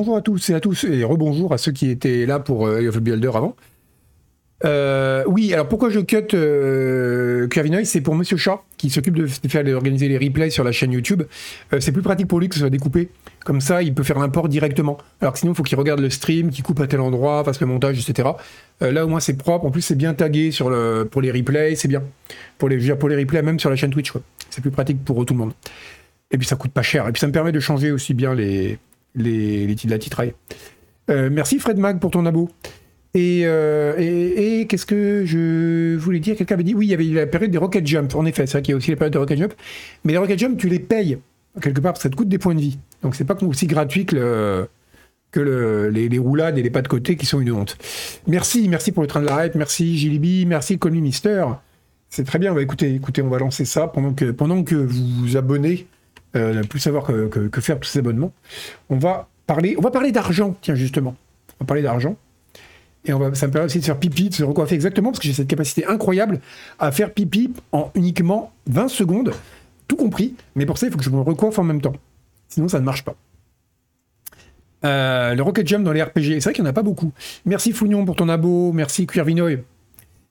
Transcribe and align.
bonjour 0.00 0.16
à 0.16 0.22
tous 0.22 0.48
et 0.48 0.54
à 0.54 0.60
tous, 0.60 0.84
et 0.84 1.04
rebonjour 1.04 1.52
à 1.52 1.58
ceux 1.58 1.72
qui 1.72 1.90
étaient 1.90 2.24
là 2.24 2.38
pour 2.38 2.66
euh, 2.66 2.90
Builder 3.02 3.32
avant. 3.34 3.54
Euh, 4.64 5.24
oui, 5.26 5.52
alors 5.52 5.68
pourquoi 5.68 5.90
je 5.90 6.00
cut 6.00 6.16
euh, 6.32 7.46
C'est 7.84 8.00
pour 8.00 8.14
Monsieur 8.14 8.38
Chat, 8.38 8.62
qui 8.78 8.88
s'occupe 8.88 9.14
de, 9.14 9.26
faire 9.26 9.62
d'organiser 9.62 10.08
les 10.08 10.16
replays 10.16 10.48
sur 10.48 10.64
la 10.64 10.72
chaîne 10.72 10.92
YouTube. 10.92 11.24
Euh, 11.74 11.80
c'est 11.80 11.92
plus 11.92 12.00
pratique 12.00 12.28
pour 12.28 12.40
lui 12.40 12.48
que 12.48 12.54
ce 12.54 12.60
soit 12.60 12.70
découpé. 12.70 13.10
Comme 13.44 13.60
ça, 13.60 13.82
il 13.82 13.92
peut 13.92 14.02
faire 14.02 14.18
l'import 14.18 14.48
directement. 14.48 14.96
Alors 15.20 15.34
que 15.34 15.38
sinon, 15.38 15.52
il 15.52 15.54
faut 15.54 15.64
qu'il 15.64 15.76
regarde 15.76 16.00
le 16.00 16.08
stream, 16.08 16.48
qu'il 16.48 16.64
coupe 16.64 16.80
à 16.80 16.86
tel 16.86 17.00
endroit, 17.00 17.44
fasse 17.44 17.60
le 17.60 17.66
montage, 17.66 17.98
etc. 17.98 18.30
Là, 18.80 19.04
au 19.04 19.08
moins, 19.08 19.20
c'est 19.20 19.36
propre. 19.36 19.66
En 19.66 19.70
plus, 19.70 19.82
c'est 19.82 19.96
bien 19.96 20.14
tagué 20.14 20.48
pour 21.10 21.20
les 21.20 21.30
replays, 21.30 21.74
c'est 21.74 21.88
bien. 21.88 22.02
Pour 22.56 22.70
les, 22.70 22.94
pour 22.94 23.10
les 23.10 23.16
replays, 23.16 23.42
même 23.42 23.60
sur 23.60 23.68
la 23.68 23.76
chaîne 23.76 23.90
Twitch. 23.90 24.14
C'est 24.48 24.62
plus 24.62 24.70
pratique 24.70 25.04
pour 25.04 25.26
tout 25.26 25.34
le 25.34 25.40
monde. 25.40 25.52
Et 26.30 26.38
puis, 26.38 26.46
ça 26.46 26.56
coûte 26.56 26.70
pas 26.70 26.80
cher. 26.80 27.06
Et 27.06 27.12
puis, 27.12 27.20
ça 27.20 27.26
me 27.26 27.32
permet 27.32 27.52
de 27.52 27.60
changer 27.60 27.92
aussi 27.92 28.14
bien 28.14 28.34
les, 28.34 28.78
les, 29.14 29.66
les, 29.66 29.76
la 29.88 29.98
titraille. 29.98 30.34
merci 31.08 31.58
Fred 31.58 31.78
Mag 31.78 31.98
pour 31.98 32.10
ton 32.10 32.26
abo. 32.26 32.48
Euh, 33.16 33.94
et, 33.98 34.60
et, 34.60 34.66
qu'est-ce 34.66 34.86
que 34.86 35.24
je 35.26 35.96
voulais 35.96 36.20
dire? 36.20 36.36
Quelqu'un 36.36 36.54
avait 36.54 36.64
dit 36.64 36.74
oui, 36.74 36.86
il 36.86 36.90
y 36.90 36.94
avait 36.94 37.04
la 37.04 37.26
période 37.26 37.50
des 37.50 37.58
Rocket 37.58 37.86
Jump. 37.86 38.14
En 38.14 38.24
effet, 38.24 38.46
c'est 38.46 38.52
vrai 38.52 38.62
qu'il 38.62 38.72
y 38.72 38.74
a 38.74 38.76
aussi 38.76 38.90
la 38.90 38.96
période 38.96 39.12
des 39.12 39.18
Rocket 39.18 39.38
Jump. 39.38 39.54
Mais 40.04 40.12
les 40.12 40.18
Rocket 40.18 40.38
Jump, 40.38 40.58
tu 40.58 40.68
les 40.68 40.78
payes 40.78 41.18
quelque 41.60 41.80
part 41.80 41.92
parce 41.92 42.00
que 42.00 42.02
ça 42.04 42.10
te 42.10 42.16
coûte 42.16 42.28
des 42.28 42.38
points 42.38 42.54
de 42.54 42.60
vie. 42.60 42.78
Donc 43.02 43.16
c'est 43.16 43.24
pas 43.24 43.36
aussi 43.42 43.66
gratuit 43.66 44.06
que, 44.06 44.68
que 45.32 45.90
les, 45.92 46.18
roulades 46.18 46.58
et 46.58 46.62
les 46.62 46.70
pas 46.70 46.82
de 46.82 46.88
côté 46.88 47.16
qui 47.16 47.26
sont 47.26 47.40
une 47.40 47.50
honte. 47.50 47.76
Merci, 48.28 48.68
merci 48.68 48.92
pour 48.92 49.02
le 49.02 49.08
train 49.08 49.20
de 49.20 49.26
l'arrêt. 49.26 49.50
Merci 49.56 49.98
Gilibi, 49.98 50.46
merci 50.46 50.78
Call 50.78 50.92
Mister. 50.92 51.44
C'est 52.08 52.24
très 52.24 52.38
bien. 52.38 52.54
Bah, 52.54 52.62
écoutez, 52.62 52.94
écoutez, 52.94 53.22
on 53.22 53.28
va 53.28 53.38
lancer 53.38 53.64
ça 53.64 53.88
pendant 53.88 54.12
que, 54.12 54.30
pendant 54.30 54.62
que 54.62 54.76
vous 54.76 55.04
vous 55.20 55.36
abonnez, 55.36 55.86
euh, 56.36 56.62
plus 56.62 56.80
savoir 56.80 57.04
que, 57.04 57.60
faire 57.60 57.78
tous 57.78 57.88
ces 57.88 57.98
abonnements. 58.00 58.32
On 58.88 58.98
va 58.98 59.28
parler, 59.46 59.76
d'argent, 60.12 60.56
tiens 60.60 60.74
justement. 60.74 61.16
On 61.58 61.64
va 61.64 61.66
parler 61.66 61.82
d'argent. 61.82 62.16
Et 63.04 63.12
on 63.12 63.18
va, 63.18 63.34
ça 63.34 63.46
me 63.46 63.52
permet 63.52 63.66
aussi 63.66 63.80
de 63.80 63.84
faire 63.84 63.98
pipi, 63.98 64.28
de 64.28 64.34
se 64.34 64.44
recoiffer 64.44 64.74
exactement, 64.74 65.10
parce 65.10 65.20
que 65.20 65.26
j'ai 65.26 65.32
cette 65.32 65.48
capacité 65.48 65.86
incroyable 65.86 66.40
à 66.78 66.92
faire 66.92 67.12
pipi 67.12 67.52
en 67.72 67.90
uniquement 67.94 68.52
20 68.66 68.88
secondes, 68.88 69.32
tout 69.88 69.96
compris. 69.96 70.34
Mais 70.54 70.66
pour 70.66 70.76
ça, 70.76 70.86
il 70.86 70.92
faut 70.92 70.98
que 70.98 71.04
je 71.04 71.10
me 71.10 71.20
recoiffe 71.20 71.58
en 71.58 71.64
même 71.64 71.80
temps. 71.80 71.94
Sinon, 72.48 72.68
ça 72.68 72.78
ne 72.78 72.84
marche 72.84 73.04
pas. 73.04 73.16
Euh, 74.84 75.34
le 75.34 75.42
Rocket 75.42 75.66
Jump 75.66 75.84
dans 75.84 75.92
les 75.92 76.02
RPG, 76.02 76.14
c'est 76.14 76.40
vrai 76.40 76.52
qu'il 76.52 76.64
n'y 76.64 76.68
en 76.68 76.70
a 76.70 76.74
pas 76.74 76.82
beaucoup. 76.82 77.12
Merci 77.44 77.72
Fougnon 77.72 78.04
pour 78.04 78.16
ton 78.16 78.28
abo, 78.28 78.72
merci 78.72 79.06
Cuirvinoy. 79.06 79.62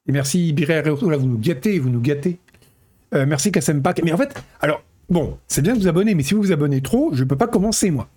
Et 0.07 0.11
merci 0.11 0.53
Biré 0.53 0.81
là 0.81 0.91
vous 0.91 1.27
nous 1.27 1.37
gâtez, 1.37 1.77
vous 1.79 1.89
nous 1.89 2.01
gâtez. 2.01 2.39
Euh, 3.13 3.25
merci 3.27 3.51
Kassempak. 3.51 4.01
Mais 4.03 4.11
en 4.11 4.17
fait, 4.17 4.33
alors, 4.61 4.81
bon, 5.09 5.37
c'est 5.47 5.61
bien 5.61 5.73
de 5.73 5.79
vous 5.79 5.87
abonner, 5.87 6.15
mais 6.15 6.23
si 6.23 6.33
vous 6.33 6.41
vous 6.41 6.51
abonnez 6.51 6.81
trop, 6.81 7.11
je 7.13 7.23
ne 7.23 7.29
peux 7.29 7.35
pas 7.35 7.47
commencer 7.47 7.91
moi. 7.91 8.09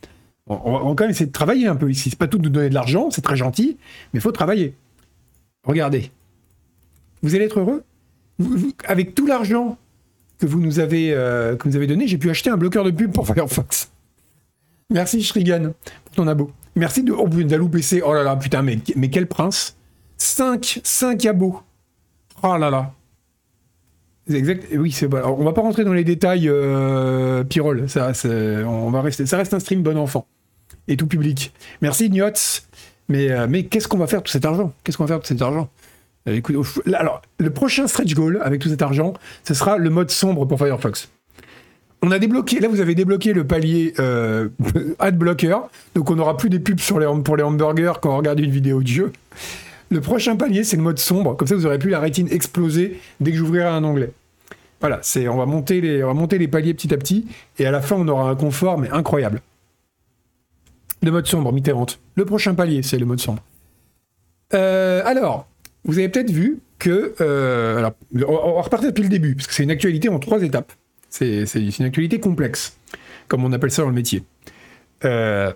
On, 0.47 0.73
va, 0.73 0.79
quand 0.81 1.01
même 1.01 1.11
essayer 1.11 1.27
de 1.27 1.33
travailler 1.33 1.69
un 1.69 1.77
peu 1.77 1.91
ici. 1.91 2.11
C'est 2.11 2.19
pas 2.19 2.27
tout 2.27 2.39
de 2.39 2.45
nous 2.45 2.51
donner 2.51 2.69
de 2.69 2.75
l'argent, 2.75 3.11
c'est 3.11 3.23
très 3.23 3.37
gentil, 3.37 3.77
mais 4.13 4.19
il 4.19 4.21
faut 4.21 4.33
travailler. 4.33 4.75
Regardez. 5.65 6.11
Vous 7.23 7.35
allez 7.35 7.45
être 7.45 7.61
heureux 7.61 7.85
Avec 8.85 9.15
tout 9.15 9.27
l'argent 9.27 9.79
que 10.39 10.47
vous 10.47 10.61
nous 10.61 10.81
avez, 10.81 11.13
euh, 11.13 11.55
que 11.57 11.69
vous 11.69 11.77
avez 11.77 11.87
donné, 11.87 12.09
j'ai 12.09 12.19
pu 12.19 12.29
acheter 12.29 12.51
un 12.51 12.57
bloqueur 12.57 12.85
de 12.85 12.91
pub 12.91 13.13
pour 13.13 13.27
Firefox. 13.27 13.93
Merci 14.91 15.23
Shrigan 15.23 15.73
pour 16.05 16.15
ton 16.15 16.27
abo. 16.27 16.51
Merci 16.75 17.05
de, 17.05 17.13
oh, 17.13 17.29
d'Alou 17.29 17.69
PC. 17.69 18.03
Oh 18.05 18.13
là 18.13 18.25
là, 18.25 18.35
putain, 18.37 18.63
mais, 18.63 18.79
mais 18.97 19.09
quel 19.09 19.27
prince 19.29 19.77
5, 20.19 20.81
5 20.83 21.27
abos. 21.27 21.63
Oh 22.43 22.57
là 22.57 22.71
là. 22.71 22.93
Exact. 24.31 24.67
Oui, 24.75 24.93
c'est 24.93 25.09
bon. 25.09 25.21
on 25.25 25.45
va 25.45 25.53
pas 25.53 25.63
rentrer 25.63 25.85
dans 25.85 25.93
les 25.93 26.05
détails, 26.05 26.49
euh, 26.49 27.45
Pirol. 27.45 27.89
Ça, 27.89 28.13
on 28.67 28.91
va 28.91 29.03
rester. 29.03 29.27
Ça 29.27 29.37
reste 29.37 29.55
un 29.55 29.61
stream 29.61 29.83
bon 29.83 29.99
enfant 29.99 30.27
et 30.89 30.97
tout 30.97 31.07
public. 31.07 31.53
Merci 31.81 32.11
Nyots. 32.11 32.63
Mais, 33.09 33.31
euh, 33.31 33.63
qu'est-ce 33.69 33.89
qu'on 33.89 33.99
va 33.99 34.07
faire 34.07 34.21
de 34.21 34.25
tout 34.25 34.33
cet 34.33 34.45
argent? 34.45 34.73
Qu'est-ce 34.85 34.97
qu'on 34.97 35.05
va 35.05 35.21
cet 35.23 35.43
argent? 35.43 35.69
Euh, 36.29 36.41
le 37.39 37.51
prochain 37.51 37.87
stretch 37.89 38.15
goal 38.15 38.41
avec 38.43 38.61
tout 38.61 38.69
cet 38.69 38.81
argent, 38.81 39.13
ce 39.45 39.55
sera 39.55 39.77
le 39.77 39.91
mode 39.91 40.11
sombre 40.11 40.47
pour 40.47 40.57
Firefox. 40.59 41.11
On 42.01 42.11
a 42.11 42.19
débloqué, 42.19 42.59
là 42.61 42.69
vous 42.69 42.81
avez 42.81 42.95
débloqué 42.95 43.33
le 43.33 43.47
palier 43.47 43.95
euh, 43.99 44.49
ad 44.99 45.17
blocker, 45.17 45.57
donc 45.95 46.11
on 46.11 46.17
n'aura 46.17 46.37
plus 46.37 46.49
des 46.49 46.59
pubs 46.59 46.81
sur 46.81 46.99
les, 46.99 47.07
pour 47.23 47.37
les 47.37 47.43
hamburgers 47.43 47.95
quand 48.01 48.15
on 48.15 48.17
regarde 48.17 48.41
une 48.41 48.51
vidéo 48.51 48.83
de 48.83 48.87
jeu. 48.87 49.13
Le 49.93 50.01
prochain 50.01 50.37
palier, 50.37 50.65
c'est 50.65 50.79
le 50.79 50.83
mode 50.83 50.99
sombre. 50.99 51.37
Comme 51.37 51.47
ça, 51.47 51.55
vous 51.55 51.67
aurez 51.67 51.79
plus 51.79 51.91
la 51.91 52.01
rétine 52.01 52.27
exploser 52.31 52.99
dès 53.21 53.31
que 53.31 53.37
j'ouvrirai 53.37 53.67
un 53.67 53.85
onglet. 53.85 54.11
Voilà, 54.81 54.99
c'est, 55.03 55.29
on, 55.29 55.37
va 55.37 55.45
monter 55.45 55.83
les, 55.83 56.49
paliers 56.49 56.73
petit 56.73 56.95
à 56.95 56.97
petit. 56.97 57.27
Et 57.59 57.67
à 57.67 57.71
la 57.71 57.83
fin, 57.83 57.97
on 57.97 58.09
aura 58.09 58.31
un 58.31 58.35
confort, 58.35 58.79
mais 58.79 58.89
incroyable. 58.89 59.43
Le 61.03 61.11
mode 61.11 61.27
sombre, 61.27 61.53
Mitterrand. 61.53 61.87
Le 62.15 62.25
prochain 62.25 62.55
palier, 62.55 62.83
c'est 62.83 62.99
le 62.99 63.05
mode 63.05 63.21
sombre. 63.21 63.43
Euh, 64.55 65.03
alors, 65.05 65.47
vous 65.85 65.99
avez 65.99 66.09
peut-être 66.09 66.31
vu 66.31 66.61
que. 66.79 67.15
Euh, 67.21 67.77
alors, 67.77 67.93
on 68.27 68.63
va 68.63 68.79
depuis 68.79 69.03
le 69.03 69.11
début, 69.11 69.35
parce 69.35 69.47
que 69.47 69.53
c'est 69.53 69.63
une 69.63 69.71
actualité 69.71 70.09
en 70.09 70.19
trois 70.19 70.43
étapes. 70.43 70.73
C'est, 71.11 71.45
une 71.45 71.85
actualité 71.85 72.19
complexe, 72.19 72.79
comme 73.29 73.45
on 73.45 73.53
appelle 73.53 73.71
ça 73.71 73.83
dans 73.83 73.89
le 73.89 73.95
métier. 73.95 74.25
Euh, 75.05 75.53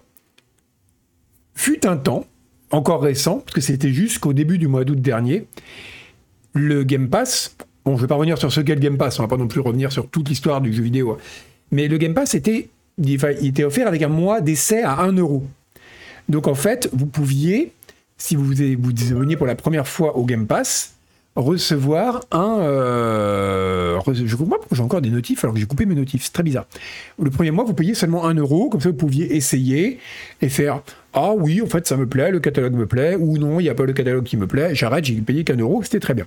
fut 1.55 1.87
un 1.87 1.97
temps, 1.97 2.27
encore 2.71 3.03
récent, 3.03 3.39
parce 3.39 3.55
que 3.55 3.61
c'était 3.61 3.93
jusqu'au 3.93 4.33
début 4.33 4.59
du 4.59 4.69
mois 4.69 4.85
d'août 4.85 5.01
dernier, 5.01 5.47
le 6.53 6.85
Game 6.85 7.09
Pass, 7.09 7.57
bon, 7.85 7.93
je 7.93 7.97
ne 7.97 8.01
vais 8.03 8.07
pas 8.09 8.15
revenir 8.15 8.39
sur 8.39 8.53
ce 8.53 8.61
qu'est 8.61 8.75
le 8.75 8.81
Game 8.81 8.99
Pass, 8.99 9.19
on 9.19 9.23
ne 9.23 9.29
va 9.29 9.37
pas 9.37 9.41
non 9.41 9.49
plus 9.49 9.61
revenir 9.61 9.93
sur 9.93 10.09
toute 10.09 10.29
l'histoire 10.29 10.61
du 10.61 10.73
jeu 10.73 10.83
vidéo, 10.83 11.19
mais 11.71 11.89
le 11.89 11.99
Game 11.99 12.15
Pass 12.15 12.35
était, 12.35 12.69
offert 13.65 13.87
avec 13.87 14.03
un 14.03 14.09
mois 14.09 14.41
d'essai 14.41 14.83
à 14.83 15.01
1 15.01 15.13
euro. 15.13 15.45
Donc 16.29 16.49
en 16.49 16.55
fait, 16.55 16.89
vous 16.93 17.07
pouviez, 17.07 17.73
si 18.17 18.35
vous 18.35 18.45
vous 18.45 18.63
abonniez 19.13 19.37
pour 19.37 19.47
la 19.47 19.55
première 19.55 19.87
fois 19.87 20.17
au 20.17 20.25
Game 20.25 20.47
Pass, 20.47 20.96
recevoir 21.37 22.23
un. 22.33 22.59
Euh, 22.61 24.01
je 24.13 24.37
comprends 24.37 24.57
pourquoi 24.57 24.77
j'ai 24.77 24.83
encore 24.83 25.03
des 25.03 25.11
notifs 25.11 25.45
alors 25.45 25.55
que 25.55 25.61
j'ai 25.61 25.67
coupé 25.67 25.87
mes 25.87 25.95
notifs. 25.95 26.25
C'est 26.25 26.33
très 26.33 26.43
bizarre. 26.43 26.67
Le 27.23 27.31
premier 27.31 27.51
mois, 27.51 27.65
vous 27.65 27.75
payez 27.75 27.95
seulement 27.95 28.25
1 28.27 28.35
euro, 28.35 28.69
comme 28.71 28.81
ça 28.81 28.89
vous 28.89 28.97
pouviez 28.97 29.37
essayer 29.37 29.99
et 30.41 30.49
faire 30.49 30.83
Ah 31.13 31.33
oui, 31.33 31.61
en 31.61 31.67
fait, 31.67 31.87
ça 31.87 31.97
me 31.97 32.07
plaît, 32.07 32.31
le 32.31 32.41
catalogue 32.41 32.75
me 32.75 32.87
plaît, 32.87 33.17
ou 33.17 33.39
non, 33.39 33.61
il 33.61 33.65
n'y 33.65 33.69
a 33.69 33.75
pas 33.75 33.85
le 33.85 33.93
catalogue 33.93 34.25
qui 34.25 34.37
me 34.37 34.47
plaît, 34.47 34.75
j'arrête, 34.75 35.05
j'ai 35.05 35.15
payé 35.17 35.45
qu'un 35.45 35.57
euro, 35.57 35.83
c'était 35.83 36.01
très 36.01 36.15
bien. 36.15 36.27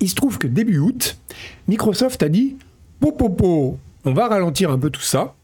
Il 0.00 0.08
se 0.08 0.14
trouve 0.14 0.38
que 0.38 0.48
début 0.48 0.78
août, 0.78 1.16
Microsoft 1.68 2.22
a 2.22 2.28
dit 2.28 2.56
Popopo, 3.00 3.78
on 4.04 4.12
va 4.12 4.28
ralentir 4.28 4.70
un 4.70 4.78
peu 4.78 4.90
tout 4.90 5.00
ça. 5.00 5.34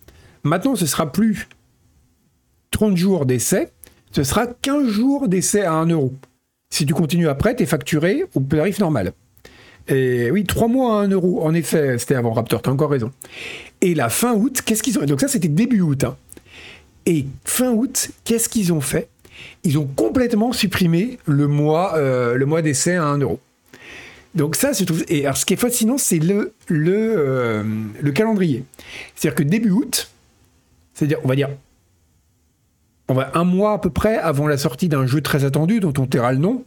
Maintenant, 0.42 0.74
ce 0.74 0.86
sera 0.86 1.12
plus 1.12 1.48
30 2.72 2.96
jours 2.96 3.26
d'essai, 3.26 3.70
ce 4.10 4.24
sera 4.24 4.46
15 4.46 4.88
jours 4.88 5.28
d'essai 5.28 5.62
à 5.62 5.74
1 5.74 5.86
euro. 5.86 6.12
Si 6.70 6.86
tu 6.86 6.94
continues 6.94 7.28
après, 7.28 7.56
tu 7.56 7.62
es 7.62 7.66
facturé 7.66 8.24
au 8.34 8.40
tarif 8.40 8.78
normal. 8.78 9.12
Oui, 9.90 10.44
trois 10.44 10.68
mois 10.68 11.00
à 11.00 11.04
1 11.04 11.08
euro. 11.08 11.42
En 11.42 11.54
effet, 11.54 11.98
c'était 11.98 12.14
avant 12.14 12.32
Raptor, 12.32 12.60
tu 12.62 12.68
as 12.68 12.72
encore 12.72 12.90
raison. 12.90 13.10
Et 13.80 13.94
la 13.94 14.08
fin 14.10 14.34
août, 14.34 14.62
qu'est-ce 14.64 14.82
qu'ils 14.82 14.98
ont 14.98 15.04
Donc 15.04 15.20
ça, 15.20 15.28
c'était 15.28 15.48
début 15.48 15.80
août. 15.80 16.04
Hein. 16.04 16.16
Et 17.06 17.24
fin 17.44 17.72
août, 17.72 18.10
qu'est-ce 18.24 18.48
qu'ils 18.48 18.72
ont 18.72 18.82
fait? 18.82 19.08
Ils 19.64 19.78
ont 19.78 19.86
complètement 19.86 20.52
supprimé 20.52 21.18
le 21.26 21.48
mois, 21.48 21.96
euh, 21.96 22.44
mois 22.44 22.60
d'essai 22.60 22.96
à 22.96 23.04
1 23.04 23.18
euro. 23.18 23.40
Donc 24.34 24.56
ça, 24.56 24.72
je 24.72 24.84
trouve... 24.84 25.04
Et 25.08 25.24
alors, 25.24 25.36
ce 25.36 25.46
qui 25.46 25.54
est 25.54 25.56
fascinant, 25.56 25.96
c'est 25.96 26.18
le, 26.18 26.52
le, 26.66 27.14
euh, 27.16 27.64
le 28.00 28.12
calendrier. 28.12 28.64
C'est-à-dire 29.16 29.36
que 29.36 29.42
début 29.42 29.70
août, 29.70 30.10
c'est-à-dire, 30.92 31.18
on 31.24 31.28
va 31.28 31.34
dire 31.34 31.48
on 33.08 33.14
va 33.14 33.30
un 33.34 33.44
mois 33.44 33.72
à 33.72 33.78
peu 33.78 33.90
près 33.90 34.16
avant 34.18 34.46
la 34.46 34.58
sortie 34.58 34.88
d'un 34.88 35.06
jeu 35.06 35.20
très 35.20 35.44
attendu 35.44 35.80
dont 35.80 35.92
on 35.98 36.06
taira 36.06 36.32
le 36.32 36.38
nom. 36.38 36.64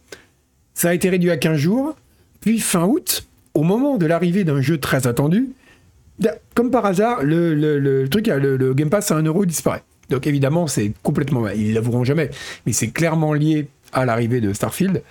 Ça 0.73 0.89
a 0.89 0.93
été 0.93 1.09
réduit 1.09 1.31
à 1.31 1.37
15 1.37 1.57
jours. 1.57 1.95
Puis 2.39 2.59
fin 2.59 2.85
août, 2.85 3.27
au 3.53 3.63
moment 3.63 3.97
de 3.97 4.05
l'arrivée 4.05 4.43
d'un 4.43 4.61
jeu 4.61 4.79
très 4.79 5.05
attendu, 5.05 5.49
comme 6.55 6.71
par 6.71 6.85
hasard, 6.85 7.23
le, 7.23 8.07
truc, 8.07 8.27
le, 8.27 8.73
Game 8.73 8.89
Pass 8.89 9.11
à 9.11 9.15
1 9.15 9.23
euro 9.23 9.45
disparaît. 9.45 9.83
Donc 10.09 10.27
évidemment, 10.27 10.67
c'est 10.67 10.91
complètement, 11.03 11.47
ils 11.49 11.73
l'avoueront 11.73 12.03
jamais, 12.03 12.29
mais 12.65 12.73
c'est 12.73 12.89
clairement 12.89 13.33
lié 13.33 13.67
à 13.93 14.05
l'arrivée 14.05 14.41
de 14.41 14.53
Starfield. 14.53 15.03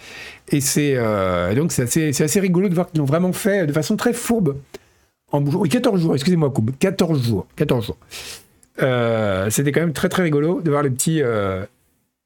Et 0.49 0.61
c'est 0.61 0.95
euh, 0.97 1.55
donc 1.55 1.73
c'est 1.73 2.21
assez, 2.21 2.41
rigolo 2.41 2.69
de 2.69 2.75
voir 2.75 2.91
qu'ils 2.91 2.99
l'ont 2.99 3.07
vraiment 3.07 3.33
fait 3.33 3.67
de 3.67 3.73
façon 3.73 3.97
très 3.97 4.13
fourbe. 4.13 4.57
En 5.33 5.43
oui, 5.45 5.69
14 5.69 6.01
jours, 6.01 6.15
excusez-moi, 6.15 6.51
Koub, 6.51 6.71
14 6.79 7.25
jours, 7.25 7.47
14 7.57 7.87
jours. 7.87 7.97
Euh, 8.83 9.51
c'était 9.51 9.73
quand 9.73 9.81
même 9.81 9.93
très 9.93 10.09
très 10.09 10.23
rigolo 10.23 10.61
de 10.61 10.71
voir 10.71 10.83
le 10.83 10.91
petit. 10.91 11.23
Euh, 11.23 11.65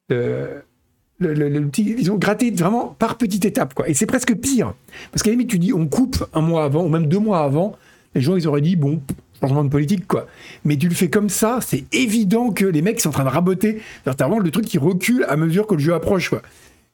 le, 0.09 1.61
petit, 1.67 1.95
ils 1.97 2.11
ont 2.11 2.17
gratté 2.17 2.51
vraiment 2.51 2.95
par 2.99 3.17
petite 3.17 3.45
étape, 3.45 3.73
quoi. 3.73 3.87
Et 3.89 3.93
c'est 3.93 4.05
presque 4.05 4.35
pire. 4.35 4.73
Parce 5.11 5.23
qu'à 5.23 5.29
la 5.29 5.33
limite, 5.33 5.49
tu 5.49 5.59
dis, 5.59 5.73
on 5.73 5.87
coupe 5.87 6.25
un 6.33 6.41
mois 6.41 6.65
avant, 6.65 6.83
ou 6.83 6.89
même 6.89 7.07
deux 7.07 7.19
mois 7.19 7.39
avant, 7.39 7.75
les 8.13 8.21
gens, 8.21 8.35
ils 8.35 8.47
auraient 8.47 8.61
dit, 8.61 8.75
bon, 8.75 9.01
changement 9.39 9.63
de 9.63 9.69
politique, 9.69 10.07
quoi. 10.07 10.27
Mais 10.65 10.77
tu 10.77 10.89
le 10.89 10.95
fais 10.95 11.09
comme 11.09 11.29
ça, 11.29 11.59
c'est 11.61 11.85
évident 11.93 12.51
que 12.51 12.65
les 12.65 12.81
mecs 12.81 12.99
sont 12.99 13.09
en 13.09 13.13
train 13.13 13.23
de 13.23 13.29
raboter. 13.29 13.81
C'est 14.05 14.19
vraiment 14.19 14.39
le 14.39 14.51
truc 14.51 14.65
qui 14.65 14.77
recule 14.77 15.25
à 15.29 15.37
mesure 15.37 15.67
que 15.67 15.75
le 15.75 15.79
jeu 15.79 15.93
approche, 15.93 16.29
quoi. 16.29 16.41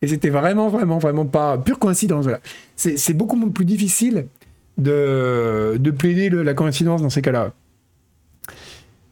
Et 0.04 0.08
c'était 0.08 0.30
vraiment, 0.30 0.70
vraiment, 0.70 0.98
vraiment 0.98 1.26
pas 1.26 1.58
pure 1.58 1.80
coïncidence. 1.80 2.26
C'est 2.76 3.14
beaucoup 3.14 3.38
plus 3.50 3.66
difficile 3.66 4.28
de 4.78 5.92
plaider 5.98 6.30
la 6.30 6.54
coïncidence 6.54 7.02
dans 7.02 7.10
ces 7.10 7.22
cas-là. 7.22 7.54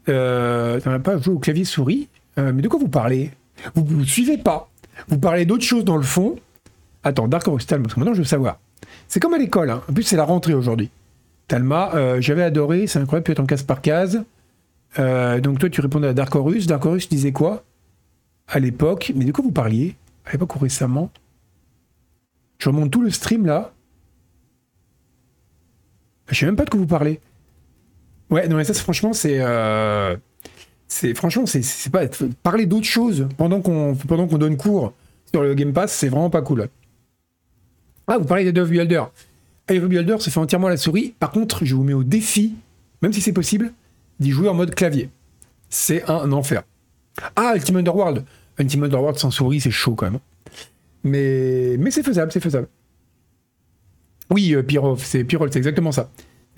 Euh, 0.10 0.80
as 0.86 1.00
pas 1.00 1.18
joué 1.18 1.36
au 1.36 1.40
clavier 1.40 1.66
souris 1.66 2.10
Euh, 2.38 2.52
mais 2.54 2.62
de 2.62 2.68
quoi 2.68 2.80
vous 2.80 2.88
parlez? 2.88 3.32
Vous 3.76 3.84
ne 3.96 4.04
suivez 4.06 4.38
pas. 4.38 4.70
Vous 5.08 5.18
parlez 5.18 5.46
d'autres 5.46 5.64
choses 5.64 5.84
dans 5.84 5.98
le 5.98 6.04
fond. 6.04 6.38
Attends, 7.04 7.28
Dark 7.28 7.48
Horse 7.48 7.66
Talma, 7.66 7.84
parce 7.84 7.96
que 7.96 8.00
maintenant 8.00 8.14
je 8.14 8.20
veux 8.20 8.26
savoir. 8.26 8.60
C'est 9.08 9.20
comme 9.20 9.34
à 9.34 9.38
l'école, 9.38 9.70
hein. 9.70 9.82
en 9.90 9.94
plus 9.94 10.04
c'est 10.04 10.16
la 10.16 10.24
rentrée 10.24 10.54
aujourd'hui. 10.54 10.90
Talma, 11.48 11.92
euh, 11.96 12.22
j'avais 12.22 12.44
adoré, 12.44 12.88
c'est 12.88 13.00
incroyable, 13.00 13.26
tu 13.26 13.32
être 13.32 13.40
en 13.40 13.46
case 13.46 13.64
par 13.64 13.82
case. 13.82 14.24
Euh, 14.98 15.40
donc 15.40 15.60
toi 15.60 15.70
tu 15.70 15.82
répondais 15.82 16.08
à 16.08 16.14
Dark 16.14 16.34
Horus. 16.36 16.68
Dark 16.68 16.86
Horus 16.86 17.10
disait 17.10 17.32
quoi? 17.32 17.64
À 18.48 18.60
l'époque, 18.60 19.12
mais 19.16 19.26
de 19.26 19.32
quoi 19.32 19.44
vous 19.44 19.52
parliez? 19.52 19.96
À 20.26 20.32
l'époque 20.32 20.56
ou 20.56 20.60
récemment? 20.60 21.12
Je 22.60 22.70
remonte 22.70 22.92
tout 22.92 23.02
le 23.02 23.10
stream 23.10 23.46
là. 23.46 23.72
Je 26.28 26.36
sais 26.36 26.46
même 26.46 26.56
pas 26.56 26.66
de 26.66 26.70
quoi 26.70 26.80
vous 26.80 26.88
parlez. 26.88 27.20
Ouais, 28.30 28.48
non 28.48 28.58
mais 28.58 28.64
ça 28.64 28.74
franchement 28.74 29.14
c'est 29.14 29.40
c'est 30.90 31.14
franchement, 31.14 31.46
c'est 31.46 31.92
pas 31.92 32.08
parler 32.42 32.66
d'autres 32.66 32.88
choses 32.88 33.28
pendant 33.38 33.62
qu'on 33.62 33.94
donne 33.94 34.58
cours 34.58 34.92
sur 35.32 35.44
le 35.44 35.54
Game 35.54 35.72
Pass, 35.72 35.94
c'est 35.94 36.10
vraiment 36.10 36.32
pas 36.32 36.42
cool. 36.42 36.68
Ah, 38.08 38.18
vous 38.18 38.26
parlez 38.26 38.52
de 38.52 38.64
Builder. 38.64 39.04
Dove 39.70 39.88
Builder 39.88 40.16
se 40.20 40.32
fait 40.32 40.40
entièrement 40.40 40.68
la 40.68 40.78
souris. 40.78 41.14
Par 41.20 41.30
contre, 41.30 41.64
je 41.64 41.76
vous 41.76 41.84
mets 41.84 41.94
au 41.94 42.04
défi, 42.04 42.56
même 43.04 43.14
si 43.14 43.22
c'est 43.22 43.34
possible, 43.34 43.72
d'y 44.20 44.32
jouer 44.32 44.50
en 44.50 44.56
mode 44.56 44.74
clavier. 44.74 45.12
C'est 45.70 46.10
un 46.10 46.32
enfer. 46.32 46.64
Ah, 47.36 47.54
Ultimate 47.56 47.82
Underworld. 47.82 48.26
Ultimate 48.58 48.88
Underworld 48.88 49.20
sans 49.20 49.30
souris, 49.30 49.62
c'est 49.62 49.70
chaud 49.70 49.94
quand 49.94 50.10
même. 50.10 50.20
Mais, 51.04 51.76
mais 51.78 51.92
c'est 51.92 52.02
faisable, 52.02 52.32
c'est 52.32 52.40
faisable. 52.40 52.68
Oui, 54.32 54.56
euh, 54.56 54.64
c'est 54.98 55.24
Pyrol, 55.24 55.52
c'est 55.52 55.60
exactement 55.60 55.92
ça. 55.92 56.10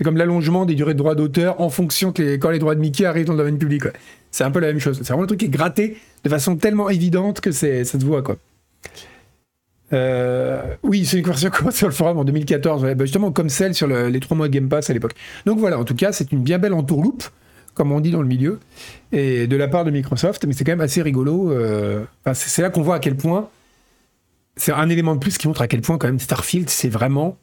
C'est 0.02 0.04
comme 0.04 0.16
l'allongement 0.16 0.66
des 0.66 0.74
durées 0.74 0.94
de 0.94 0.98
droits 0.98 1.14
d'auteur 1.14 1.60
en 1.60 1.70
fonction 1.70 2.10
que 2.10 2.34
quand 2.34 2.50
les 2.50 2.58
droits 2.58 2.74
de 2.74 2.80
Mickey 2.80 3.04
arrivent 3.04 3.26
dans 3.26 3.34
le 3.34 3.38
domaine 3.38 3.56
public. 3.56 3.84
C'est 4.32 4.42
un 4.42 4.50
peu 4.50 4.58
la 4.58 4.66
même 4.66 4.80
chose. 4.80 4.96
C'est 4.96 5.06
vraiment 5.06 5.20
le 5.20 5.28
truc 5.28 5.38
qui 5.38 5.46
est 5.46 5.48
gratté 5.48 5.96
de 6.24 6.28
façon 6.28 6.56
tellement 6.56 6.90
évidente 6.90 7.40
que 7.40 7.52
ça 7.52 7.84
se 7.84 7.96
voit, 7.98 8.20
quoi. 8.20 8.36
Euh, 9.92 10.60
oui, 10.82 11.06
c'est 11.06 11.18
une 11.18 11.22
conversation 11.22 11.52
sur 11.70 11.86
le 11.86 11.92
forum 11.92 12.18
en 12.18 12.24
2014, 12.24 12.82
bah, 12.82 13.04
justement 13.04 13.30
comme 13.30 13.48
celle 13.48 13.76
sur 13.76 13.86
les 13.86 14.18
trois 14.18 14.36
mois 14.36 14.48
de 14.48 14.52
Game 14.52 14.68
Pass 14.68 14.90
à 14.90 14.92
l'époque. 14.92 15.14
Donc 15.46 15.60
voilà, 15.60 15.78
en 15.78 15.84
tout 15.84 15.94
cas, 15.94 16.10
c'est 16.10 16.32
une 16.32 16.42
bien 16.42 16.58
belle 16.58 16.74
entourloupe, 16.74 17.22
comme 17.74 17.92
on 17.92 18.00
dit 18.00 18.10
dans 18.10 18.22
le 18.22 18.26
milieu, 18.26 18.58
et 19.12 19.46
de 19.46 19.56
la 19.56 19.68
part 19.68 19.84
de 19.84 19.92
Microsoft, 19.92 20.44
mais 20.46 20.52
c'est 20.52 20.64
quand 20.64 20.72
même 20.72 20.80
assez 20.80 21.02
rigolo. 21.02 21.52
Euh, 21.52 22.02
c'est 22.34 22.62
là 22.62 22.70
qu'on 22.70 22.82
voit 22.82 22.96
à 22.96 22.98
quel 22.98 23.14
point, 23.14 23.50
c'est 24.56 24.72
un 24.72 24.88
élément 24.88 25.14
de 25.14 25.20
plus 25.20 25.38
qui 25.38 25.46
montre 25.46 25.62
à 25.62 25.68
quel 25.68 25.80
point 25.80 25.96
quand 25.96 26.08
même 26.08 26.18
Starfield, 26.18 26.68
c'est 26.70 26.88
vraiment 26.88 27.38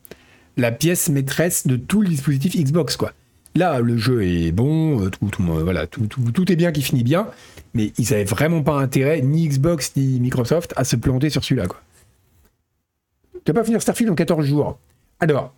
la 0.59 0.71
pièce 0.71 1.09
maîtresse 1.09 1.65
de 1.65 1.75
tout 1.75 2.01
le 2.01 2.09
dispositif 2.09 2.55
Xbox, 2.55 2.97
quoi. 2.97 3.13
Là, 3.55 3.79
le 3.79 3.97
jeu 3.97 4.23
est 4.23 4.51
bon, 4.51 5.03
euh, 5.03 5.09
tout, 5.09 5.29
voilà, 5.39 5.87
tout, 5.87 6.07
tout, 6.07 6.51
est 6.51 6.55
bien 6.55 6.71
qui 6.71 6.83
finit 6.83 7.03
bien, 7.03 7.27
mais 7.73 7.91
ils 7.97 8.11
n'avaient 8.11 8.23
vraiment 8.23 8.61
pas 8.61 8.75
intérêt, 8.75 9.21
ni 9.21 9.47
Xbox 9.47 9.93
ni 9.95 10.19
Microsoft, 10.19 10.73
à 10.75 10.83
se 10.83 10.95
planter 10.95 11.29
sur 11.29 11.43
celui-là. 11.43 11.67
Quoi. 11.67 11.81
Tu 13.43 13.51
vas 13.51 13.59
pas 13.59 13.65
finir 13.65 13.81
Starfield 13.81 14.11
en 14.11 14.15
14 14.15 14.45
jours. 14.45 14.77
Alors, 15.19 15.53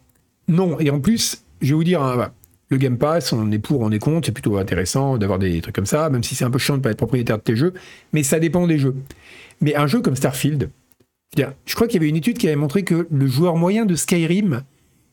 non, 0.47 0.79
et 0.79 0.89
en 0.89 1.01
plus, 1.01 1.43
je 1.61 1.69
vais 1.69 1.73
vous 1.73 1.83
dire, 1.83 2.01
hein, 2.01 2.31
le 2.69 2.77
Game 2.77 2.97
Pass, 2.97 3.33
on 3.33 3.51
est 3.51 3.59
pour, 3.59 3.81
on 3.81 3.91
est 3.91 3.99
contre, 3.99 4.27
c'est 4.27 4.31
plutôt 4.31 4.57
intéressant 4.57 5.17
d'avoir 5.17 5.37
des 5.37 5.59
trucs 5.61 5.75
comme 5.75 5.85
ça, 5.85 6.09
même 6.09 6.23
si 6.23 6.35
c'est 6.35 6.45
un 6.45 6.51
peu 6.51 6.59
chiant 6.59 6.75
de 6.75 6.79
ne 6.79 6.83
pas 6.83 6.91
être 6.91 6.97
propriétaire 6.97 7.37
de 7.37 7.43
tes 7.43 7.57
jeux, 7.57 7.73
mais 8.13 8.23
ça 8.23 8.39
dépend 8.39 8.65
des 8.67 8.77
jeux. 8.77 8.95
Mais 9.59 9.75
un 9.75 9.87
jeu 9.87 10.01
comme 10.01 10.15
Starfield, 10.15 10.69
je 11.35 11.75
crois 11.75 11.87
qu'il 11.87 11.95
y 11.95 12.03
avait 12.03 12.09
une 12.09 12.15
étude 12.15 12.37
qui 12.37 12.47
avait 12.47 12.55
montré 12.55 12.83
que 12.83 13.07
le 13.11 13.27
joueur 13.27 13.57
moyen 13.57 13.85
de 13.85 13.95
Skyrim 13.95 14.63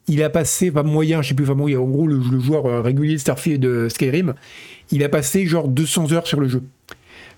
il 0.09 0.23
a 0.23 0.31
passé, 0.31 0.71
pas 0.71 0.83
moyen, 0.83 1.23
je 1.23 1.29
sais 1.29 1.35
plus, 1.35 1.49
en 1.49 1.55
gros, 1.55 2.07
le, 2.07 2.21
joueur 2.41 2.67
euh, 2.67 2.81
régulier 2.81 3.15
de 3.15 3.19
Starfield 3.19 3.61
de 3.61 3.89
Skyrim, 3.89 4.35
il 4.91 5.05
a 5.05 5.09
passé 5.09 5.47
genre 5.47 5.69
200 5.69 6.13
heures 6.13 6.27
sur 6.27 6.41
le 6.41 6.49
jeu. 6.49 6.63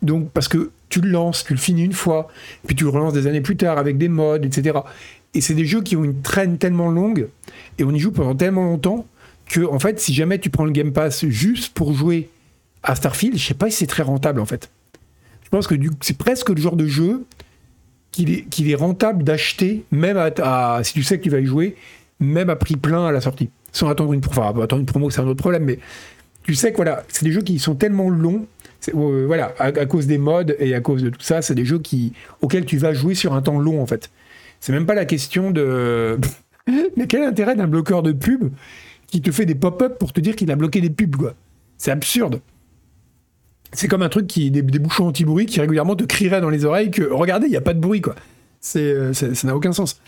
Donc, 0.03 0.31
parce 0.31 0.49
que 0.49 0.71
tu 0.89 1.01
le 1.01 1.11
lances, 1.11 1.45
tu 1.45 1.53
le 1.53 1.59
finis 1.59 1.85
une 1.85 1.93
fois, 1.93 2.29
puis 2.67 2.75
tu 2.77 2.85
le 2.85 2.91
relances 2.91 3.13
des 3.13 3.27
années 3.27 3.41
plus 3.41 3.57
tard 3.57 3.77
avec 3.77 3.99
des 3.99 4.09
mods, 4.09 4.37
etc. 4.37 4.79
Et 5.35 5.41
c'est 5.41 5.55
des 5.55 5.67
jeux 5.67 5.83
qui 5.83 5.97
ont 5.97 6.05
une 6.05 6.23
traîne 6.23 6.59
tellement 6.59 6.91
longue, 6.91 7.29
et 7.79 7.85
on 7.85 7.93
y 7.93 7.99
joue 7.99 8.13
pendant 8.13 8.35
tellement 8.35 8.65
longtemps, 8.65 9.07
que, 9.47 9.61
en 9.61 9.79
fait, 9.79 10.01
si 10.01 10.15
jamais 10.15 10.39
tu 10.39 10.49
prends 10.49 10.65
le 10.65 10.71
Game 10.71 10.93
Pass 10.93 11.27
juste 11.27 11.75
pour 11.75 11.93
jouer 11.93 12.31
à 12.83 12.95
Starfield, 12.95 13.37
je 13.37 13.47
sais 13.47 13.55
pas 13.55 13.69
si 13.69 13.79
c'est 13.79 13.87
très 13.87 14.05
rentable, 14.05 14.41
en 14.41 14.47
fait. 14.47 14.71
Je 15.45 15.49
pense 15.51 15.67
que 15.67 15.75
c'est 16.01 16.17
presque 16.17 16.51
le 16.51 16.61
genre 16.61 16.77
de 16.77 16.87
jeu 16.87 17.25
qu'il 18.13 18.71
est, 18.71 18.75
rentable 18.75 19.23
d'acheter, 19.25 19.85
même 19.91 20.19
si 20.83 20.93
tu 20.93 21.03
sais 21.03 21.19
que 21.19 21.25
tu 21.25 21.31
vas 21.31 21.41
y 21.41 21.47
jouer, 21.47 21.77
même 22.21 22.51
à 22.51 22.57
prix 22.57 22.77
plein 22.77 23.07
à 23.07 23.13
la 23.13 23.21
sortie, 23.21 23.51
sans 23.73 23.89
attendre 23.89 24.13
une, 24.13 24.21
enfin, 24.29 24.49
attendre 24.49 24.81
une 24.81 24.87
promo, 24.87 25.11
c'est 25.11 25.21
un 25.21 25.27
autre 25.27 25.41
problème, 25.41 25.65
mais 25.65 25.79
tu 26.43 26.55
sais 26.55 26.71
que 26.71 26.77
voilà, 26.77 27.05
c'est 27.09 27.25
des 27.25 27.33
jeux 27.33 27.43
qui 27.43 27.59
sont 27.59 27.75
tellement 27.75 28.09
longs, 28.11 28.47
euh, 28.95 29.25
voilà, 29.27 29.55
à, 29.59 29.87
cause 29.87 30.07
des 30.07 30.19
modes 30.19 30.57
et 30.59 30.75
à 30.75 30.81
cause 30.81 31.03
de 31.03 31.11
tout 31.11 31.21
ça, 31.21 31.43
c'est 31.43 31.55
des 31.55 31.65
jeux 31.65 31.79
qui, 31.79 32.13
auxquels 32.41 32.65
tu 32.65 32.79
vas 32.79 32.95
jouer 32.95 33.15
sur 33.15 33.35
un 33.35 33.43
temps 33.43 33.59
long 33.59 33.83
en 33.83 33.87
fait. 33.87 34.11
C'est 34.61 34.73
même 34.73 34.87
pas 34.87 34.95
la 34.95 35.05
question 35.05 35.51
de. 35.51 36.19
mais 36.97 37.07
quel 37.07 37.23
intérêt 37.23 37.57
d'un 37.57 37.67
bloqueur 37.67 38.03
de 38.03 38.13
pub 38.13 38.51
qui 39.07 39.21
te 39.21 39.31
fait 39.33 39.47
des 39.47 39.55
pop-up 39.55 39.99
pour 39.99 40.13
te 40.13 40.21
dire 40.21 40.37
qu'il 40.37 40.51
a 40.51 40.57
bloqué 40.57 40.81
des 40.81 40.91
pubs, 40.91 41.17
quoi? 41.17 41.35
C'est 41.79 41.91
absurde. 41.91 42.41
C'est 43.73 43.89
comme 43.89 44.03
un 44.03 44.09
truc 44.09 44.27
qui 44.27 44.51
des, 44.51 44.63
bouchons 44.63 45.07
anti-bruit 45.07 45.47
qui 45.47 45.61
régulièrement 45.61 45.97
te 45.97 46.05
crierait 46.05 46.41
dans 46.41 46.51
les 46.51 46.65
oreilles 46.65 46.91
que 46.91 47.03
regardez, 47.03 47.47
il 47.47 47.51
n'y 47.51 47.57
a 47.57 47.63
pas 47.63 47.75
de 47.75 47.81
bruit, 47.81 48.01
quoi. 48.01 48.15
Euh, 48.77 49.13
ça 49.13 49.47
n'a 49.47 49.57
aucun 49.57 49.73
sens. 49.73 50.01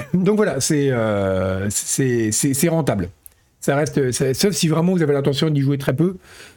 Donc 0.14 0.36
voilà, 0.36 0.58
euh, 0.70 1.68
c'est 1.70 2.68
rentable. 2.68 3.10
Ça 3.60 3.76
reste, 3.76 4.12
sauf 4.34 4.52
si 4.52 4.68
vraiment 4.68 4.92
vous 4.92 5.02
avez 5.02 5.12
l'intention 5.12 5.50
d'y 5.50 5.60
jouer 5.60 5.78
très 5.78 5.94
peu. 5.94 6.16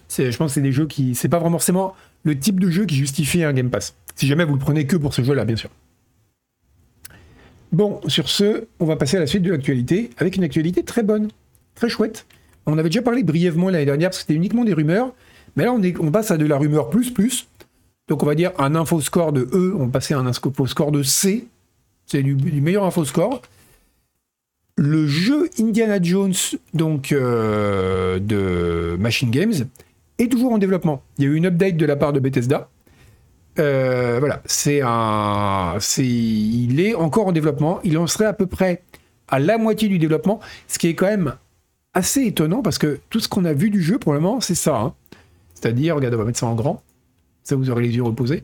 Je 0.09 0.35
pense 0.37 0.51
que 0.51 0.55
c'est 0.55 0.61
des 0.61 0.71
jeux 0.71 0.87
qui, 0.87 1.15
c'est 1.15 1.29
pas 1.29 1.39
vraiment 1.39 1.57
forcément 1.57 1.95
le 2.23 2.37
type 2.37 2.59
de 2.59 2.69
jeu 2.69 2.85
qui 2.85 2.95
justifie 2.95 3.43
un 3.43 3.53
Game 3.53 3.69
Pass. 3.69 3.95
Si 4.15 4.27
jamais 4.27 4.45
vous 4.45 4.53
le 4.53 4.59
prenez 4.59 4.85
que 4.85 4.95
pour 4.95 5.13
ce 5.13 5.23
jeu-là, 5.23 5.45
bien 5.45 5.55
sûr. 5.55 5.69
Bon, 7.71 8.01
sur 8.07 8.29
ce, 8.29 8.65
on 8.79 8.85
va 8.85 8.97
passer 8.97 9.17
à 9.17 9.21
la 9.21 9.27
suite 9.27 9.43
de 9.43 9.51
l'actualité, 9.51 10.09
avec 10.17 10.35
une 10.35 10.43
actualité 10.43 10.83
très 10.83 11.03
bonne, 11.03 11.29
très 11.73 11.89
chouette. 11.89 12.25
On 12.65 12.77
avait 12.77 12.89
déjà 12.89 13.01
parlé 13.01 13.23
brièvement 13.23 13.69
l'année 13.69 13.85
dernière, 13.85 14.09
parce 14.09 14.17
que 14.17 14.21
c'était 14.23 14.35
uniquement 14.35 14.65
des 14.65 14.73
rumeurs, 14.73 15.13
mais 15.55 15.63
là 15.63 15.73
on, 15.73 15.81
on 15.99 16.11
passe 16.11 16.31
à 16.31 16.37
de 16.37 16.45
la 16.45 16.57
rumeur 16.57 16.89
plus 16.89 17.11
plus. 17.11 17.47
Donc 18.09 18.23
on 18.23 18.25
va 18.25 18.35
dire 18.35 18.51
un 18.57 18.75
info 18.75 18.99
score 18.99 19.31
de 19.31 19.47
E, 19.53 19.73
on 19.79 19.87
passait 19.87 20.13
à 20.13 20.19
un 20.19 20.27
info 20.27 20.67
score 20.67 20.91
de 20.91 21.01
C, 21.01 21.47
c'est 22.11 22.23
du, 22.23 22.35
meilleur 22.35 22.83
info 22.83 23.05
score. 23.05 23.41
Le 24.75 25.07
jeu 25.07 25.49
Indiana 25.59 26.01
Jones, 26.01 26.33
donc 26.73 27.13
euh, 27.13 28.19
de 28.19 28.97
Machine 28.99 29.31
Games, 29.31 29.53
est 30.19 30.29
toujours 30.29 30.51
en 30.51 30.57
développement. 30.57 31.03
Il 31.17 31.23
y 31.23 31.27
a 31.27 31.31
eu 31.31 31.35
une 31.35 31.45
update 31.45 31.77
de 31.77 31.85
la 31.85 31.95
part 31.95 32.11
de 32.11 32.19
Bethesda. 32.19 32.69
Euh, 33.59 34.17
voilà, 34.19 34.41
c'est 34.45 34.81
un, 34.83 35.77
c'est, 35.79 36.05
il 36.05 36.81
est 36.81 36.95
encore 36.95 37.27
en 37.27 37.31
développement. 37.31 37.79
Il 37.85 37.97
en 37.97 38.07
serait 38.07 38.25
à 38.25 38.33
peu 38.33 38.45
près 38.45 38.83
à 39.29 39.39
la 39.39 39.57
moitié 39.57 39.87
du 39.87 39.97
développement, 39.97 40.41
ce 40.67 40.79
qui 40.79 40.87
est 40.87 40.95
quand 40.95 41.05
même 41.05 41.35
assez 41.93 42.25
étonnant 42.25 42.61
parce 42.61 42.77
que 42.77 42.99
tout 43.09 43.21
ce 43.21 43.29
qu'on 43.29 43.45
a 43.45 43.53
vu 43.53 43.69
du 43.69 43.81
jeu 43.81 43.99
pour 43.99 44.13
le 44.13 44.19
moment, 44.19 44.41
c'est 44.41 44.55
ça. 44.55 44.77
Hein. 44.77 44.93
C'est-à-dire, 45.53 45.95
regardez, 45.95 46.17
on 46.17 46.19
va 46.19 46.25
mettre 46.25 46.39
ça 46.39 46.47
en 46.47 46.55
grand. 46.55 46.81
Ça, 47.43 47.55
vous 47.55 47.69
aurez 47.69 47.83
les 47.83 47.95
yeux 47.95 48.03
reposés. 48.03 48.43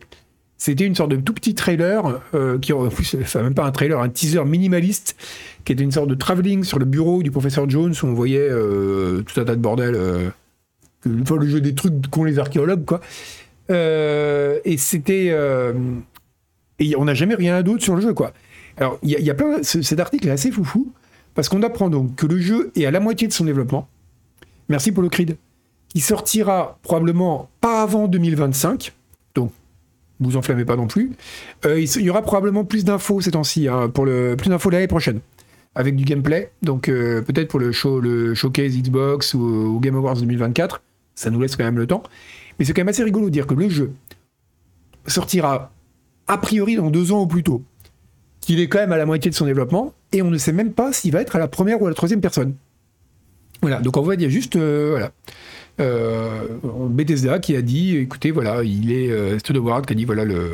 C'était 0.58 0.84
une 0.84 0.96
sorte 0.96 1.12
de 1.12 1.16
tout 1.16 1.32
petit 1.32 1.54
trailer, 1.54 2.20
euh, 2.34 2.58
qui 2.58 2.72
enfin 2.72 3.42
même 3.42 3.54
pas 3.54 3.64
un 3.64 3.70
trailer, 3.70 4.00
un 4.00 4.08
teaser 4.08 4.44
minimaliste, 4.44 5.16
qui 5.64 5.72
était 5.72 5.84
une 5.84 5.92
sorte 5.92 6.08
de 6.08 6.16
travelling 6.16 6.64
sur 6.64 6.80
le 6.80 6.84
bureau 6.84 7.22
du 7.22 7.30
professeur 7.30 7.70
Jones 7.70 7.94
où 8.02 8.06
on 8.06 8.12
voyait 8.12 8.40
euh, 8.40 9.22
tout 9.22 9.40
un 9.40 9.44
tas 9.44 9.54
de 9.54 9.60
bordel, 9.60 9.94
euh, 9.94 10.30
le 11.04 11.46
jeu 11.46 11.60
des 11.60 11.76
trucs 11.76 12.10
qu'ont 12.10 12.24
les 12.24 12.40
archéologues, 12.40 12.84
quoi. 12.84 13.00
Euh, 13.70 14.58
et 14.64 14.78
c'était. 14.78 15.32
et 16.80 16.96
on 16.96 17.04
n'a 17.04 17.14
jamais 17.14 17.36
rien 17.36 17.62
d'autre 17.62 17.84
sur 17.84 17.94
le 17.94 18.00
jeu, 18.02 18.12
quoi. 18.12 18.32
Alors, 18.78 18.98
il 19.02 19.10
y, 19.10 19.30
a 19.30 19.34
plein. 19.34 19.62
Cet 19.62 20.00
article 20.00 20.26
est 20.26 20.32
assez 20.32 20.50
foufou, 20.50 20.92
parce 21.34 21.48
qu'on 21.48 21.62
apprend 21.62 21.88
donc 21.88 22.16
que 22.16 22.26
le 22.26 22.38
jeu 22.38 22.72
est 22.74 22.84
à 22.84 22.90
la 22.90 22.98
moitié 22.98 23.28
de 23.28 23.32
son 23.32 23.44
développement. 23.44 23.88
Merci 24.68 24.90
pour 24.90 25.04
le 25.04 25.08
Creed. 25.08 25.36
Qui 25.88 26.00
sortira 26.00 26.78
probablement 26.82 27.48
pas 27.60 27.82
avant 27.82 28.08
2025 28.08 28.92
vous 30.20 30.36
enflammez 30.36 30.64
pas 30.64 30.76
non 30.76 30.86
plus. 30.86 31.12
Euh, 31.64 31.80
il 31.80 32.02
y 32.02 32.10
aura 32.10 32.22
probablement 32.22 32.64
plus 32.64 32.84
d'infos 32.84 33.20
ces 33.20 33.32
temps-ci, 33.32 33.68
hein, 33.68 33.88
pour 33.88 34.04
le 34.04 34.36
plus 34.36 34.48
d'infos 34.48 34.70
l'année 34.70 34.88
prochaine, 34.88 35.20
avec 35.74 35.96
du 35.96 36.04
gameplay. 36.04 36.50
Donc 36.62 36.88
euh, 36.88 37.22
peut-être 37.22 37.48
pour 37.48 37.60
le 37.60 37.72
show, 37.72 38.00
le 38.00 38.34
showcase 38.34 38.76
Xbox 38.76 39.34
ou, 39.34 39.78
Game 39.80 39.96
Awards 39.96 40.16
2024, 40.16 40.82
ça 41.14 41.30
nous 41.30 41.40
laisse 41.40 41.56
quand 41.56 41.64
même 41.64 41.78
le 41.78 41.86
temps. 41.86 42.02
Mais 42.58 42.64
c'est 42.64 42.72
quand 42.72 42.80
même 42.80 42.88
assez 42.88 43.04
rigolo 43.04 43.26
de 43.26 43.30
dire 43.30 43.46
que 43.46 43.54
le 43.54 43.68
jeu 43.68 43.92
sortira 45.06 45.72
a 46.26 46.38
priori 46.38 46.76
dans 46.76 46.90
deux 46.90 47.12
ans 47.12 47.22
ou 47.22 47.26
plus 47.26 47.42
tôt, 47.42 47.62
qu'il 48.40 48.60
est 48.60 48.68
quand 48.68 48.78
même 48.78 48.92
à 48.92 48.98
la 48.98 49.06
moitié 49.06 49.30
de 49.30 49.34
son 49.34 49.46
développement, 49.46 49.94
et 50.12 50.20
on 50.20 50.30
ne 50.30 50.38
sait 50.38 50.52
même 50.52 50.72
pas 50.72 50.92
s'il 50.92 51.12
va 51.12 51.22
être 51.22 51.36
à 51.36 51.38
la 51.38 51.48
première 51.48 51.80
ou 51.80 51.86
à 51.86 51.88
la 51.88 51.94
troisième 51.94 52.20
personne. 52.20 52.54
Voilà, 53.62 53.80
donc 53.80 53.96
on 53.96 54.02
va 54.02 54.16
dire 54.16 54.30
juste, 54.30 54.56
euh, 54.56 54.90
voilà. 54.90 55.12
Euh, 55.80 56.46
Bethesda 56.90 57.38
qui 57.38 57.54
a 57.56 57.62
dit, 57.62 57.96
écoutez, 57.96 58.30
voilà, 58.30 58.62
il 58.64 58.90
est 58.92 59.10
euh, 59.10 59.38
Ward 59.60 59.86
qui 59.86 59.92
a 59.92 59.96
dit, 59.96 60.04
voilà, 60.04 60.24
le, 60.24 60.50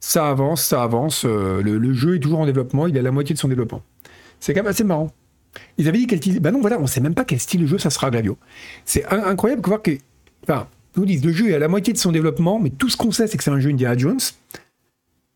ça 0.00 0.28
avance, 0.28 0.64
ça 0.64 0.82
avance, 0.82 1.24
euh, 1.24 1.62
le, 1.62 1.92
jeu 1.92 2.16
est 2.16 2.20
toujours 2.20 2.40
en 2.40 2.46
développement, 2.46 2.86
il 2.86 2.96
est 2.96 3.00
à 3.00 3.02
la 3.02 3.10
moitié 3.10 3.34
de 3.34 3.38
son 3.38 3.48
développement. 3.48 3.82
C'est 4.40 4.54
quand 4.54 4.62
même 4.62 4.70
assez 4.70 4.84
marrant. 4.84 5.10
Ils 5.76 5.88
avaient 5.88 5.98
dit 5.98 6.06
quel 6.06 6.18
style, 6.18 6.40
bah 6.40 6.50
non, 6.50 6.60
voilà, 6.60 6.78
on 6.78 6.86
sait 6.86 7.00
même 7.00 7.14
pas 7.14 7.24
quel 7.24 7.40
style 7.40 7.62
de 7.62 7.66
jeu 7.66 7.78
ça 7.78 7.90
sera 7.90 8.10
Glavio. 8.10 8.38
C'est 8.84 9.04
incroyable 9.06 9.62
de 9.62 9.66
voir 9.66 9.82
que, 9.82 9.90
enfin, 10.44 10.68
nous 10.96 11.04
disent 11.04 11.24
le 11.24 11.32
jeu 11.32 11.50
est 11.50 11.54
à 11.54 11.58
la 11.58 11.68
moitié 11.68 11.92
de 11.92 11.98
son 11.98 12.12
développement, 12.12 12.58
mais 12.58 12.70
tout 12.70 12.88
ce 12.88 12.96
qu'on 12.96 13.10
sait, 13.10 13.26
c'est 13.26 13.36
que 13.36 13.44
c'est 13.44 13.50
un 13.50 13.60
jeu 13.60 13.70
Indiana 13.70 13.96
Jones. 13.96 14.20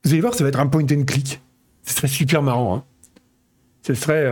Vous 0.05 0.13
allez 0.13 0.21
voir, 0.21 0.35
ça 0.35 0.45
va 0.45 0.49
être 0.49 0.61
un 0.61 0.67
point 0.67 0.83
and 0.85 1.05
click. 1.05 1.41
Ce 1.85 1.95
serait 1.95 2.09
super 2.09 2.43
marrant. 2.43 2.77
Hein. 2.77 2.85
Ce 3.83 3.95
serait. 3.95 4.27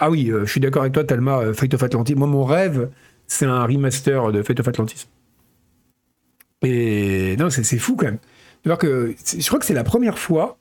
Ah 0.00 0.10
oui, 0.10 0.32
je 0.32 0.50
suis 0.50 0.60
d'accord 0.60 0.82
avec 0.82 0.92
toi, 0.92 1.04
Talma, 1.04 1.38
euh, 1.38 1.54
Fate 1.54 1.74
of 1.74 1.82
Atlantis. 1.82 2.14
Moi, 2.14 2.26
mon 2.26 2.44
rêve, 2.44 2.90
c'est 3.26 3.46
un 3.46 3.64
remaster 3.64 4.32
de 4.32 4.42
Fate 4.42 4.60
of 4.60 4.68
Atlantis. 4.68 5.06
Et 6.62 7.36
non, 7.38 7.50
c'est 7.50 7.78
fou 7.78 7.96
quand 7.96 8.06
même. 8.06 8.18
De 8.64 8.70
voir 8.70 8.78
que 8.78 9.14
je 9.24 9.46
crois 9.46 9.58
que 9.58 9.66
c'est 9.66 9.74
la 9.74 9.84
première 9.84 10.18
fois 10.18 10.58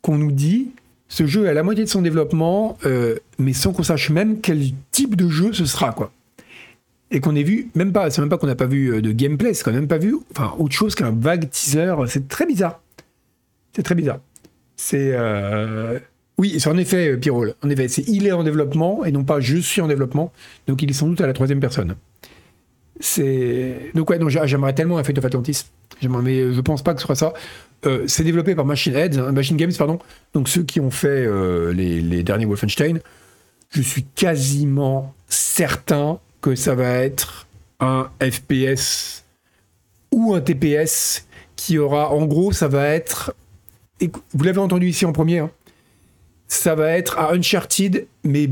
qu'on 0.00 0.18
nous 0.18 0.32
dit 0.32 0.70
ce 1.08 1.26
jeu 1.26 1.44
est 1.44 1.50
à 1.50 1.54
la 1.54 1.62
moitié 1.62 1.84
de 1.84 1.88
son 1.90 2.00
développement, 2.00 2.78
euh, 2.86 3.16
mais 3.38 3.52
sans 3.52 3.72
qu'on 3.72 3.82
sache 3.82 4.08
même 4.08 4.40
quel 4.40 4.62
type 4.90 5.14
de 5.14 5.28
jeu 5.28 5.52
ce 5.52 5.66
sera, 5.66 5.92
quoi. 5.92 6.10
Et 7.10 7.20
qu'on 7.20 7.36
ait 7.36 7.42
vu, 7.42 7.70
même 7.74 7.92
pas, 7.92 8.08
c'est 8.10 8.22
même 8.22 8.30
pas 8.30 8.38
qu'on 8.38 8.46
n'a 8.46 8.54
pas 8.54 8.66
vu 8.66 8.94
euh, 8.94 9.02
de 9.02 9.12
gameplay, 9.12 9.52
c'est 9.52 9.62
qu'on 9.62 9.72
n'a 9.72 9.80
même 9.80 9.88
pas 9.88 9.98
vu, 9.98 10.16
enfin, 10.30 10.54
autre 10.58 10.74
chose 10.74 10.94
qu'un 10.94 11.10
vague 11.10 11.50
teaser. 11.50 11.94
C'est 12.06 12.28
très 12.28 12.46
bizarre. 12.46 12.80
C'est 13.76 13.82
très 13.82 13.94
bizarre. 13.94 14.20
C'est. 14.76 15.10
euh, 15.12 15.98
Oui, 16.42 16.56
c'est 16.58 16.68
en 16.68 16.76
effet, 16.76 17.08
euh, 17.12 17.16
Pirol. 17.18 17.54
En 17.62 17.70
effet, 17.70 17.86
c'est 17.86 18.02
il 18.08 18.26
est 18.26 18.32
en 18.32 18.42
développement 18.42 19.04
et 19.04 19.12
non 19.12 19.22
pas 19.22 19.38
je 19.38 19.58
suis 19.58 19.80
en 19.80 19.86
développement. 19.86 20.32
Donc 20.66 20.82
il 20.82 20.90
est 20.90 20.92
sans 20.92 21.06
doute 21.06 21.20
à 21.20 21.28
la 21.28 21.34
troisième 21.34 21.60
personne. 21.60 21.94
C'est. 22.98 23.92
Donc 23.94 24.10
ouais, 24.10 24.18
j'aimerais 24.46 24.74
tellement 24.74 24.98
un 24.98 25.04
Fate 25.04 25.18
of 25.18 25.24
Atlantis. 25.24 25.66
Mais 26.02 26.52
je 26.52 26.60
pense 26.60 26.82
pas 26.82 26.94
que 26.94 27.00
ce 27.00 27.06
soit 27.06 27.14
ça. 27.14 27.32
Euh, 27.86 28.02
c'est 28.08 28.24
développé 28.24 28.56
par 28.56 28.64
Machine 28.64 28.96
Heads, 28.96 29.18
hein, 29.20 29.30
Machine 29.30 29.56
Games, 29.56 29.70
pardon. 29.78 30.00
Donc 30.34 30.48
ceux 30.48 30.64
qui 30.64 30.80
ont 30.80 30.90
fait 30.90 31.06
euh, 31.08 31.72
les, 31.72 32.00
les 32.00 32.24
derniers 32.24 32.44
Wolfenstein. 32.46 32.98
Je 33.70 33.80
suis 33.80 34.02
quasiment 34.02 35.14
certain 35.28 36.18
que 36.40 36.56
ça 36.56 36.74
va 36.74 36.88
être 36.88 37.46
un 37.78 38.10
FPS 38.20 39.22
ou 40.10 40.34
un 40.34 40.40
TPS 40.40 41.24
qui 41.54 41.78
aura, 41.78 42.10
en 42.10 42.26
gros, 42.26 42.50
ça 42.50 42.66
va 42.66 42.88
être. 42.88 43.32
Vous 44.34 44.42
l'avez 44.42 44.58
entendu 44.58 44.88
ici 44.88 45.06
en 45.06 45.12
premier. 45.12 45.38
hein. 45.38 45.50
Ça 46.52 46.74
va 46.74 46.90
être 46.90 47.18
un 47.18 47.34
Uncharted, 47.38 48.06
mais 48.24 48.48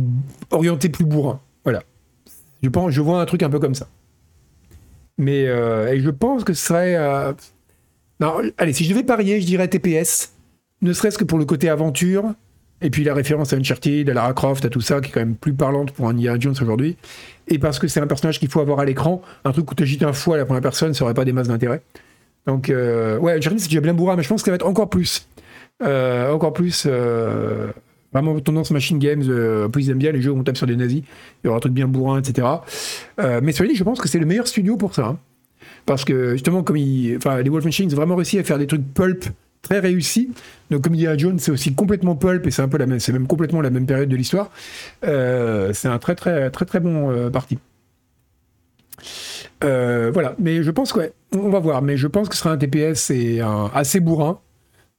orienté 0.50 0.88
plus 0.88 1.04
bourrin. 1.04 1.38
Voilà. 1.64 1.82
Je 2.62 2.68
pense, 2.70 2.92
je 2.92 3.00
vois 3.02 3.20
un 3.20 3.26
truc 3.26 3.42
un 3.42 3.50
peu 3.50 3.58
comme 3.58 3.74
ça. 3.74 3.88
Mais 5.18 5.46
euh, 5.46 6.00
je 6.00 6.08
pense 6.10 6.44
que 6.44 6.54
ce 6.54 6.66
serait. 6.66 6.94
euh, 6.96 7.32
Non, 8.18 8.40
allez, 8.56 8.72
si 8.72 8.84
je 8.84 8.90
devais 8.90 9.02
parier, 9.02 9.40
je 9.40 9.46
dirais 9.46 9.68
TPS, 9.68 10.32
ne 10.80 10.94
serait-ce 10.94 11.18
que 11.18 11.24
pour 11.24 11.38
le 11.38 11.44
côté 11.44 11.68
aventure, 11.68 12.32
et 12.80 12.88
puis 12.88 13.04
la 13.04 13.12
référence 13.12 13.52
à 13.52 13.56
Uncharted, 13.56 14.08
à 14.08 14.14
Lara 14.14 14.32
Croft, 14.32 14.64
à 14.64 14.70
tout 14.70 14.80
ça, 14.80 15.00
qui 15.02 15.10
est 15.10 15.12
quand 15.12 15.20
même 15.20 15.36
plus 15.36 15.52
parlante 15.52 15.92
pour 15.92 16.06
un 16.08 16.12
Indiana 16.12 16.38
Jones 16.40 16.56
aujourd'hui, 16.62 16.96
et 17.48 17.58
parce 17.58 17.78
que 17.78 17.86
c'est 17.86 18.00
un 18.00 18.06
personnage 18.06 18.38
qu'il 18.38 18.48
faut 18.48 18.60
avoir 18.60 18.80
à 18.80 18.86
l'écran, 18.86 19.20
un 19.44 19.52
truc 19.52 19.70
où 19.70 19.74
tu 19.74 19.82
agites 19.82 20.02
un 20.04 20.14
fou 20.14 20.32
à 20.32 20.38
la 20.38 20.46
première 20.46 20.62
personne, 20.62 20.94
ça 20.94 21.04
aurait 21.04 21.12
pas 21.14 21.26
des 21.26 21.32
masses 21.32 21.48
d'intérêt. 21.48 21.82
Donc, 22.46 22.70
euh, 22.70 23.18
ouais, 23.18 23.34
Uncharted, 23.34 23.60
c'est 23.60 23.68
déjà 23.68 23.82
bien 23.82 23.92
bourrin, 23.92 24.16
mais 24.16 24.22
je 24.22 24.28
pense 24.30 24.40
que 24.40 24.46
ça 24.46 24.52
va 24.52 24.54
être 24.56 24.66
encore 24.66 24.88
plus. 24.88 25.28
Encore 25.82 26.54
plus. 26.54 26.86
Vraiment 28.12 28.38
tendance 28.40 28.72
machine 28.72 28.98
games, 28.98 29.22
euh, 29.28 29.68
peu 29.68 29.80
ils 29.80 29.90
aiment 29.90 29.98
bien 29.98 30.10
les 30.10 30.20
jeux 30.20 30.32
où 30.32 30.38
on 30.38 30.42
tape 30.42 30.56
sur 30.56 30.66
des 30.66 30.74
nazis, 30.74 31.02
il 31.42 31.46
y 31.46 31.48
aura 31.48 31.58
un 31.58 31.60
truc 31.60 31.72
bien 31.72 31.86
bourrin, 31.86 32.20
etc. 32.20 32.46
Euh, 33.20 33.40
mais 33.42 33.52
cela 33.52 33.68
dit, 33.68 33.76
je 33.76 33.84
pense 33.84 34.00
que 34.00 34.08
c'est 34.08 34.18
le 34.18 34.26
meilleur 34.26 34.48
studio 34.48 34.76
pour 34.76 34.94
ça. 34.94 35.06
hein. 35.06 35.18
Parce 35.86 36.04
que 36.04 36.32
justement, 36.32 36.62
comme 36.64 36.76
ils, 36.76 37.18
les 37.42 37.48
Wolfenstein 37.50 37.86
ont 37.92 37.96
vraiment 37.96 38.16
réussi 38.16 38.38
à 38.38 38.44
faire 38.44 38.58
des 38.58 38.66
trucs 38.66 38.82
pulp 38.94 39.26
très 39.62 39.78
réussis. 39.78 40.30
Donc, 40.70 40.82
comme 40.82 40.94
dit 40.96 41.06
Jones, 41.18 41.38
c'est 41.38 41.52
aussi 41.52 41.74
complètement 41.74 42.16
pulp 42.16 42.46
et 42.46 42.50
c'est 42.50 42.62
un 42.62 42.68
peu 42.68 42.78
la 42.78 42.86
même, 42.86 42.98
c'est 42.98 43.12
même 43.12 43.26
complètement 43.26 43.60
la 43.60 43.70
même 43.70 43.86
période 43.86 44.08
de 44.08 44.16
l'histoire. 44.16 44.50
Euh, 45.04 45.72
c'est 45.72 45.88
un 45.88 45.98
très 45.98 46.14
très 46.16 46.50
très 46.50 46.64
très 46.64 46.80
bon 46.80 47.30
parti. 47.30 47.58
Voilà, 49.62 50.34
mais 50.38 50.62
je 50.62 50.70
pense 50.70 50.92
que 50.92 50.98
ouais, 50.98 51.12
on 51.32 51.50
va 51.50 51.60
voir, 51.60 51.82
mais 51.82 51.96
je 51.96 52.06
pense 52.06 52.28
que 52.28 52.34
ce 52.34 52.42
sera 52.42 52.52
un 52.54 52.56
TPS 52.56 53.10
et 53.10 53.40
un 53.40 53.70
assez 53.74 54.00
bourrin, 54.00 54.40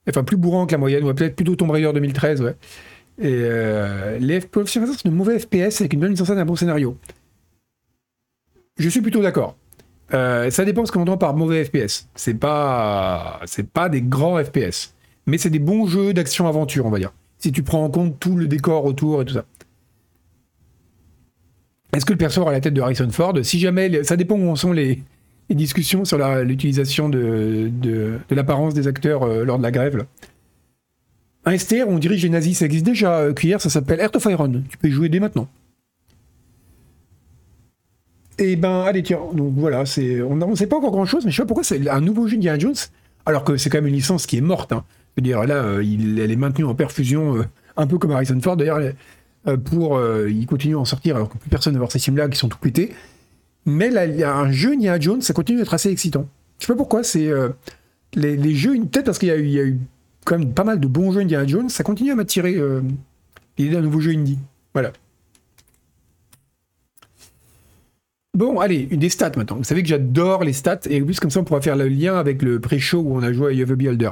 enfin 0.08 0.24
plus 0.24 0.38
bourrin 0.38 0.66
que 0.66 0.72
la 0.72 0.78
moyenne, 0.78 1.04
ou 1.04 1.14
peut-être 1.14 1.36
plutôt 1.36 1.56
Tomb 1.56 1.72
Raider 1.72 1.92
2013, 1.94 2.42
ouais. 2.42 2.56
Et 3.22 3.42
euh, 3.44 4.18
les 4.18 4.42
FPS, 4.42 4.66
c'est 4.66 5.06
de 5.06 5.12
mauvais 5.12 5.38
FPS 5.38 5.80
avec 5.80 5.94
une 5.94 6.00
bonne 6.00 6.10
mise 6.10 6.22
en 6.24 6.26
scène 6.26 6.40
et 6.40 6.42
un 6.42 6.46
bon 6.46 6.56
scénario. 6.56 6.98
Je 8.78 8.90
suis 8.90 9.02
plutôt 9.02 9.22
d'accord. 9.22 9.56
Euh, 10.14 10.50
ça 10.50 10.66
dépend 10.66 10.86
ce 10.88 10.92
qu'on 10.92 11.02
entend 11.02 11.18
par 11.18 11.36
mauvais 11.36 11.64
FPS. 11.64 12.10
C'est 12.16 12.34
pas, 12.34 13.40
c'est 13.46 13.70
pas 13.70 13.90
des 13.90 14.02
grands 14.02 14.44
FPS, 14.44 14.96
mais 15.28 15.38
c'est 15.38 15.52
des 15.52 15.60
bons 15.60 15.86
jeux 15.86 16.14
d'action-aventure, 16.14 16.88
on 16.88 16.90
va 16.90 16.98
dire. 16.98 17.14
Si 17.38 17.52
tu 17.52 17.62
prends 17.62 17.84
en 17.84 17.92
compte 17.92 18.20
tout 18.20 18.36
le 18.36 18.48
décor 18.48 18.86
autour 18.86 19.22
et 19.22 19.26
tout 19.26 19.36
ça. 19.36 19.46
Est-ce 21.94 22.06
que 22.06 22.14
le 22.14 22.18
perso 22.18 22.42
aura 22.42 22.52
la 22.52 22.62
tête 22.62 22.74
de 22.74 22.82
Harrison 22.82 23.10
Ford? 23.12 23.38
Si 23.44 23.60
jamais, 23.60 24.04
ça 24.04 24.18
dépend 24.18 24.36
où 24.36 24.50
en 24.50 24.56
sont 24.56 24.72
les, 24.72 25.04
discussions 25.50 26.06
sur 26.06 26.18
l'utilisation 26.44 27.10
de, 27.10 27.70
de, 27.70 28.18
de 28.30 28.36
l'apparence 28.36 28.74
des 28.74 28.88
acteurs 28.88 29.24
euh, 29.24 29.44
lors 29.44 29.58
de 29.58 29.64
la 29.64 29.72
grève. 29.72 30.06
Un 31.46 31.58
STR 31.58 31.88
on 31.88 31.98
dirige 31.98 32.22
les 32.24 32.30
nazis, 32.30 32.60
ça 32.60 32.66
existe 32.66 32.86
déjà, 32.86 33.18
euh, 33.20 33.34
cuillère, 33.34 33.62
ça 33.62 33.70
s'appelle 33.70 34.00
Earth 34.00 34.16
of 34.16 34.26
Iron. 34.26 34.64
Tu 34.70 34.78
peux 34.78 34.90
jouer 34.90 35.10
dès 35.10 35.20
maintenant. 35.20 35.48
Et 38.38 38.56
ben, 38.56 38.82
allez, 38.82 39.04
tiens, 39.04 39.20
donc 39.34 39.54
voilà, 39.56 39.86
c'est, 39.86 40.22
on 40.22 40.36
ne 40.36 40.56
sait 40.56 40.68
pas 40.68 40.78
encore 40.78 40.92
grand 40.92 41.06
chose, 41.06 41.26
mais 41.26 41.32
je 41.32 41.36
sais 41.36 41.44
pas 41.44 41.48
pourquoi 41.48 41.64
c'est 41.64 41.88
un 41.90 42.02
nouveau 42.02 42.28
jeu 42.28 42.38
d'Indiana 42.38 42.60
Jones, 42.60 42.76
alors 43.26 43.44
que 43.44 43.58
c'est 43.58 43.70
quand 43.70 43.80
même 43.80 43.88
une 43.88 43.96
licence 43.96 44.26
qui 44.26 44.38
est 44.38 44.42
morte. 44.42 44.72
hein. 44.72 44.84
Je 45.16 45.22
veux 45.22 45.26
dire, 45.26 45.44
là, 45.44 45.56
euh, 45.56 45.82
elle 45.82 46.32
est 46.32 46.36
maintenue 46.36 46.66
en 46.66 46.76
perfusion, 46.76 47.38
euh, 47.38 47.44
un 47.76 47.88
peu 47.88 47.98
comme 47.98 48.12
Harrison 48.12 48.40
Ford 48.40 48.58
d'ailleurs, 48.58 48.80
pour. 49.66 50.00
il 50.28 50.46
continue 50.46 50.76
à 50.76 50.80
en 50.80 50.86
sortir 50.86 51.16
alors 51.16 51.30
que 51.30 51.38
plus 51.38 51.50
personne 51.50 51.74
ne 51.74 51.80
voir 51.80 51.92
ces 51.92 52.00
films-là 52.00 52.30
qui 52.30 52.38
sont 52.38 52.50
tout 52.50 52.60
pétés. 52.60 52.94
Mais 53.66 53.90
là, 53.90 54.06
il 54.06 54.16
y 54.16 54.24
a 54.24 54.36
un 54.36 54.52
jeu 54.52 54.74
Indiana 54.74 55.00
Jones, 55.00 55.22
ça 55.22 55.34
continue 55.34 55.58
d'être 55.58 55.74
assez 55.74 55.90
excitant. 55.90 56.28
Je 56.60 56.66
sais 56.66 56.74
pas 56.74 56.78
pourquoi, 56.78 57.04
c'est. 57.04 57.32
les, 58.14 58.56
jeux, 58.56 58.74
peut-être 58.86 59.06
parce 59.06 59.18
qu'il 59.18 59.30
y 59.30 59.60
a 59.60 59.66
eu 59.66 59.80
quand 60.26 60.38
même 60.38 60.54
pas 60.54 60.64
mal 60.64 60.80
de 60.80 60.88
bons 60.88 61.12
jeux 61.12 61.22
Indiana 61.22 61.48
Jones, 61.48 61.70
ça 61.70 61.84
continue 61.84 62.12
à 62.12 62.16
m'attirer 62.16 62.56
euh, 62.56 62.82
l'idée 63.58 63.76
d'un 63.76 63.82
nouveau 63.82 64.00
jeu 64.00 64.12
indie. 64.12 64.40
Voilà. 64.74 64.92
Bon, 68.34 68.60
allez, 68.60 68.88
une 68.92 69.00
des 69.00 69.10
stats 69.10 69.32
maintenant. 69.36 69.58
Vous 69.58 69.64
savez 69.64 69.82
que 69.84 69.90
j'adore 69.90 70.44
les 70.44 70.54
stats, 70.54 70.80
et 70.90 71.02
en 71.02 71.06
plus, 71.06 71.20
comme 71.20 71.30
ça, 71.30 71.42
on 71.42 71.44
pourra 71.44 71.62
faire 71.62 71.76
le 71.76 71.88
lien 71.88 72.18
avec 72.18 72.42
le 72.42 72.60
pré-show 72.60 73.00
où 73.00 73.16
on 73.16 73.24
a 73.24 73.34
joué 73.34 73.52
à 73.52 73.54
You 73.54 73.64
Have 73.64 73.72
a 73.72 73.76
Beholder. 73.76 74.12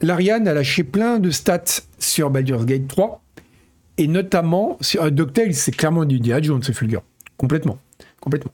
L'Ariane 0.00 0.46
a 0.46 0.54
lâché 0.54 0.84
plein 0.84 1.18
de 1.18 1.30
stats 1.30 1.82
sur 1.98 2.30
Baldur's 2.30 2.66
Gate 2.66 2.86
3, 2.86 3.22
et 3.98 4.06
notamment 4.06 4.76
sur 4.80 5.02
euh, 5.02 5.10
DuckTales, 5.10 5.54
c'est 5.54 5.72
clairement 5.72 6.04
du 6.04 6.16
Indiana 6.16 6.42
Jones, 6.42 6.62
c'est 6.62 6.72
fulgurant. 6.72 7.02
Complètement. 7.36 7.78
Complètement. 8.20 8.52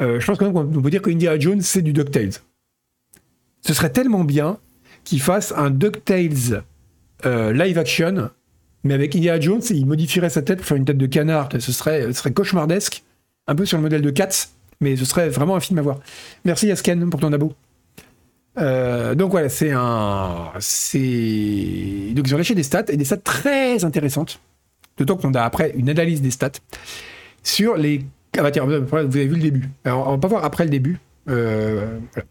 Euh, 0.00 0.18
je 0.18 0.26
pense 0.26 0.38
qu'on 0.38 0.52
peut 0.52 0.90
dire 0.90 1.02
que 1.02 1.10
Indiana 1.10 1.38
Jones, 1.38 1.60
c'est 1.60 1.82
du 1.82 1.92
DuckTales. 1.92 2.32
Ce 3.60 3.72
serait 3.72 3.90
tellement 3.90 4.24
bien 4.24 4.58
qu'il 5.06 5.22
fasse 5.22 5.54
un 5.56 5.70
DuckTales 5.70 6.64
euh, 7.24 7.52
live 7.52 7.78
action, 7.78 8.28
mais 8.84 8.92
avec 8.92 9.16
Indiana 9.16 9.40
Jones, 9.40 9.62
il 9.70 9.86
modifierait 9.86 10.28
sa 10.28 10.42
tête 10.42 10.58
pour 10.58 10.66
faire 10.66 10.76
une 10.76 10.84
tête 10.84 10.98
de 10.98 11.06
canard. 11.06 11.48
Ce 11.58 11.72
serait, 11.72 12.12
cauchemardesque, 12.34 13.02
un 13.46 13.54
peu 13.54 13.64
sur 13.64 13.78
le 13.78 13.82
modèle 13.82 14.02
de 14.02 14.10
Cats, 14.10 14.48
mais 14.80 14.96
ce 14.96 15.06
serait 15.06 15.30
vraiment 15.30 15.56
un 15.56 15.60
film 15.60 15.78
à 15.78 15.82
voir. 15.82 16.00
Merci 16.44 16.70
Asken 16.70 17.08
pour 17.08 17.20
ton 17.20 17.32
abo. 17.32 17.54
Euh, 18.58 19.14
donc 19.14 19.30
voilà, 19.30 19.48
c'est 19.48 19.70
un. 19.72 20.50
Donc 20.54 20.62
ils 20.92 22.34
ont 22.34 22.38
lâché 22.38 22.54
des 22.54 22.62
stats, 22.62 22.84
et 22.88 22.96
des 22.96 23.04
stats 23.04 23.16
très 23.18 23.84
intéressantes. 23.84 24.40
D'autant 24.98 25.16
qu'on 25.16 25.34
a 25.34 25.42
après 25.42 25.72
une 25.76 25.88
analyse 25.88 26.20
des 26.20 26.30
stats 26.30 26.52
sur 27.42 27.76
les. 27.76 28.02
Ah 28.36 28.42
bah 28.42 28.50
tiens, 28.50 28.64
vous 28.64 28.74
avez 28.74 29.26
vu 29.26 29.36
le 29.36 29.42
début. 29.42 29.68
Alors 29.84 30.08
on 30.08 30.12
va 30.12 30.18
pas 30.18 30.28
voir 30.28 30.44
après 30.44 30.64
le 30.64 30.70
début. 30.70 30.98
Euh, 31.28 31.98
voilà. 32.12 32.28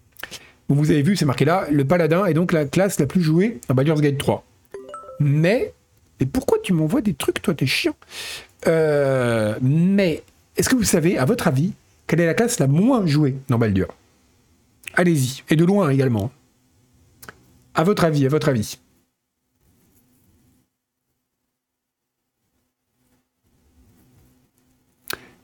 Vous 0.67 0.89
avez 0.89 1.03
vu, 1.03 1.15
c'est 1.15 1.25
marqué 1.25 1.45
là, 1.45 1.67
le 1.71 1.85
paladin 1.85 2.25
est 2.25 2.33
donc 2.33 2.51
la 2.51 2.65
classe 2.65 2.99
la 2.99 3.05
plus 3.05 3.21
jouée 3.21 3.59
à 3.69 3.73
Baldur's 3.73 4.01
Gate 4.01 4.17
3. 4.17 4.43
Mais. 5.19 5.73
Et 6.19 6.25
pourquoi 6.25 6.57
tu 6.63 6.73
m'envoies 6.73 7.01
des 7.01 7.13
trucs, 7.13 7.41
toi, 7.41 7.53
t'es 7.53 7.65
chiant? 7.65 7.95
Euh, 8.67 9.55
Mais. 9.61 10.23
Est-ce 10.57 10.69
que 10.69 10.75
vous 10.75 10.83
savez, 10.83 11.17
à 11.17 11.25
votre 11.25 11.47
avis, 11.47 11.73
quelle 12.07 12.21
est 12.21 12.25
la 12.25 12.33
classe 12.33 12.59
la 12.59 12.67
moins 12.67 13.05
jouée 13.05 13.35
dans 13.49 13.57
Baldur? 13.57 13.87
Allez-y. 14.93 15.43
Et 15.49 15.55
de 15.55 15.65
loin 15.65 15.89
également. 15.89 16.31
À 17.73 17.83
votre 17.83 18.05
avis, 18.05 18.25
à 18.25 18.29
votre 18.29 18.47
avis. 18.47 18.79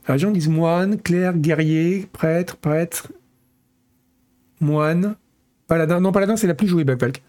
Les 0.07 0.17
gens 0.17 0.31
disent 0.31 0.49
moine, 0.49 0.99
clerc, 0.99 1.37
guerrier, 1.37 2.07
prêtre, 2.11 2.57
prêtre, 2.57 3.11
moine, 4.61 5.15
paladin. 5.67 5.99
Non, 5.99 6.11
paladin, 6.11 6.37
c'est 6.37 6.47
la 6.47 6.53
plus 6.53 6.67
jouée, 6.67 6.83
Blackpelk. 6.83 7.21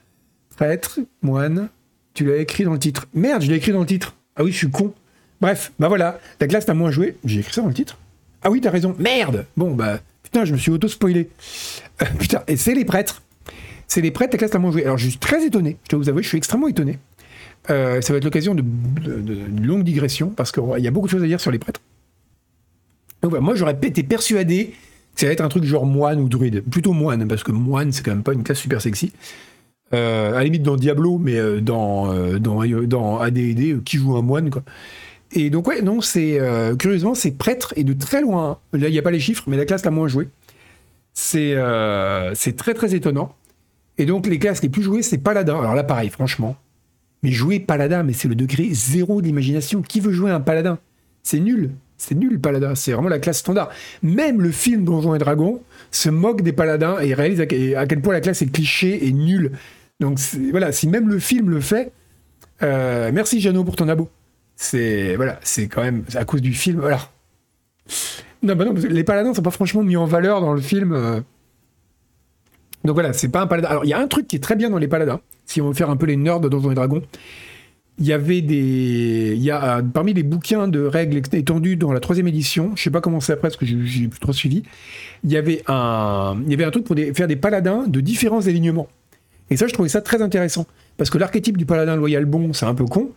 Prêtre, 0.56 1.00
moine, 1.22 1.68
tu 2.14 2.24
l'as 2.24 2.36
écrit 2.36 2.64
dans 2.64 2.72
le 2.72 2.78
titre. 2.78 3.06
Merde, 3.14 3.42
je 3.42 3.50
l'ai 3.50 3.56
écrit 3.56 3.72
dans 3.72 3.80
le 3.80 3.86
titre. 3.86 4.14
Ah 4.36 4.44
oui, 4.44 4.52
je 4.52 4.58
suis 4.58 4.70
con. 4.70 4.92
Bref, 5.40 5.72
bah 5.78 5.88
voilà, 5.88 6.20
la 6.40 6.46
classe 6.46 6.66
la 6.66 6.74
moins 6.74 6.90
jouée. 6.90 7.16
J'ai 7.24 7.40
écrit 7.40 7.52
ça 7.52 7.62
dans 7.62 7.68
le 7.68 7.74
titre. 7.74 7.98
Ah 8.42 8.50
oui, 8.50 8.60
t'as 8.60 8.70
raison. 8.70 8.94
Merde 8.98 9.46
Bon, 9.56 9.72
bah, 9.74 10.00
putain, 10.22 10.44
je 10.44 10.52
me 10.52 10.58
suis 10.58 10.70
auto-spoilé. 10.70 11.30
Euh, 12.00 12.06
putain, 12.18 12.42
et 12.46 12.56
c'est 12.56 12.74
les 12.74 12.84
prêtres. 12.84 13.22
C'est 13.86 14.00
les 14.00 14.10
prêtres, 14.10 14.32
la 14.32 14.38
classe 14.38 14.52
la 14.52 14.58
moins 14.58 14.70
jouée. 14.70 14.84
Alors, 14.84 14.98
je 14.98 15.08
suis 15.08 15.18
très 15.18 15.44
étonné. 15.44 15.76
Je 15.84 15.90
dois 15.90 15.98
vous 15.98 16.08
avouer, 16.08 16.22
je 16.22 16.28
suis 16.28 16.38
extrêmement 16.38 16.68
étonné. 16.68 16.98
Euh, 17.70 18.00
ça 18.00 18.12
va 18.12 18.16
être 18.16 18.24
l'occasion 18.24 18.54
de, 18.54 18.62
longue 19.62 19.84
digression, 19.84 20.30
parce 20.30 20.50
qu'il 20.50 20.78
y 20.78 20.88
a 20.88 20.90
beaucoup 20.90 21.06
de 21.06 21.12
choses 21.12 21.22
à 21.22 21.26
dire 21.26 21.40
sur 21.40 21.50
les 21.50 21.58
prêtres. 21.58 21.80
Donc 23.22 23.30
voilà, 23.30 23.44
moi, 23.44 23.54
j'aurais 23.54 23.78
été 23.82 24.02
persuadé 24.02 24.74
Ça 25.14 25.26
va 25.26 25.32
être 25.32 25.40
un 25.40 25.48
truc 25.48 25.64
genre 25.64 25.86
moine 25.86 26.20
ou 26.20 26.28
druide. 26.28 26.62
Plutôt 26.62 26.92
moine, 26.92 27.28
parce 27.28 27.44
que 27.44 27.52
moine, 27.52 27.92
c'est 27.92 28.02
quand 28.02 28.12
même 28.12 28.22
pas 28.22 28.32
une 28.32 28.42
classe 28.42 28.58
super 28.58 28.80
sexy. 28.80 29.12
Euh, 29.94 30.30
à 30.30 30.38
la 30.38 30.44
limite 30.44 30.62
dans 30.62 30.76
Diablo, 30.76 31.18
mais 31.18 31.36
euh, 31.36 31.60
dans, 31.60 32.12
euh, 32.12 32.38
dans, 32.38 33.18
AD&D, 33.18 33.76
qui 33.84 33.98
joue 33.98 34.16
un 34.16 34.22
moine, 34.22 34.50
quoi. 34.50 34.62
Et 35.32 35.50
donc, 35.50 35.66
ouais, 35.68 35.80
non, 35.80 36.02
c'est... 36.02 36.38
curieusement, 36.78 37.14
c'est 37.14 37.30
prêtre, 37.30 37.72
et 37.76 37.84
de 37.84 37.94
très 37.94 38.20
loin, 38.20 38.58
là, 38.74 38.88
il 38.88 38.92
n'y 38.92 38.98
a 38.98 39.02
pas 39.02 39.10
les 39.10 39.20
chiffres, 39.20 39.44
mais 39.46 39.56
la 39.56 39.64
classe 39.64 39.82
la 39.82 39.90
moins 39.90 40.06
jouée. 40.06 40.28
C'est 41.14 41.54
très, 42.56 42.74
très 42.74 42.94
étonnant. 42.94 43.34
Et 43.96 44.04
donc, 44.04 44.26
les 44.26 44.38
classes 44.38 44.62
les 44.62 44.68
plus 44.68 44.82
jouées, 44.82 45.02
c'est 45.02 45.16
paladin. 45.16 45.58
Alors 45.58 45.74
là, 45.74 45.84
pareil, 45.84 46.10
franchement. 46.10 46.56
Mais 47.22 47.30
jouer 47.30 47.60
paladin, 47.60 48.02
mais 48.02 48.12
c'est 48.12 48.28
le 48.28 48.34
degré 48.34 48.68
zéro 48.72 49.22
d'imagination. 49.22 49.80
Qui 49.80 50.00
veut 50.00 50.12
jouer 50.12 50.30
un 50.30 50.40
paladin? 50.40 50.78
C'est 51.22 51.40
nul. 51.40 51.70
C'est 52.04 52.16
nul, 52.16 52.40
paladin. 52.40 52.74
C'est 52.74 52.90
vraiment 52.90 53.08
la 53.08 53.20
classe 53.20 53.38
standard. 53.38 53.70
Même 54.02 54.40
le 54.40 54.50
film 54.50 54.84
Donjons 54.84 55.14
et 55.14 55.18
Dragons 55.18 55.62
se 55.92 56.10
moque 56.10 56.42
des 56.42 56.52
paladins 56.52 56.98
et 56.98 57.14
réalise 57.14 57.40
à, 57.40 57.46
quel 57.46 58.00
point 58.00 58.12
la 58.12 58.20
classe 58.20 58.42
est 58.42 58.50
cliché 58.50 59.06
et 59.06 59.12
nulle. 59.12 59.52
Donc 60.00 60.18
voilà, 60.50 60.72
si 60.72 60.88
même 60.88 61.08
le 61.08 61.20
film 61.20 61.48
le 61.48 61.60
fait, 61.60 61.92
euh, 62.64 63.12
merci 63.14 63.40
Jeannot 63.40 63.62
pour 63.62 63.76
ton 63.76 63.88
abo. 63.88 64.10
C'est 64.56 65.14
voilà, 65.14 65.38
c'est 65.44 65.68
quand 65.68 65.82
même 65.82 66.02
à 66.16 66.24
cause 66.24 66.42
du 66.42 66.52
film. 66.54 66.80
Voilà. 66.80 66.98
Non, 68.42 68.56
bah 68.56 68.64
non, 68.64 68.74
les 68.74 69.04
paladins 69.04 69.32
sont 69.32 69.42
pas 69.42 69.52
franchement 69.52 69.84
mis 69.84 69.96
en 69.96 70.04
valeur 70.04 70.40
dans 70.40 70.54
le 70.54 70.60
film. 70.60 70.92
Euh. 70.92 71.20
Donc 72.82 72.94
voilà, 72.94 73.12
c'est 73.12 73.28
pas 73.28 73.42
un 73.42 73.46
paladin. 73.46 73.68
Alors 73.68 73.84
il 73.84 73.88
y 73.90 73.94
a 73.94 74.00
un 74.00 74.08
truc 74.08 74.26
qui 74.26 74.34
est 74.34 74.42
très 74.42 74.56
bien 74.56 74.70
dans 74.70 74.78
les 74.78 74.88
paladins, 74.88 75.20
si 75.46 75.60
on 75.60 75.68
veut 75.68 75.74
faire 75.74 75.88
un 75.88 75.96
peu 75.96 76.06
les 76.06 76.16
nerds 76.16 76.40
de 76.40 76.48
Donjons 76.48 76.72
et 76.72 76.74
Dragons 76.74 77.02
il 77.98 78.06
y 78.06 78.12
avait 78.12 78.40
des. 78.40 79.34
Il 79.36 79.42
y 79.42 79.50
a 79.50 79.82
parmi 79.82 80.14
les 80.14 80.22
bouquins 80.22 80.68
de 80.68 80.80
règles 80.80 81.20
étendues 81.32 81.76
dans 81.76 81.92
la 81.92 82.00
troisième 82.00 82.28
édition, 82.28 82.72
je 82.74 82.82
sais 82.82 82.90
pas 82.90 83.00
comment 83.00 83.20
c'est 83.20 83.32
après 83.32 83.48
parce 83.48 83.56
que 83.56 83.66
j'ai 83.66 84.08
plus 84.08 84.20
trop 84.20 84.32
suivi, 84.32 84.62
il 85.24 85.30
y 85.30 85.36
avait 85.36 85.62
un, 85.68 86.36
il 86.44 86.50
y 86.50 86.54
avait 86.54 86.64
un 86.64 86.70
truc 86.70 86.84
pour 86.84 86.96
faire 87.14 87.28
des 87.28 87.36
paladins 87.36 87.84
de 87.86 88.00
différents 88.00 88.46
alignements. 88.46 88.88
Et 89.50 89.56
ça, 89.56 89.66
je 89.66 89.74
trouvais 89.74 89.90
ça 89.90 90.00
très 90.00 90.22
intéressant. 90.22 90.66
Parce 90.96 91.10
que 91.10 91.18
l'archétype 91.18 91.58
du 91.58 91.66
paladin 91.66 91.96
loyal 91.96 92.24
bon, 92.24 92.52
c'est 92.52 92.64
un 92.64 92.74
peu 92.74 92.84
con. 92.84 93.10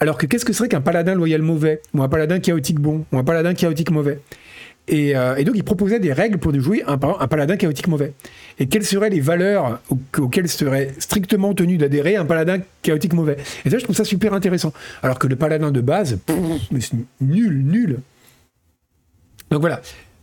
Alors 0.00 0.18
que 0.18 0.26
qu'est-ce 0.26 0.44
que 0.44 0.52
serait 0.52 0.68
qu'un 0.68 0.80
paladin 0.80 1.14
loyal 1.14 1.40
mauvais 1.40 1.80
Ou 1.94 2.02
un 2.02 2.08
paladin 2.08 2.40
chaotique 2.40 2.78
bon 2.78 3.04
Ou 3.12 3.18
un 3.18 3.24
paladin 3.24 3.54
chaotique 3.54 3.90
mauvais? 3.90 4.20
Euh, 4.90 5.36
et, 5.36 5.44
donc, 5.44 5.54
il 5.56 5.64
proposait 5.64 6.00
des 6.00 6.12
règles 6.12 6.38
pour 6.38 6.54
jouer 6.58 6.82
un, 6.86 6.98
paladin 6.98 7.56
chaotique 7.56 7.88
mauvais. 7.88 8.12
Et 8.58 8.66
quelles 8.66 8.84
seraient 8.84 9.10
les 9.10 9.20
valeurs 9.20 9.80
auxquelles 10.16 10.48
serait 10.48 10.94
strictement 10.98 11.54
tenu 11.54 11.76
d'adhérer 11.76 12.16
un 12.16 12.24
paladin 12.24 12.58
chaotique 12.82 13.12
mauvais? 13.12 13.36
Et 13.64 13.70
ça, 13.70 13.78
je 13.78 13.84
trouve 13.84 13.96
ça 13.96 14.04
super 14.04 14.34
intéressant. 14.34 14.72
Alors 15.02 15.18
que 15.18 15.26
le 15.26 15.36
paladin 15.36 15.70
de 15.70 15.80
base, 15.80 16.18
c'est 16.80 16.92
nul, 17.20 17.64
nul. 17.64 18.00
Donc 19.50 19.60
voilà. 19.60 19.80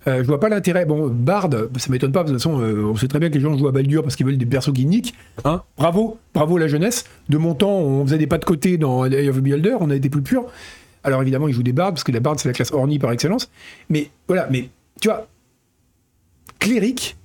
Euh, 0.08 0.20
je 0.20 0.28
vois 0.28 0.40
pas 0.40 0.50
l'intérêt. 0.50 0.86
Bon, 0.86 1.08
Bard, 1.08 1.50
ça 1.78 1.90
m'étonne 1.90 2.12
pas, 2.12 2.24
de 2.24 2.30
toute 2.30 2.38
façon, 2.38 2.62
euh, 2.62 2.86
on 2.86 2.96
sait 2.96 3.08
très 3.08 3.20
bien 3.20 3.30
que 3.30 3.36
les 3.36 3.40
gens 3.40 3.58
jouent 3.58 3.68
à 3.68 3.72
Baldur 3.72 4.04
parce 4.04 4.16
qu'ils 4.16 4.26
veulent 4.26 4.38
des 4.38 4.46
persos 4.46 4.72
qui 4.72 4.86
niquent. 4.86 5.16
Hein 5.46 5.64
bravo, 5.78 6.20
bravo 6.34 6.58
la 6.58 6.68
jeunesse. 6.68 7.06
De 7.30 7.38
mon 7.38 7.56
temps, 7.56 7.80
on 7.80 8.06
faisait 8.06 8.20
des 8.20 8.28
pas 8.28 8.38
de 8.38 8.46
côté 8.46 8.78
dans 8.78 9.06
Eye 9.06 9.30
of 9.30 9.40
Builder, 9.42 9.78
on 9.80 9.90
a 9.90 9.96
été 9.96 10.10
plus 10.10 10.22
pur. 10.22 10.46
Alors 11.06 11.22
évidemment, 11.22 11.48
il 11.48 11.54
joue 11.54 11.64
des 11.64 11.72
bardes, 11.72 11.94
parce 11.94 12.04
que 12.04 12.12
la 12.12 12.20
barde, 12.20 12.40
c'est 12.40 12.50
la 12.50 12.54
classe 12.54 12.74
ornie 12.74 12.98
par 12.98 13.12
excellence. 13.12 13.52
Mais 13.90 14.10
voilà, 14.28 14.48
mais 14.50 14.70
tu 15.00 15.08
vois, 15.08 15.28
cléric, 16.60 17.16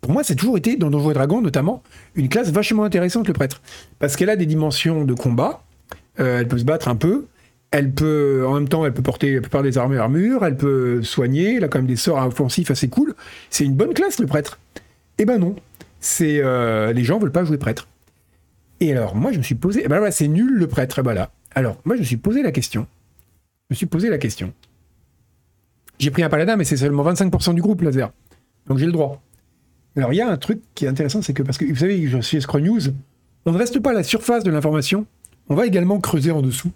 pour 0.00 0.12
moi, 0.12 0.22
c'est 0.22 0.36
toujours 0.36 0.56
été, 0.56 0.76
dans 0.76 0.90
Donjons 0.90 1.10
et 1.10 1.14
Dragons 1.14 1.42
notamment, 1.42 1.82
une 2.14 2.28
classe 2.28 2.50
vachement 2.50 2.84
intéressante, 2.84 3.26
le 3.26 3.34
prêtre. 3.34 3.60
Parce 3.98 4.14
qu'elle 4.14 4.30
a 4.30 4.36
des 4.36 4.46
dimensions 4.46 5.04
de 5.04 5.12
combat, 5.12 5.64
euh, 6.20 6.38
elle 6.38 6.46
peut 6.46 6.58
se 6.58 6.64
battre 6.64 6.86
un 6.86 6.94
peu, 6.94 7.26
elle 7.72 7.90
peut, 7.90 8.44
en 8.46 8.54
même 8.54 8.68
temps, 8.68 8.86
elle 8.86 8.94
peut 8.94 9.02
porter 9.02 9.34
la 9.34 9.40
plupart 9.40 9.64
des 9.64 9.76
armées 9.76 9.98
armures, 9.98 10.44
elle 10.44 10.56
peut 10.56 11.02
soigner, 11.02 11.56
elle 11.56 11.64
a 11.64 11.68
quand 11.68 11.80
même 11.80 11.88
des 11.88 11.96
sorts 11.96 12.24
offensifs 12.24 12.70
assez 12.70 12.88
cool. 12.88 13.16
C'est 13.50 13.64
une 13.64 13.74
bonne 13.74 13.92
classe, 13.92 14.20
le 14.20 14.26
prêtre. 14.26 14.60
Eh 15.18 15.24
ben 15.24 15.38
non, 15.38 15.56
c'est 15.98 16.38
euh, 16.40 16.92
les 16.92 17.02
gens 17.02 17.18
veulent 17.18 17.32
pas 17.32 17.44
jouer 17.44 17.58
prêtre. 17.58 17.88
Et 18.78 18.92
alors, 18.92 19.16
moi, 19.16 19.32
je 19.32 19.38
me 19.38 19.42
suis 19.42 19.56
posé, 19.56 19.82
eh 19.84 19.88
ben 19.88 19.96
voilà, 19.96 20.12
c'est 20.12 20.28
nul 20.28 20.52
le 20.54 20.68
prêtre, 20.68 21.02
voilà. 21.02 21.32
Alors, 21.56 21.78
moi, 21.84 21.96
je 21.96 22.02
me 22.02 22.06
suis 22.06 22.18
posé 22.18 22.42
la 22.42 22.52
question, 22.52 22.86
je 23.68 23.74
me 23.74 23.76
suis 23.76 23.86
posé 23.86 24.08
la 24.08 24.18
question. 24.18 24.52
J'ai 25.98 26.10
pris 26.10 26.22
un 26.22 26.28
paladin, 26.28 26.56
mais 26.56 26.64
c'est 26.64 26.76
seulement 26.76 27.04
25% 27.04 27.54
du 27.54 27.62
groupe 27.62 27.82
laser. 27.82 28.12
Donc 28.66 28.78
j'ai 28.78 28.86
le 28.86 28.92
droit. 28.92 29.20
Alors 29.96 30.12
il 30.12 30.16
y 30.16 30.20
a 30.20 30.28
un 30.28 30.36
truc 30.36 30.60
qui 30.74 30.84
est 30.84 30.88
intéressant, 30.88 31.22
c'est 31.22 31.32
que 31.32 31.42
parce 31.42 31.58
que 31.58 31.64
vous 31.64 31.76
savez, 31.76 32.06
je 32.06 32.18
suis 32.20 32.40
Scroll 32.40 32.62
News, 32.62 32.80
on 33.46 33.52
ne 33.52 33.58
reste 33.58 33.80
pas 33.80 33.90
à 33.90 33.94
la 33.94 34.02
surface 34.02 34.44
de 34.44 34.50
l'information, 34.50 35.06
on 35.48 35.54
va 35.54 35.66
également 35.66 35.98
creuser 36.00 36.30
en 36.30 36.42
dessous. 36.42 36.70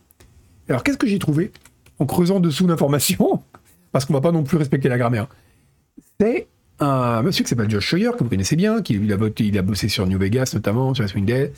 Alors 0.69 0.83
qu'est-ce 0.83 0.99
que 0.99 1.07
j'ai 1.07 1.19
trouvé 1.19 1.53
en 1.99 2.07
creusant 2.07 2.37
en 2.37 2.41
dessous 2.41 2.67
l'information 2.67 3.43
Parce 3.93 4.05
qu'on 4.05 4.15
va 4.15 4.21
pas 4.21 4.33
non 4.33 4.45
plus 4.45 4.57
respecter 4.57 4.89
la 4.89 4.99
grammaire? 4.99 5.27
C'est 6.19 6.47
un 6.79 7.23
monsieur 7.23 7.45
qui 7.45 7.51
s'appelle 7.51 7.69
Josh 7.69 7.85
Scheuer, 7.85 8.13
que 8.17 8.25
vous 8.25 8.31
connaissez 8.31 8.57
bien, 8.57 8.81
qui 8.81 8.97
a, 9.13 9.63
bossé 9.63 9.89
sur 9.89 10.07
New 10.07 10.19
Vegas 10.19 10.53
notamment, 10.55 10.95
sur 10.95 11.07
Swing 11.09 11.27
Dead, 11.27 11.53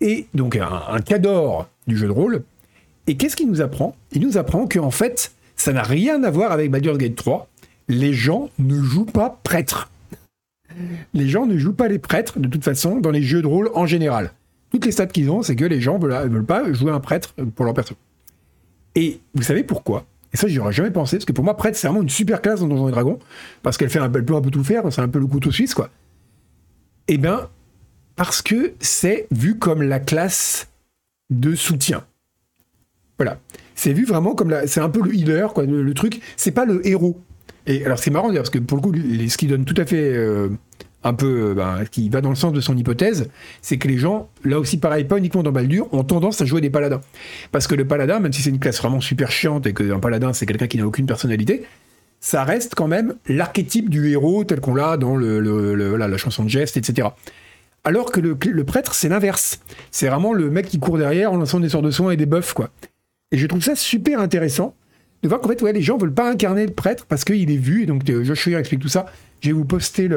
et 0.00 0.26
donc 0.34 0.56
un, 0.56 0.82
un 0.88 1.00
cador 1.00 1.68
du 1.86 1.96
jeu 1.96 2.06
de 2.06 2.12
rôle, 2.12 2.44
et 3.06 3.16
qu'est-ce 3.16 3.36
qu'il 3.36 3.48
nous 3.48 3.60
apprend? 3.60 3.96
Il 4.12 4.22
nous 4.22 4.36
apprend 4.36 4.66
qu'en 4.66 4.90
fait, 4.90 5.32
ça 5.56 5.72
n'a 5.72 5.82
rien 5.82 6.22
à 6.22 6.30
voir 6.30 6.52
avec 6.52 6.70
Baldur's 6.70 6.98
Gate 6.98 7.16
3. 7.16 7.48
Les 7.88 8.12
gens 8.12 8.50
ne 8.58 8.80
jouent 8.82 9.04
pas 9.04 9.40
prêtres. 9.42 9.90
Les 11.12 11.28
gens 11.28 11.46
ne 11.46 11.58
jouent 11.58 11.74
pas 11.74 11.88
les 11.88 11.98
prêtres, 11.98 12.38
de 12.38 12.48
toute 12.48 12.64
façon, 12.64 13.00
dans 13.00 13.10
les 13.10 13.22
jeux 13.22 13.42
de 13.42 13.46
rôle 13.46 13.70
en 13.74 13.86
général. 13.86 14.32
Toutes 14.70 14.86
les 14.86 14.92
stats 14.92 15.06
qu'ils 15.06 15.30
ont, 15.30 15.42
c'est 15.42 15.56
que 15.56 15.64
les 15.64 15.80
gens 15.80 15.98
ne 15.98 16.06
veulent, 16.06 16.44
pas 16.44 16.72
jouer 16.72 16.92
un 16.92 17.00
prêtre 17.00 17.34
pour 17.54 17.64
leur 17.64 17.74
perso. 17.74 17.94
Et 18.94 19.20
vous 19.34 19.42
savez 19.42 19.64
pourquoi? 19.64 20.06
Et 20.32 20.36
ça, 20.38 20.48
j'y 20.48 20.58
aurais 20.58 20.72
jamais 20.72 20.90
pensé, 20.90 21.16
parce 21.16 21.26
que 21.26 21.32
pour 21.32 21.44
moi, 21.44 21.56
prêtre, 21.56 21.76
c'est 21.76 21.88
vraiment 21.88 22.02
une 22.02 22.08
super 22.08 22.40
classe 22.40 22.60
dans 22.60 22.68
Donjons 22.68 22.88
et 22.88 22.92
Dragons, 22.92 23.18
parce 23.62 23.76
qu'elle 23.76 23.90
fait 23.90 23.98
un, 23.98 24.08
peu, 24.08 24.34
un 24.34 24.40
peu 24.40 24.50
tout 24.50 24.64
faire, 24.64 24.90
c'est 24.90 25.02
un 25.02 25.08
peu 25.08 25.18
le 25.18 25.26
couteau 25.26 25.50
suisse, 25.50 25.74
quoi. 25.74 25.90
Eh 27.08 27.18
bien, 27.18 27.50
parce 28.16 28.40
que 28.40 28.72
c'est 28.80 29.26
vu 29.30 29.58
comme 29.58 29.82
la 29.82 30.00
classe 30.00 30.68
de 31.28 31.54
soutien. 31.54 32.04
Voilà. 33.22 33.38
C'est 33.76 33.92
vu 33.92 34.04
vraiment 34.04 34.34
comme 34.34 34.50
la, 34.50 34.66
c'est 34.66 34.80
un 34.80 34.88
peu 34.88 35.00
le 35.00 35.14
healer, 35.14 35.52
quoi. 35.54 35.64
Le, 35.64 35.94
truc, 35.94 36.20
c'est 36.36 36.50
pas 36.50 36.64
le 36.64 36.84
héros. 36.84 37.20
Et 37.68 37.84
alors 37.84 38.00
c'est 38.00 38.10
marrant 38.10 38.34
parce 38.34 38.50
que 38.50 38.58
pour 38.58 38.76
le 38.76 38.82
coup, 38.82 38.92
ce 38.92 39.36
qui 39.36 39.46
donne 39.46 39.64
tout 39.64 39.80
à 39.80 39.86
fait 39.86 40.12
euh, 40.12 40.48
un 41.04 41.14
peu, 41.14 41.50
euh, 41.50 41.54
ben, 41.54 41.84
qui 41.88 42.08
va 42.08 42.20
dans 42.20 42.30
le 42.30 42.34
sens 42.34 42.52
de 42.52 42.60
son 42.60 42.76
hypothèse, 42.76 43.30
c'est 43.60 43.78
que 43.78 43.86
les 43.86 43.96
gens, 43.96 44.28
là 44.44 44.58
aussi 44.58 44.78
pareil, 44.78 45.04
pas 45.04 45.18
uniquement 45.18 45.44
dans 45.44 45.52
Baldur, 45.52 45.86
ont 45.94 46.02
tendance 46.02 46.40
à 46.40 46.44
jouer 46.44 46.60
des 46.60 46.70
paladins. 46.70 47.00
Parce 47.52 47.68
que 47.68 47.76
le 47.76 47.86
paladin, 47.86 48.18
même 48.18 48.32
si 48.32 48.42
c'est 48.42 48.50
une 48.50 48.58
classe 48.58 48.78
vraiment 48.78 49.00
super 49.00 49.30
chiante 49.30 49.68
et 49.68 49.72
qu'un 49.72 50.00
paladin 50.00 50.32
c'est 50.32 50.46
quelqu'un 50.46 50.66
qui 50.66 50.78
n'a 50.78 50.86
aucune 50.86 51.06
personnalité, 51.06 51.62
ça 52.18 52.42
reste 52.42 52.74
quand 52.74 52.88
même 52.88 53.14
l'archétype 53.28 53.88
du 53.88 54.10
héros 54.10 54.42
tel 54.42 54.58
qu'on 54.58 54.74
l'a 54.74 54.96
dans 54.96 55.14
le, 55.14 55.38
la 55.96 56.16
chanson 56.16 56.42
de 56.42 56.48
geste, 56.48 56.76
etc. 56.76 57.06
Alors 57.84 58.10
que 58.10 58.18
le, 58.18 58.36
le 58.44 58.64
prêtre, 58.64 58.94
c'est 58.94 59.08
l'inverse. 59.08 59.60
C'est 59.92 60.08
vraiment 60.08 60.32
le 60.32 60.50
mec 60.50 60.66
qui 60.66 60.80
court 60.80 60.98
derrière 60.98 61.32
en 61.32 61.36
lançant 61.36 61.60
des 61.60 61.68
sorts 61.68 61.82
de 61.82 61.92
soins 61.92 62.10
et 62.10 62.16
des 62.16 62.26
buffs, 62.26 62.52
quoi. 62.52 62.70
Et 63.32 63.38
je 63.38 63.46
trouve 63.46 63.62
ça 63.62 63.74
super 63.74 64.20
intéressant 64.20 64.74
de 65.22 65.28
voir 65.28 65.40
qu'en 65.40 65.48
fait, 65.48 65.62
ouais, 65.62 65.72
les 65.72 65.82
gens 65.82 65.96
veulent 65.96 66.14
pas 66.14 66.30
incarner 66.30 66.66
le 66.66 66.72
prêtre 66.72 67.06
parce 67.06 67.24
qu'il 67.24 67.50
est 67.50 67.56
vu. 67.56 67.82
Et 67.82 67.86
donc, 67.86 68.08
euh, 68.08 68.22
Josh 68.24 68.48
explique 68.48 68.80
tout 68.80 68.88
ça. 68.88 69.06
Je 69.40 69.48
vais 69.48 69.52
vous 69.52 69.64
poster 69.64 70.08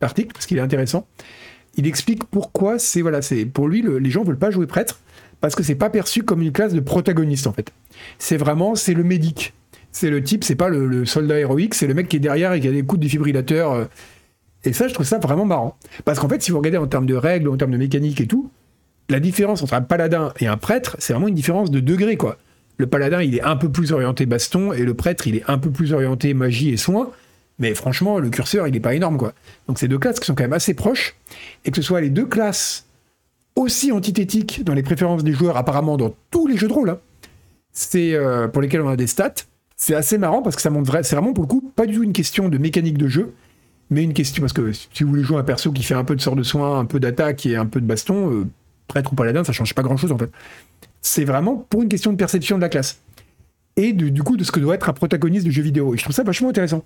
l'article 0.00 0.32
parce 0.32 0.46
qu'il 0.46 0.58
est 0.58 0.62
intéressant. 0.62 1.06
Il 1.76 1.86
explique 1.86 2.24
pourquoi 2.24 2.78
c'est 2.80 3.02
voilà, 3.02 3.22
c'est 3.22 3.44
pour 3.44 3.68
lui 3.68 3.84
les 4.00 4.10
gens 4.10 4.24
veulent 4.24 4.38
pas 4.38 4.50
jouer 4.50 4.66
prêtre 4.66 4.98
parce 5.40 5.54
que 5.54 5.62
c'est 5.62 5.76
pas 5.76 5.90
perçu 5.90 6.24
comme 6.24 6.42
une 6.42 6.50
classe 6.50 6.72
de 6.72 6.80
protagoniste 6.80 7.46
en 7.46 7.52
fait. 7.52 7.72
C'est 8.18 8.36
vraiment 8.36 8.74
c'est 8.74 8.94
le 8.94 9.04
médic. 9.04 9.54
C'est 9.92 10.10
le 10.10 10.22
type, 10.22 10.44
c'est 10.44 10.54
pas 10.54 10.68
le, 10.68 11.04
soldat 11.06 11.38
héroïque, 11.38 11.74
c'est 11.74 11.86
le 11.86 11.94
mec 11.94 12.08
qui 12.08 12.16
est 12.16 12.20
derrière 12.20 12.52
et 12.52 12.60
qui 12.60 12.68
a 12.68 12.72
des 12.72 12.82
coups 12.82 13.00
de 13.00 13.04
défibrillateur. 13.04 13.72
Euh. 13.72 13.84
Et 14.64 14.72
ça, 14.72 14.86
je 14.86 14.94
trouve 14.94 15.06
ça 15.06 15.18
vraiment 15.18 15.44
marrant. 15.44 15.76
Parce 16.04 16.18
qu'en 16.18 16.28
fait, 16.28 16.42
si 16.42 16.50
vous 16.50 16.58
regardez 16.58 16.78
en 16.78 16.86
termes 16.86 17.06
de 17.06 17.14
règles, 17.14 17.48
en 17.48 17.56
termes 17.56 17.70
de 17.70 17.78
mécanique 17.78 18.20
et 18.20 18.26
tout, 18.26 18.50
la 19.08 19.20
différence 19.20 19.62
entre 19.62 19.74
un 19.74 19.82
paladin 19.82 20.32
et 20.38 20.46
un 20.46 20.56
prêtre, 20.56 20.96
c'est 20.98 21.12
vraiment 21.12 21.28
une 21.28 21.34
différence 21.34 21.70
de 21.70 21.80
degré, 21.80 22.16
quoi. 22.16 22.38
Le 22.76 22.86
paladin, 22.86 23.22
il 23.22 23.34
est 23.34 23.42
un 23.42 23.56
peu 23.56 23.70
plus 23.70 23.92
orienté 23.92 24.26
baston, 24.26 24.72
et 24.72 24.84
le 24.84 24.94
prêtre, 24.94 25.26
il 25.26 25.36
est 25.36 25.44
un 25.48 25.58
peu 25.58 25.70
plus 25.70 25.92
orienté 25.92 26.34
magie 26.34 26.70
et 26.70 26.76
soins. 26.76 27.10
Mais 27.58 27.74
franchement, 27.74 28.18
le 28.20 28.30
curseur, 28.30 28.68
il 28.68 28.72
n'est 28.72 28.80
pas 28.80 28.94
énorme, 28.94 29.16
quoi. 29.16 29.32
Donc 29.66 29.78
c'est 29.78 29.88
deux 29.88 29.98
classes 29.98 30.20
qui 30.20 30.26
sont 30.26 30.34
quand 30.34 30.44
même 30.44 30.52
assez 30.52 30.74
proches, 30.74 31.16
et 31.64 31.70
que 31.70 31.76
ce 31.76 31.82
soit 31.82 32.00
les 32.00 32.10
deux 32.10 32.26
classes 32.26 32.86
aussi 33.56 33.90
antithétiques 33.90 34.62
dans 34.64 34.74
les 34.74 34.84
préférences 34.84 35.24
des 35.24 35.32
joueurs, 35.32 35.56
apparemment 35.56 35.96
dans 35.96 36.14
tous 36.30 36.46
les 36.46 36.56
jeux 36.56 36.68
de 36.68 36.72
rôle, 36.72 36.90
hein, 36.90 37.00
c'est 37.72 38.14
euh, 38.14 38.46
pour 38.46 38.62
lesquels 38.62 38.80
on 38.80 38.88
a 38.88 38.96
des 38.96 39.08
stats, 39.08 39.34
c'est 39.76 39.94
assez 39.94 40.18
marrant 40.18 40.42
parce 40.42 40.56
que 40.56 40.62
ça 40.62 40.70
montre 40.70 40.92
c'est 41.02 41.16
vraiment 41.16 41.32
pour 41.32 41.44
le 41.44 41.48
coup 41.48 41.72
pas 41.74 41.86
du 41.86 41.94
tout 41.94 42.02
une 42.02 42.12
question 42.12 42.48
de 42.48 42.58
mécanique 42.58 42.98
de 42.98 43.08
jeu, 43.08 43.34
mais 43.90 44.02
une 44.02 44.14
question 44.14 44.42
parce 44.42 44.52
que 44.52 44.72
si 44.72 45.02
vous 45.02 45.08
voulez 45.08 45.22
jouer 45.22 45.38
un 45.38 45.44
perso 45.44 45.72
qui 45.72 45.82
fait 45.82 45.94
un 45.94 46.04
peu 46.04 46.14
de 46.14 46.20
sort 46.20 46.36
de 46.36 46.42
soins, 46.42 46.78
un 46.78 46.84
peu 46.84 47.00
d'attaque 47.00 47.46
et 47.46 47.56
un 47.56 47.66
peu 47.66 47.80
de 47.80 47.86
baston, 47.86 48.32
euh, 48.32 48.46
prêtre 48.88 49.12
ou 49.12 49.16
paladin, 49.16 49.44
ça 49.44 49.52
change 49.52 49.74
pas 49.74 49.82
grand 49.82 49.96
chose 49.96 50.12
en 50.12 50.18
fait. 50.18 50.30
C'est 51.00 51.24
vraiment 51.24 51.66
pour 51.70 51.82
une 51.82 51.88
question 51.88 52.12
de 52.12 52.16
perception 52.16 52.56
de 52.56 52.62
la 52.62 52.68
classe. 52.68 53.00
Et 53.76 53.92
du 53.92 54.22
coup, 54.24 54.36
de 54.36 54.42
ce 54.42 54.50
que 54.50 54.58
doit 54.58 54.74
être 54.74 54.88
un 54.88 54.92
protagoniste 54.92 55.46
de 55.46 55.52
jeu 55.52 55.62
vidéo. 55.62 55.94
Et 55.94 55.98
je 55.98 56.02
trouve 56.02 56.14
ça 56.14 56.24
vachement 56.24 56.48
intéressant. 56.48 56.84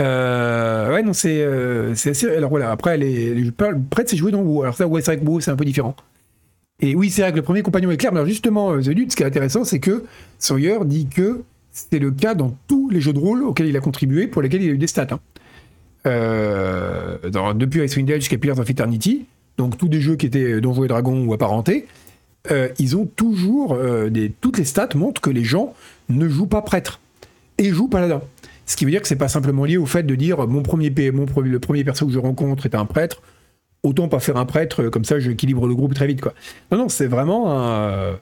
Euh, 0.00 0.92
ouais, 0.92 1.02
non, 1.02 1.12
c'est 1.12 1.42
euh, 1.42 1.92
assez. 1.92 2.28
Alors 2.28 2.50
voilà, 2.50 2.72
après, 2.72 2.98
les, 2.98 3.50
prêtre, 3.52 4.10
c'est 4.10 4.16
joué 4.16 4.32
dans 4.32 4.42
WoW. 4.42 4.62
Alors 4.62 4.76
ça, 4.76 4.86
ouais, 4.86 5.00
c'est 5.00 5.12
vrai 5.12 5.24
que 5.24 5.24
WoW, 5.24 5.40
c'est 5.40 5.52
un 5.52 5.56
peu 5.56 5.64
différent. 5.64 5.94
Et 6.80 6.94
oui, 6.94 7.08
c'est 7.08 7.22
vrai 7.22 7.30
que 7.30 7.36
le 7.36 7.42
premier 7.42 7.62
compagnon 7.62 7.90
est 7.90 7.96
clair. 7.96 8.12
Mais 8.12 8.26
justement, 8.26 8.72
euh, 8.72 8.80
The 8.80 8.90
Dude, 8.90 9.12
ce 9.12 9.16
qui 9.16 9.22
est 9.22 9.26
intéressant, 9.26 9.64
c'est 9.64 9.78
que 9.78 10.04
Sawyer 10.38 10.78
dit 10.84 11.06
que 11.06 11.42
c'est 11.70 11.98
le 11.98 12.10
cas 12.10 12.34
dans 12.34 12.56
tous 12.68 12.90
les 12.90 13.00
jeux 13.00 13.12
de 13.12 13.18
rôle 13.18 13.42
auxquels 13.44 13.66
il 13.66 13.76
a 13.76 13.80
contribué, 13.80 14.26
pour 14.26 14.42
lesquels 14.42 14.62
il 14.62 14.70
a 14.70 14.72
eu 14.72 14.78
des 14.78 14.86
stats. 14.86 15.06
Hein. 15.10 15.20
Euh, 16.06 17.18
depuis 17.54 17.82
Icewind 17.82 18.08
Dale 18.08 18.20
jusqu'à 18.20 18.38
Pillars 18.38 18.58
of 18.58 18.68
Eternity, 18.68 19.26
donc 19.58 19.78
tous 19.78 19.88
des 19.88 20.00
jeux 20.00 20.16
qui 20.16 20.26
étaient 20.26 20.60
Donjons 20.60 20.84
et 20.84 20.88
Dragons 20.88 21.24
ou 21.24 21.32
apparentés, 21.32 21.86
euh, 22.50 22.68
ils 22.78 22.96
ont 22.96 23.06
toujours 23.06 23.74
euh, 23.74 24.10
toutes 24.40 24.58
les 24.58 24.64
stats 24.64 24.90
montrent 24.94 25.20
que 25.20 25.30
les 25.30 25.44
gens 25.44 25.74
ne 26.08 26.28
jouent 26.28 26.46
pas 26.46 26.62
prêtre 26.62 27.00
et 27.58 27.70
jouent 27.70 27.88
paladin. 27.88 28.22
Ce 28.66 28.76
qui 28.76 28.84
veut 28.84 28.90
dire 28.90 29.00
que 29.00 29.08
c'est 29.08 29.16
pas 29.16 29.28
simplement 29.28 29.64
lié 29.64 29.76
au 29.76 29.86
fait 29.86 30.02
de 30.02 30.14
dire 30.14 30.46
mon 30.46 30.62
premier, 30.62 30.92
mon, 31.12 31.26
le 31.40 31.60
premier 31.60 31.84
perso 31.84 32.06
que 32.06 32.12
je 32.12 32.18
rencontre 32.18 32.66
est 32.66 32.74
un 32.74 32.84
prêtre, 32.84 33.22
autant 33.82 34.08
pas 34.08 34.20
faire 34.20 34.36
un 34.36 34.44
prêtre, 34.46 34.88
comme 34.88 35.04
ça 35.04 35.18
j'équilibre 35.18 35.66
le 35.66 35.74
groupe 35.74 35.94
très 35.94 36.06
vite. 36.06 36.20
quoi. 36.20 36.34
Non, 36.70 36.78
non, 36.78 36.88
c'est 36.88 37.06
vraiment 37.06 37.52
un. 37.52 38.18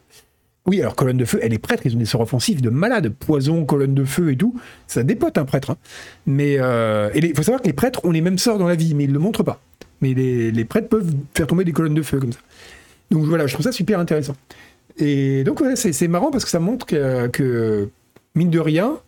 Oui, 0.66 0.81
alors 0.81 0.94
colonne 0.97 1.18
de 1.18 1.27
feu, 1.27 1.38
elle 1.42 1.53
est 1.53 1.59
prêtre, 1.59 1.83
ils 1.85 1.94
ont 1.94 1.99
des 1.99 2.07
sorts 2.07 2.23
offensifs 2.23 2.62
de 2.62 2.70
malade, 2.70 3.11
poison, 3.11 3.66
colonne 3.66 3.94
de 3.94 4.05
feu 4.05 4.33
et 4.33 4.37
tout, 4.37 4.59
ça 4.87 5.03
dépote 5.03 5.37
un 5.37 5.44
prêtre. 5.44 5.73
Hein. 5.73 5.77
Mais 6.25 6.57
euh, 6.59 7.11
il 7.14 7.37
faut 7.37 7.42
savoir 7.42 7.61
que 7.61 7.66
les 7.66 7.75
prêtres 7.75 8.03
ont 8.05 8.11
les 8.11 8.23
mêmes 8.23 8.38
sorts 8.38 8.57
dans 8.57 8.66
la 8.66 8.75
vie, 8.75 8.94
mais 8.94 9.05
ils 9.05 9.11
ne 9.11 9.12
le 9.12 9.18
montrent 9.18 9.42
pas. 9.42 9.61
Mais 10.00 10.14
les, 10.14 10.64
prêtres 10.64 10.88
peuvent 10.88 11.12
faire 11.35 11.46
tomber 11.46 11.64
des 11.64 11.72
colonnes 11.72 11.94
de 11.94 12.02
feu 12.02 12.20
comme 12.20 12.33
ça. 12.33 12.40
Donc 13.11 13.24
voilà, 13.24 13.46
je 13.46 13.54
trouve 13.54 13.64
ça 13.64 13.72
super 13.72 13.98
intéressant. 13.98 14.37
Et 14.98 15.44
donc 15.44 15.59
voilà, 15.59 15.76
c'est 15.76 16.09
marrant 16.09 16.30
parce 16.30 16.44
que 16.44 16.50
ça 16.50 16.61
montre 16.61 16.87
que, 16.87 17.88
mine 18.35 18.50
de 18.50 18.59
rien, 18.59 18.98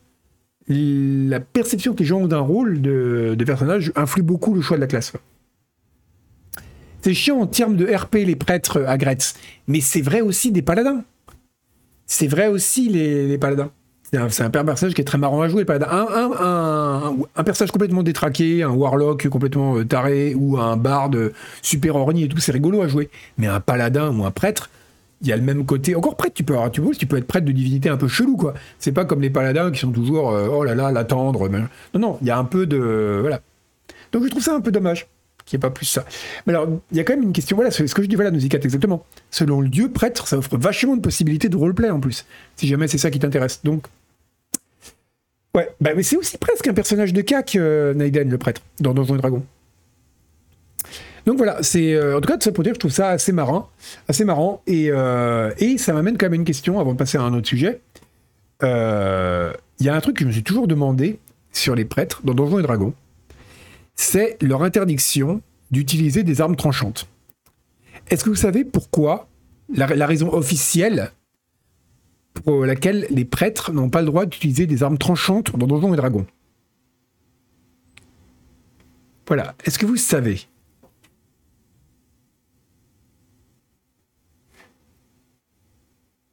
la 0.68 1.40
perception 1.40 1.94
que 1.94 2.00
les 2.00 2.04
gens 2.04 2.20
ont 2.20 2.26
d'un 2.26 2.40
rôle 2.40 2.80
de, 2.80 3.36
personnage 3.46 3.92
influe 3.94 4.22
beaucoup 4.22 4.54
le 4.54 4.62
choix 4.62 4.76
de 4.76 4.80
la 4.82 4.86
classe. 4.86 5.12
C'est 7.02 7.14
chiant 7.14 7.38
en 7.38 7.46
termes 7.46 7.76
de 7.76 7.86
RP 7.86 8.16
les 8.16 8.34
prêtres 8.34 8.82
à 8.86 8.98
Gretz, 8.98 9.34
mais 9.68 9.80
c'est 9.80 10.00
vrai 10.00 10.22
aussi 10.22 10.50
des 10.50 10.62
paladins. 10.62 11.04
C'est 12.06 12.26
vrai 12.26 12.48
aussi 12.48 12.88
les, 12.88 13.38
paladins. 13.38 13.70
C'est 14.10 14.18
un, 14.42 14.50
personnage 14.50 14.94
qui 14.94 15.00
est 15.00 15.04
très 15.04 15.18
marrant 15.18 15.42
à 15.42 15.48
jouer, 15.48 15.60
les 15.60 15.64
paladins. 15.64 15.88
Un, 15.90 16.30
personnage 17.44 17.70
complètement 17.70 18.02
détraqué, 18.02 18.62
un 18.62 18.70
warlock 18.70 19.28
complètement 19.28 19.76
euh, 19.76 19.84
taré, 19.84 20.34
ou 20.34 20.58
un 20.58 20.76
barde 20.76 21.32
super 21.62 21.96
orni 21.96 22.24
et 22.24 22.28
tout, 22.28 22.38
c'est 22.38 22.52
rigolo 22.52 22.82
à 22.82 22.88
jouer. 22.88 23.10
Mais 23.38 23.46
un 23.46 23.60
paladin 23.60 24.10
ou 24.16 24.24
un 24.24 24.30
prêtre, 24.30 24.70
il 25.22 25.28
y 25.28 25.32
a 25.32 25.36
le 25.36 25.42
même 25.42 25.64
côté. 25.64 25.94
Encore 25.94 26.16
prêtre, 26.16 26.34
tu 26.34 26.44
peux, 26.44 26.54
avoir, 26.54 26.70
tu 26.70 26.80
peux, 26.80 26.94
tu 26.94 27.06
peux 27.06 27.16
être 27.16 27.26
prêtre 27.26 27.46
de 27.46 27.52
divinité 27.52 27.88
un 27.88 27.96
peu 27.96 28.08
chelou, 28.08 28.36
quoi. 28.36 28.54
C'est 28.78 28.92
pas 28.92 29.04
comme 29.04 29.20
les 29.20 29.30
paladins 29.30 29.70
qui 29.70 29.80
sont 29.80 29.92
toujours, 29.92 30.30
euh, 30.30 30.48
oh 30.50 30.64
là 30.64 30.74
là, 30.74 30.92
l'attendre. 30.92 31.48
Non, 31.48 31.68
non, 31.94 32.18
il 32.20 32.28
y 32.28 32.30
a 32.30 32.38
un 32.38 32.44
peu 32.44 32.66
de. 32.66 33.18
Voilà. 33.20 33.40
Donc 34.12 34.24
je 34.24 34.28
trouve 34.28 34.42
ça 34.42 34.54
un 34.54 34.60
peu 34.60 34.70
dommage 34.70 35.08
qu'il 35.46 35.56
n'y 35.56 35.60
ait 35.60 35.68
pas 35.68 35.70
plus 35.70 35.86
ça. 35.86 36.04
Mais 36.46 36.52
alors, 36.52 36.68
il 36.90 36.96
y 36.96 37.00
a 37.00 37.04
quand 37.04 37.14
même 37.14 37.22
une 37.22 37.32
question, 37.32 37.56
voilà, 37.56 37.70
ce 37.70 37.82
que 37.82 38.02
je 38.02 38.08
dis, 38.08 38.16
voilà, 38.16 38.30
Nausicat, 38.32 38.58
exactement. 38.58 39.04
Selon 39.30 39.60
le 39.60 39.68
dieu 39.68 39.90
prêtre, 39.90 40.26
ça 40.26 40.36
offre 40.36 40.58
vachement 40.58 40.96
de 40.96 41.00
possibilités 41.00 41.48
de 41.48 41.56
roleplay 41.56 41.88
en 41.88 42.00
plus, 42.00 42.26
si 42.56 42.66
jamais 42.66 42.88
c'est 42.88 42.98
ça 42.98 43.10
qui 43.10 43.20
t'intéresse. 43.20 43.60
Donc, 43.62 43.86
ouais, 45.56 45.74
bah, 45.80 45.90
mais 45.96 46.02
c'est 46.02 46.16
aussi 46.16 46.38
presque 46.38 46.68
un 46.68 46.74
personnage 46.74 47.12
de 47.12 47.20
cac, 47.20 47.56
euh, 47.56 47.94
Naiden, 47.94 48.30
le 48.30 48.38
prêtre, 48.38 48.62
dans 48.80 48.94
Donjons 48.94 49.16
et 49.16 49.18
Dragons. 49.18 49.44
Donc 51.26 51.38
voilà, 51.38 51.60
c'est 51.62 51.94
euh, 51.94 52.16
en 52.16 52.20
tout 52.20 52.28
cas 52.28 52.38
ça 52.38 52.52
pour 52.52 52.62
dire, 52.62 52.74
je 52.74 52.78
trouve 52.78 52.92
ça 52.92 53.08
assez 53.08 53.32
marrant, 53.32 53.68
assez 54.06 54.24
marrant, 54.24 54.62
et, 54.68 54.90
euh, 54.90 55.50
et 55.58 55.76
ça 55.76 55.92
m'amène 55.92 56.16
quand 56.16 56.26
même 56.26 56.34
à 56.34 56.36
une 56.36 56.44
question 56.44 56.78
avant 56.78 56.92
de 56.92 56.98
passer 56.98 57.18
à 57.18 57.22
un 57.22 57.34
autre 57.34 57.48
sujet. 57.48 57.80
Il 58.62 59.84
y 59.84 59.88
a 59.88 59.94
un 59.94 60.00
truc 60.00 60.16
que 60.16 60.22
je 60.22 60.28
me 60.28 60.32
suis 60.32 60.44
toujours 60.44 60.68
demandé 60.68 61.18
sur 61.52 61.74
les 61.74 61.84
prêtres 61.84 62.20
dans 62.24 62.32
Donjons 62.32 62.60
et 62.60 62.62
Dragons 62.62 62.94
c'est 63.96 64.36
leur 64.42 64.62
interdiction 64.62 65.40
d'utiliser 65.70 66.22
des 66.22 66.40
armes 66.40 66.54
tranchantes. 66.54 67.08
Est-ce 68.08 68.22
que 68.22 68.30
vous 68.30 68.36
savez 68.36 68.64
pourquoi 68.64 69.26
la, 69.74 70.06
raison 70.06 70.32
officielle 70.32 71.10
pour 72.40 72.64
laquelle 72.64 73.06
les 73.10 73.24
prêtres 73.24 73.72
n'ont 73.72 73.90
pas 73.90 74.00
le 74.00 74.06
droit 74.06 74.26
d'utiliser 74.26 74.66
des 74.66 74.82
armes 74.82 74.98
tranchantes 74.98 75.56
dans 75.56 75.66
Donjons 75.66 75.94
et 75.94 75.96
Dragons 75.96 76.26
Voilà. 79.26 79.54
Est-ce 79.64 79.78
que 79.78 79.86
vous 79.86 79.96
savez 79.96 80.40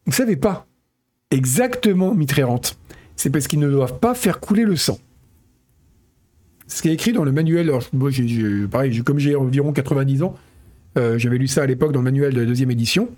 Vous 0.06 0.12
savez 0.12 0.36
pas 0.36 0.68
Exactement, 1.32 2.14
Mitrérante. 2.14 2.78
C'est 3.16 3.30
parce 3.30 3.48
qu'ils 3.48 3.60
ne 3.60 3.70
doivent 3.70 4.00
pas 4.00 4.14
faire 4.14 4.40
couler 4.40 4.66
le 4.66 4.76
sang 4.76 5.00
ce 6.74 6.82
qui 6.82 6.90
est 6.90 6.94
écrit 6.94 7.14
dans 7.14 7.24
le 7.24 7.32
manuel. 7.32 7.72
comme 9.06 9.20
j'ai 9.20 9.36
environ 9.36 9.72
90 9.72 10.24
ans, 10.24 10.36
euh, 10.98 11.18
j'avais 11.18 11.38
lu 11.38 11.48
ça 11.48 11.64
à 11.64 11.66
l'époque 11.66 11.92
dans 11.92 12.00
le 12.00 12.06
manuel 12.06 12.34
de 12.34 12.40
la 12.42 12.46
deuxième 12.46 12.72
édition, 12.72 13.10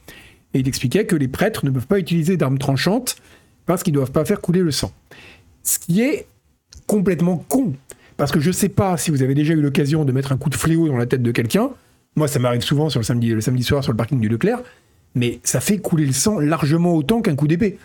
et 0.55 0.59
il 0.59 0.67
expliquait 0.69 1.05
que 1.05 1.17
les 1.17 1.27
prêtres 1.27 1.65
ne 1.65 1.69
peuvent 1.69 1.85
pas 1.85 1.99
utiliser 1.99 2.37
d'armes 2.37 2.57
tranchantes 2.57 3.17
parce 3.65 3.83
qu'ils 3.83 3.91
ne 3.91 3.97
doivent 3.97 4.13
pas 4.13 4.23
faire 4.23 4.39
couler 4.39 4.61
le 4.61 4.71
sang. 4.71 4.93
Ce 5.63 5.77
qui 5.77 6.01
est 6.01 6.27
complètement 6.87 7.43
con, 7.49 7.73
parce 8.15 8.31
que 8.31 8.39
je 8.39 8.47
ne 8.47 8.53
sais 8.53 8.69
pas 8.69 8.95
si 8.95 9.11
vous 9.11 9.21
avez 9.21 9.35
déjà 9.35 9.53
eu 9.53 9.59
l'occasion 9.59 10.05
de 10.05 10.13
mettre 10.13 10.31
un 10.31 10.37
coup 10.37 10.49
de 10.49 10.55
fléau 10.55 10.87
dans 10.87 10.95
la 10.95 11.05
tête 11.05 11.21
de 11.21 11.31
quelqu'un. 11.31 11.71
Moi, 12.15 12.29
ça 12.29 12.39
m'arrive 12.39 12.61
souvent 12.61 12.89
sur 12.89 13.01
le 13.01 13.03
samedi, 13.03 13.31
le 13.31 13.41
samedi 13.41 13.63
soir 13.63 13.83
sur 13.83 13.91
le 13.91 13.97
parking 13.97 14.21
du 14.21 14.29
Leclerc, 14.29 14.59
mais 15.13 15.41
ça 15.43 15.59
fait 15.59 15.77
couler 15.77 16.05
le 16.05 16.13
sang 16.13 16.39
largement 16.39 16.93
autant 16.93 17.21
qu'un 17.21 17.35
coup 17.35 17.47
d'épée. 17.47 17.77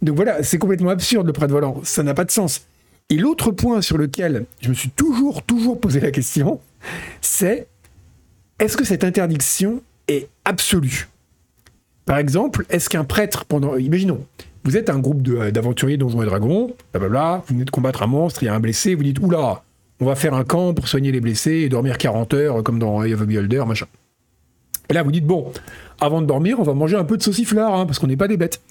Donc 0.00 0.16
voilà, 0.16 0.42
c'est 0.42 0.56
complètement 0.56 0.90
absurde 0.90 1.26
le 1.26 1.34
prêtre 1.34 1.52
volant, 1.52 1.82
ça 1.82 2.02
n'a 2.02 2.14
pas 2.14 2.24
de 2.24 2.30
sens. 2.30 2.62
Et 3.10 3.18
l'autre 3.18 3.50
point 3.50 3.82
sur 3.82 3.98
lequel 3.98 4.46
je 4.62 4.70
me 4.70 4.74
suis 4.74 4.90
toujours, 4.90 5.42
toujours 5.42 5.78
posé 5.78 6.00
la 6.00 6.10
question, 6.10 6.58
c'est 7.20 7.66
est-ce 8.58 8.78
que 8.78 8.84
cette 8.84 9.04
interdiction 9.04 9.82
est 10.06 10.28
absolue? 10.46 11.08
Par 12.08 12.16
exemple, 12.16 12.64
est-ce 12.70 12.88
qu'un 12.88 13.04
prêtre, 13.04 13.44
pendant. 13.44 13.76
Imaginons, 13.76 14.24
vous 14.64 14.78
êtes 14.78 14.88
un 14.88 14.98
groupe 14.98 15.28
euh, 15.28 15.50
d'aventuriers 15.50 15.98
Donjons 15.98 16.22
et 16.22 16.24
Dragons, 16.24 16.74
blablabla, 16.94 17.42
vous 17.46 17.54
venez 17.54 17.66
de 17.66 17.70
combattre 17.70 18.02
un 18.02 18.06
monstre, 18.06 18.42
il 18.42 18.46
y 18.46 18.48
a 18.48 18.54
un 18.54 18.60
blessé, 18.60 18.94
vous 18.94 19.02
dites 19.02 19.18
oula, 19.18 19.62
on 20.00 20.06
va 20.06 20.14
faire 20.14 20.32
un 20.32 20.42
camp 20.42 20.72
pour 20.72 20.88
soigner 20.88 21.12
les 21.12 21.20
blessés 21.20 21.52
et 21.52 21.68
dormir 21.68 21.98
40 21.98 22.32
heures 22.32 22.62
comme 22.62 22.78
dans 22.78 23.04
Eye 23.04 23.12
of 23.12 23.20
a 23.20 23.26
Beholder, 23.26 23.64
machin. 23.66 23.84
Et 24.88 24.94
là, 24.94 25.02
vous 25.02 25.12
dites 25.12 25.26
bon, 25.26 25.52
avant 26.00 26.22
de 26.22 26.26
dormir, 26.26 26.58
on 26.58 26.62
va 26.62 26.72
manger 26.72 26.96
un 26.96 27.04
peu 27.04 27.18
de 27.18 27.22
sauciflard, 27.22 27.74
hein, 27.74 27.84
parce 27.84 27.98
qu'on 27.98 28.06
n'est 28.06 28.16
pas 28.16 28.26
des 28.26 28.38
bêtes. 28.38 28.62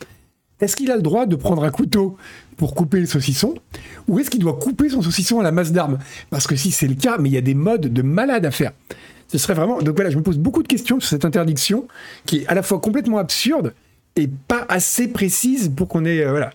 Est-ce 0.59 0.75
qu'il 0.75 0.89
a 0.89 0.95
le 0.95 1.03
droit 1.03 1.27
de 1.27 1.35
prendre 1.35 1.63
un 1.63 1.69
couteau 1.69 2.17
pour 2.57 2.73
couper 2.73 2.99
le 2.99 3.05
saucisson 3.05 3.53
Ou 4.07 4.17
est-ce 4.17 4.31
qu'il 4.31 4.39
doit 4.39 4.57
couper 4.57 4.89
son 4.89 5.03
saucisson 5.03 5.39
à 5.39 5.43
la 5.43 5.51
masse 5.51 5.71
d'armes? 5.71 5.99
Parce 6.31 6.47
que 6.47 6.55
si 6.55 6.71
c'est 6.71 6.87
le 6.87 6.95
cas, 6.95 7.19
mais 7.19 7.29
il 7.29 7.33
y 7.33 7.37
a 7.37 7.41
des 7.41 7.53
modes 7.53 7.93
de 7.93 8.01
malade 8.01 8.47
à 8.47 8.51
faire. 8.51 8.71
Ce 9.27 9.37
serait 9.37 9.53
vraiment. 9.53 9.81
Donc 9.81 9.95
voilà, 9.95 10.09
je 10.09 10.17
me 10.17 10.23
pose 10.23 10.37
beaucoup 10.37 10.63
de 10.63 10.67
questions 10.67 10.99
sur 10.99 11.09
cette 11.09 11.25
interdiction 11.25 11.87
qui 12.25 12.37
est 12.39 12.47
à 12.47 12.53
la 12.53 12.63
fois 12.63 12.79
complètement 12.79 13.17
absurde 13.17 13.73
et 14.15 14.27
pas 14.47 14.65
assez 14.69 15.07
précise 15.07 15.71
pour 15.75 15.87
qu'on 15.87 16.05
ait. 16.05 16.23
Euh, 16.23 16.31
voilà. 16.31 16.51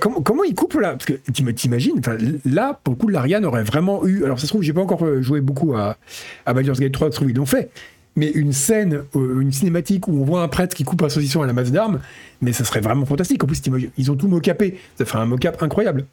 Comment, 0.00 0.22
comment, 0.22 0.44
il 0.44 0.54
coupe 0.54 0.74
là? 0.80 0.92
Parce 0.92 1.04
que 1.04 1.12
t'imagines, 1.12 2.00
là, 2.46 2.80
pour 2.82 2.94
le 2.94 2.98
coup, 2.98 3.08
l'Ariane 3.08 3.44
aurait 3.44 3.64
vraiment 3.64 4.06
eu. 4.06 4.24
Alors, 4.24 4.38
ça 4.38 4.46
se 4.46 4.48
trouve, 4.48 4.62
j'ai 4.62 4.72
pas 4.72 4.80
encore 4.80 5.04
euh, 5.04 5.20
joué 5.20 5.42
beaucoup 5.42 5.74
à, 5.74 5.98
à 6.46 6.54
Baldur's 6.54 6.80
Gate 6.80 6.92
3, 6.92 7.08
ça 7.08 7.12
se 7.12 7.16
trouve, 7.16 7.30
ils 7.30 7.36
l'ont 7.36 7.44
fait 7.44 7.70
mais 8.16 8.30
une 8.30 8.52
scène, 8.52 9.04
euh, 9.16 9.40
une 9.40 9.50
cinématique 9.50 10.06
où 10.06 10.12
on 10.12 10.24
voit 10.24 10.42
un 10.42 10.46
prêtre 10.46 10.76
qui 10.76 10.84
coupe 10.84 11.02
un 11.02 11.08
saucisson 11.08 11.42
à 11.42 11.48
la 11.48 11.52
masse 11.52 11.72
d'armes, 11.72 12.00
mais 12.40 12.52
ça 12.52 12.62
serait 12.62 12.80
vraiment 12.80 13.04
fantastique. 13.06 13.42
En 13.42 13.48
plus, 13.48 13.60
ils 13.98 14.10
ont 14.12 14.14
tout 14.14 14.28
mocapé. 14.28 14.78
Ça 14.96 15.04
ferait 15.04 15.18
un 15.18 15.26
mocap 15.26 15.60
incroyable. 15.62 16.06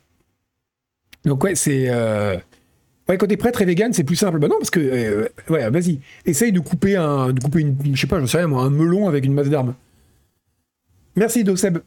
Donc 1.26 1.44
ouais, 1.44 1.54
c'est... 1.54 1.90
Ouais, 3.12 3.18
quand 3.18 3.28
t'es 3.28 3.38
prêtre 3.38 3.62
et 3.62 3.66
vegan, 3.66 3.92
c'est 3.92 4.06
plus 4.06 4.16
simple. 4.16 4.40
Bah 4.40 4.48
non, 4.48 4.56
parce 4.58 4.70
que... 4.70 4.80
Euh, 4.80 5.28
ouais, 5.50 5.70
vas-y. 5.70 6.00
Essaye 6.26 6.54
de 6.54 6.62
couper 6.62 6.96
un... 6.96 7.34
De 7.34 7.42
couper 7.42 7.60
une... 7.60 7.76
Je 7.94 8.00
sais 8.00 8.08
pas, 8.08 8.20
j'en 8.20 8.28
sais 8.28 8.38
rien, 8.38 8.48
moi, 8.48 8.64
un 8.64 8.70
melon 8.70 9.08
avec 9.08 9.26
une 9.26 9.34
masse 9.34 9.50
d'armes. 9.50 9.74
Merci, 11.16 11.44
Doseb. 11.44 11.80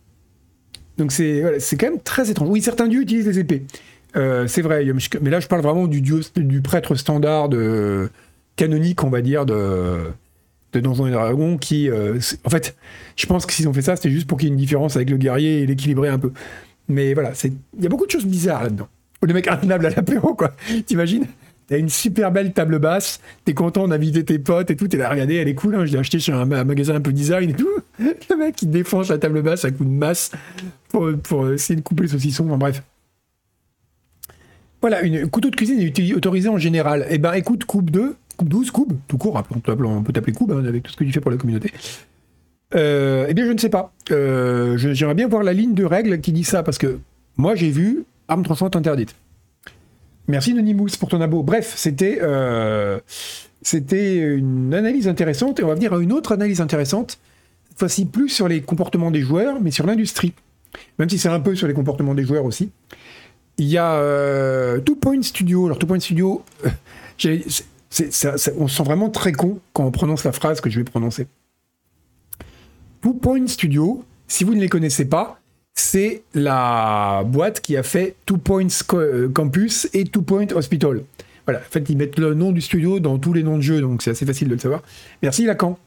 Donc 0.97 1.11
c'est 1.11 1.59
c'est 1.59 1.77
quand 1.77 1.91
même 1.91 2.01
très 2.01 2.31
étrange. 2.31 2.49
Oui, 2.49 2.63
certains 2.63 2.87
dieux 2.87 3.03
utilisent 3.03 3.25
des 3.25 3.39
épées. 3.39 3.63
Euh, 4.17 4.47
c'est 4.47 4.63
vrai, 4.63 4.87
mais 5.23 5.31
là 5.31 5.41
je 5.41 5.49
parle 5.49 5.63
vraiment 5.63 5.89
du 5.89 6.01
dieu, 6.01 6.21
du 6.37 6.61
prêtre 6.61 6.95
standard 6.95 7.49
canonique, 8.55 9.03
on 9.03 9.11
va 9.11 9.21
dire, 9.21 9.45
de, 9.45 9.97
de 10.73 10.81
Donjons 10.81 11.09
et 11.09 11.11
Dragons, 11.11 11.59
qui, 11.59 11.91
euh, 11.91 12.21
en 12.45 12.51
fait, 12.51 12.77
je 13.17 13.27
pense 13.27 13.45
que 13.45 13.53
s'ils 13.53 13.67
ont 13.67 13.73
fait 13.73 13.83
ça, 13.83 13.97
c'était 13.97 14.11
juste 14.11 14.29
pour 14.29 14.39
qu'il 14.39 14.49
y 14.49 14.51
ait 14.51 14.55
une 14.55 14.61
différence 14.61 14.95
avec 14.95 15.11
le 15.11 15.17
guerrier 15.17 15.63
et 15.63 15.67
l'équilibrer 15.67 16.11
un 16.11 16.19
peu. 16.21 16.31
Mais 16.87 17.13
voilà, 17.15 17.33
il 17.43 17.83
y 17.83 17.87
a 17.87 17.89
beaucoup 17.89 18.07
de 18.07 18.13
choses 18.13 18.27
bizarres 18.27 18.63
là-dedans. 18.63 18.89
Le 19.27 19.35
mec 19.35 19.49
intenable 19.49 19.87
à 19.87 19.91
l'apéro, 19.91 20.35
quoi. 20.35 20.53
T'imagines? 20.87 21.27
T'as 21.67 21.79
une 21.79 21.89
super 21.89 22.31
belle 22.31 22.53
table 22.53 22.79
basse, 22.79 23.21
t'es 23.47 23.55
content 23.55 23.89
d'inviter 23.89 24.23
tes 24.23 24.39
potes 24.39 24.71
et 24.71 24.77
tout, 24.77 24.87
t'es 24.87 24.99
là, 24.99 25.09
regardez, 25.09 25.37
elle 25.37 25.49
est 25.49 25.55
cool, 25.55 25.75
hein, 25.77 25.87
je 25.87 25.93
l'ai 25.93 25.99
acheté 25.99 26.19
chez 26.19 26.31
un, 26.31 26.45
magasin 26.45 26.97
un 26.97 27.01
peu 27.01 27.11
design 27.11 27.49
et 27.49 27.55
tout. 27.55 27.71
Le 27.99 28.37
mec, 28.37 28.61
il 28.61 28.69
défonce 28.69 29.09
la 29.09 29.17
table 29.17 29.41
basse 29.41 29.65
à 29.65 29.71
coup 29.71 29.85
de 29.85 29.91
masse 29.91 30.31
pour, 30.91 31.11
pour 31.23 31.51
essayer 31.51 31.77
de 31.77 31.81
couper 31.81 32.03
le 32.03 32.09
saucisson, 32.09 32.45
enfin 32.49 32.59
bref. 32.59 32.83
Voilà, 34.83 35.01
une 35.01 35.31
couteau 35.31 35.49
de 35.49 35.57
cuisine 35.57 35.81
est 35.81 36.15
autorisé 36.15 36.51
en 36.51 36.59
général. 36.59 37.07
Eh 37.09 37.17
ben, 37.17 37.33
écoute, 37.33 37.65
coupe 37.65 37.91
2, 37.91 38.15
Coupe 38.37 38.49
12, 38.49 38.71
Coupe, 38.71 38.95
tout 39.07 39.19
court, 39.19 39.43
on 39.51 40.03
peut 40.03 40.13
t'appeler 40.13 40.33
Coupe 40.33 40.51
hein, 40.51 40.65
avec 40.65 40.83
tout 40.83 40.93
ce 40.93 40.97
que 40.97 41.05
tu 41.05 41.13
fais 41.13 41.21
pour 41.21 41.31
la 41.31 41.37
communauté. 41.37 41.73
Euh, 42.75 43.27
eh 43.29 43.35
bien, 43.35 43.47
je 43.47 43.53
ne 43.53 43.59
sais 43.59 43.69
pas. 43.69 43.93
Euh, 44.11 44.77
j'aimerais 44.77 45.15
bien 45.15 45.29
voir 45.29 45.43
la 45.43 45.53
ligne 45.53 45.75
de 45.75 45.85
règles 45.85 46.21
qui 46.21 46.33
dit 46.33 46.45
ça, 46.45 46.63
parce 46.63 46.79
que 46.79 46.99
moi, 47.37 47.55
j'ai 47.55 47.71
vu 47.71 48.05
arme 48.29 48.43
tranchante 48.45 48.77
interdite. 48.77 49.15
Merci, 50.27 50.53
Anonymous, 50.53 50.97
pour 50.99 51.09
ton 51.09 51.21
abo. 51.21 51.43
Bref, 51.43 51.75
c'était 51.77 52.19
euh, 52.23 52.99
c'était 53.63 54.17
une 54.19 54.73
analyse 54.73 55.09
intéressante, 55.09 55.61
et 55.61 55.65
on 55.65 55.69
va 55.69 55.75
venir 55.75 55.93
à 55.93 55.99
une 55.99 56.13
autre 56.13 56.33
analyse 56.33 56.61
intéressante, 56.61 57.19
cette 57.69 57.79
fois-ci 57.79 58.07
plus 58.07 58.29
sur 58.29 58.49
les 58.49 58.63
comportements 58.63 59.11
des 59.11 59.21
joueurs, 59.21 59.61
mais 59.61 59.71
sur 59.71 59.87
l'industrie. 59.87 60.33
même 60.99 61.09
si 61.09 61.19
c'est 61.19 61.29
un 61.29 61.41
peu 61.41 61.55
sur 61.55 61.67
les 61.67 61.75
comportements 61.75 62.15
des 62.15 62.25
joueurs 62.25 62.45
aussi. 62.45 62.71
Il 63.59 63.67
y 63.67 63.79
a 63.79 63.95
euh, 63.95 64.81
Two 64.81 64.97
Point 64.97 65.23
Studio. 65.23 65.67
Alors 65.67 65.79
Two 65.79 65.87
Point 65.87 66.01
Studio, 66.01 66.43
on 67.25 68.69
se 68.69 68.77
sent 68.77 68.83
vraiment 68.83 69.11
très 69.11 69.33
con 69.33 69.61
quand 69.73 69.85
on 69.85 69.91
prononce 69.91 70.25
la 70.25 70.33
phrase 70.33 70.61
que 70.61 70.71
je 70.71 70.79
vais 70.79 70.85
prononcer. 70.85 71.27
Two 73.01 73.15
Point 73.15 73.47
Studio, 73.47 74.05
si 74.27 74.45
vous 74.45 74.55
ne 74.55 74.61
les 74.61 74.69
connaissez 74.69 75.05
pas, 75.05 75.39
c'est 75.75 76.23
la 76.35 77.25
boîte 77.27 77.61
qui 77.61 77.77
a 77.77 77.83
fait 77.83 78.15
Two 78.27 78.39
Points 78.39 78.69
euh, 78.95 79.29
Campus 79.29 79.89
et 79.93 80.05
Two 80.05 80.23
Point 80.23 80.47
Hospital. 80.55 81.03
Voilà, 81.47 81.61
en 81.61 81.71
fait, 81.71 81.85
ils 81.89 81.97
mettent 81.97 82.19
le 82.19 82.35
nom 82.35 82.53
du 82.53 82.61
studio 82.61 83.01
dans 83.01 83.19
tous 83.19 83.33
les 83.33 83.43
noms 83.43 83.57
de 83.57 83.63
jeux, 83.63 83.81
donc 83.81 84.03
c'est 84.03 84.11
assez 84.11 84.25
facile 84.25 84.49
de 84.49 84.55
le 84.55 84.61
savoir. 84.61 84.83
Merci 85.23 85.45
Lacan. 85.45 85.79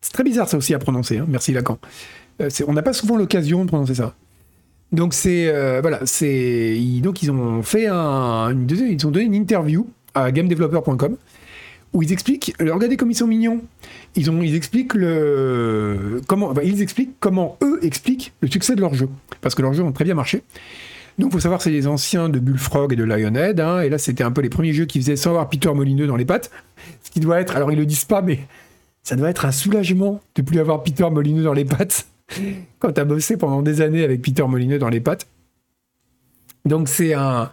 C'est 0.00 0.12
très 0.12 0.24
bizarre 0.24 0.48
ça 0.48 0.56
aussi 0.56 0.74
à 0.74 0.78
prononcer, 0.78 1.18
hein. 1.18 1.26
merci 1.28 1.52
Lacan. 1.52 1.78
Euh, 2.40 2.50
on 2.66 2.72
n'a 2.72 2.82
pas 2.82 2.92
souvent 2.92 3.16
l'occasion 3.16 3.64
de 3.64 3.68
prononcer 3.68 3.94
ça. 3.94 4.14
Donc 4.90 5.14
c'est 5.14 5.48
euh, 5.48 5.80
voilà, 5.80 6.00
c'est 6.04 6.78
donc 7.02 7.22
ils 7.22 7.30
ont 7.30 7.62
fait 7.62 7.86
un, 7.86 8.50
une, 8.50 8.66
ils 8.70 9.06
ont 9.06 9.10
donné 9.10 9.24
une 9.24 9.34
interview 9.34 9.88
à 10.14 10.30
gamedeveloper.com 10.30 11.16
où 11.92 12.02
ils 12.02 12.12
expliquent, 12.12 12.54
regardez 12.58 12.96
comme 12.96 13.10
ils 13.10 13.16
sont 13.16 13.26
mignons. 13.26 13.62
Ils 14.16 14.30
ont, 14.30 14.42
ils 14.42 14.54
expliquent 14.54 14.94
le 14.94 16.20
comment, 16.26 16.54
ils 16.62 16.80
expliquent 16.80 17.14
comment 17.20 17.58
eux 17.62 17.78
expliquent 17.82 18.32
le 18.40 18.48
succès 18.50 18.74
de 18.74 18.80
leur 18.80 18.94
jeu 18.94 19.08
parce 19.40 19.54
que 19.54 19.62
leurs 19.62 19.74
jeux 19.74 19.82
ont 19.82 19.92
très 19.92 20.04
bien 20.04 20.14
marché. 20.14 20.42
Donc, 21.18 21.30
il 21.30 21.32
faut 21.32 21.40
savoir, 21.40 21.60
c'est 21.60 21.70
les 21.70 21.86
anciens 21.86 22.28
de 22.28 22.38
Bullfrog 22.38 22.92
et 22.92 22.96
de 22.96 23.04
Lionhead. 23.04 23.60
Hein, 23.60 23.82
et 23.82 23.90
là, 23.90 23.98
c'était 23.98 24.24
un 24.24 24.30
peu 24.30 24.40
les 24.40 24.48
premiers 24.48 24.72
jeux 24.72 24.86
qui 24.86 24.98
faisaient 24.98 25.16
sans 25.16 25.30
avoir 25.30 25.48
Peter 25.50 25.72
Molineux 25.72 26.06
dans 26.06 26.16
les 26.16 26.24
pattes. 26.24 26.50
Ce 27.02 27.10
qui 27.10 27.20
doit 27.20 27.40
être, 27.40 27.54
alors 27.54 27.70
ils 27.70 27.78
le 27.78 27.84
disent 27.84 28.06
pas, 28.06 28.22
mais 28.22 28.40
ça 29.02 29.16
doit 29.16 29.28
être 29.28 29.44
un 29.44 29.52
soulagement 29.52 30.20
de 30.34 30.42
plus 30.42 30.58
avoir 30.58 30.82
Peter 30.82 31.08
Molineux 31.10 31.42
dans 31.42 31.52
les 31.52 31.64
pattes 31.64 32.06
quand 32.78 32.92
t'as 32.92 33.04
bossé 33.04 33.36
pendant 33.36 33.60
des 33.60 33.82
années 33.82 34.04
avec 34.04 34.22
Peter 34.22 34.44
Molineux 34.48 34.78
dans 34.78 34.88
les 34.88 35.00
pattes. 35.00 35.26
Donc, 36.64 36.88
c'est 36.88 37.12
un. 37.12 37.50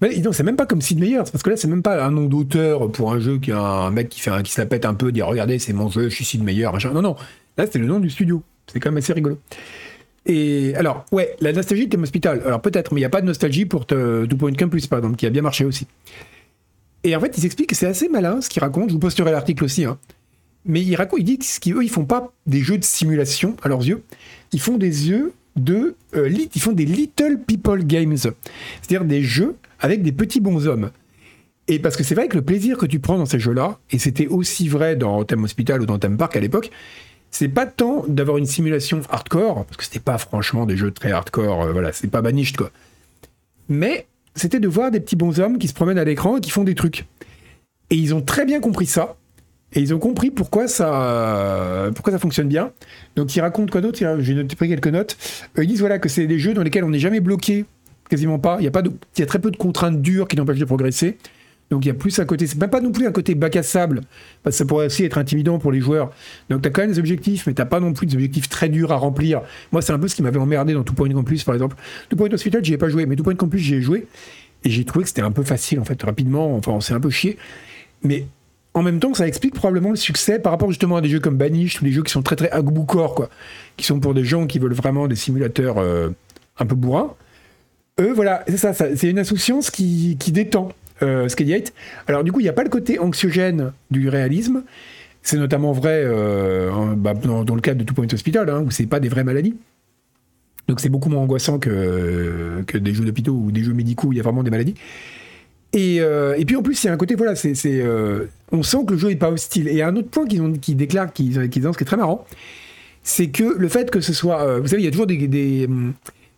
Non, 0.00 0.32
c'est 0.32 0.42
même 0.42 0.56
pas 0.56 0.66
comme 0.66 0.80
Sid 0.80 0.98
Meier, 0.98 1.18
parce 1.18 1.42
que 1.42 1.50
là, 1.50 1.56
c'est 1.56 1.68
même 1.68 1.82
pas 1.82 2.02
un 2.04 2.10
nom 2.10 2.24
d'auteur 2.24 2.90
pour 2.90 3.12
un 3.12 3.20
jeu 3.20 3.38
qui 3.38 3.52
a 3.52 3.60
un 3.60 3.90
mec 3.90 4.08
qui, 4.08 4.20
fait 4.20 4.30
qui 4.42 4.52
se 4.52 4.60
la 4.60 4.66
pète 4.66 4.84
un 4.84 4.94
peu, 4.94 5.12
dire 5.12 5.26
regardez, 5.26 5.58
c'est 5.58 5.72
mon 5.72 5.90
jeu, 5.90 6.08
je 6.08 6.14
suis 6.14 6.24
Sid 6.24 6.42
Meier. 6.42 6.68
Non, 6.92 7.02
non, 7.02 7.16
là, 7.58 7.66
c'est 7.70 7.78
le 7.78 7.86
nom 7.86 8.00
du 8.00 8.10
studio. 8.10 8.42
C'est 8.72 8.80
quand 8.80 8.90
même 8.90 8.98
assez 8.98 9.12
rigolo. 9.12 9.38
Et 10.26 10.74
alors, 10.76 11.04
ouais, 11.12 11.34
la 11.40 11.52
nostalgie 11.52 11.86
de 11.86 11.90
Thème 11.90 12.02
Hospital. 12.02 12.42
Alors 12.44 12.60
peut-être, 12.60 12.92
mais 12.92 13.00
il 13.00 13.02
n'y 13.02 13.06
a 13.06 13.10
pas 13.10 13.20
de 13.20 13.26
nostalgie 13.26 13.64
pour 13.64 13.86
Two 13.86 14.36
Point 14.38 14.52
Campus, 14.52 14.86
par 14.86 14.98
exemple, 14.98 15.16
qui 15.16 15.26
a 15.26 15.30
bien 15.30 15.42
marché 15.42 15.64
aussi. 15.64 15.86
Et 17.02 17.16
en 17.16 17.20
fait, 17.20 17.36
ils 17.38 17.46
expliquent 17.46 17.70
que 17.70 17.76
c'est 17.76 17.86
assez 17.86 18.08
malin 18.08 18.40
ce 18.40 18.48
qu'ils 18.48 18.60
racontent. 18.60 18.88
Je 18.88 18.92
vous 18.92 18.98
posterai 18.98 19.32
l'article 19.32 19.64
aussi. 19.64 19.84
Hein. 19.84 19.98
Mais 20.66 20.82
ils 20.82 20.94
racontent, 20.94 21.22
ils 21.22 21.38
disent 21.38 21.58
qu'eux, 21.58 21.82
ils 21.82 21.88
font 21.88 22.04
pas 22.04 22.32
des 22.46 22.60
jeux 22.60 22.76
de 22.76 22.84
simulation 22.84 23.56
à 23.62 23.68
leurs 23.68 23.84
yeux. 23.84 24.02
Ils 24.52 24.60
font 24.60 24.76
des 24.76 25.08
yeux 25.08 25.32
de, 25.56 25.94
euh, 26.14 26.30
ils 26.54 26.60
font 26.60 26.72
des 26.72 26.84
little 26.84 27.38
people 27.46 27.84
games, 27.84 28.16
c'est-à-dire 28.16 29.04
des 29.04 29.22
jeux 29.22 29.56
avec 29.80 30.02
des 30.02 30.12
petits 30.12 30.40
bonshommes. 30.40 30.90
Et 31.68 31.78
parce 31.78 31.96
que 31.96 32.02
c'est 32.02 32.14
vrai 32.14 32.28
que 32.28 32.36
le 32.36 32.42
plaisir 32.42 32.78
que 32.78 32.86
tu 32.86 32.98
prends 32.98 33.18
dans 33.18 33.26
ces 33.26 33.38
jeux-là, 33.38 33.78
et 33.90 33.98
c'était 33.98 34.26
aussi 34.26 34.68
vrai 34.68 34.96
dans 34.96 35.24
Thème 35.24 35.44
Hospital 35.44 35.82
ou 35.82 35.86
dans 35.86 35.98
Thème 35.98 36.16
Park 36.16 36.36
à 36.36 36.40
l'époque, 36.40 36.70
c'est 37.30 37.48
pas 37.48 37.66
tant 37.66 38.04
d'avoir 38.08 38.38
une 38.38 38.46
simulation 38.46 39.00
hardcore, 39.08 39.64
parce 39.64 39.76
que 39.76 39.84
c'était 39.84 40.00
pas 40.00 40.18
franchement 40.18 40.66
des 40.66 40.76
jeux 40.76 40.90
très 40.90 41.12
hardcore, 41.12 41.62
euh, 41.62 41.72
voilà, 41.72 41.92
c'est 41.92 42.08
pas 42.08 42.22
banished 42.22 42.56
quoi. 42.56 42.70
Mais 43.68 44.06
c'était 44.34 44.58
de 44.58 44.66
voir 44.66 44.90
des 44.90 45.00
petits 45.00 45.16
bonshommes 45.16 45.58
qui 45.58 45.68
se 45.68 45.74
promènent 45.74 45.98
à 45.98 46.04
l'écran 46.04 46.38
et 46.38 46.40
qui 46.40 46.50
font 46.50 46.64
des 46.64 46.74
trucs. 46.74 47.06
Et 47.90 47.96
ils 47.96 48.14
ont 48.14 48.22
très 48.22 48.44
bien 48.44 48.60
compris 48.60 48.86
ça. 48.86 49.16
Et 49.72 49.80
ils 49.80 49.94
ont 49.94 50.00
compris 50.00 50.32
pourquoi 50.32 50.66
ça, 50.66 51.90
pourquoi 51.94 52.12
ça 52.12 52.18
fonctionne 52.18 52.48
bien. 52.48 52.72
Donc 53.14 53.36
ils 53.36 53.40
racontent 53.40 53.70
quoi 53.70 53.80
d'autre? 53.80 54.00
J'ai 54.18 54.44
pris 54.44 54.68
quelques 54.68 54.88
notes. 54.88 55.16
Euh, 55.56 55.62
ils 55.62 55.68
disent 55.68 55.78
voilà 55.78 56.00
que 56.00 56.08
c'est 56.08 56.26
des 56.26 56.40
jeux 56.40 56.54
dans 56.54 56.64
lesquels 56.64 56.82
on 56.82 56.88
n'est 56.88 56.98
jamais 56.98 57.20
bloqué, 57.20 57.66
quasiment 58.10 58.38
pas. 58.38 58.56
Il 58.60 58.64
y 58.64 58.68
a 58.68 58.70
pas 58.70 58.82
il 58.82 59.20
y 59.20 59.22
a 59.22 59.26
très 59.26 59.38
peu 59.38 59.50
de 59.50 59.56
contraintes 59.56 60.02
dures 60.02 60.28
qui 60.28 60.36
n'empêchent 60.36 60.58
de 60.58 60.64
progresser. 60.66 61.16
Donc 61.70 61.84
il 61.84 61.88
y 61.88 61.90
a 61.90 61.94
plus 61.94 62.18
un 62.18 62.24
côté, 62.24 62.48
c'est 62.48 62.58
même 62.58 62.68
pas 62.68 62.80
non 62.80 62.90
plus 62.90 63.06
un 63.06 63.12
côté 63.12 63.36
bac 63.36 63.54
à 63.54 63.62
sable, 63.62 64.00
parce 64.42 64.56
que 64.56 64.58
ça 64.58 64.64
pourrait 64.64 64.86
aussi 64.86 65.04
être 65.04 65.18
intimidant 65.18 65.60
pour 65.60 65.70
les 65.70 65.80
joueurs. 65.80 66.10
Donc 66.50 66.62
tu 66.62 66.68
as 66.68 66.70
quand 66.72 66.82
même 66.82 66.90
des 66.90 66.98
objectifs, 66.98 67.46
mais 67.46 67.54
t'as 67.54 67.64
pas 67.64 67.78
non 67.78 67.92
plus 67.92 68.06
des 68.06 68.14
objectifs 68.14 68.48
très 68.48 68.68
durs 68.68 68.90
à 68.90 68.96
remplir. 68.96 69.42
Moi, 69.70 69.80
c'est 69.80 69.92
un 69.92 69.98
peu 69.98 70.08
ce 70.08 70.16
qui 70.16 70.22
m'avait 70.22 70.40
emmerdé 70.40 70.74
dans 70.74 70.82
Two 70.82 70.94
Point 70.94 71.10
Campus, 71.10 71.44
par 71.44 71.54
exemple. 71.54 71.76
Two 72.08 72.16
Point 72.16 72.32
Hospital, 72.32 72.64
j'y 72.64 72.72
ai 72.72 72.76
pas 72.76 72.88
joué, 72.88 73.06
mais 73.06 73.14
Two 73.14 73.22
Point 73.22 73.36
Campus, 73.36 73.60
j'y 73.60 73.76
ai 73.76 73.82
joué, 73.82 74.08
et 74.64 74.70
j'ai 74.70 74.84
trouvé 74.84 75.04
que 75.04 75.10
c'était 75.10 75.22
un 75.22 75.30
peu 75.30 75.44
facile, 75.44 75.78
en 75.78 75.84
fait, 75.84 76.02
rapidement, 76.02 76.56
enfin, 76.56 76.72
on 76.72 76.80
s'est 76.80 76.92
un 76.92 77.00
peu 77.00 77.10
chié. 77.10 77.38
Mais 78.02 78.26
en 78.74 78.82
même 78.82 78.98
temps, 78.98 79.14
ça 79.14 79.28
explique 79.28 79.54
probablement 79.54 79.90
le 79.90 79.96
succès 79.96 80.40
par 80.40 80.50
rapport 80.50 80.70
justement 80.70 80.96
à 80.96 81.00
des 81.00 81.08
jeux 81.08 81.20
comme 81.20 81.36
Banished 81.36 81.80
ou 81.82 81.84
des 81.84 81.92
jeux 81.92 82.02
qui 82.02 82.10
sont 82.10 82.22
très 82.22 82.34
très 82.34 82.50
corps, 82.88 83.14
quoi, 83.14 83.30
qui 83.76 83.86
sont 83.86 84.00
pour 84.00 84.14
des 84.14 84.24
gens 84.24 84.48
qui 84.48 84.58
veulent 84.58 84.74
vraiment 84.74 85.06
des 85.06 85.16
simulateurs 85.16 85.78
euh, 85.78 86.10
un 86.58 86.66
peu 86.66 86.74
bourrins. 86.74 87.14
Eux, 87.98 88.12
voilà, 88.12 88.44
c'est 88.46 88.56
ça, 88.56 88.72
c'est 88.72 89.10
une 89.10 89.18
insouciance 89.18 89.70
qui, 89.70 90.16
qui 90.18 90.32
détend 90.32 90.72
euh, 91.02 91.28
Alors 92.06 92.24
du 92.24 92.32
coup, 92.32 92.40
il 92.40 92.44
n'y 92.44 92.48
a 92.48 92.54
pas 92.54 92.64
le 92.64 92.68
côté 92.68 92.98
anxiogène 92.98 93.72
du 93.90 94.08
réalisme. 94.08 94.62
C'est 95.22 95.36
notamment 95.36 95.72
vrai 95.72 96.02
euh, 96.04 96.70
bah, 96.96 97.14
dans, 97.14 97.54
le 97.54 97.60
cadre 97.60 97.78
de 97.78 97.84
Two 97.84 97.94
Point 97.94 98.06
Hospital, 98.12 98.48
hein, 98.48 98.62
où 98.66 98.70
c'est 98.70 98.86
pas 98.86 99.00
des 99.00 99.08
vraies 99.08 99.24
maladies. 99.24 99.54
Donc 100.66 100.80
c'est 100.80 100.88
beaucoup 100.88 101.10
moins 101.10 101.22
angoissant 101.22 101.58
que, 101.58 102.62
des 102.72 102.94
jeux 102.94 103.04
d'hôpitaux 103.04 103.34
ou 103.34 103.50
des 103.50 103.62
jeux 103.62 103.74
médicaux 103.74 104.08
où 104.08 104.12
il 104.12 104.16
y 104.16 104.20
a 104.20 104.22
vraiment 104.22 104.42
des 104.42 104.50
maladies. 104.50 104.74
Et, 105.72 105.98
euh, 106.00 106.36
puis 106.46 106.56
en 106.56 106.62
plus, 106.62 106.82
il 106.82 106.86
y 106.86 106.90
a 106.90 106.92
un 106.92 106.96
côté, 106.96 107.14
voilà, 107.14 107.34
euh, 107.44 108.26
on 108.50 108.62
sent 108.62 108.78
que 108.86 108.92
le 108.92 108.98
jeu 108.98 109.08
n'est 109.08 109.16
pas 109.16 109.30
hostile. 109.30 109.68
Et 109.68 109.82
un 109.82 109.94
autre 109.96 110.08
point 110.08 110.26
qu'ils, 110.26 110.42
ont, 110.42 110.52
qu'ils 110.52 110.76
déclarent, 110.76 111.12
qu'ils, 111.12 111.34
ce 111.34 111.46
qui 111.46 111.58
est 111.60 111.84
très 111.84 111.96
marrant, 111.96 112.26
c'est 113.02 113.28
que 113.28 113.56
le 113.56 113.68
fait 113.68 113.90
que 113.90 114.00
ce 114.00 114.12
soit. 114.12 114.58
vous 114.58 114.68
savez, 114.68 114.82
il 114.82 114.84
y 114.84 114.88
a 114.88 114.90
toujours 114.90 115.06
des, 115.06 115.28
des, 115.28 115.68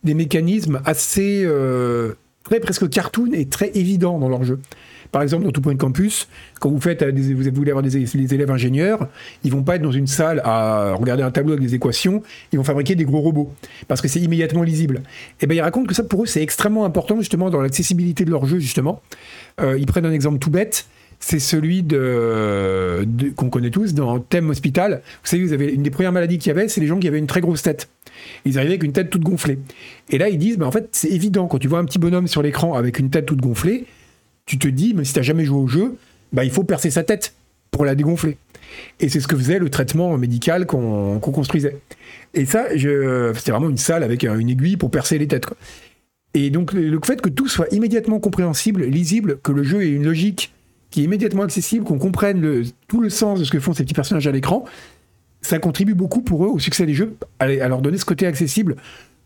des 0.05 0.15
mécanismes 0.15 0.81
assez 0.85 1.47
très 2.45 2.61
presque 2.61 2.89
cartoon 2.89 3.31
et 3.33 3.47
très 3.47 3.71
évident 3.75 4.19
dans 4.19 4.29
leur 4.29 4.45
jeu. 4.45 4.59
Par 5.13 5.21
exemple, 5.21 5.45
dans 5.45 5.51
Tout 5.51 5.61
Point 5.61 5.77
Campus, 5.77 6.27
quand 6.59 6.71
vous 6.71 6.81
faites, 6.81 7.03
euh, 7.03 7.13
vous 7.15 7.55
voulez 7.55 7.71
avoir 7.71 7.83
des, 7.83 8.35
élèves 8.35 8.51
ingénieurs, 8.51 9.09
ils 9.45 9.53
vont 9.53 9.63
pas 9.63 9.77
être 9.77 9.83
dans 9.83 9.93
une 9.93 10.07
salle 10.07 10.41
à 10.43 10.95
regarder 10.95 11.23
un 11.23 11.31
tableau 11.31 11.53
avec 11.53 11.63
des 11.63 11.75
équations, 11.75 12.23
ils 12.51 12.57
vont 12.57 12.65
fabriquer 12.65 12.95
des 12.95 13.05
gros 13.05 13.21
robots 13.21 13.53
parce 13.89 14.01
que 14.01 14.09
c'est 14.09 14.21
immédiatement 14.21 14.63
lisible. 14.63 15.03
Et 15.05 15.43
eh 15.43 15.47
ben 15.47 15.55
ils 15.55 15.61
racontent 15.61 15.87
que 15.87 15.95
ça 15.95 16.03
pour 16.03 16.23
eux 16.23 16.27
c'est 16.27 16.43
extrêmement 16.43 16.87
important 16.87 17.19
justement 17.19 17.51
dans 17.51 17.61
l'accessibilité 17.61 18.25
de 18.25 18.31
leur 18.31 18.47
jeu 18.47 18.59
justement. 18.59 19.03
Euh, 19.61 19.79
ils 19.79 19.87
prennent 19.87 20.07
un 20.07 20.13
exemple 20.13 20.39
tout 20.39 20.51
bête 20.51 20.87
c'est 21.21 21.39
celui 21.39 21.85
de, 21.85 23.07
qu'on 23.37 23.49
connaît 23.49 23.71
tous 23.71 23.95
dans 23.95 24.19
Thème 24.19 24.51
Hospital. 24.51 25.03
Vous 25.23 25.29
savez, 25.29 25.45
vous 25.45 25.53
avez 25.53 25.69
une 25.69 25.85
des 25.85 25.91
premières 25.91 26.11
maladies 26.11 26.39
qu'il 26.39 26.49
y 26.49 26.51
avait, 26.51 26.67
c'est 26.67 26.81
les 26.81 26.89
gens 26.89 26.99
qui 26.99 27.07
avaient 27.07 27.21
une 27.21 27.29
très 27.29 27.41
grosse 27.41 27.63
tête. 27.63 27.89
Ils 28.45 28.59
arrivaient 28.59 28.73
avec 28.73 28.85
une 28.85 28.93
tête 28.93 29.11
toute 29.11 29.23
gonflée. 29.23 29.59
Et 30.11 30.19
là, 30.19 30.29
ils 30.29 30.39
disent, 30.39 30.61
en 30.61 30.71
fait, 30.71 30.89
c'est 30.93 31.09
évident, 31.09 31.47
quand 31.47 31.59
tu 31.59 31.69
vois 31.69 31.79
un 31.79 31.85
petit 31.85 31.99
bonhomme 31.99 32.29
sur 32.29 32.43
l'écran 32.43 32.75
avec 32.75 32.99
une 32.99 33.11
tête 33.11 33.27
toute 33.27 33.41
gonflée, 33.41 33.87
tu 34.47 34.59
te 34.59 34.69
dis, 34.69 34.95
même 34.95 35.05
si 35.05 35.13
tu 35.13 35.19
n'as 35.19 35.25
jamais 35.25 35.45
joué 35.45 35.59
au 35.59 35.69
jeu, 35.69 35.97
bah, 36.33 36.45
il 36.45 36.51
faut 36.51 36.65
percer 36.65 36.91
sa 36.91 37.03
tête 37.03 37.35
pour 37.71 37.85
la 37.85 37.95
dégonfler. 37.95 38.37
Et 39.01 39.09
c'est 39.09 39.21
ce 39.21 39.29
que 39.29 39.37
faisait 39.37 39.59
le 39.59 39.69
traitement 39.69 40.17
médical 40.17 40.67
qu'on 40.67 41.19
construisait. 41.21 41.77
Et 42.35 42.47
ça, 42.47 42.67
c'était 42.71 43.51
vraiment 43.51 43.69
une 43.69 43.77
salle 43.77 44.03
avec 44.03 44.25
une 44.25 44.49
aiguille 44.49 44.77
pour 44.77 44.91
percer 44.91 45.19
les 45.19 45.29
têtes. 45.29 45.47
Et 46.35 46.51
donc, 46.51 46.73
le 46.73 46.99
fait 47.05 47.21
que 47.21 47.29
tout 47.29 47.49
soit 47.49 47.67
immédiatement 47.73 48.19
compréhensible, 48.19 48.85
lisible, 48.85 49.39
que 49.43 49.53
le 49.53 49.63
jeu 49.63 49.83
ait 49.83 49.91
une 49.91 50.05
logique 50.05 50.53
qui 50.91 51.01
est 51.01 51.05
immédiatement 51.05 51.43
accessible, 51.43 51.85
qu'on 51.85 51.99
comprenne 51.99 52.65
tout 52.89 53.01
le 53.01 53.11
sens 53.11 53.39
de 53.39 53.45
ce 53.45 53.51
que 53.51 53.61
font 53.61 53.75
ces 53.75 53.85
petits 53.85 53.95
personnages 53.95 54.27
à 54.27 54.33
l'écran, 54.33 54.65
ça 55.43 55.59
contribue 55.59 55.95
beaucoup 55.95 56.23
pour 56.23 56.45
eux 56.45 56.49
au 56.49 56.59
succès 56.59 56.87
des 56.87 56.95
jeux, 56.95 57.17
à, 57.39 57.47
leur 57.47 57.83
donner 57.83 57.99
ce 57.99 58.05
côté 58.05 58.27
accessible 58.27 58.77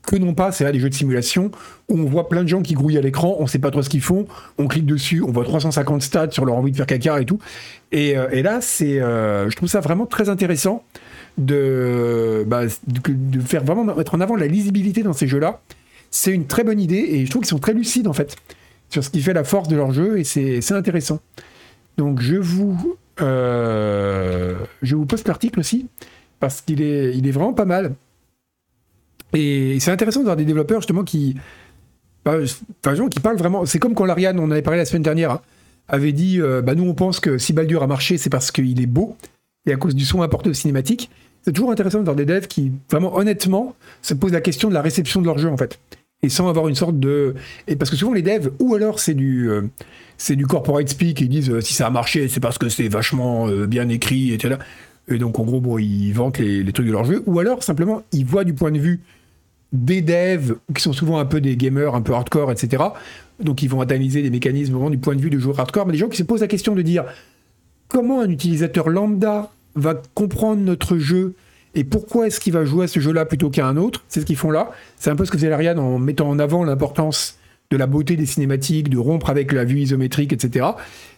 que 0.07 0.16
non 0.16 0.35
pas, 0.35 0.52
c'est 0.52 0.64
là 0.64 0.70
des 0.70 0.79
jeux 0.79 0.88
de 0.88 0.94
simulation 0.94 1.50
où 1.88 1.98
on 1.98 2.05
voit 2.05 2.29
plein 2.29 2.44
de 2.44 2.48
gens 2.48 2.62
qui 2.62 2.74
grouillent 2.74 2.96
à 2.96 3.00
l'écran, 3.00 3.37
on 3.40 3.48
sait 3.48 3.59
pas 3.59 3.72
trop 3.72 3.83
ce 3.83 3.88
qu'ils 3.88 4.00
font, 4.02 4.26
on 4.57 4.68
clique 4.68 4.87
dessus, 4.87 5.20
on 5.22 5.33
voit 5.33 5.44
350 5.44 6.00
stats 6.00 6.31
sur 6.31 6.44
leur 6.44 6.55
envie 6.55 6.70
de 6.70 6.76
faire 6.76 6.87
caca 6.87 7.20
et 7.20 7.24
tout. 7.24 7.40
Et, 7.90 8.16
euh, 8.16 8.42
là, 8.42 8.61
c'est, 8.61 9.00
euh, 9.00 9.50
je 9.50 9.57
trouve 9.57 9.68
ça 9.68 9.81
vraiment 9.81 10.07
très 10.07 10.29
intéressant 10.29 10.85
de, 11.38 12.44
bah, 12.46 12.62
de, 12.87 13.40
faire 13.40 13.64
vraiment 13.64 13.85
mettre 13.85 14.14
en 14.14 14.20
avant 14.20 14.37
la 14.37 14.46
lisibilité 14.46 15.02
dans 15.02 15.12
ces 15.12 15.26
jeux-là. 15.26 15.61
C'est 16.12 16.31
une 16.31 16.46
très 16.46 16.62
bonne 16.62 16.81
idée 16.81 17.05
et 17.11 17.26
je 17.26 17.31
trouve 17.31 17.42
qu'ils 17.42 17.50
sont 17.50 17.59
très 17.59 17.74
lucides 17.74 18.07
en 18.07 18.12
fait 18.12 18.37
sur 18.90 19.02
ce 19.02 19.11
qui 19.11 19.20
fait 19.20 19.33
la 19.33 19.44
force 19.44 19.68
de 19.68 19.76
leur 19.76 19.92
jeu 19.92 20.18
et 20.20 20.24
c'est 20.24 20.72
intéressant. 20.72 21.20
Donc 21.98 22.20
je 22.20 22.37
vous, 22.37 22.96
je 23.18 24.94
vous 24.94 25.07
poste 25.07 25.29
l'article 25.29 25.61
aussi, 25.61 25.87
parce 26.40 26.61
qu'il 26.61 26.83
est, 26.83 27.31
vraiment 27.31 27.52
pas 27.52 27.64
mal. 27.64 27.94
Et 29.33 29.79
c'est 29.81 29.90
intéressant 29.90 30.20
d'avoir 30.20 30.37
des 30.37 30.44
développeurs 30.44 30.81
justement 30.81 31.05
qui, 31.05 31.37
bah, 32.24 32.38
qui 33.11 33.20
parlent 33.20 33.37
vraiment. 33.37 33.66
C'est 33.66 33.79
comme 33.79 33.94
quand 33.94 34.05
l'Ariane, 34.05 34.38
on 34.38 34.50
avait 34.50 34.62
parlé 34.62 34.79
la 34.79 34.85
semaine 34.85 35.02
dernière, 35.02 35.31
hein, 35.31 35.40
avait 35.88 36.12
dit 36.12 36.40
euh, 36.40 36.62
bah, 36.62 36.74
nous 36.74 36.85
on 36.85 36.94
pense 36.94 37.20
que 37.20 37.38
si 37.38 37.52
Baldur 37.52 37.83
a 37.83 37.87
marché, 37.87 38.18
c'est 38.18 38.31
parce 38.31 38.50
qu'il 38.50 38.81
est 38.81 38.87
beau 38.87 39.16
et 39.66 39.72
à 39.72 39.76
cause 39.76 39.94
du 39.94 40.05
son 40.05 40.22
apporté 40.22 40.50
aux 40.50 40.55
cinématiques. 40.55 41.11
C'est 41.42 41.52
toujours 41.52 41.70
intéressant 41.70 41.98
d'avoir 41.98 42.16
des 42.16 42.24
devs 42.24 42.48
qui, 42.48 42.72
vraiment 42.90 43.16
honnêtement, 43.16 43.76
se 44.02 44.14
posent 44.14 44.33
la 44.33 44.40
question 44.40 44.68
de 44.68 44.74
la 44.74 44.83
réception 44.83 45.20
de 45.20 45.26
leur 45.26 45.38
jeu 45.38 45.48
en 45.48 45.57
fait. 45.57 45.79
Et 46.22 46.29
sans 46.29 46.48
avoir 46.48 46.68
une 46.68 46.74
sorte 46.74 46.98
de. 46.98 47.35
Et 47.68 47.76
parce 47.76 47.90
que 47.90 47.96
souvent 47.96 48.14
les 48.14 48.22
devs, 48.22 48.50
ou 48.59 48.74
alors 48.74 49.00
c'est 49.00 49.14
du. 49.14 49.50
Euh, 49.50 49.62
c'est 50.16 50.37
du 50.37 50.46
corporate 50.46 50.88
speak, 50.88 51.20
ils 51.20 51.29
disent 51.29 51.50
euh, 51.50 51.61
si 51.61 51.74
ça 51.74 51.87
a 51.87 51.90
marché, 51.90 52.29
c'est 52.29 52.40
parce 52.40 52.57
que 52.57 52.68
c'est 52.68 52.88
vachement 52.88 53.48
euh, 53.48 53.66
bien 53.66 53.88
écrit, 53.88 54.33
etc. 54.33 54.57
Et 55.09 55.18
donc 55.18 55.38
en 55.38 55.44
gros, 55.44 55.61
bon, 55.61 55.79
ils 55.79 56.12
vantent 56.12 56.38
les, 56.38 56.72
trucs 56.72 56.87
de 56.87 56.92
leur 56.92 57.05
jeu, 57.05 57.22
ou 57.26 57.38
alors 57.38 57.62
simplement 57.62 58.02
ils 58.12 58.24
voient 58.24 58.44
du 58.44 58.55
point 58.55 58.70
de 58.70 58.79
vue 58.79 59.02
des 59.72 60.00
devs 60.00 60.57
qui 60.74 60.83
sont 60.83 60.92
souvent 60.92 61.18
un 61.18 61.26
peu 61.26 61.40
des 61.40 61.57
gamers 61.57 61.94
un 61.94 62.00
peu 62.00 62.14
hardcore, 62.14 62.50
etc. 62.50 62.83
Donc 63.40 63.62
ils 63.62 63.68
vont 63.68 63.83
analyser 63.83 64.22
des 64.22 64.31
mécanismes 64.31 64.72
vraiment 64.72 64.90
du 64.90 64.98
point 64.98 65.14
de 65.14 65.20
vue 65.20 65.31
du 65.31 65.38
joueur 65.38 65.61
hardcore, 65.61 65.87
mais 65.87 65.92
des 65.92 65.98
gens 65.98 66.09
qui 66.09 66.16
se 66.16 66.22
posent 66.22 66.40
la 66.40 66.48
question 66.48 66.74
de 66.74 66.83
dire 66.83 67.05
comment 67.88 68.20
un 68.20 68.31
utilisateur 68.31 68.88
lambda 68.88 69.50
va 69.74 70.00
comprendre 70.14 70.62
notre 70.62 70.96
jeu 70.96 71.35
et 71.77 71.85
pourquoi 71.85 72.27
est-ce 72.27 72.41
qu'il 72.41 72.55
va 72.55 72.65
jouer 72.65 72.87
à 72.87 72.89
ce 72.89 73.01
jeu-là 73.01 73.27
plutôt 73.27 73.51
qu'à 73.51 73.67
un 73.67 73.77
autre? 73.77 74.03
C'est 74.09 74.23
ce 74.23 74.27
qu'ils 74.27 74.37
font 74.37 74.51
là. 74.51 74.71
C'est 74.97 75.11
un 75.11 75.15
peu 75.15 75.27
ce 75.27 75.31
que 75.31 75.37
faisait 75.37 75.51
l'Ariane 75.51 75.79
en 75.79 75.99
mettant 75.99 76.29
en 76.29 76.39
avant 76.39 76.65
l'importance 76.65 77.39
de 77.71 77.77
la 77.77 77.87
beauté 77.87 78.17
des 78.17 78.25
cinématiques, 78.25 78.89
de 78.89 78.97
rompre 78.97 79.29
avec 79.29 79.53
la 79.53 79.65
vue 79.65 79.81
isométrique, 79.81 80.33
etc. 80.33 80.67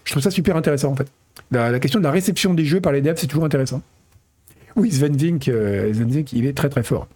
Je 0.05 0.11
trouve 0.11 0.23
ça 0.23 0.33
super 0.33 0.57
intéressant 0.57 0.91
en 0.91 0.97
fait. 0.97 1.07
La, 1.53 1.79
question 1.79 2.01
de 2.01 2.05
la 2.05 2.11
réception 2.11 2.55
des 2.55 2.65
jeux 2.65 2.81
par 2.81 2.93
les 2.93 3.01
devs, 3.01 3.15
c'est 3.17 3.29
toujours 3.29 3.45
intéressant. 3.45 3.83
Oui, 4.75 4.91
Sven 4.91 5.17
Vink, 5.17 5.49
euh, 5.49 5.93
il 6.33 6.45
est 6.45 6.57
très 6.57 6.69
très 6.69 6.83
fort. 6.83 7.07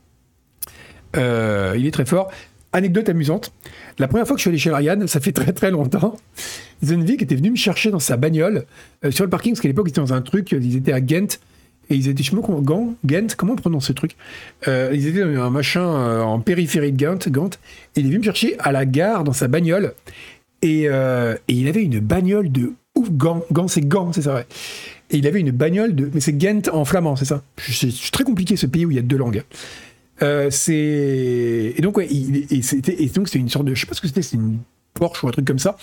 Euh, 1.17 1.75
il 1.77 1.87
est 1.87 1.91
très 1.91 2.07
fort. 2.07 2.31
Anecdote 2.73 3.09
amusante. 3.09 3.53
La 3.99 4.07
première 4.07 4.27
fois 4.27 4.37
que 4.37 4.39
je 4.39 4.43
suis 4.43 4.51
allé 4.51 4.59
chez 4.59 4.71
Ariane, 4.71 5.07
ça 5.09 5.21
fait 5.21 5.33
très 5.33 5.53
très 5.53 5.71
longtemps, 5.71 6.17
Zenvik 6.83 7.23
était 7.23 7.35
venu 7.35 7.51
me 7.51 7.57
chercher 7.57 7.91
dans 7.91 7.99
sa 7.99 8.17
bagnole 8.17 8.65
euh, 9.05 9.11
sur 9.11 9.25
le 9.25 9.31
parking, 9.31 9.53
parce 9.53 9.61
qu'à 9.61 9.69
l'époque, 9.69 9.87
ils 9.89 9.91
étaient 9.91 10.01
dans 10.01 10.15
un 10.15 10.23
truc, 10.23 10.53
ils 10.53 10.77
étaient 10.77 10.93
à 10.93 11.01
Ghent, 11.01 11.39
et 11.93 11.97
ils 11.97 12.09
étaient, 12.09 12.23
je 12.23 12.35
comment, 12.35 12.61
Gant, 12.61 12.95
comment 13.37 13.53
on 13.53 13.57
prononce 13.57 13.87
ce 13.87 13.93
truc 13.93 14.17
euh, 14.67 14.91
Ils 14.93 15.07
étaient 15.07 15.21
dans 15.21 15.43
un 15.43 15.51
machin 15.51 16.21
en 16.21 16.41
périphérie 16.41 16.93
de 16.93 16.97
Ghent, 16.97 17.29
Gant, 17.29 17.51
et 17.97 18.01
il 18.01 18.07
est 18.07 18.09
venu 18.09 18.19
me 18.19 18.25
chercher 18.25 18.57
à 18.59 18.73
la 18.73 18.85
gare 18.87 19.25
dans 19.25 19.33
sa 19.33 19.49
bagnole, 19.49 19.95
et, 20.63 20.89
il 21.49 21.69
avait 21.69 21.83
une 21.83 22.01
bagnole 22.01 22.51
de 22.51 22.73
ouf, 22.97 23.11
Gant, 23.11 23.45
Gant 23.53 23.69
c'est 23.69 23.87
Gant, 23.87 24.13
c'est 24.13 24.23
ça, 24.23 24.35
ouais. 24.35 24.47
Et 25.11 25.19
il 25.19 25.27
avait 25.27 25.41
une 25.41 25.51
bagnole 25.51 25.95
de. 25.95 26.11
Mais 26.13 26.21
c'est 26.21 26.33
Ghent 26.33 26.63
en 26.73 26.85
flamand, 26.85 27.17
c'est 27.17 27.27
ça 27.27 27.43
C'est 27.59 27.93
très 28.11 28.25
compliqué 28.25 28.57
ce 28.57 28.67
pays 28.67 28.87
où 28.87 28.91
il 28.91 28.97
y 28.97 28.99
a 28.99 29.03
deux 29.03 29.19
langues. 29.19 29.45
Euh, 30.23 30.49
c'est 30.51 31.75
et 31.77 31.81
donc 31.81 32.01
c'était 32.01 33.39
une 33.39 33.49
sorte 33.49 33.65
de 33.65 33.75
je 33.75 33.81
sais 33.81 33.87
pas 33.87 33.95
ce 33.95 34.01
que 34.01 34.07
c'était, 34.07 34.23
c'était 34.23 34.37
une 34.37 34.59
Porsche 34.95 35.25
ou 35.25 35.29
un 35.29 35.33
truc 35.33 35.47
comme 35.47 35.59
ça. 35.59 35.77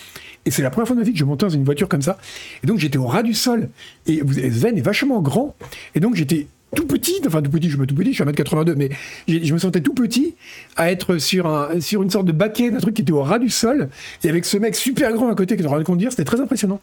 Et 0.45 0.51
c'est 0.51 0.61
la 0.61 0.69
première 0.69 0.87
fois 0.87 0.95
de 0.95 1.01
ma 1.01 1.05
vie 1.05 1.13
que 1.13 1.19
je 1.19 1.25
montais 1.25 1.45
dans 1.45 1.51
une 1.51 1.63
voiture 1.63 1.89
comme 1.89 2.01
ça. 2.01 2.17
Et 2.63 2.67
donc 2.67 2.79
j'étais 2.79 2.97
au 2.97 3.07
ras 3.07 3.23
du 3.23 3.33
sol. 3.33 3.69
Et 4.05 4.21
Sven 4.51 4.77
est 4.77 4.81
vachement 4.81 5.21
grand. 5.21 5.55
Et 5.95 5.99
donc 5.99 6.15
j'étais 6.15 6.47
tout 6.75 6.85
petit, 6.85 7.21
enfin 7.25 7.41
tout 7.41 7.49
petit, 7.49 7.69
je 7.69 7.77
me 7.77 7.85
tout 7.85 7.95
petit, 7.95 8.13
je 8.13 8.15
suis 8.15 8.23
à 8.23 8.27
1m82, 8.27 8.75
mais 8.75 8.89
je 9.27 9.53
me 9.53 9.57
sentais 9.57 9.81
tout 9.81 9.93
petit 9.93 10.35
à 10.75 10.91
être 10.91 11.17
sur, 11.17 11.47
un, 11.47 11.79
sur 11.79 12.03
une 12.03 12.09
sorte 12.09 12.25
de 12.25 12.31
baquet 12.31 12.69
d'un 12.69 12.77
truc 12.77 12.95
qui 12.95 13.01
était 13.01 13.11
au 13.11 13.23
ras 13.23 13.39
du 13.39 13.49
sol, 13.49 13.89
et 14.23 14.29
avec 14.29 14.45
ce 14.45 14.57
mec 14.57 14.75
super 14.75 15.11
grand 15.13 15.29
à 15.29 15.35
côté 15.35 15.57
qui 15.57 15.63
est 15.63 15.67
en 15.67 15.83
conduire, 15.83 16.11
c'était 16.11 16.25
très 16.25 16.39
impressionnant. 16.39 16.79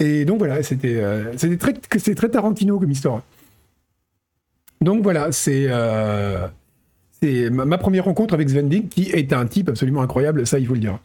Et 0.00 0.24
donc 0.24 0.38
voilà, 0.38 0.62
c'était 0.62 0.96
euh, 0.96 1.34
très, 1.58 1.74
très 1.74 2.28
Tarantino 2.28 2.78
comme 2.78 2.90
histoire. 2.90 3.22
Donc 4.80 5.02
voilà, 5.02 5.32
c'est 5.32 5.66
euh, 5.68 6.46
ma, 7.50 7.78
première 7.78 8.04
rencontre 8.04 8.34
avec 8.34 8.48
Sven 8.48 8.88
qui 8.88 9.10
est 9.10 9.32
un 9.32 9.46
type 9.46 9.68
absolument 9.68 10.02
incroyable, 10.02 10.46
ça 10.46 10.58
il 10.58 10.66
faut 10.66 10.74
le 10.74 10.80
dire. 10.80 10.98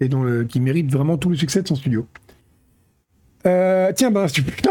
Et 0.00 0.08
donc, 0.08 0.46
qui 0.48 0.60
mérite 0.60 0.90
vraiment 0.90 1.16
tout 1.16 1.30
le 1.30 1.36
succès 1.36 1.62
de 1.62 1.68
son 1.68 1.76
studio. 1.76 2.06
Euh, 3.46 3.92
tiens, 3.94 4.10
bah, 4.10 4.26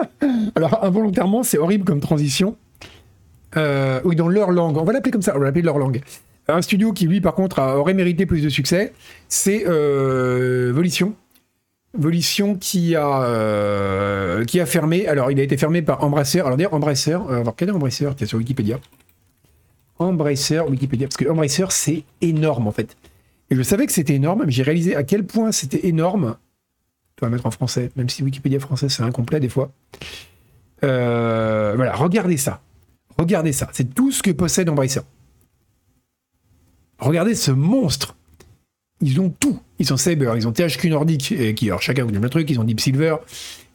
alors 0.55 0.83
involontairement, 0.83 1.43
c'est 1.43 1.57
horrible 1.57 1.85
comme 1.85 1.99
transition. 1.99 2.55
Euh, 3.55 4.01
oui, 4.03 4.15
dans 4.15 4.27
leur 4.27 4.51
langue, 4.51 4.77
on 4.77 4.83
va 4.83 4.93
l'appeler 4.93 5.11
comme 5.11 5.21
ça, 5.21 5.33
on 5.35 5.39
va 5.39 5.45
l'appeler 5.45 5.61
leur 5.61 5.77
langue. 5.77 6.01
Un 6.47 6.61
studio 6.61 6.91
qui, 6.91 7.05
lui, 7.05 7.21
par 7.21 7.35
contre, 7.35 7.61
aurait 7.61 7.93
mérité 7.93 8.25
plus 8.25 8.41
de 8.41 8.49
succès, 8.49 8.93
c'est 9.29 9.63
euh, 9.67 10.71
Volition. 10.73 11.13
Volition 11.95 12.55
qui 12.55 12.95
a, 12.95 14.43
qui 14.47 14.59
a 14.59 14.65
fermé. 14.65 15.07
Alors, 15.07 15.29
il 15.29 15.39
a 15.39 15.43
été 15.43 15.57
fermé 15.57 15.83
par 15.83 16.03
Embracer. 16.03 16.39
Alors, 16.39 16.57
d'ailleurs, 16.57 16.71
va 16.71 17.41
voir 17.43 17.53
quel 17.55 17.69
est 17.69 17.71
Embracer 17.71 18.09
qui 18.17 18.23
est 18.23 18.27
sur 18.27 18.39
Wikipédia. 18.39 18.79
Embracer, 19.99 20.61
Wikipédia, 20.67 21.07
parce 21.07 21.17
que 21.17 21.29
Embracer, 21.29 21.65
c'est 21.69 22.03
énorme 22.21 22.67
en 22.67 22.71
fait. 22.71 22.97
Et 23.53 23.55
je 23.55 23.61
savais 23.61 23.85
que 23.85 23.91
c'était 23.91 24.15
énorme, 24.15 24.45
mais 24.47 24.51
j'ai 24.51 24.63
réalisé 24.63 24.95
à 24.95 25.03
quel 25.03 25.27
point 25.27 25.51
c'était 25.51 25.85
énorme. 25.85 26.37
Tu 27.15 27.23
vas 27.23 27.29
mettre 27.29 27.45
en 27.45 27.51
français, 27.51 27.91
même 27.95 28.09
si 28.09 28.23
Wikipédia 28.23 28.59
français 28.59 28.89
c'est 28.89 29.03
incomplet 29.03 29.39
des 29.39 29.47
fois. 29.47 29.71
Euh, 30.83 31.73
voilà, 31.75 31.93
regardez 31.93 32.37
ça. 32.37 32.63
Regardez 33.15 33.51
ça. 33.53 33.69
C'est 33.71 33.93
tout 33.93 34.11
ce 34.11 34.23
que 34.23 34.31
possède 34.31 34.69
Embracer. 34.69 35.01
Regardez 36.97 37.35
ce 37.35 37.51
monstre. 37.51 38.15
Ils 39.01 39.21
ont 39.21 39.29
tout. 39.29 39.59
Ils 39.77 39.93
ont 39.93 39.97
Saber, 39.97 40.33
ils 40.35 40.47
ont 40.47 40.51
THQ 40.51 40.89
Nordic, 40.89 41.31
et 41.33 41.53
qui, 41.53 41.67
alors 41.67 41.83
chacun 41.83 42.05
vous 42.05 42.11
donne 42.11 42.25
un 42.25 42.29
truc, 42.29 42.49
ils 42.49 42.59
ont 42.59 42.63
Deep 42.63 42.79
Silver, 42.79 43.17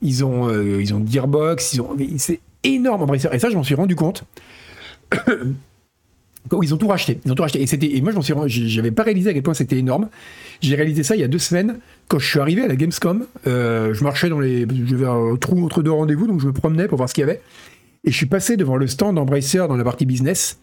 ils 0.02 0.24
ont, 0.24 0.48
euh, 0.48 0.82
ils 0.82 0.92
ont 0.92 1.06
Gearbox, 1.06 1.74
ils 1.74 1.80
ont, 1.82 1.96
c'est 2.16 2.40
énorme 2.64 3.02
Embracer. 3.02 3.28
Et 3.30 3.38
ça, 3.38 3.48
je 3.48 3.54
m'en 3.54 3.62
suis 3.62 3.76
rendu 3.76 3.94
compte 3.94 4.24
ils 6.62 6.74
ont 6.74 6.76
tout 6.76 6.88
racheté. 6.88 7.18
Ils 7.24 7.32
ont 7.32 7.34
tout 7.34 7.42
racheté. 7.42 7.62
Et, 7.62 7.66
c'était, 7.66 7.96
et 7.96 8.00
moi, 8.00 8.12
je 8.12 8.16
m'en 8.16 8.22
suis, 8.22 8.68
j'avais 8.68 8.90
pas 8.90 9.02
réalisé 9.02 9.30
à 9.30 9.32
quel 9.32 9.42
point 9.42 9.54
c'était 9.54 9.78
énorme. 9.78 10.08
J'ai 10.60 10.74
réalisé 10.74 11.02
ça 11.02 11.14
il 11.14 11.20
y 11.20 11.24
a 11.24 11.28
deux 11.28 11.38
semaines 11.38 11.78
quand 12.08 12.18
je 12.18 12.26
suis 12.26 12.40
arrivé 12.40 12.62
à 12.62 12.68
la 12.68 12.76
Gamescom. 12.76 13.26
Euh, 13.46 13.94
je 13.94 14.04
marchais 14.04 14.28
dans 14.28 14.40
les, 14.40 14.66
j'avais 14.86 15.06
un 15.06 15.36
trou 15.36 15.64
entre 15.64 15.82
deux 15.82 15.92
rendez-vous, 15.92 16.26
donc 16.26 16.40
je 16.40 16.46
me 16.46 16.52
promenais 16.52 16.88
pour 16.88 16.96
voir 16.96 17.08
ce 17.08 17.14
qu'il 17.14 17.22
y 17.22 17.24
avait. 17.24 17.40
Et 18.04 18.10
je 18.10 18.16
suis 18.16 18.26
passé 18.26 18.56
devant 18.56 18.76
le 18.76 18.86
stand 18.86 19.16
d'Embracer 19.16 19.66
dans 19.68 19.76
la 19.76 19.84
partie 19.84 20.06
business. 20.06 20.58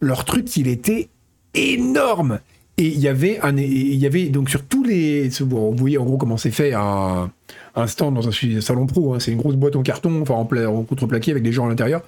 Leur 0.00 0.24
truc, 0.24 0.56
il 0.56 0.68
était 0.68 1.08
énorme. 1.54 2.40
Et 2.76 2.86
il 2.86 3.00
y 3.00 3.08
avait 3.08 3.40
un, 3.40 3.56
il 3.56 3.96
y 3.96 4.06
avait 4.06 4.26
donc 4.26 4.48
sur 4.48 4.64
tous 4.64 4.84
les, 4.84 5.28
vous 5.40 5.74
voyez 5.74 5.98
en 5.98 6.04
gros 6.04 6.16
comment 6.16 6.36
c'est 6.36 6.52
fait 6.52 6.74
un, 6.74 7.28
un 7.74 7.86
stand 7.88 8.14
dans 8.14 8.28
un 8.28 8.60
salon 8.60 8.86
pro. 8.86 9.14
Hein. 9.14 9.18
c'est 9.20 9.32
une 9.32 9.38
grosse 9.38 9.56
boîte 9.56 9.74
en 9.74 9.82
carton, 9.82 10.22
enfin 10.22 10.34
en, 10.34 10.48
en 10.66 10.82
contreplaqué 10.84 11.32
avec 11.32 11.42
des 11.42 11.50
gens 11.50 11.66
à 11.66 11.68
l'intérieur. 11.68 12.02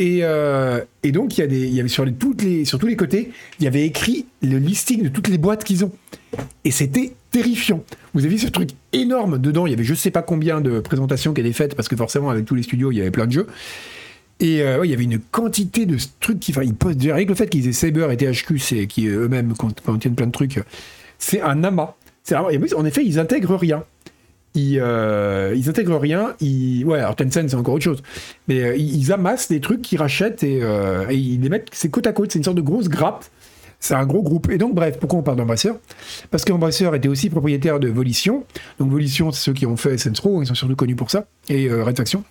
Euh, 0.00 0.84
et, 1.02 1.12
donc, 1.12 1.38
il 1.38 1.74
y, 1.74 1.80
avait 1.80 1.88
sur, 1.88 2.04
les, 2.04 2.12
tous 2.12 2.34
les 2.86 2.96
côtés, 2.96 3.30
il 3.58 3.64
y 3.64 3.66
avait 3.66 3.84
écrit 3.84 4.26
le 4.42 4.58
listing 4.58 5.02
de 5.02 5.08
toutes 5.08 5.28
les 5.28 5.38
boîtes 5.38 5.64
qu'ils 5.64 5.84
ont. 5.84 5.92
Et 6.64 6.70
c'était 6.70 7.12
terrifiant. 7.30 7.82
Vous 8.14 8.24
avez 8.24 8.38
ce 8.38 8.46
truc 8.48 8.70
énorme 8.92 9.38
dedans. 9.38 9.66
Il 9.66 9.70
y 9.70 9.74
avait 9.74 9.84
je 9.84 9.94
sais 9.94 10.10
pas 10.10 10.22
combien 10.22 10.60
de 10.60 10.80
présentations 10.80 11.34
qui 11.34 11.40
étaient 11.40 11.52
faites, 11.52 11.74
parce 11.74 11.88
que 11.88 11.96
forcément, 11.96 12.30
avec 12.30 12.44
tous 12.44 12.54
les 12.54 12.62
studios, 12.62 12.92
il 12.92 12.98
y 12.98 13.00
avait 13.00 13.10
plein 13.10 13.26
de 13.26 13.32
jeux. 13.32 13.46
Et 14.40 14.62
euh, 14.62 14.84
il 14.84 14.90
y 14.90 14.94
avait 14.94 15.04
une 15.04 15.18
quantité 15.18 15.84
de 15.84 15.96
trucs 16.20 16.38
qui. 16.38 16.52
Enfin, 16.52 16.62
ils. 16.62 17.10
Avec 17.10 17.28
le 17.28 17.34
fait 17.34 17.48
qu'ils 17.48 17.66
aient 17.66 17.72
Saber 17.72 18.06
et 18.12 18.16
THQ, 18.16 18.86
qui 18.86 19.08
eux-mêmes 19.08 19.54
contiennent 19.54 20.14
plein 20.14 20.28
de 20.28 20.32
trucs, 20.32 20.60
c'est 21.18 21.40
un 21.40 21.64
amas. 21.64 21.94
En 22.34 22.84
effet, 22.84 23.04
ils 23.04 23.18
intègrent 23.18 23.56
rien 23.56 23.84
ils, 24.58 24.80
euh, 24.80 25.54
ils 25.56 25.68
intègrent 25.68 25.98
rien. 25.98 26.34
Ouais, 26.40 26.98
alors 26.98 27.16
Tencent, 27.16 27.48
c'est 27.48 27.54
encore 27.54 27.74
autre 27.74 27.84
chose. 27.84 28.02
Mais 28.46 28.62
euh, 28.62 28.76
ils, 28.76 29.12
amassent 29.12 29.48
des 29.48 29.60
trucs 29.60 29.82
qu'ils 29.82 29.98
rachètent 29.98 30.42
et, 30.42 30.60
euh, 30.62 31.06
et, 31.08 31.16
ils 31.16 31.40
les 31.40 31.48
mettent, 31.48 31.68
c'est 31.72 31.90
côte 31.90 32.06
à 32.06 32.12
côte, 32.12 32.32
c'est 32.32 32.38
une 32.38 32.44
sorte 32.44 32.56
de 32.56 32.62
grosse 32.62 32.88
grappe. 32.88 33.24
C'est 33.80 33.94
un 33.94 34.06
gros 34.06 34.22
groupe. 34.22 34.50
Et 34.50 34.58
donc, 34.58 34.74
bref, 34.74 34.98
pourquoi 34.98 35.20
on 35.20 35.22
parle 35.22 35.36
d'Embracer 35.36 35.70
Parce 36.32 36.44
qu'Embracer 36.44 36.90
était 36.96 37.08
aussi 37.08 37.30
propriétaire 37.30 37.78
de 37.78 37.88
Volition. 37.88 38.44
Donc, 38.80 38.90
Volition, 38.90 39.30
c'est 39.30 39.44
ceux 39.44 39.52
qui 39.52 39.66
ont 39.66 39.76
fait 39.76 39.96
Sensro, 39.98 40.42
ils 40.42 40.46
sont 40.46 40.54
surtout 40.54 40.74
connus 40.74 40.96
pour 40.96 41.12
ça. 41.12 41.26
Et 41.48 41.70
Red 41.70 41.96
Faction, 41.96 42.24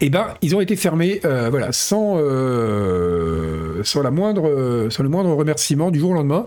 eh 0.00 0.10
ben, 0.10 0.34
ils 0.42 0.56
ont 0.56 0.60
été 0.60 0.76
fermés, 0.76 1.20
voilà, 1.22 1.72
sans, 1.72 2.16
sans, 3.84 4.02
la 4.02 4.10
moindre, 4.10 4.88
sans 4.90 5.02
le 5.02 5.08
moindre 5.08 5.30
remerciement 5.34 5.90
du 5.90 6.00
jour 6.00 6.10
au 6.10 6.14
lendemain. 6.14 6.46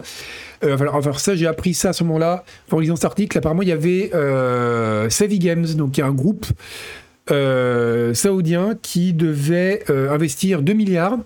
Euh, 0.63 0.77
alors, 0.77 1.19
ça, 1.19 1.35
j'ai 1.35 1.47
appris 1.47 1.73
ça 1.73 1.89
à 1.89 1.93
ce 1.93 2.03
moment-là. 2.03 2.43
En 2.71 2.79
lisant 2.79 2.95
cet 2.95 3.05
article, 3.05 3.37
apparemment, 3.37 3.61
il 3.61 3.69
y 3.69 3.73
avait 3.73 4.11
euh, 4.13 5.09
Savvy 5.09 5.39
Games, 5.39 5.65
donc 5.75 5.97
il 5.97 6.01
y 6.01 6.03
a 6.03 6.07
un 6.07 6.13
groupe 6.13 6.45
euh, 7.31 8.13
saoudien 8.13 8.75
qui 8.81 9.13
devait 9.13 9.83
euh, 9.89 10.11
investir 10.11 10.61
2 10.61 10.73
milliards. 10.73 11.17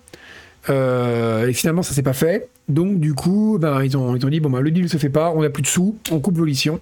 et 0.68 1.52
finalement, 1.52 1.82
ça 1.82 1.94
s'est 1.94 2.02
pas 2.02 2.12
fait. 2.12 2.48
Donc, 2.68 3.00
du 3.00 3.14
coup, 3.14 3.58
ben, 3.60 3.82
ils, 3.82 3.96
ont, 3.96 4.14
ils 4.16 4.24
ont 4.24 4.28
dit 4.28 4.40
bon, 4.40 4.50
ben, 4.50 4.60
le 4.60 4.70
deal 4.70 4.88
se 4.88 4.96
fait 4.96 5.08
pas, 5.08 5.32
on 5.34 5.42
n'a 5.42 5.50
plus 5.50 5.62
de 5.62 5.66
sous, 5.66 5.96
on 6.10 6.20
coupe 6.20 6.36
Volition. 6.36 6.80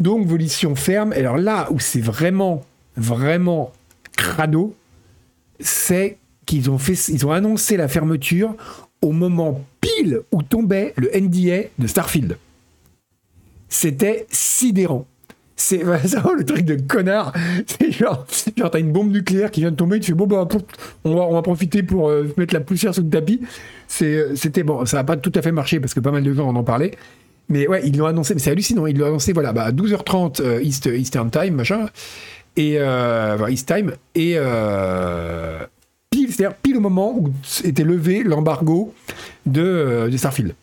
Donc, 0.00 0.26
Volition 0.26 0.74
ferme. 0.74 1.12
Et 1.14 1.20
alors 1.20 1.38
là 1.38 1.68
où 1.70 1.78
c'est 1.78 2.00
vraiment, 2.00 2.64
vraiment 2.96 3.72
crado, 4.16 4.74
c'est 5.60 6.18
qu'ils 6.46 6.70
ont, 6.70 6.78
fait, 6.78 6.94
ils 7.08 7.26
ont 7.26 7.32
annoncé 7.32 7.76
la 7.76 7.88
fermeture 7.88 8.54
au 9.02 9.12
moment 9.12 9.64
pile 9.80 10.20
où 10.32 10.42
tombait 10.42 10.94
le 10.96 11.10
NDA 11.14 11.68
de 11.78 11.86
Starfield. 11.86 12.38
C'était 13.68 14.26
sidérant. 14.30 15.06
C'est 15.56 15.78
vraiment 15.78 16.32
le 16.36 16.44
truc 16.44 16.64
de 16.64 16.74
connard. 16.74 17.32
C'est 17.66 17.92
genre, 17.92 18.26
genre 18.56 18.70
t'as 18.70 18.80
une 18.80 18.92
bombe 18.92 19.12
nucléaire 19.12 19.50
qui 19.50 19.60
vient 19.60 19.70
de 19.70 19.76
tomber, 19.76 20.00
tu 20.00 20.10
fais 20.10 20.16
bon, 20.16 20.26
bah, 20.26 20.48
on, 21.04 21.14
va, 21.14 21.22
on 21.22 21.42
profiter 21.42 21.84
pour 21.84 22.08
euh, 22.08 22.28
mettre 22.36 22.54
la 22.54 22.60
poussière 22.60 22.94
sous 22.94 23.02
le 23.02 23.08
tapis. 23.08 23.40
C'était 23.86 24.64
bon, 24.64 24.84
ça 24.84 24.96
n'a 24.96 25.04
pas 25.04 25.16
tout 25.16 25.32
à 25.34 25.42
fait 25.42 25.52
marché 25.52 25.78
parce 25.78 25.94
que 25.94 26.00
pas 26.00 26.10
mal 26.10 26.24
de 26.24 26.32
gens 26.32 26.48
en 26.48 26.56
ont 26.56 26.64
parlé. 26.64 26.92
Mais 27.48 27.68
ouais, 27.68 27.82
ils 27.86 27.96
l'ont 27.96 28.06
annoncé, 28.06 28.34
mais 28.34 28.40
c'est 28.40 28.50
hallucinant. 28.50 28.86
Ils 28.86 28.98
l'ont 28.98 29.06
annoncé, 29.06 29.32
voilà, 29.32 29.52
bah, 29.52 29.64
à 29.64 29.72
12h30 29.72 30.42
euh, 30.42 30.62
East, 30.62 30.86
Eastern 30.86 31.30
Time, 31.30 31.54
machin. 31.54 31.88
Et, 32.56 32.76
euh, 32.78 33.48
East 33.48 33.72
Time. 33.72 33.92
Et, 34.14 34.34
euh, 34.36 35.64
c'est-à-dire 36.12 36.54
pile 36.56 36.76
au 36.76 36.80
moment 36.80 37.16
où 37.16 37.32
était 37.64 37.84
levé 37.84 38.22
l'embargo 38.22 38.94
de, 39.46 39.62
euh, 39.62 40.08
de, 40.08 40.16
Starfield. 40.16 40.54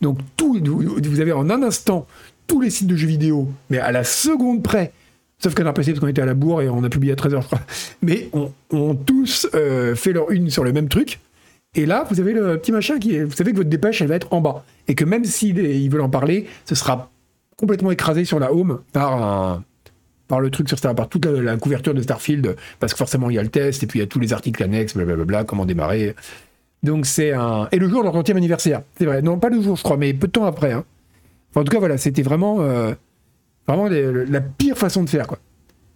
Donc 0.00 0.18
tout, 0.36 0.58
vous 0.64 1.20
avez 1.20 1.32
en 1.32 1.50
un 1.50 1.62
instant 1.62 2.06
tous 2.46 2.60
les 2.60 2.70
sites 2.70 2.86
de 2.86 2.96
jeux 2.96 3.06
vidéo, 3.06 3.48
mais 3.68 3.78
à 3.78 3.92
la 3.92 4.04
seconde 4.04 4.62
près, 4.62 4.92
sauf 5.38 5.54
qu'on 5.54 5.66
a 5.66 5.72
passé 5.72 5.92
parce 5.92 6.00
qu'on 6.00 6.08
était 6.08 6.22
à 6.22 6.26
la 6.26 6.34
bourre 6.34 6.62
et 6.62 6.68
on 6.68 6.82
a 6.84 6.88
publié 6.88 7.12
à 7.12 7.16
13h, 7.16 7.42
je 7.42 7.46
crois, 7.46 7.60
mais 8.02 8.30
ont, 8.70 8.94
tous 8.94 9.46
fait 9.94 10.12
leur 10.12 10.30
une 10.30 10.50
sur 10.50 10.64
le 10.64 10.72
même 10.72 10.88
truc. 10.88 11.20
Et 11.74 11.84
là, 11.84 12.06
vous 12.10 12.18
avez 12.18 12.32
le 12.32 12.58
petit 12.58 12.72
machin 12.72 12.98
qui 12.98 13.14
est. 13.14 13.24
Vous 13.24 13.36
savez 13.36 13.52
que 13.52 13.58
votre 13.58 13.68
dépêche, 13.68 14.00
elle 14.00 14.08
va 14.08 14.14
être 14.14 14.32
en 14.32 14.40
bas. 14.40 14.64
Et 14.88 14.94
que 14.94 15.04
même 15.04 15.24
s'ils 15.24 15.90
veulent 15.90 16.00
en 16.00 16.08
parler, 16.08 16.46
ce 16.64 16.74
sera 16.74 17.10
complètement 17.56 17.90
écrasé 17.90 18.24
sur 18.24 18.38
la 18.38 18.52
home 18.52 18.80
par 18.92 19.62
par 20.28 20.40
le 20.40 20.50
truc 20.50 20.68
sur 20.68 20.78
Star, 20.78 20.94
par 20.94 21.08
toute 21.08 21.24
la, 21.26 21.56
couverture 21.56 21.94
de 21.94 22.02
Starfield, 22.02 22.54
parce 22.78 22.92
que 22.92 22.98
forcément 22.98 23.30
il 23.30 23.36
y 23.36 23.38
a 23.38 23.42
le 23.42 23.48
test, 23.48 23.82
et 23.82 23.86
puis 23.86 23.98
il 23.98 24.02
y 24.02 24.04
a 24.04 24.06
tous 24.06 24.20
les 24.20 24.32
articles 24.32 24.62
annexes, 24.62 24.94
blablabla, 24.94 25.44
comment 25.44 25.64
démarrer. 25.64 26.14
Donc 26.82 27.06
c'est 27.06 27.32
un. 27.32 27.68
Et 27.72 27.78
le 27.78 27.88
jour 27.88 28.00
de 28.00 28.04
leur 28.04 28.14
30e 28.14 28.36
anniversaire, 28.36 28.82
c'est 28.96 29.06
vrai. 29.06 29.22
Non, 29.22 29.38
pas 29.38 29.48
le 29.48 29.60
jour, 29.60 29.76
je 29.76 29.82
crois, 29.82 29.96
mais 29.96 30.12
peu 30.14 30.28
de 30.28 30.32
temps 30.32 30.44
après. 30.44 30.72
Hein. 30.72 30.84
en 31.56 31.64
tout 31.64 31.72
cas, 31.72 31.78
voilà, 31.78 31.98
c'était 31.98 32.22
vraiment, 32.22 32.60
euh, 32.60 32.92
vraiment 33.66 33.88
la 33.88 34.40
pire 34.40 34.78
façon 34.78 35.02
de 35.02 35.08
faire, 35.08 35.26
quoi. 35.26 35.38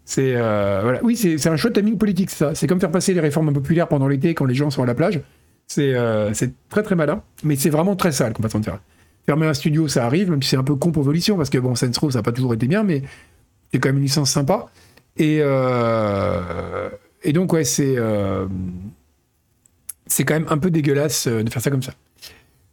C'est 0.04 0.34
euh, 0.34 0.80
voilà. 0.82 1.00
Oui, 1.04 1.16
c'est 1.16 1.46
un 1.46 1.56
chouette 1.56 1.74
timing 1.74 1.96
politique, 1.96 2.30
ça. 2.30 2.54
C'est 2.54 2.66
comme 2.66 2.80
faire 2.80 2.90
passer 2.90 3.14
les 3.14 3.20
réformes 3.20 3.50
impopulaires 3.50 3.88
pendant 3.88 4.08
l'été 4.08 4.34
quand 4.34 4.44
les 4.44 4.54
gens 4.54 4.70
sont 4.70 4.82
à 4.82 4.86
la 4.86 4.94
plage. 4.94 5.20
C'est 5.68 5.94
euh, 5.94 6.32
très 6.68 6.82
très 6.82 6.96
malin, 6.96 7.22
mais 7.44 7.56
c'est 7.56 7.70
vraiment 7.70 7.94
très 7.94 8.12
sale 8.12 8.32
comme 8.32 8.42
façon 8.42 8.58
de 8.58 8.64
faire. 8.64 8.80
Fermer 9.24 9.46
un 9.46 9.54
studio, 9.54 9.86
ça 9.86 10.04
arrive, 10.04 10.30
même 10.30 10.42
si 10.42 10.50
c'est 10.50 10.56
un 10.56 10.64
peu 10.64 10.74
con 10.74 10.90
pour 10.90 11.04
volition, 11.04 11.36
parce 11.36 11.50
que 11.50 11.58
bon, 11.58 11.76
Saints 11.76 11.92
Row, 12.00 12.10
ça 12.10 12.18
n'a 12.18 12.22
pas 12.24 12.32
toujours 12.32 12.52
été 12.54 12.66
bien, 12.66 12.82
mais 12.82 13.02
c'est 13.72 13.78
quand 13.78 13.88
même 13.88 13.96
une 13.96 14.02
licence 14.02 14.30
sympa. 14.30 14.66
Et, 15.16 15.38
euh, 15.40 16.88
donc, 17.32 17.52
ouais, 17.52 17.64
c'est 17.64 17.96
c'est 20.06 20.24
quand 20.24 20.34
même 20.34 20.46
un 20.50 20.58
peu 20.58 20.70
dégueulasse 20.70 21.26
de 21.26 21.48
faire 21.48 21.62
ça 21.62 21.70
comme 21.70 21.82
ça. 21.82 21.94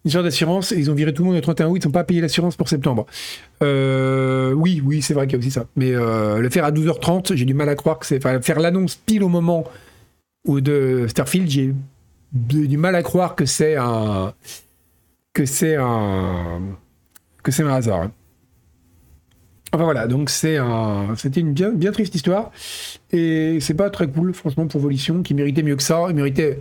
Une 0.05 0.11
sorte 0.11 0.25
d'assurance, 0.25 0.71
ils 0.71 0.89
ont 0.91 0.93
viré 0.93 1.13
tout 1.13 1.23
le 1.23 1.27
monde 1.27 1.35
le 1.35 1.41
31 1.41 1.67
août, 1.67 1.81
ils 1.81 1.87
n'ont 1.87 1.91
pas 1.91 2.03
payé 2.03 2.21
l'assurance 2.21 2.55
pour 2.55 2.67
septembre. 2.67 3.05
oui, 3.61 4.81
oui, 4.83 5.01
c'est 5.01 5.13
vrai 5.13 5.27
qu'il 5.27 5.33
y 5.33 5.35
a 5.35 5.39
aussi 5.39 5.51
ça. 5.51 5.65
Mais 5.75 5.91
le 5.91 6.49
faire 6.49 6.65
à 6.65 6.71
12h30, 6.71 7.35
j'ai 7.35 7.45
du 7.45 7.53
mal 7.53 7.69
à 7.69 7.75
croire 7.75 7.99
que 7.99 8.05
c'est. 8.05 8.17
Enfin, 8.17 8.41
faire 8.41 8.59
l'annonce 8.59 8.95
pile 8.95 9.23
au 9.23 9.29
moment 9.29 9.65
où 10.45 10.61
de 10.61 11.05
Starfield, 11.07 11.49
j'ai 11.49 11.73
du 12.31 12.77
mal 12.77 12.95
à 12.95 13.03
croire 13.03 13.35
que 13.35 13.45
c'est 13.45 13.75
un 13.75 14.33
que 15.33 15.45
c'est 15.45 15.75
un 15.75 16.61
que 17.43 17.51
c'est 17.51 17.63
un 17.63 17.73
hasard. 17.73 18.01
Hein. 18.03 18.11
Enfin 19.71 19.83
voilà, 19.83 20.07
donc 20.07 20.29
c'est 20.29 20.57
un 20.57 21.15
c'était 21.15 21.41
une 21.41 21.53
bien 21.53 21.91
triste 21.91 22.15
histoire 22.15 22.51
et 23.11 23.59
c'est 23.61 23.75
pas 23.75 23.89
très 23.91 24.07
cool 24.07 24.33
franchement 24.33 24.65
pour 24.65 24.81
Volition 24.81 25.21
qui 25.21 25.35
méritait 25.35 25.61
mieux 25.61 25.75
que 25.75 25.83
ça, 25.83 26.07
il 26.09 26.15
méritait 26.15 26.59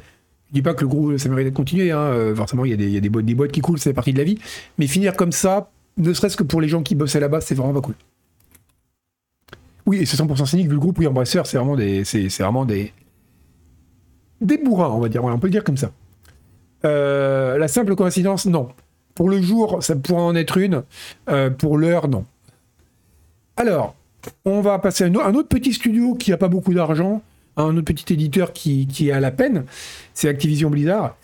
je 0.49 0.55
dis 0.55 0.63
pas 0.63 0.75
que 0.75 0.83
le 0.83 0.89
groupe 0.89 1.17
ça 1.17 1.29
méritait 1.31 1.51
de 1.51 1.57
continuer 1.57 1.91
hein. 1.91 1.99
Euh, 1.99 2.35
forcément 2.35 2.67
il 2.67 2.71
y 2.71 2.97
a 2.97 3.01
des 3.01 3.35
boîtes 3.35 3.53
qui 3.53 3.61
coulent, 3.61 3.79
c'est 3.79 3.95
partie 3.95 4.13
de 4.13 4.19
la 4.19 4.25
vie, 4.25 4.39
mais 4.77 4.87
finir 4.87 5.17
comme 5.17 5.33
ça, 5.33 5.71
ne 5.97 6.13
serait-ce 6.13 6.37
que 6.37 6.43
pour 6.43 6.61
les 6.61 6.69
gens 6.69 6.83
qui 6.83 6.95
bossaient 6.95 7.21
là-bas, 7.21 7.41
c'est 7.41 7.55
vraiment 7.55 7.73
pas 7.73 7.81
cool. 7.81 7.95
Oui, 9.87 9.99
et 9.99 10.07
c'est 10.07 10.19
100% 10.23 10.45
cynique 10.45 10.67
vu 10.67 10.75
le 10.75 10.79
groupe 10.79 10.99
oui 10.99 11.07
Embrasseur, 11.07 11.47
c'est 11.47 11.57
vraiment 11.57 11.77
des 11.77 12.05
c'est 12.05 12.29
vraiment 12.41 12.67
des 12.67 12.93
des 14.41 14.59
bourrins, 14.59 14.91
on 14.91 15.01
va 15.01 15.09
dire. 15.09 15.25
on 15.25 15.39
peut 15.39 15.51
dire 15.51 15.65
comme 15.65 15.77
ça. 15.77 15.91
Euh, 16.85 17.59
la 17.59 17.69
simple 17.69 17.95
coïncidence, 17.97 18.47
non. 18.47 18.69
Pour 19.15 19.29
le 19.29 19.43
jour, 19.43 19.83
ça 19.83 19.97
pourrait 19.97 20.23
en 20.23 20.37
être 20.37 20.59
une. 20.59 20.85
Euh, 21.29 21.51
pour 21.51 21.77
l'heure, 21.77 22.09
non. 22.09 22.25
Alors, 23.59 23.97
on 24.45 24.61
va 24.61 24.79
passer 24.79 25.03
à 25.03 25.07
un 25.09 25.35
autre 25.35 25.49
petit 25.49 25.73
studio 25.73 26.15
qui 26.15 26.31
n'a 26.31 26.37
pas 26.37 26.47
beaucoup 26.47 26.73
d'argent, 26.73 27.23
un 27.57 27.77
autre 27.77 27.93
petit 27.93 28.13
éditeur 28.13 28.53
qui, 28.53 28.87
qui 28.87 29.09
est 29.09 29.13
à 29.13 29.19
la 29.19 29.33
peine, 29.33 29.65
c'est 30.15 30.29
Activision 30.29 30.71
Blizzard. 30.71 31.17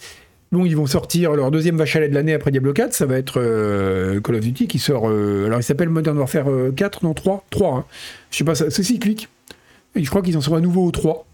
Bon, 0.50 0.64
ils 0.64 0.76
vont 0.76 0.86
sortir 0.86 1.34
leur 1.34 1.52
deuxième 1.52 1.76
vache 1.76 1.96
de 1.96 2.12
l'année 2.12 2.34
après 2.34 2.50
Diablo 2.50 2.72
4, 2.72 2.92
ça 2.92 3.06
va 3.06 3.18
être 3.18 3.40
euh, 3.40 4.20
Call 4.20 4.34
of 4.34 4.40
Duty 4.40 4.66
qui 4.66 4.80
sort. 4.80 5.06
alors, 5.06 5.60
il 5.60 5.62
s'appelle 5.62 5.90
Modern 5.90 6.18
Warfare 6.18 6.46
4, 6.74 7.04
non 7.04 7.14
3 7.14 7.44
3, 7.50 7.76
hein. 7.76 7.84
Je 8.32 8.38
sais 8.38 8.44
pas, 8.44 8.56
c'est 8.56 8.82
cyclique. 8.82 9.28
Et 9.94 10.02
je 10.02 10.10
crois 10.10 10.20
qu'ils 10.20 10.36
en 10.36 10.40
sont 10.40 10.56
à 10.56 10.60
nouveau 10.60 10.84
au 10.84 10.90
3. 10.90 11.24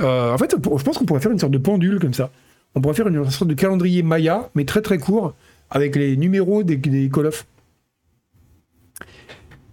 Euh, 0.00 0.34
en 0.34 0.38
fait, 0.38 0.54
je 0.54 0.82
pense 0.82 0.98
qu'on 0.98 1.06
pourrait 1.06 1.20
faire 1.20 1.32
une 1.32 1.38
sorte 1.38 1.52
de 1.52 1.58
pendule 1.58 1.98
comme 1.98 2.12
ça. 2.12 2.30
On 2.74 2.82
pourrait 2.82 2.94
faire 2.94 3.08
une 3.08 3.30
sorte 3.30 3.48
de 3.48 3.54
calendrier 3.54 4.02
Maya, 4.02 4.50
mais 4.54 4.66
très 4.66 4.82
très 4.82 4.98
court, 4.98 5.34
avec 5.70 5.96
les 5.96 6.14
numéros 6.18 6.62
des, 6.62 6.78
Call 7.10 7.26
of. 7.26 7.46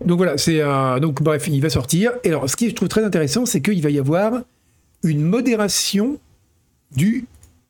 Donc 0.06 0.18
voilà, 0.18 0.38
c'est 0.38 0.62
donc 1.02 1.22
bref, 1.22 1.48
il 1.48 1.62
va 1.62 1.70
sortir. 1.70 2.14
Et 2.24 2.30
alors, 2.30 2.50
ce 2.50 2.56
qui 2.56 2.70
je 2.70 2.76
trouve 2.76 2.88
très 2.88 3.04
intéressant, 3.04 3.46
c'est 3.46 3.62
qu'il 3.62 3.82
va 3.82 3.90
y 3.90 4.00
avoir 4.00 4.42
une 5.04 5.22
modération 5.22 6.20
du 6.96 7.26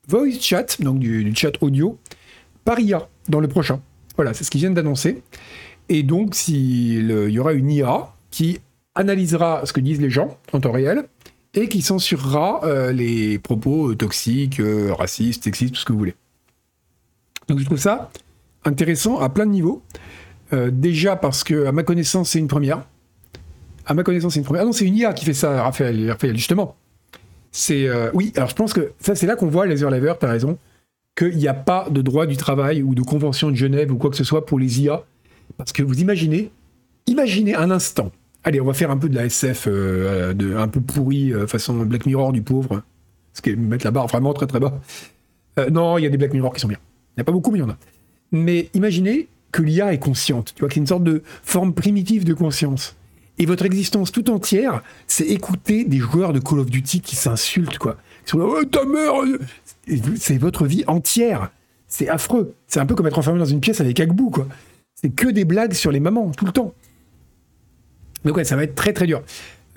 voice 0.08 0.40
chat, 0.40 0.82
donc 0.82 1.00
du, 1.00 1.32
chat 1.36 1.54
audio, 1.62 1.98
par 2.66 2.80
IA 2.80 3.08
dans 3.28 3.40
le 3.40 3.48
prochain. 3.48 3.82
Voilà, 4.16 4.34
c'est 4.34 4.44
ce 4.44 4.52
qu'ils 4.52 4.62
viennent 4.62 4.74
d'annoncer. 4.74 5.22
Et 5.88 6.04
donc, 6.04 6.48
il 6.48 7.30
y 7.32 7.40
aura 7.40 7.54
une 7.54 7.72
IA 7.72 8.14
qui 8.32 8.60
analysera 8.96 9.66
ce 9.66 9.74
que 9.74 9.80
disent 9.80 10.02
les 10.02 10.10
gens 10.10 10.38
en 10.54 10.60
temps 10.60 10.72
réel 10.72 11.06
et 11.54 11.68
qui 11.68 11.82
censurera 11.82 12.62
euh, 12.64 12.92
les 12.92 13.40
propos 13.40 13.96
toxiques, 13.96 14.60
euh, 14.60 14.94
racistes, 14.94 15.44
sexistes, 15.44 15.74
tout 15.74 15.80
ce 15.80 15.86
que 15.86 15.94
vous 15.94 16.00
voulez. 16.00 16.16
Donc 17.48 17.60
je 17.60 17.66
trouve 17.66 17.80
ça 17.80 18.12
intéressant 18.66 19.20
à 19.20 19.30
plein 19.30 19.46
de 19.46 19.52
niveaux. 19.52 19.82
Euh, 20.54 20.72
déjà 20.72 21.16
parce 21.16 21.43
que, 21.43 21.66
à 21.66 21.72
ma 21.72 21.84
connaissance, 21.84 22.32
c'est 22.32 22.39
une 22.39 22.47
première. 22.47 22.84
À 23.86 23.93
ma 23.93 24.04
connaissance, 24.04 24.34
c'est 24.34 24.39
une 24.39 24.45
première. 24.45 24.64
Ah 24.64 24.66
non, 24.66 24.72
c'est 24.72 24.86
une 24.86 24.95
IA 24.95 25.14
qui 25.14 25.26
fait 25.26 25.34
ça, 25.34 25.64
Raphaël, 25.64 26.12
Raphaël 26.12 26.36
justement. 26.36 26.76
C'est 27.52 27.89
oui. 28.14 28.32
Alors 28.36 28.50
je 28.50 28.56
pense 28.56 28.74
que 28.74 28.91
ça, 29.00 29.16
c'est 29.16 29.26
là 29.26 29.36
qu'on 29.36 29.47
voit 29.47 29.66
Laser 29.66 29.89
Lever. 29.89 30.14
T'as 30.20 30.30
raison. 30.30 30.58
Qu'il 31.16 31.38
n'y 31.38 31.47
a 31.47 31.56
pas 31.56 31.88
de 31.89 32.02
droit 32.02 32.28
du 32.28 32.38
travail 32.38 32.84
ou 32.84 32.93
de 32.93 33.02
convention 33.02 33.50
de 33.50 33.56
Genève 33.56 33.91
ou 33.91 33.97
quoi 33.97 34.12
que 34.12 34.16
ce 34.16 34.24
soit 34.24 34.45
pour 34.45 34.60
les 34.60 34.82
IA, 34.82 35.04
parce 35.58 35.74
que 35.74 35.82
vous 35.82 36.00
imaginez, 36.00 36.52
imaginez 37.08 37.56
un 37.56 37.72
instant 37.72 38.12
Allez, 38.43 38.62
on 38.62 38.66
va 38.66 38.74
faire 38.74 38.89
un 38.89 38.97
peu 38.97 39.10
de 39.10 39.16
la 39.16 39.26
SF 39.26 39.66
euh, 39.68 40.34
de, 40.34 40.56
un 40.56 40.68
peu 40.68 40.80
pourri, 40.80 41.34
euh, 41.34 41.45
façon 41.45 41.76
Black 41.86 42.06
Mirror 42.06 42.32
du 42.32 42.41
pauvre. 42.41 42.84
Ce 43.34 43.41
qui 43.41 43.56
mettre 43.56 43.86
la 43.86 43.91
barre 43.91 44.08
vraiment 44.08 44.34
très 44.34 44.47
très 44.47 44.60
bas. 44.60 44.80
Euh, 45.60 45.70
non, 45.70 45.97
il 45.97 46.04
y 46.04 46.08
a 46.08 46.10
des 46.10 46.18
Black 46.18 46.34
Mirror 46.34 46.54
qui 46.54 46.62
sont 46.62 46.68
bien. 46.68 46.80
Il 47.12 47.20
n'y 47.20 47.22
a 47.22 47.24
pas 47.26 47.32
beaucoup, 47.32 47.52
mais 47.52 47.60
il 47.60 47.62
y 47.62 47.66
en 47.66 47.70
a. 47.70 47.78
Mais 48.32 48.70
imaginez 48.74 49.28
que 49.52 49.62
l'IA 49.62 49.93
est 49.93 50.00
consciente. 50.00 50.54
Tu 50.56 50.62
vois, 50.62 50.70
a 50.72 50.76
une 50.76 50.88
sorte 50.88 51.04
de 51.04 51.24
forme 51.43 51.74
primitive 51.74 52.24
de 52.24 52.34
conscience. 52.34 52.95
Et 53.38 53.45
votre 53.45 53.66
existence 53.66 54.12
tout 54.12 54.30
entière, 54.30 54.84
c'est 55.08 55.26
écouter 55.26 55.86
des 55.86 55.97
joueurs 55.97 56.34
de 56.34 56.39
Call 56.39 56.60
of 56.60 56.70
Duty 56.70 57.00
qui 57.00 57.16
s'insultent, 57.16 57.78
quoi. 57.78 57.97
Ils 58.26 58.30
sont 58.30 58.38
là, 58.38 58.45
oh, 58.47 58.66
ta 58.66 58.84
mère 58.84 59.14
C'est 60.18 60.38
votre 60.38 60.66
vie 60.66 60.84
entière. 60.88 61.50
C'est 61.88 62.10
affreux. 62.10 62.54
C'est 62.68 62.80
un 62.80 62.86
peu 62.86 62.95
comme 62.95 63.08
être 63.08 63.18
enfermé 63.18 63.39
dans 63.39 63.45
une 63.45 63.62
pièce 63.62 63.80
avec 63.80 64.00
Agbou, 64.00 64.30
quoi. 64.30 64.47
C'est 64.93 65.10
que 65.10 65.28
des 65.28 65.45
blagues 65.45 65.74
sur 65.74 65.91
les 65.91 66.02
mamans, 66.02 66.32
tout 66.32 66.45
le 66.45 66.52
temps. 66.52 66.74
Donc 68.26 68.36
ouais, 68.36 68.43
ça 68.43 68.58
va 68.58 68.64
être 68.64 68.76
très 68.76 68.91
très 68.91 69.08
dur. 69.08 69.24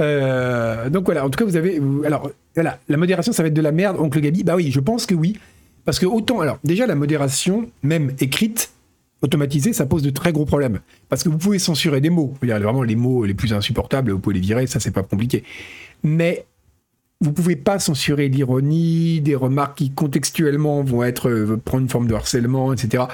Euh, 0.00 0.90
donc 0.90 1.04
voilà, 1.04 1.24
en 1.24 1.30
tout 1.30 1.38
cas, 1.38 1.44
vous 1.44 1.56
avez. 1.56 1.80
alors, 2.04 2.30
voilà, 2.54 2.80
la 2.88 2.96
modération, 2.96 3.32
ça 3.32 3.44
va 3.44 3.46
être 3.46 3.54
de 3.54 3.62
la 3.62 3.70
merde, 3.70 3.96
oncle 4.00 4.20
Gabi. 4.20 4.42
Bah 4.42 4.56
oui, 4.56 4.72
je 4.72 4.80
pense 4.80 5.06
que 5.06 5.14
oui. 5.14 5.38
Parce 5.84 6.00
que 6.00 6.06
autant. 6.06 6.40
Alors, 6.40 6.58
déjà, 6.64 6.86
la 6.86 6.96
modération, 6.96 7.70
même 7.84 8.12
écrite, 8.20 8.72
automatisée, 9.22 9.72
ça 9.72 9.86
pose 9.86 10.02
de 10.02 10.10
très 10.10 10.32
gros 10.32 10.44
problèmes. 10.44 10.80
Parce 11.08 11.22
que 11.22 11.28
vous 11.28 11.38
pouvez 11.38 11.58
censurer 11.58 12.00
des 12.00 12.10
mots. 12.10 12.34
Vraiment, 12.42 12.82
les 12.82 12.96
mots 12.96 13.24
les 13.24 13.34
plus 13.34 13.52
insupportables, 13.52 14.12
vous 14.12 14.18
pouvez 14.18 14.34
les 14.34 14.40
virer, 14.40 14.66
ça, 14.66 14.80
c'est 14.80 14.90
pas 14.90 15.02
compliqué. 15.02 15.44
Mais 16.02 16.44
vous 17.20 17.32
pouvez 17.32 17.56
pas 17.56 17.78
censurer 17.78 18.28
l'ironie, 18.28 19.20
des 19.20 19.36
remarques 19.36 19.78
qui 19.78 19.90
contextuellement 19.90 20.82
vont 20.82 21.04
être 21.04 21.30
euh, 21.30 21.56
prendre 21.64 21.84
une 21.84 21.88
forme 21.88 22.08
de 22.08 22.14
harcèlement, 22.14 22.72
etc. 22.72 23.04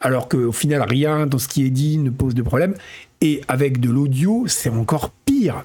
Alors 0.00 0.28
qu'au 0.28 0.52
final, 0.52 0.82
rien 0.82 1.26
dans 1.26 1.38
ce 1.38 1.46
qui 1.46 1.64
est 1.64 1.70
dit 1.70 1.98
ne 1.98 2.10
pose 2.10 2.34
de 2.34 2.42
problème. 2.42 2.74
Et 3.20 3.42
avec 3.48 3.80
de 3.80 3.90
l'audio, 3.90 4.44
c'est 4.46 4.70
encore 4.70 5.10
pire. 5.24 5.64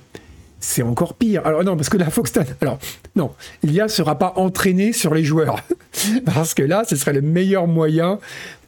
C'est 0.59 0.83
encore 0.83 1.13
pire. 1.13 1.45
Alors 1.45 1.63
non, 1.63 1.77
parce 1.77 1.89
que 1.89 1.97
la 1.97 2.09
Foxton, 2.09 2.45
alors 2.61 2.79
non, 3.15 3.31
l'IA 3.63 3.87
sera 3.87 4.19
pas 4.19 4.33
entraînée 4.35 4.91
sur 4.91 5.13
les 5.13 5.23
joueurs. 5.23 5.63
parce 6.25 6.53
que 6.53 6.63
là, 6.63 6.83
ce 6.87 6.97
serait 6.97 7.13
le 7.13 7.21
meilleur 7.21 7.67
moyen 7.67 8.19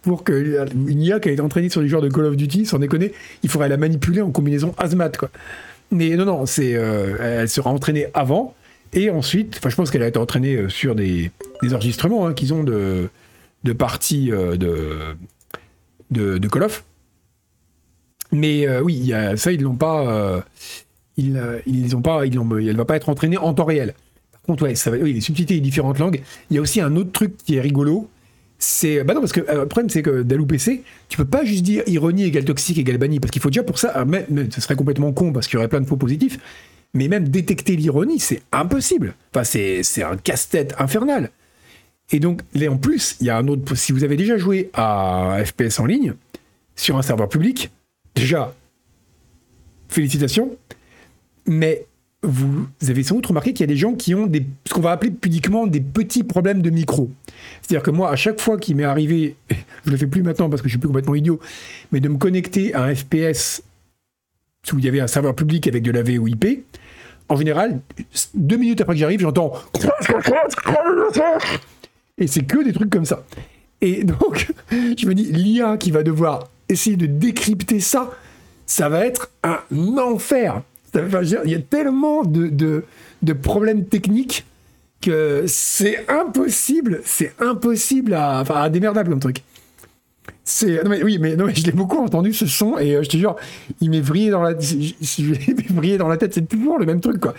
pour 0.02 0.24
que 0.24 0.66
une 0.74 1.02
IA 1.02 1.20
qui 1.20 1.30
a 1.30 1.32
été 1.32 1.42
entraînée 1.42 1.70
sur 1.70 1.82
les 1.82 1.88
joueurs 1.88 2.02
de 2.02 2.10
Call 2.10 2.26
of 2.26 2.36
Duty, 2.36 2.66
sans 2.66 2.80
déconner, 2.80 3.14
il 3.44 3.50
faudrait 3.50 3.70
la 3.70 3.78
manipuler 3.78 4.22
en 4.22 4.32
combinaison 4.32 4.74
hazmat, 4.78 5.12
quoi. 5.12 5.30
Mais 5.92 6.16
non, 6.16 6.26
non, 6.26 6.46
c'est, 6.46 6.76
euh, 6.76 7.40
elle 7.42 7.50
sera 7.50 7.70
entraînée 7.70 8.08
avant, 8.14 8.56
et 8.94 9.10
ensuite, 9.10 9.56
enfin, 9.58 9.70
je 9.70 9.76
pense 9.76 9.92
qu'elle 9.92 10.04
a 10.04 10.08
été 10.08 10.18
entraînée 10.18 10.56
euh, 10.56 10.70
sur 10.70 10.96
des, 10.96 11.32
enregistrements 11.72 12.28
hein, 12.28 12.34
qu'ils 12.34 12.54
ont 12.54 12.64
de, 12.64 13.10
de 13.64 13.74
parties 13.74 14.32
euh, 14.32 14.58
de, 14.58 15.16
de, 16.12 16.48
Call 16.48 16.64
of. 16.64 16.84
Mais 18.32 18.68
euh, 18.68 18.82
oui, 18.82 19.14
ça, 19.36 19.52
ils 19.52 19.62
l'ont 19.62 19.76
pas. 19.76 20.08
Euh, 20.08 20.42
ils, 21.18 21.38
euh, 21.38 21.60
ils 21.66 21.96
ont 21.96 22.02
pas. 22.02 22.26
Ils 22.26 22.38
ont, 22.40 22.58
elle 22.58 22.76
va 22.76 22.86
pas 22.86 22.96
être 22.96 23.10
entraînée 23.10 23.38
en 23.38 23.54
temps 23.54 23.66
réel. 23.66 23.94
Par 24.32 24.42
contre, 24.42 24.64
ouais, 24.64 24.76
ça 24.76 24.92
va, 24.92 24.98
oui, 24.98 25.14
les 25.14 25.22
subtilités 25.22 25.56
des 25.56 25.62
différentes 25.62 26.00
langues. 26.00 26.22
Il 26.50 26.56
y 26.56 26.58
a 26.58 26.62
aussi 26.62 26.82
un 26.82 26.96
autre 26.96 27.12
truc 27.12 27.38
qui 27.38 27.56
est 27.56 27.62
rigolo. 27.62 28.10
C'est. 28.64 29.04
Bah 29.04 29.16
non, 29.16 29.22
parce 29.22 29.32
que 29.32 29.40
le 29.40 29.66
problème, 29.66 29.90
c'est 29.90 30.04
que 30.04 30.22
dans 30.22 30.46
PC, 30.46 30.84
tu 31.10 31.18
peux 31.18 31.26
pas 31.26 31.44
juste 31.44 31.64
dire 31.64 31.82
ironie 31.88 32.26
égale 32.26 32.46
toxique 32.46 32.78
égale 32.78 33.00
banni. 33.00 33.20
Parce 33.20 33.32
qu'il 33.32 33.42
faut 33.42 33.50
déjà 33.50 33.64
pour 33.64 33.80
ça. 33.80 34.06
Mais, 34.06 34.28
ce 34.52 34.62
serait 34.62 34.76
complètement 34.76 35.12
con 35.12 35.34
parce 35.34 35.48
qu'il 35.48 35.56
y 35.56 35.58
aurait 35.58 35.68
plein 35.68 35.82
de 35.82 35.88
faux 35.88 35.98
positifs. 35.98 36.38
Mais 36.94 37.08
même 37.08 37.28
détecter 37.28 37.76
l'ironie, 37.76 38.20
c'est 38.20 38.44
impossible. 38.52 39.16
Enfin, 39.34 39.44
c'est 39.44 40.04
un 40.04 40.16
casse-tête 40.16 40.76
infernal. 40.78 41.32
Et 42.12 42.20
donc, 42.20 42.42
en 42.70 42.78
plus, 42.78 43.16
il 43.20 43.28
y 43.28 43.30
a 43.32 43.38
un 43.38 43.48
autre. 43.48 43.74
Si 43.74 43.94
vous 43.94 44.04
avez 44.04 44.16
déjà 44.16 44.38
joué 44.38 44.70
à 44.76 45.40
FPS 45.44 45.80
en 45.80 45.88
ligne, 45.88 46.14
sur 46.76 46.98
un 46.98 47.02
serveur 47.02 47.30
public, 47.30 47.72
déjà, 48.14 48.54
félicitations, 49.90 50.56
mais 51.48 51.86
vous 52.24 52.68
avez 52.88 53.04
sans 53.04 53.16
doute 53.16 53.26
remarqué 53.26 53.54
qu'il 53.54 53.62
y 53.62 53.64
a 53.64 53.74
des 53.74 53.78
gens 53.78 53.96
qui 53.96 54.14
ont 54.14 54.32
ce 54.66 54.74
qu'on 54.74 54.82
va 54.82 54.92
appeler 54.92 55.12
pudiquement 55.12 55.66
des 55.66 55.82
petits 55.82 56.24
problèmes 56.24 56.62
de 56.62 56.70
micro. 56.70 57.10
C'est-à-dire 57.62 57.84
que 57.84 57.92
moi, 57.92 58.12
à 58.12 58.16
chaque 58.16 58.40
fois 58.40 58.58
qu'il 58.58 58.76
m'est 58.76 58.84
arrivé, 58.84 59.36
je 59.86 59.92
le 59.92 59.98
fais 59.98 60.08
plus 60.08 60.22
maintenant 60.22 60.50
parce 60.50 60.62
que 60.62 60.68
je 60.68 60.74
suis 60.74 60.80
plus 60.80 60.88
complètement 60.88 61.16
idiot, 61.16 61.40
mais 61.92 62.00
de 62.00 62.10
me 62.10 62.18
connecter 62.18 62.74
à 62.74 62.84
un 62.84 62.96
FPS 62.96 63.64
où 64.72 64.78
il 64.78 64.86
y 64.86 64.88
avait 64.88 65.00
un 65.00 65.08
serveur 65.08 65.36
public 65.36 65.68
avec 65.68 65.82
de 65.82 65.92
la 65.92 66.04
VoIP, 66.04 66.64
en 67.30 67.36
général, 67.36 67.80
deux 68.36 68.58
minutes 68.58 68.82
après 68.82 68.94
que 68.94 69.00
j'arrive, 69.00 69.22
j'entends 69.22 69.54
et 72.18 72.28
c'est 72.28 72.44
que 72.44 72.64
des 72.64 72.72
trucs 72.72 72.90
comme 72.90 73.06
ça. 73.06 73.26
Et 73.82 74.04
donc, 74.04 74.52
je 74.72 75.08
me 75.08 75.14
dis, 75.14 75.26
l'IA 75.26 75.78
qui 75.78 75.92
va 75.92 76.04
devoir 76.04 76.48
essayer 76.70 76.96
de 76.96 77.08
décrypter 77.08 77.80
ça, 77.80 78.12
ça 78.66 78.88
va 78.90 79.06
être 79.06 79.32
un 79.44 79.60
enfer. 79.98 80.62
Il 80.94 81.52
y 81.52 81.56
a 81.56 81.60
tellement 81.60 82.24
de, 82.24 82.84
de, 83.22 83.34
problèmes 83.34 83.86
techniques 83.86 84.46
que 85.02 85.46
c'est 85.48 86.06
impossible, 86.10 87.02
c'est 87.06 87.34
impossible 87.40 88.14
à, 88.14 88.42
enfin, 88.42 88.62
à 88.62 88.70
démerdable 88.70 89.10
comme 89.10 89.20
truc. 89.20 89.44
C'est, 90.44 90.86
oui, 91.04 91.18
mais, 91.20 91.36
non, 91.36 91.46
mais 91.46 91.56
je 91.56 91.66
l'ai 91.66 91.72
beaucoup 91.72 91.98
entendu 91.98 92.34
ce 92.34 92.46
son 92.46 92.78
et 92.78 92.96
euh, 92.96 93.04
je 93.04 93.10
te 93.10 93.18
jure, 93.18 93.36
il 93.80 93.90
m'est 93.90 94.02
vrillé 94.02 94.32
dans 94.32 94.42
la, 94.42 94.54
vrillé 95.70 95.98
dans 95.98 96.08
la 96.08 96.18
tête. 96.18 96.34
C'est 96.34 96.48
toujours 96.48 96.78
le 96.78 96.86
même 96.86 97.00
truc, 97.00 97.20
quoi. 97.20 97.34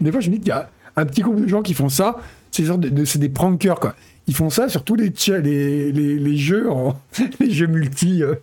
Des 0.00 0.10
fois, 0.10 0.20
je 0.20 0.30
me 0.30 0.36
dis 0.36 0.40
qu'il 0.40 0.48
y 0.48 0.52
a 0.52 0.70
un 0.96 1.04
petit 1.04 1.22
groupe 1.22 1.40
de 1.40 1.48
gens 1.48 1.62
qui 1.62 1.74
font 1.74 1.88
ça. 1.88 2.20
C'est 2.50 2.64
de, 2.78 3.04
c'est 3.04 3.18
des 3.18 3.28
prankers, 3.28 3.80
quoi. 3.80 3.94
Ils 4.26 4.34
font 4.34 4.50
ça 4.50 4.68
sur 4.68 4.82
tous 4.84 4.94
les, 4.94 5.12
les, 5.42 5.92
les, 5.92 6.36
jeux, 6.36 6.68
les 7.40 7.50
jeux 7.50 7.66
multi. 7.66 8.22
Euh, 8.22 8.36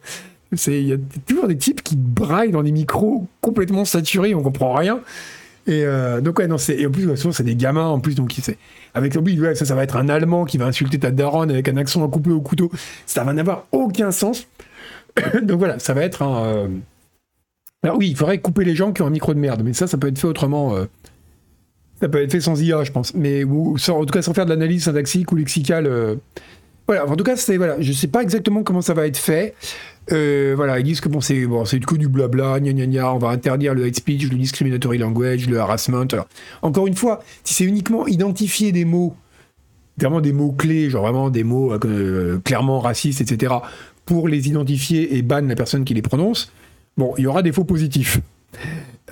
il 0.67 0.87
y 0.87 0.93
a 0.93 0.97
toujours 1.25 1.47
des 1.47 1.57
types 1.57 1.81
qui 1.81 1.95
braillent 1.95 2.51
dans 2.51 2.63
des 2.63 2.71
micros 2.71 3.27
complètement 3.41 3.85
saturés, 3.85 4.35
on 4.35 4.43
comprend 4.43 4.73
rien. 4.73 5.01
Et 5.67 5.83
euh, 5.85 6.21
donc 6.21 6.39
non 6.39 6.57
c'est 6.57 6.75
et 6.75 6.87
en 6.87 6.91
plus 6.91 7.15
souvent 7.15 7.31
c'est 7.31 7.43
des 7.43 7.55
gamins 7.55 7.85
en 7.85 7.99
plus 7.99 8.15
donc 8.15 8.33
c'est 8.41 8.57
avec 8.95 9.15
oui 9.23 9.39
ouais, 9.39 9.53
ça 9.53 9.63
ça 9.63 9.75
va 9.75 9.83
être 9.83 9.95
un 9.95 10.09
allemand 10.09 10.45
qui 10.45 10.57
va 10.57 10.65
insulter 10.65 10.97
ta 10.97 11.11
daronne 11.11 11.51
avec 11.51 11.69
un 11.69 11.77
accent 11.77 12.03
à 12.03 12.09
couper 12.09 12.31
au 12.31 12.41
couteau. 12.41 12.71
Ça 13.05 13.23
va 13.23 13.33
n'avoir 13.33 13.67
aucun 13.71 14.11
sens. 14.11 14.47
Donc 15.43 15.59
voilà 15.59 15.77
ça 15.77 15.93
va 15.93 16.01
être 16.01 16.23
un 16.23 16.45
euh, 16.45 16.67
alors 17.83 17.97
oui 17.97 18.09
il 18.09 18.17
faudrait 18.17 18.39
couper 18.39 18.63
les 18.63 18.75
gens 18.75 18.91
qui 18.91 19.03
ont 19.03 19.07
un 19.07 19.11
micro 19.11 19.33
de 19.35 19.39
merde 19.39 19.61
mais 19.63 19.73
ça 19.73 19.85
ça 19.85 19.97
peut 19.97 20.07
être 20.07 20.17
fait 20.17 20.27
autrement 20.27 20.75
euh, 20.75 20.85
ça 21.99 22.09
peut 22.09 22.23
être 22.23 22.31
fait 22.31 22.41
sans 22.41 22.59
IA 22.59 22.83
je 22.83 22.91
pense. 22.91 23.13
Mais 23.13 23.43
en 23.43 23.75
tout 23.77 24.05
cas 24.05 24.23
sans 24.23 24.33
faire 24.33 24.45
de 24.45 24.49
l'analyse 24.49 24.85
syntaxique 24.85 25.31
ou 25.31 25.35
lexicale 25.35 26.17
voilà. 26.87 27.07
En 27.07 27.15
tout 27.15 27.23
cas 27.23 27.35
c'est 27.35 27.57
voilà 27.57 27.79
je 27.79 27.91
sais 27.91 28.07
pas 28.07 28.23
exactement 28.23 28.63
comment 28.63 28.81
ça 28.81 28.95
va 28.95 29.05
être 29.05 29.17
fait 29.17 29.53
euh, 30.11 30.53
voilà, 30.55 30.79
ils 30.79 30.83
disent 30.83 31.01
que 31.01 31.09
bon, 31.09 31.21
c'est 31.21 31.45
bon, 31.45 31.63
que 31.63 31.95
du 31.95 32.07
blabla, 32.07 32.59
gna 32.59 32.73
gna 32.73 32.85
gna, 32.85 33.13
on 33.13 33.17
va 33.17 33.29
interdire 33.29 33.73
le 33.73 33.85
hate 33.85 33.95
speech, 33.95 34.29
le 34.29 34.37
discriminatory 34.37 34.97
language, 34.97 35.47
le 35.47 35.59
harassment. 35.59 36.07
encore 36.61 36.87
une 36.87 36.95
fois, 36.95 37.23
si 37.43 37.53
c'est 37.53 37.63
uniquement 37.63 38.07
identifier 38.07 38.71
des 38.71 38.85
mots, 38.85 39.15
vraiment 39.97 40.21
des 40.21 40.33
mots 40.33 40.51
clés, 40.51 40.89
genre 40.89 41.03
vraiment 41.03 41.29
des 41.29 41.43
mots 41.43 41.73
euh, 41.85 42.39
clairement 42.43 42.79
racistes, 42.79 43.21
etc., 43.21 43.53
pour 44.05 44.27
les 44.27 44.47
identifier 44.47 45.15
et 45.17 45.21
ban 45.21 45.41
la 45.41 45.55
personne 45.55 45.85
qui 45.85 45.93
les 45.93 46.01
prononce, 46.01 46.51
bon, 46.97 47.13
il 47.17 47.23
y 47.23 47.27
aura 47.27 47.41
des 47.41 47.51
faux 47.51 47.63
positifs. 47.63 48.19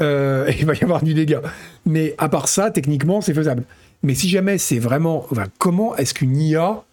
Euh, 0.01 0.51
il 0.59 0.65
va 0.65 0.73
y 0.73 0.83
avoir 0.83 1.03
du 1.03 1.13
dégât. 1.13 1.41
Mais 1.85 2.15
à 2.17 2.29
part 2.29 2.47
ça, 2.47 2.71
techniquement, 2.71 3.21
c'est 3.21 3.33
faisable. 3.33 3.63
Mais 4.03 4.15
si 4.15 4.29
jamais 4.29 4.57
c'est 4.57 4.79
vraiment, 4.79 5.25
comment 5.57 5.95
est-ce 5.95 6.13
qu'une 6.13 6.37
IA 6.37 6.83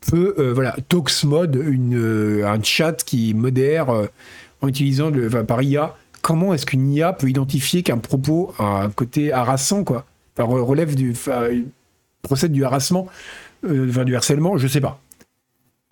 peut, 0.00 0.34
euh, 0.38 0.52
voilà, 0.52 0.76
Talksmode, 0.88 1.56
une, 1.56 1.96
euh, 1.96 2.46
un 2.46 2.62
chat 2.62 3.04
qui 3.04 3.34
modère 3.34 3.90
euh, 3.90 4.06
en 4.60 4.68
utilisant 4.68 5.10
le, 5.10 5.28
par 5.44 5.62
IA. 5.62 5.94
Comment 6.22 6.54
est-ce 6.54 6.66
qu'une 6.66 6.92
IA 6.92 7.12
peut 7.12 7.28
identifier 7.28 7.82
qu'un 7.82 7.98
propos 7.98 8.52
a 8.58 8.82
un 8.82 8.90
côté 8.90 9.32
harassant, 9.32 9.84
quoi? 9.84 10.04
Enfin, 10.36 10.48
relève 10.62 10.94
du, 10.94 11.14
procède 12.22 12.52
du 12.52 12.64
harassement, 12.64 13.06
du 13.62 14.16
harcèlement, 14.16 14.56
je 14.56 14.68
sais 14.68 14.80
pas. 14.80 15.00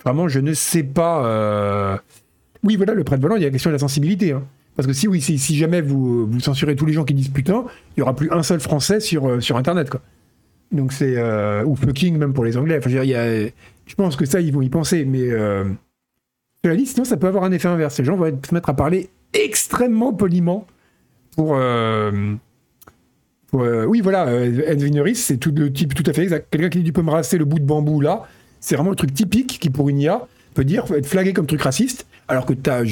Vraiment, 0.04 0.28
je 0.28 0.40
ne 0.40 0.52
sais 0.52 0.82
pas. 0.82 2.00
Oui, 2.62 2.76
voilà, 2.76 2.94
le 2.94 3.04
prêt 3.04 3.16
de 3.16 3.22
volant, 3.22 3.36
il 3.36 3.42
y 3.42 3.44
a 3.44 3.48
la 3.48 3.52
question 3.52 3.70
de 3.70 3.74
la 3.74 3.78
sensibilité. 3.78 4.32
Hein. 4.32 4.42
Parce 4.76 4.86
que 4.86 4.92
si, 4.92 5.08
oui, 5.08 5.20
si, 5.20 5.56
jamais 5.56 5.80
vous, 5.80 6.26
vous 6.26 6.40
censurez 6.40 6.76
tous 6.76 6.86
les 6.86 6.92
gens 6.92 7.04
qui 7.04 7.14
disent 7.14 7.28
putain, 7.28 7.64
il 7.96 8.00
y 8.00 8.02
aura 8.02 8.14
plus 8.14 8.30
un 8.30 8.42
seul 8.42 8.60
français 8.60 9.00
sur, 9.00 9.42
sur 9.42 9.56
Internet, 9.56 9.90
quoi. 9.90 10.00
Donc 10.70 10.92
c'est. 10.92 11.16
ou 11.64 11.76
fucking, 11.76 12.16
même 12.18 12.34
pour 12.34 12.44
les 12.44 12.56
Anglais. 12.56 12.78
Enfin, 12.78 12.90
je 12.90 12.98
veux 12.98 13.04
dire, 13.04 13.20
il 13.20 13.44
y 13.44 13.46
a 13.46 13.50
je 13.86 13.94
pense 13.94 14.16
que 14.16 14.24
ça, 14.24 14.40
ils 14.40 14.52
vont 14.52 14.62
y 14.62 14.68
penser, 14.68 15.04
mais 15.04 15.30
euh, 15.30 15.64
la 16.64 16.76
sinon, 16.84 17.04
ça 17.04 17.16
peut 17.16 17.28
avoir 17.28 17.44
un 17.44 17.52
effet 17.52 17.68
inverse. 17.68 17.98
Les 17.98 18.04
gens 18.04 18.16
vont 18.16 18.38
se 18.46 18.52
mettre 18.52 18.68
à 18.68 18.74
parler 18.74 19.08
extrêmement 19.32 20.12
poliment 20.12 20.66
pour. 21.36 21.54
Euh, 21.56 22.34
euh, 23.54 23.84
oui, 23.86 24.00
voilà, 24.00 24.44
Edwineris, 24.44 25.14
c'est 25.14 25.36
tout 25.38 25.52
le 25.54 25.72
type 25.72 25.94
tout 25.94 26.02
à 26.06 26.12
fait 26.12 26.24
exact. 26.24 26.48
Quelqu'un 26.50 26.68
qui 26.68 26.78
dit 26.78 26.84
tu 26.84 26.92
peux 26.92 27.02
me 27.02 27.10
raser 27.10 27.38
le 27.38 27.44
bout 27.44 27.60
de 27.60 27.64
bambou 27.64 28.00
là, 28.00 28.24
c'est 28.60 28.74
vraiment 28.74 28.90
le 28.90 28.96
truc 28.96 29.14
typique 29.14 29.58
qui, 29.60 29.70
pour 29.70 29.88
une 29.88 30.00
IA, 30.00 30.26
peut 30.54 30.64
dire, 30.64 30.84
être 30.92 31.06
flagué 31.06 31.32
comme 31.32 31.46
truc 31.46 31.62
raciste, 31.62 32.06
alors 32.26 32.44
que 32.44 32.52
tu 32.52 32.68
n'as 32.68 32.82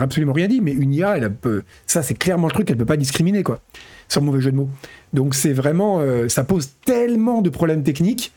absolument 0.00 0.32
rien 0.32 0.46
dit, 0.46 0.60
mais 0.60 0.72
une 0.72 0.94
IA, 0.94 1.16
elle 1.18 1.34
peut, 1.34 1.62
ça 1.86 2.02
c'est 2.02 2.14
clairement 2.14 2.46
le 2.46 2.52
truc, 2.52 2.70
elle 2.70 2.76
peut 2.76 2.86
pas 2.86 2.96
discriminer, 2.96 3.42
quoi, 3.42 3.60
sans 4.08 4.20
mauvais 4.20 4.40
jeu 4.40 4.52
de 4.52 4.56
mots. 4.56 4.70
Donc 5.12 5.34
c'est 5.34 5.52
vraiment, 5.52 6.00
ça 6.28 6.44
pose 6.44 6.70
tellement 6.86 7.42
de 7.42 7.50
problèmes 7.50 7.82
techniques 7.82 8.32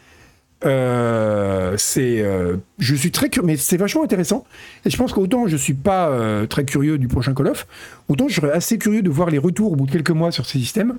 euh, 0.66 1.76
c'est, 1.78 2.22
euh, 2.22 2.58
je 2.80 2.96
suis 2.96 3.12
très 3.12 3.30
curieux, 3.30 3.46
mais 3.46 3.58
c'est 3.58 3.78
vachement 3.78 4.04
intéressant. 4.04 4.46
Et 4.86 4.90
je 4.90 4.98
pense 4.98 5.14
qu'autant 5.14 5.48
je 5.48 5.56
suis 5.56 5.76
pas 5.76 6.10
euh, 6.10 6.48
très 6.48 6.66
curieux 6.66 6.98
du 6.98 7.08
prochain 7.08 7.34
Call 7.34 7.48
of, 7.48 7.68
autant 8.08 8.28
je 8.28 8.36
serais 8.36 8.52
assez 8.52 8.78
curieux 8.78 9.02
de 9.02 9.10
voir 9.10 9.30
les 9.30 9.38
retours 9.38 9.72
au 9.72 9.76
bout 9.76 9.86
de 9.86 9.92
quelques 9.92 10.12
mois 10.12 10.32
sur 10.32 10.46
ces 10.46 10.60
systèmes. 10.60 10.98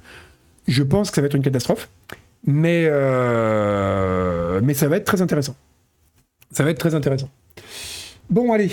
Je 0.66 0.82
pense 0.82 1.10
que 1.10 1.16
ça 1.16 1.22
va 1.22 1.26
être 1.26 1.34
une 1.34 1.42
catastrophe, 1.42 1.88
mais 2.46 2.86
ça 2.86 4.88
va 4.88 4.96
être 4.96 5.06
très 5.06 5.22
intéressant. 5.22 5.56
Ça 6.50 6.64
va 6.64 6.70
être 6.70 6.78
très 6.78 6.94
intéressant. 6.94 7.28
Bon, 8.30 8.52
allez. 8.52 8.70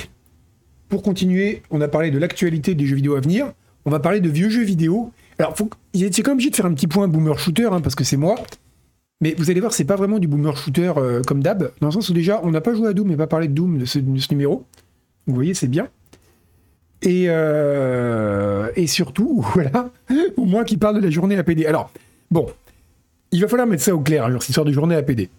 Pour 0.89 1.01
continuer, 1.01 1.63
on 1.71 1.81
a 1.81 1.88
parlé 1.88 2.11
de 2.11 2.19
l'actualité 2.19 2.75
des 2.75 2.86
jeux 2.86 2.95
vidéo 2.95 3.15
à 3.15 3.21
venir. 3.21 3.51
On 3.86 3.91
va 3.91 3.99
parler 3.99 4.19
de 4.19 4.29
vieux 4.29 4.49
jeux 4.49 4.63
vidéo. 4.63 5.11
Alors, 5.39 5.55
c'est 5.57 6.21
quand 6.21 6.31
même 6.31 6.36
obligé 6.36 6.51
de 6.51 6.55
faire 6.55 6.65
un 6.65 6.73
petit 6.73 6.88
point 6.88 7.07
boomer 7.07 7.38
shooter, 7.39 7.69
hein, 7.71 7.81
parce 7.81 7.95
que 7.95 8.03
c'est 8.03 8.17
moi. 8.17 8.36
Mais 9.22 9.34
vous 9.38 9.49
allez 9.49 9.59
voir, 9.59 9.74
c'est 9.74 9.86
pas 9.86 9.95
vraiment 9.95 10.20
du 10.20 10.28
boomer 10.28 10.55
shooter 10.57 10.93
euh, 10.97 11.22
comme 11.22 11.41
d'hab, 11.41 11.72
dans 11.80 11.88
le 11.88 11.93
sens 11.93 12.09
où 12.09 12.13
déjà, 12.13 12.41
on 12.43 12.51
n'a 12.51 12.61
pas 12.61 12.74
joué 12.74 12.89
à 12.89 12.93
Doom, 12.93 13.07
mais 13.07 13.16
pas 13.16 13.28
parlé 13.28 13.47
de 13.47 13.53
Doom 13.53 13.78
de 13.78 13.86
ce, 13.86 13.99
numéro. 13.99 14.66
Vous 15.26 15.36
voyez, 15.36 15.53
c'est 15.53 15.68
bien. 15.68 15.88
Et, 17.01 17.26
euh, 17.28 18.70
et 18.76 18.88
surtout, 18.88 19.45
voilà, 19.53 19.91
au 20.36 20.45
moins 20.45 20.63
qui 20.63 20.78
parle 20.78 20.97
de 20.97 21.01
la 21.01 21.09
journée 21.09 21.38
APD. 21.38 21.66
Alors, 21.66 21.91
bon, 22.30 22.47
il 23.32 23.41
va 23.41 23.47
falloir 23.47 23.68
mettre 23.68 23.84
ça 23.84 23.95
au 23.95 23.99
clair, 23.99 24.26
alors, 24.26 24.41
cette 24.41 24.49
histoire 24.49 24.66
de 24.66 24.74
journée 24.74 24.95
APD. 24.95 25.30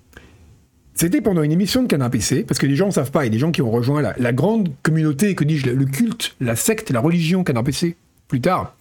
C'était 0.94 1.20
pendant 1.20 1.42
une 1.42 1.52
émission 1.52 1.82
de 1.82 1.88
Canard 1.88 2.10
parce 2.10 2.58
que 2.58 2.66
les 2.66 2.76
gens 2.76 2.86
ne 2.86 2.92
savent 2.92 3.10
pas, 3.10 3.26
et 3.26 3.30
des 3.30 3.38
gens 3.38 3.52
qui 3.52 3.60
ont 3.60 3.70
rejoint 3.70 4.00
la, 4.00 4.14
la 4.18 4.32
grande 4.32 4.70
communauté, 4.82 5.34
que 5.34 5.44
dis-je, 5.44 5.68
le 5.68 5.84
culte, 5.84 6.34
la 6.40 6.56
secte, 6.56 6.90
la 6.90 7.00
religion 7.00 7.44
Canard 7.44 7.64
PC, 7.64 7.96
plus 8.28 8.40
tard. 8.40 8.74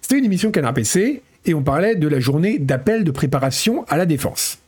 C'était 0.00 0.18
une 0.18 0.24
émission 0.24 0.50
Canard 0.50 0.74
PC, 0.74 1.22
et 1.46 1.54
on 1.54 1.62
parlait 1.62 1.94
de 1.94 2.08
la 2.08 2.20
journée 2.20 2.58
d'appel 2.58 3.04
de 3.04 3.10
préparation 3.10 3.84
à 3.88 3.96
la 3.96 4.04
défense, 4.04 4.58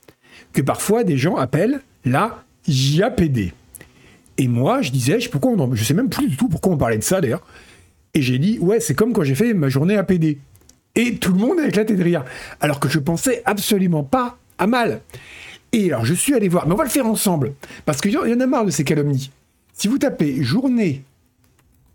que 0.52 0.62
parfois 0.62 1.04
des 1.04 1.18
gens 1.18 1.36
appellent 1.36 1.80
la 2.04 2.44
JAPD. 2.66 3.52
Et 4.38 4.48
moi, 4.48 4.80
je 4.80 4.92
disais, 4.92 5.18
je, 5.18 5.28
pourquoi 5.28 5.52
je 5.72 5.84
sais 5.84 5.94
même 5.94 6.08
plus 6.08 6.28
du 6.28 6.36
tout 6.36 6.48
pourquoi 6.48 6.72
on 6.72 6.76
parlait 6.76 6.98
de 6.98 7.02
ça 7.02 7.20
d'ailleurs, 7.20 7.44
et 8.14 8.22
j'ai 8.22 8.38
dit, 8.38 8.58
ouais, 8.60 8.80
c'est 8.80 8.94
comme 8.94 9.12
quand 9.12 9.24
j'ai 9.24 9.34
fait 9.34 9.52
ma 9.52 9.68
journée 9.68 9.96
APD. 9.96 10.38
Et 10.94 11.16
tout 11.16 11.32
le 11.32 11.38
monde 11.38 11.60
a 11.60 11.66
éclaté 11.66 11.94
de 11.94 12.02
rire, 12.02 12.24
alors 12.60 12.80
que 12.80 12.88
je 12.88 12.98
pensais 12.98 13.42
absolument 13.44 14.04
pas 14.04 14.38
à 14.56 14.66
mal. 14.66 15.00
Et 15.72 15.92
alors, 15.92 16.04
je 16.04 16.14
suis 16.14 16.34
allé 16.34 16.48
voir, 16.48 16.66
mais 16.66 16.74
on 16.74 16.76
va 16.76 16.84
le 16.84 16.90
faire 16.90 17.06
ensemble, 17.06 17.52
parce 17.84 18.00
qu'il 18.00 18.12
y 18.12 18.16
en 18.16 18.40
a 18.40 18.46
marre 18.46 18.64
de 18.64 18.70
ces 18.70 18.84
calomnies. 18.84 19.30
Si 19.74 19.88
vous 19.88 19.98
tapez 19.98 20.42
journée 20.42 21.02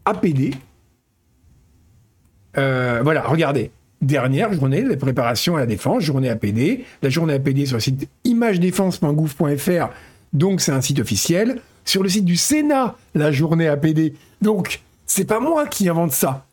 APD, 0.06 0.54
euh, 2.58 3.02
voilà, 3.04 3.24
regardez, 3.24 3.72
dernière 4.06 4.54
journée 4.54 4.84
de 4.84 4.96
préparation 4.96 5.56
à 5.56 5.60
la 5.60 5.66
défense, 5.66 6.04
journée 6.04 6.30
APD. 6.30 6.86
La 7.02 7.10
journée 7.10 7.34
APD 7.34 7.66
sur 7.66 7.78
le 7.78 7.82
site 7.82 8.08
imagedéfense.gouv.fr, 8.24 9.90
donc 10.34 10.62
c'est 10.62 10.72
un 10.72 10.82
site 10.82 11.00
officiel. 11.00 11.60
Sur 11.86 12.04
le 12.04 12.10
site 12.10 12.26
du 12.26 12.38
Sénat, 12.38 12.96
la 13.14 13.32
journée 13.32 13.68
APD. 13.68 14.14
Donc, 14.42 14.82
c'est 15.06 15.26
pas 15.26 15.40
moi 15.42 15.68
qui 15.68 15.90
invente 15.90 16.14
ça. 16.14 16.46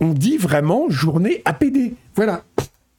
On 0.00 0.12
dit 0.12 0.36
vraiment 0.36 0.88
journée 0.88 1.42
APD. 1.44 1.94
Voilà. 2.14 2.44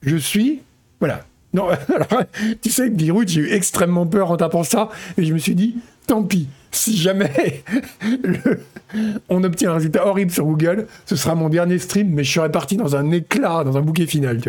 Je 0.02 0.16
suis. 0.16 0.60
Voilà. 0.98 1.24
Non, 1.52 1.68
tu 2.62 2.70
sais, 2.70 2.90
Birut, 2.90 3.26
j'ai 3.26 3.40
eu 3.40 3.52
extrêmement 3.52 4.06
peur 4.06 4.30
en 4.30 4.36
tapant 4.36 4.62
ça, 4.62 4.88
et 5.18 5.24
je 5.24 5.32
me 5.32 5.38
suis 5.38 5.54
dit, 5.54 5.76
tant 6.06 6.22
pis, 6.22 6.46
si 6.70 6.96
jamais 6.96 7.62
on 9.28 9.42
obtient 9.44 9.70
un 9.70 9.74
résultat 9.74 10.06
horrible 10.06 10.30
sur 10.30 10.44
Google, 10.44 10.86
ce 11.06 11.16
sera 11.16 11.34
mon 11.34 11.48
dernier 11.48 11.78
stream, 11.78 12.10
mais 12.10 12.24
je 12.24 12.32
serai 12.32 12.50
parti 12.50 12.76
dans 12.76 12.96
un 12.96 13.10
éclat, 13.10 13.64
dans 13.64 13.76
un 13.76 13.82
bouquet 13.82 14.06
final. 14.06 14.40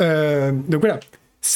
Euh, 0.00 0.52
donc 0.68 0.80
voilà. 0.80 1.00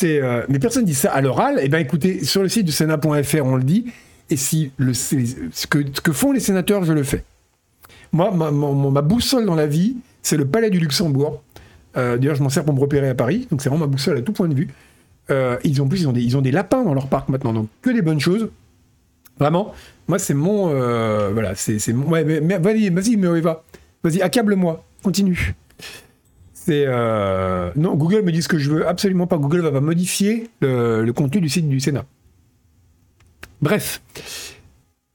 Euh, 0.05 0.45
mais 0.49 0.59
personne 0.59 0.85
dit 0.85 0.95
ça 0.95 1.13
à 1.13 1.21
l'oral. 1.21 1.61
Eh 1.63 1.69
bien, 1.69 1.79
écoutez, 1.79 2.25
sur 2.25 2.43
le 2.43 2.49
site 2.49 2.65
du 2.65 2.73
Sénat.fr, 2.73 3.45
on 3.45 3.57
le 3.57 3.63
dit. 3.63 3.87
Et 4.31 4.37
si 4.37 4.73
ce, 4.79 5.67
que, 5.67 6.13
font 6.13 6.33
les 6.33 6.41
sénateurs, 6.41 6.85
je 6.85 6.93
le 6.93 7.03
fais. 7.03 7.25
Moi, 8.13 8.31
ma, 8.31 9.03
boussole 9.03 9.45
dans 9.45 9.55
la 9.55 9.67
vie, 9.67 9.97
c'est 10.23 10.37
le 10.37 10.47
palais 10.47 10.71
du 10.71 10.79
Luxembourg. 10.79 11.43
Euh, 11.97 12.17
D'ailleurs, 12.17 12.37
je 12.37 12.43
m'en 12.43 12.49
sers 12.49 12.65
pour 12.65 12.75
me 12.75 12.81
repérer 12.81 13.09
à 13.09 13.15
Paris, 13.15 13.47
donc 13.51 13.61
c'est 13.61 13.69
vraiment 13.69 13.85
ma 13.87 13.91
boussole 13.91 14.17
à 14.17 14.23
tout 14.23 14.33
point 14.33 14.49
de 14.49 14.55
vue. 14.55 14.69
Euh, 15.31 15.59
ils 15.65 15.83
ont 15.83 15.89
plus, 15.89 16.03
ils 16.03 16.37
ont 16.37 16.43
des 16.43 16.51
lapins 16.51 16.83
dans 16.83 16.95
leur 16.95 17.09
parc 17.09 17.29
maintenant, 17.29 17.53
donc 17.53 17.69
que 17.83 17.91
des 17.91 18.03
bonnes 18.03 18.21
choses. 18.21 18.49
Vraiment, 19.43 19.75
moi, 20.07 20.21
c'est 20.21 20.35
mon. 20.35 20.71
euh, 20.71 21.31
voilà, 21.33 21.57
c'est 21.57 21.93
mon. 21.93 22.07
Ouais, 22.09 22.23
mais, 22.25 22.59
vas-y, 22.59 22.91
vas-y. 22.91 23.17
Vas-y, 23.17 24.23
accable-moi. 24.23 24.85
Continue. 25.03 25.55
C'est. 26.55 26.85
euh, 26.87 27.71
Non, 27.75 27.97
Google 27.97 28.23
me 28.23 28.31
dit 28.31 28.41
ce 28.41 28.47
que 28.49 28.59
je 28.59 28.71
veux. 28.71 28.87
Absolument 28.87 29.27
pas. 29.27 29.39
Google 29.39 29.63
va 29.63 29.81
modifier 29.81 30.49
le, 30.61 31.03
le 31.05 31.13
contenu 31.13 31.41
du 31.41 31.49
site 31.49 31.69
du 31.69 31.81
Sénat. 31.81 32.05
Bref. 33.61 34.01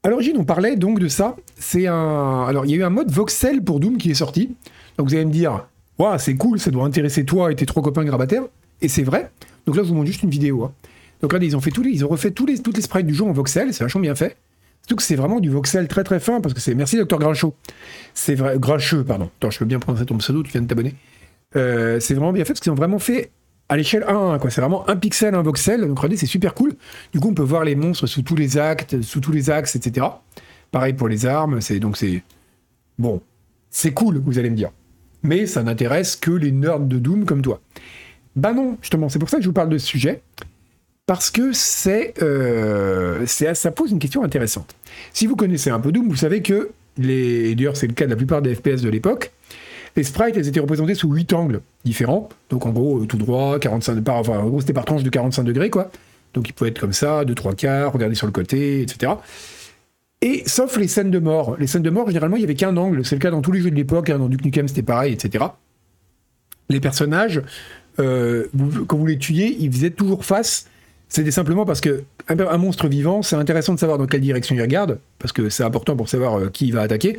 À 0.02 0.10
l'origine, 0.10 0.36
on 0.38 0.44
parlait 0.44 0.76
donc 0.76 1.00
de 1.00 1.08
ça. 1.08 1.34
C'est 1.56 1.86
un. 1.86 2.44
Alors, 2.46 2.66
il 2.66 2.70
y 2.70 2.74
a 2.74 2.76
eu 2.76 2.82
un 2.82 2.90
mode 2.90 3.10
voxel 3.10 3.62
pour 3.62 3.80
Doom 3.80 3.96
qui 3.96 4.10
est 4.10 4.14
sorti. 4.14 4.54
Donc, 4.98 5.08
vous 5.08 5.14
allez 5.14 5.24
me 5.24 5.32
dire, 5.32 5.66
Waouh, 5.98 6.18
c'est 6.18 6.36
cool, 6.36 6.60
ça 6.60 6.70
doit 6.70 6.84
intéresser 6.84 7.24
toi 7.24 7.50
et 7.50 7.56
tes 7.56 7.64
trois 7.66 7.82
copains 7.82 8.04
grabataires. 8.04 8.42
Et 8.82 8.88
c'est 8.88 9.02
vrai. 9.02 9.30
Donc 9.66 9.74
là, 9.76 9.82
je 9.82 9.88
vous 9.88 9.94
montre 9.94 10.06
juste 10.06 10.22
une 10.22 10.30
vidéo. 10.30 10.64
hein. 10.64 10.72
Donc 11.20 11.32
regardez, 11.32 11.46
ils 11.46 11.56
ont 11.56 11.58
refait 11.58 12.30
tous 12.30 12.46
les, 12.46 12.58
toutes 12.58 12.76
les 12.76 12.82
sprites 12.82 13.06
du 13.06 13.14
jeu 13.14 13.24
en 13.24 13.32
voxel. 13.32 13.72
C'est 13.74 13.84
vachement 13.84 14.00
bien 14.00 14.14
fait. 14.14 14.36
Surtout 14.82 14.96
que 14.96 15.02
c'est 15.02 15.16
vraiment 15.16 15.40
du 15.40 15.50
voxel 15.50 15.88
très 15.88 16.04
très 16.04 16.20
fin 16.20 16.40
parce 16.40 16.54
que 16.54 16.60
c'est. 16.60 16.74
Merci, 16.74 16.96
docteur 16.96 17.18
Grinchot. 17.18 17.54
C'est 18.14 18.34
vrai. 18.34 18.58
Grincheux, 18.58 19.04
pardon. 19.04 19.30
Attends, 19.38 19.50
je 19.50 19.58
peux 19.58 19.64
bien 19.64 19.78
prononcer 19.78 20.06
ton 20.06 20.16
pseudo, 20.18 20.42
tu 20.42 20.52
viens 20.52 20.62
de 20.62 20.66
t'abonner. 20.66 20.94
Euh, 21.56 22.00
c'est 22.00 22.14
vraiment 22.14 22.32
bien 22.32 22.44
fait 22.44 22.52
parce 22.52 22.60
qu'ils 22.60 22.72
ont 22.72 22.76
vraiment 22.76 22.98
fait 22.98 23.30
à 23.68 23.76
l'échelle 23.76 24.04
1 24.06 24.34
1, 24.34 24.38
quoi. 24.38 24.50
C'est 24.50 24.60
vraiment 24.60 24.88
un 24.88 24.96
pixel, 24.96 25.34
un 25.34 25.42
voxel. 25.42 25.80
Donc 25.80 25.98
regardez, 25.98 26.16
c'est 26.16 26.26
super 26.26 26.54
cool. 26.54 26.74
Du 27.12 27.20
coup, 27.20 27.28
on 27.28 27.34
peut 27.34 27.42
voir 27.42 27.64
les 27.64 27.74
monstres 27.74 28.06
sous 28.06 28.22
tous 28.22 28.36
les 28.36 28.56
actes, 28.56 29.02
sous 29.02 29.20
tous 29.20 29.32
les 29.32 29.50
axes, 29.50 29.76
etc. 29.76 30.06
Pareil 30.70 30.94
pour 30.94 31.08
les 31.08 31.26
armes. 31.26 31.60
C'est 31.60 31.80
donc 31.80 31.96
c'est 31.96 32.22
bon, 32.98 33.20
c'est 33.70 33.92
cool, 33.92 34.22
vous 34.24 34.38
allez 34.38 34.50
me 34.50 34.56
dire. 34.56 34.70
Mais 35.22 35.46
ça 35.46 35.62
n'intéresse 35.62 36.16
que 36.16 36.30
les 36.30 36.52
nerds 36.52 36.80
de 36.80 36.98
Doom 36.98 37.24
comme 37.24 37.42
toi. 37.42 37.60
Bah 38.36 38.52
non, 38.52 38.78
justement, 38.80 39.08
c'est 39.08 39.18
pour 39.18 39.28
ça 39.28 39.38
que 39.38 39.42
je 39.42 39.48
vous 39.48 39.54
parle 39.54 39.68
de 39.68 39.78
ce 39.78 39.86
sujet. 39.86 40.22
Parce 41.08 41.30
que 41.30 41.54
c'est, 41.54 42.12
euh, 42.20 43.24
ça 43.24 43.70
pose 43.70 43.92
une 43.92 43.98
question 43.98 44.22
intéressante. 44.22 44.76
Si 45.14 45.26
vous 45.26 45.36
connaissez 45.36 45.70
un 45.70 45.80
peu 45.80 45.90
Doom, 45.90 46.06
vous 46.06 46.16
savez 46.16 46.42
que, 46.42 46.68
et 47.02 47.54
d'ailleurs 47.54 47.78
c'est 47.78 47.86
le 47.86 47.94
cas 47.94 48.04
de 48.04 48.10
la 48.10 48.16
plupart 48.16 48.42
des 48.42 48.54
FPS 48.54 48.82
de 48.82 48.90
l'époque, 48.90 49.32
les 49.96 50.02
sprites, 50.02 50.36
elles 50.36 50.48
étaient 50.48 50.60
représentées 50.60 50.94
sous 50.94 51.10
8 51.10 51.32
angles 51.32 51.62
différents. 51.82 52.28
Donc 52.50 52.66
en 52.66 52.72
gros, 52.72 53.06
tout 53.06 53.16
droit, 53.16 53.58
45, 53.58 54.04
par, 54.04 54.16
enfin, 54.16 54.38
en 54.38 54.48
gros 54.48 54.60
c'était 54.60 54.74
par 54.74 54.84
tranche 54.84 55.02
de 55.02 55.08
45 55.08 55.44
degrés, 55.44 55.70
quoi. 55.70 55.90
Donc 56.34 56.46
il 56.50 56.52
pouvait 56.52 56.68
être 56.68 56.78
comme 56.78 56.92
ça, 56.92 57.24
de 57.24 57.32
3 57.32 57.54
quarts, 57.54 57.94
regarder 57.94 58.14
sur 58.14 58.26
le 58.26 58.32
côté, 58.32 58.82
etc. 58.82 59.12
Et 60.20 60.42
sauf 60.44 60.76
les 60.76 60.88
scènes 60.88 61.10
de 61.10 61.18
mort. 61.18 61.56
Les 61.58 61.66
scènes 61.66 61.80
de 61.80 61.88
mort, 61.88 62.08
généralement, 62.08 62.36
il 62.36 62.40
n'y 62.40 62.44
avait 62.44 62.54
qu'un 62.54 62.76
angle. 62.76 63.02
C'est 63.06 63.16
le 63.16 63.20
cas 63.20 63.30
dans 63.30 63.40
tous 63.40 63.52
les 63.52 63.62
jeux 63.62 63.70
de 63.70 63.76
l'époque. 63.76 64.10
hein, 64.10 64.18
dans 64.18 64.28
Duke 64.28 64.44
Nukem, 64.44 64.68
c'était 64.68 64.82
pareil, 64.82 65.14
etc. 65.14 65.42
Les 66.68 66.80
personnages, 66.80 67.40
euh, 67.98 68.48
quand 68.86 68.98
vous 68.98 69.06
les 69.06 69.16
tuiez, 69.16 69.56
ils 69.58 69.72
faisaient 69.72 69.88
toujours 69.88 70.26
face. 70.26 70.66
C'était 71.08 71.30
simplement 71.30 71.64
parce 71.64 71.80
que 71.80 72.04
un, 72.28 72.58
monstre 72.58 72.86
vivant, 72.88 73.22
c'est 73.22 73.36
intéressant 73.36 73.74
de 73.74 73.78
savoir 73.78 73.98
dans 73.98 74.06
quelle 74.06 74.20
direction 74.20 74.54
il 74.54 74.60
regarde, 74.60 74.98
parce 75.18 75.32
que 75.32 75.48
c'est 75.48 75.64
important 75.64 75.96
pour 75.96 76.08
savoir 76.08 76.38
euh, 76.38 76.48
qui 76.50 76.66
il 76.66 76.74
va 76.74 76.82
attaquer. 76.82 77.16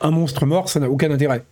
Un 0.00 0.10
monstre 0.10 0.46
mort, 0.46 0.68
ça 0.68 0.80
n'a 0.80 0.88
aucun 0.88 1.10
intérêt. 1.10 1.44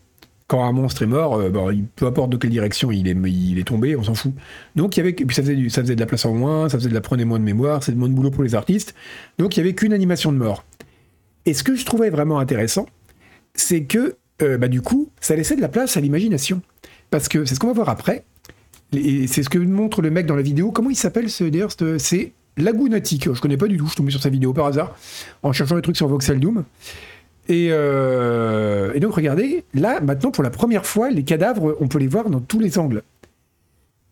Quand 0.47 0.65
un 0.65 0.73
monstre 0.73 1.03
est 1.03 1.07
mort, 1.07 1.35
euh, 1.35 1.51
bon, 1.51 1.71
il, 1.71 1.85
peu 1.85 2.07
importe 2.07 2.31
de 2.31 2.39
quelle 2.39 2.51
direction 2.51 2.91
il 2.91 3.07
est, 3.07 3.17
il 3.31 3.59
est 3.59 3.67
tombé, 3.67 3.97
on 3.97 4.03
s'en 4.03 4.15
fout. 4.15 4.33
Donc 4.77 4.97
il 4.97 5.01
y 5.01 5.03
avait, 5.03 5.15
ça 5.29 5.43
faisait, 5.43 5.95
de 5.95 6.01
la 6.01 6.07
place 6.07 6.25
en 6.25 6.33
moins, 6.33 6.71
ça 6.71 6.79
faisait 6.79 6.89
de 6.89 6.95
la 6.95 7.03
prenez 7.03 7.27
moins 7.27 7.39
de 7.39 7.45
mémoire, 7.45 7.83
c'est 7.83 7.95
moins 7.95 8.09
de 8.09 8.15
boulot 8.15 8.31
pour 8.31 8.45
les 8.45 8.55
artistes. 8.55 8.95
Donc 9.39 9.57
il 9.57 9.61
y 9.61 9.63
avait 9.63 9.75
qu'une 9.75 9.93
animation 9.93 10.33
de 10.33 10.39
mort. 10.39 10.65
Et 11.45 11.53
ce 11.53 11.63
que 11.63 11.75
je 11.75 11.85
trouvais 11.85 12.09
vraiment 12.09 12.39
intéressant, 12.39 12.87
c'est 13.55 13.85
que 13.85 14.17
euh, 14.43 14.57
bah, 14.57 14.69
du 14.69 14.81
coup, 14.81 15.11
ça 15.21 15.37
laissait 15.37 15.57
de 15.57 15.61
la 15.61 15.69
place 15.69 15.97
à 15.97 16.01
l'imagination. 16.01 16.63
Parce 17.11 17.29
que 17.29 17.45
c'est 17.45 17.55
ce 17.55 17.61
qu'on 17.61 17.69
va 17.69 17.73
voir 17.73 17.89
après. 17.89 18.25
C'est 18.93 19.43
ce 19.43 19.49
que 19.49 19.59
montre 19.59 20.01
le 20.03 20.11
mec 20.11 20.27
dans 20.27 20.37
la 20.37 20.43
vidéo. 20.43 20.71
Comment 20.73 20.91
il 20.91 20.97
s'appelle 20.97 21.29
ce 21.31 21.45
d'ailleurs 21.45 21.73
ce- 21.73 21.99
C'est 21.99 22.33
Lagunatic. 22.57 23.33
Je 23.33 23.41
connais 23.41 23.57
pas 23.57 23.67
du 23.67 23.77
tout. 23.77 23.85
Je 23.85 23.91
suis 23.91 23.97
tombé 23.97 24.11
sur 24.11 24.23
sa 24.23 24.31
vidéo 24.31 24.53
par 24.53 24.67
hasard 24.67 24.97
en 25.43 25.53
cherchant 25.53 25.77
des 25.77 25.83
trucs 25.83 25.97
sur 25.97 26.09
Voxel 26.09 26.41
Doom. 26.41 26.65
Et, 27.51 27.69
euh, 27.71 28.93
et 28.95 29.01
donc 29.01 29.15
regardez, 29.15 29.65
là 29.75 30.01
maintenant 30.01 30.31
pour 30.31 30.43
la 30.45 30.51
première 30.51 30.85
fois, 30.85 31.11
les 31.11 31.23
cadavres, 31.23 31.77
on 31.81 31.89
peut 31.89 31.99
les 31.99 32.07
voir 32.07 32.29
dans 32.29 32.41
tous 32.41 32.59
les 32.61 32.79
angles. 32.79 33.03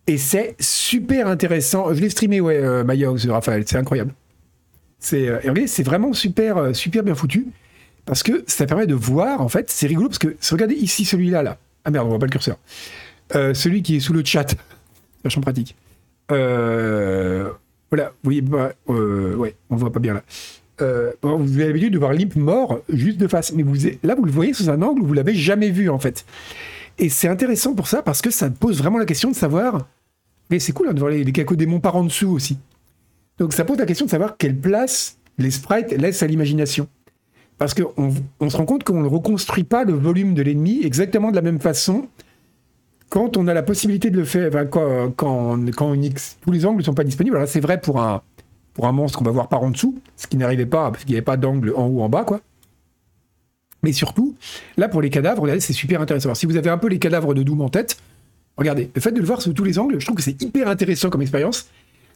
Et 0.07 0.17
c'est 0.19 0.55
super 0.61 1.27
intéressant. 1.27 1.93
Je 1.93 2.01
l'ai 2.01 2.09
streamé, 2.11 2.41
ouais, 2.41 2.57
euh, 2.57 2.85
My 2.87 3.03
House, 3.05 3.27
Raphaël, 3.27 3.65
c'est 3.67 3.77
incroyable. 3.77 4.15
C'est 5.01 5.29
euh, 5.29 5.41
vraiment 5.85 6.13
super, 6.13 6.57
euh, 6.57 6.73
super 6.73 7.03
bien 7.03 7.15
foutu 7.15 7.47
parce 8.07 8.23
que 8.23 8.45
ça 8.47 8.65
permet 8.67 8.87
de 8.87 8.95
voir. 8.95 9.41
En 9.41 9.49
fait, 9.49 9.69
c'est 9.71 9.87
rigolo 9.87 10.09
parce 10.09 10.19
que 10.19 10.37
regardez 10.53 10.75
ici 10.77 11.05
celui-là 11.05 11.43
là. 11.43 11.59
Ah 11.85 11.91
merde, 11.91 12.07
on 12.07 12.11
voit 12.11 12.19
pas 12.19 12.27
le 12.27 12.31
curseur. 12.33 12.57
Euh, 13.35 13.55
celui 13.55 13.83
qui 13.83 13.97
est 13.97 14.01
sous 14.01 14.13
le 14.13 14.25
chat, 14.25 14.55
vachement 15.25 15.43
pratique. 15.43 15.77
Euh, 16.31 17.51
voilà, 17.91 18.13
voyez, 18.23 18.41
bah, 18.41 18.73
euh, 18.89 19.35
ouais, 19.37 19.55
on 19.71 19.77
voit 19.77 19.93
pas 19.93 20.01
bien 20.01 20.15
là. 20.15 20.23
Euh, 20.83 21.13
vous 21.23 21.55
avez 21.55 21.69
l'habitude 21.69 21.95
de 21.95 21.99
voir 21.99 22.13
Limp 22.13 22.37
mort 22.37 22.81
juste 22.91 23.17
de 23.17 23.27
face, 23.29 23.53
mais 23.53 23.63
vous, 23.63 23.77
là 24.03 24.15
vous 24.15 24.25
le 24.25 24.31
voyez 24.31 24.53
sous 24.53 24.69
un 24.69 24.83
angle 24.83 25.01
où 25.01 25.07
vous 25.07 25.15
l'avez 25.15 25.35
jamais 25.35 25.71
vu 25.71 25.89
en 25.89 25.99
fait. 25.99 26.27
Et 26.99 27.09
c'est 27.09 27.29
intéressant 27.29 27.75
pour 27.75 27.89
ça 27.89 28.03
parce 28.03 28.21
que 28.21 28.31
ça 28.31 28.51
pose 28.51 28.79
vraiment 28.79 28.99
la 28.99 29.07
question 29.07 29.31
de 29.31 29.37
savoir. 29.37 29.87
Mais 30.51 30.59
c'est 30.59 30.73
cool 30.73 30.89
hein, 30.89 30.93
de 30.93 30.99
voir 30.99 31.11
les, 31.11 31.25
les 31.25 31.33
cacodémons 31.33 31.81
par 31.81 31.97
en 31.97 32.05
dessous 32.05 32.29
aussi. 32.29 32.59
Donc 33.39 33.53
ça 33.53 33.65
pose 33.65 33.79
la 33.79 33.87
question 33.87 34.05
de 34.05 34.11
savoir 34.11 34.37
quelle 34.37 34.57
place 34.57 35.19
les 35.39 35.51
sprites 35.51 35.93
laissent 35.93 36.23
à 36.23 36.27
l'imagination. 36.27 36.89
Parce 37.59 37.73
qu'on 37.73 38.13
on 38.41 38.51
se 38.51 38.57
rend 38.57 38.67
compte 38.67 38.85
qu'on 38.85 39.01
ne 39.01 39.09
reconstruit 39.09 39.65
pas 39.65 39.85
le 39.85 39.95
volume 39.95 40.35
de 40.35 40.43
l'ennemi 40.43 40.83
exactement 40.85 41.31
de 41.31 41.37
la 41.37 41.43
même 41.43 41.61
façon 41.61 42.07
quand 43.09 43.37
on 43.37 43.47
a 43.47 43.55
la 43.55 43.63
possibilité 43.63 44.11
de 44.11 44.17
le 44.17 44.25
faire, 44.25 44.49
enfin, 44.49 44.67
quand, 44.67 45.13
quand, 45.17 45.57
tous 46.41 46.51
les 46.51 46.67
angles 46.67 46.79
ne 46.79 46.83
sont 46.83 46.95
pas 46.95 47.05
disponibles. 47.05 47.37
Alors 47.37 47.49
c'est 47.49 47.61
vrai 47.61 47.81
pour 47.81 48.01
un, 48.01 48.23
pour 48.75 48.87
un 48.87 48.93
monstre 48.93 49.19
qu'on 49.19 49.25
va 49.25 49.31
voir 49.31 49.49
par 49.49 49.63
en 49.63 49.71
dessous, 49.71 49.99
ce 50.17 50.27
qui 50.27 50.37
n'arrivait 50.37 50.67
pas, 50.67 50.91
parce 50.91 51.05
qu'il 51.05 51.13
n'y 51.13 51.17
avait 51.17 51.25
pas 51.25 51.37
d'angle 51.37 51.73
en 51.77 51.87
haut, 51.87 52.03
en 52.03 52.09
bas, 52.09 52.25
quoi. 52.25 52.41
Mais 53.83 53.93
surtout, 53.93 54.35
là, 54.77 54.89
pour 54.89 55.01
les 55.01 55.11
cadavres, 55.11 55.43
regardez, 55.43 55.61
c'est 55.61 55.73
super 55.73 56.01
intéressant. 56.01 56.27
Alors, 56.27 56.37
si 56.37 56.47
vous 56.47 56.57
avez 56.57 56.71
un 56.71 56.79
peu 56.79 56.89
les 56.89 56.99
cadavres 56.99 57.35
de 57.35 57.43
Doom 57.43 57.61
en 57.61 57.69
tête, 57.69 57.99
regardez, 58.57 58.91
le 58.95 59.01
fait 59.01 59.13
de 59.13 59.21
le 59.21 59.25
voir 59.25 59.41
sous 59.41 59.53
tous 59.53 59.65
les 59.65 59.79
angles, 59.79 60.01
je 60.01 60.05
trouve 60.05 60.17
que 60.17 60.23
c'est 60.23 60.43
hyper 60.43 60.69
intéressant 60.69 61.09
comme 61.09 61.23
expérience. 61.23 61.69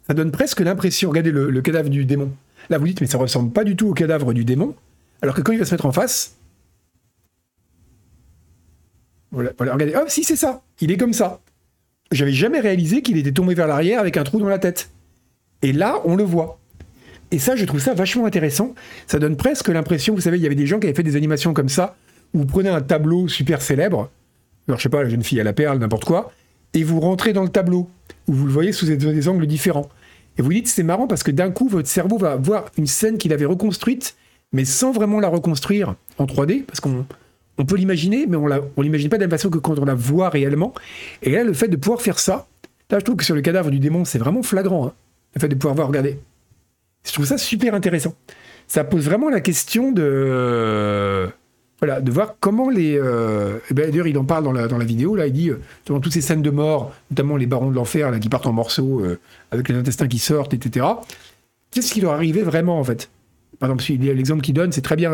Ça 0.07 0.15
donne 0.15 0.33
presque 0.33 0.61
l'impression, 0.61 1.11
regardez 1.11 1.31
le, 1.31 1.51
le 1.51 1.63
cadavre 1.63 1.89
du 1.89 2.05
démon. 2.05 2.33
Là, 2.71 2.79
vous 2.79 2.87
dites, 2.87 3.01
mais 3.01 3.07
ça 3.07 3.19
ressemble 3.19 3.53
pas 3.53 3.63
du 3.63 3.77
tout 3.77 3.89
au 3.89 3.95
cadavre 3.95 4.33
du 4.33 4.45
démon. 4.45 4.75
Alors 5.23 5.35
que 5.35 5.43
quand 5.43 5.53
il 5.53 5.59
va 5.59 5.65
se 5.65 5.73
mettre 5.73 5.87
en 5.87 5.93
face, 5.93 6.37
voilà, 9.33 9.53
regardez, 9.59 9.95
hop, 9.95 10.09
si 10.09 10.25
c'est 10.25 10.37
ça, 10.37 10.63
il 10.81 10.91
est 10.91 10.97
comme 10.97 11.13
ça. 11.13 11.41
J'avais 12.11 12.33
jamais 12.33 12.61
réalisé 12.61 13.03
qu'il 13.03 13.17
était 13.17 13.33
tombé 13.33 13.55
vers 13.55 13.69
l'arrière 13.69 14.01
avec 14.01 14.17
un 14.17 14.25
trou 14.25 14.41
dans 14.41 14.49
la 14.49 14.59
tête. 14.59 14.91
Et 15.63 15.73
là, 15.73 16.01
on 16.05 16.17
le 16.17 16.25
voit. 16.25 16.59
Et 17.31 17.39
ça, 17.39 17.55
je 17.55 17.65
trouve 17.65 17.81
ça 17.81 17.95
vachement 17.95 18.27
intéressant. 18.27 18.75
Ça 19.07 19.19
donne 19.19 19.37
presque 19.37 19.69
l'impression, 19.69 20.15
vous 20.15 20.21
savez, 20.21 20.39
il 20.39 20.43
y 20.43 20.47
avait 20.47 20.57
des 20.57 20.67
gens 20.67 20.81
qui 20.81 20.87
avaient 20.87 20.97
fait 20.97 21.05
des 21.05 21.17
animations 21.17 21.55
comme 21.55 21.69
ça, 21.69 21.97
où 22.35 22.41
vous 22.41 22.47
prenez 22.47 22.69
un 22.69 22.81
tableau 22.81 23.29
super 23.29 23.63
célèbre, 23.63 24.11
alors 24.67 24.79
je 24.79 24.85
sais 24.85 24.89
pas, 24.89 25.03
la 25.03 25.09
jeune 25.09 25.23
fille 25.23 25.41
à 25.41 25.45
la 25.45 25.53
perle, 25.53 25.79
n'importe 25.79 26.05
quoi, 26.05 26.33
et 26.75 26.83
vous 26.83 26.99
rentrez 27.01 27.33
dans 27.33 27.43
le 27.43 27.49
tableau, 27.49 27.89
où 28.27 28.33
vous 28.33 28.47
le 28.47 28.53
voyez 28.53 28.73
sous 28.73 28.87
des 28.87 29.29
angles 29.29 29.47
différents. 29.47 29.89
Et 30.39 30.43
vous 30.43 30.53
dites, 30.53 30.69
c'est 30.69 30.83
marrant 30.83 31.07
parce 31.07 31.23
que 31.23 31.31
d'un 31.31 31.51
coup, 31.51 31.69
votre 31.69 31.89
cerveau 31.89 32.19
va 32.19 32.37
voir 32.37 32.67
une 32.77 32.87
scène 32.87 33.19
qu'il 33.19 33.33
avait 33.33 33.45
reconstruite, 33.45 34.17
mais 34.53 34.65
sans 34.65 34.91
vraiment 34.91 35.21
la 35.21 35.29
reconstruire 35.29 35.95
en 36.19 36.25
3D, 36.25 36.65
parce 36.65 36.81
qu'on 36.81 37.05
on 37.59 37.65
peut 37.65 37.77
l'imaginer, 37.77 38.27
mais 38.27 38.37
on 38.37 38.49
on 38.77 38.83
l'imagine 38.83 39.09
pas 39.09 39.17
de 39.17 39.23
la 39.23 39.27
même 39.27 39.39
façon 39.39 39.51
que 39.51 39.59
quand 39.59 39.79
on 39.79 39.85
la 39.85 39.95
voit 39.95 40.29
réellement. 40.29 40.73
Et 41.23 41.31
là, 41.31 41.45
le 41.45 41.53
fait 41.53 41.69
de 41.69 41.77
pouvoir 41.77 42.01
faire 42.01 42.19
ça, 42.19 42.47
là, 42.91 42.99
je 42.99 43.05
trouve 43.05 43.17
que 43.17 43.25
sur 43.25 43.35
le 43.35 43.43
cadavre 43.43 43.71
du 43.71 43.79
démon, 43.79 44.05
c'est 44.05 44.19
vraiment 44.19 44.43
flagrant. 44.43 44.87
hein. 44.87 44.93
le 45.35 45.41
fait 45.41 45.49
de 45.49 45.55
pouvoir 45.55 45.75
voir, 45.75 45.89
regardez. 45.89 46.19
Je 47.05 47.13
trouve 47.13 47.27
ça 47.27 47.39
super 47.39 47.75
intéressant. 47.75 48.15
Ça 48.67 48.85
pose 48.85 49.05
vraiment 49.05 49.31
la 49.31 49.41
question 49.41 49.93
de. 49.93 51.29
Voilà, 51.81 52.01
de 52.03 52.11
voir 52.11 52.35
comment 52.41 52.69
les. 52.69 52.99
euh, 52.99 53.59
ben, 53.71 53.91
D'ailleurs, 53.91 54.07
il 54.07 54.19
en 54.19 54.25
parle 54.25 54.45
dans 54.45 54.53
la, 54.53 54.85
vidéo, 54.85 55.17
là, 55.17 55.27
il 55.27 55.33
dit, 55.33 55.49
euh, 55.49 55.61
dans 55.87 55.99
toutes 55.99 56.13
ces 56.13 56.21
scènes 56.21 56.43
de 56.43 56.51
mort, 56.51 56.93
notamment 57.11 57.37
les 57.37 57.47
barons 57.47 57.71
de 57.71 57.75
l'enfer, 57.75 58.13
qui 58.21 58.29
partent 58.29 58.47
en 58.47 58.53
morceaux, 58.53 59.01
euh, 59.01 59.19
avec 59.51 59.69
les 59.71 59.75
intestins 59.75 60.07
qui 60.07 60.19
sortent, 60.19 60.53
etc. 60.53 60.87
Qu'est-ce 61.71 61.93
qui 61.93 62.03
leur 62.03 62.13
arrivait 62.13 62.43
vraiment, 62.43 62.79
en 62.79 62.85
fait? 62.85 63.09
Par 63.61 63.71
exemple, 63.71 63.85
l'exemple 64.03 64.43
qu'il 64.43 64.55
donne, 64.55 64.73
c'est 64.73 64.81
très 64.81 64.97
bien. 64.97 65.13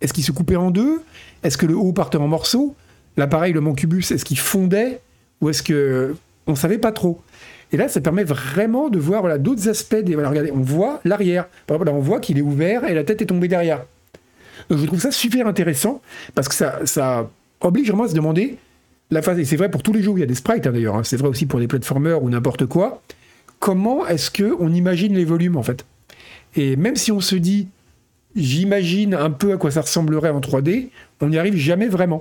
Est-ce 0.00 0.12
qu'il 0.12 0.24
se 0.24 0.32
coupait 0.32 0.56
en 0.56 0.70
deux? 0.70 1.00
Est-ce 1.44 1.56
que 1.56 1.66
le 1.66 1.76
haut 1.76 1.92
partait 1.92 2.18
en 2.18 2.26
morceaux? 2.26 2.74
Là, 3.16 3.28
pareil, 3.28 3.52
le 3.52 3.60
Mancubus, 3.60 4.10
est-ce 4.10 4.24
qu'il 4.24 4.38
fondait? 4.38 5.00
Ou 5.40 5.48
est-ce 5.48 5.62
que. 5.62 6.16
On 6.46 6.56
savait 6.56 6.78
pas 6.78 6.92
trop? 6.92 7.22
Et 7.72 7.76
là, 7.76 7.88
ça 7.88 8.00
permet 8.00 8.24
vraiment 8.24 8.88
de 8.88 8.98
voir 8.98 9.38
d'autres 9.38 9.68
aspects. 9.68 9.94
Des... 9.94 10.14
Voilà, 10.14 10.30
regardez, 10.30 10.50
on 10.52 10.60
voit 10.60 11.00
l'arrière. 11.04 11.46
Par 11.66 11.76
exemple, 11.76 11.92
là, 11.92 11.96
on 11.96 12.00
voit 12.00 12.18
qu'il 12.20 12.38
est 12.38 12.42
ouvert 12.42 12.84
et 12.84 12.92
la 12.92 13.04
tête 13.04 13.22
est 13.22 13.26
tombée 13.26 13.48
derrière. 13.48 13.84
Donc, 14.68 14.80
je 14.80 14.86
trouve 14.86 15.00
ça 15.00 15.12
super 15.12 15.46
intéressant 15.46 16.02
parce 16.34 16.48
que 16.48 16.54
ça, 16.54 17.30
oblige 17.60 17.86
vraiment 17.88 18.04
à 18.04 18.08
se 18.08 18.14
demander 18.14 18.56
la 19.12 19.22
phase. 19.22 19.38
Et 19.38 19.44
c'est 19.44 19.56
vrai 19.56 19.70
pour 19.70 19.82
tous 19.84 19.92
les 19.92 20.02
jeux 20.02 20.10
où 20.10 20.18
il 20.18 20.20
y 20.20 20.24
a 20.24 20.26
des 20.26 20.34
sprites, 20.34 20.66
hein, 20.66 20.72
d'ailleurs. 20.72 20.96
hein. 20.96 21.04
C'est 21.04 21.16
vrai 21.16 21.28
aussi 21.28 21.46
pour 21.46 21.60
des 21.60 21.68
platformers 21.68 22.20
ou 22.20 22.28
n'importe 22.30 22.66
quoi. 22.66 23.00
Comment 23.60 24.06
est-ce 24.06 24.30
que 24.30 24.54
on 24.58 24.72
imagine 24.72 25.14
les 25.14 25.24
volumes, 25.24 25.56
en 25.56 25.62
fait? 25.62 25.86
Et 26.56 26.76
même 26.76 26.96
si 26.96 27.12
on 27.12 27.20
se 27.20 27.36
dit, 27.36 27.68
j'imagine 28.36 29.14
un 29.14 29.30
peu 29.30 29.52
à 29.52 29.56
quoi 29.56 29.70
ça 29.70 29.80
ressemblerait 29.80 30.30
en 30.30 30.40
3D, 30.40 30.88
on 31.20 31.28
n'y 31.28 31.38
arrive 31.38 31.56
jamais 31.56 31.88
vraiment. 31.88 32.20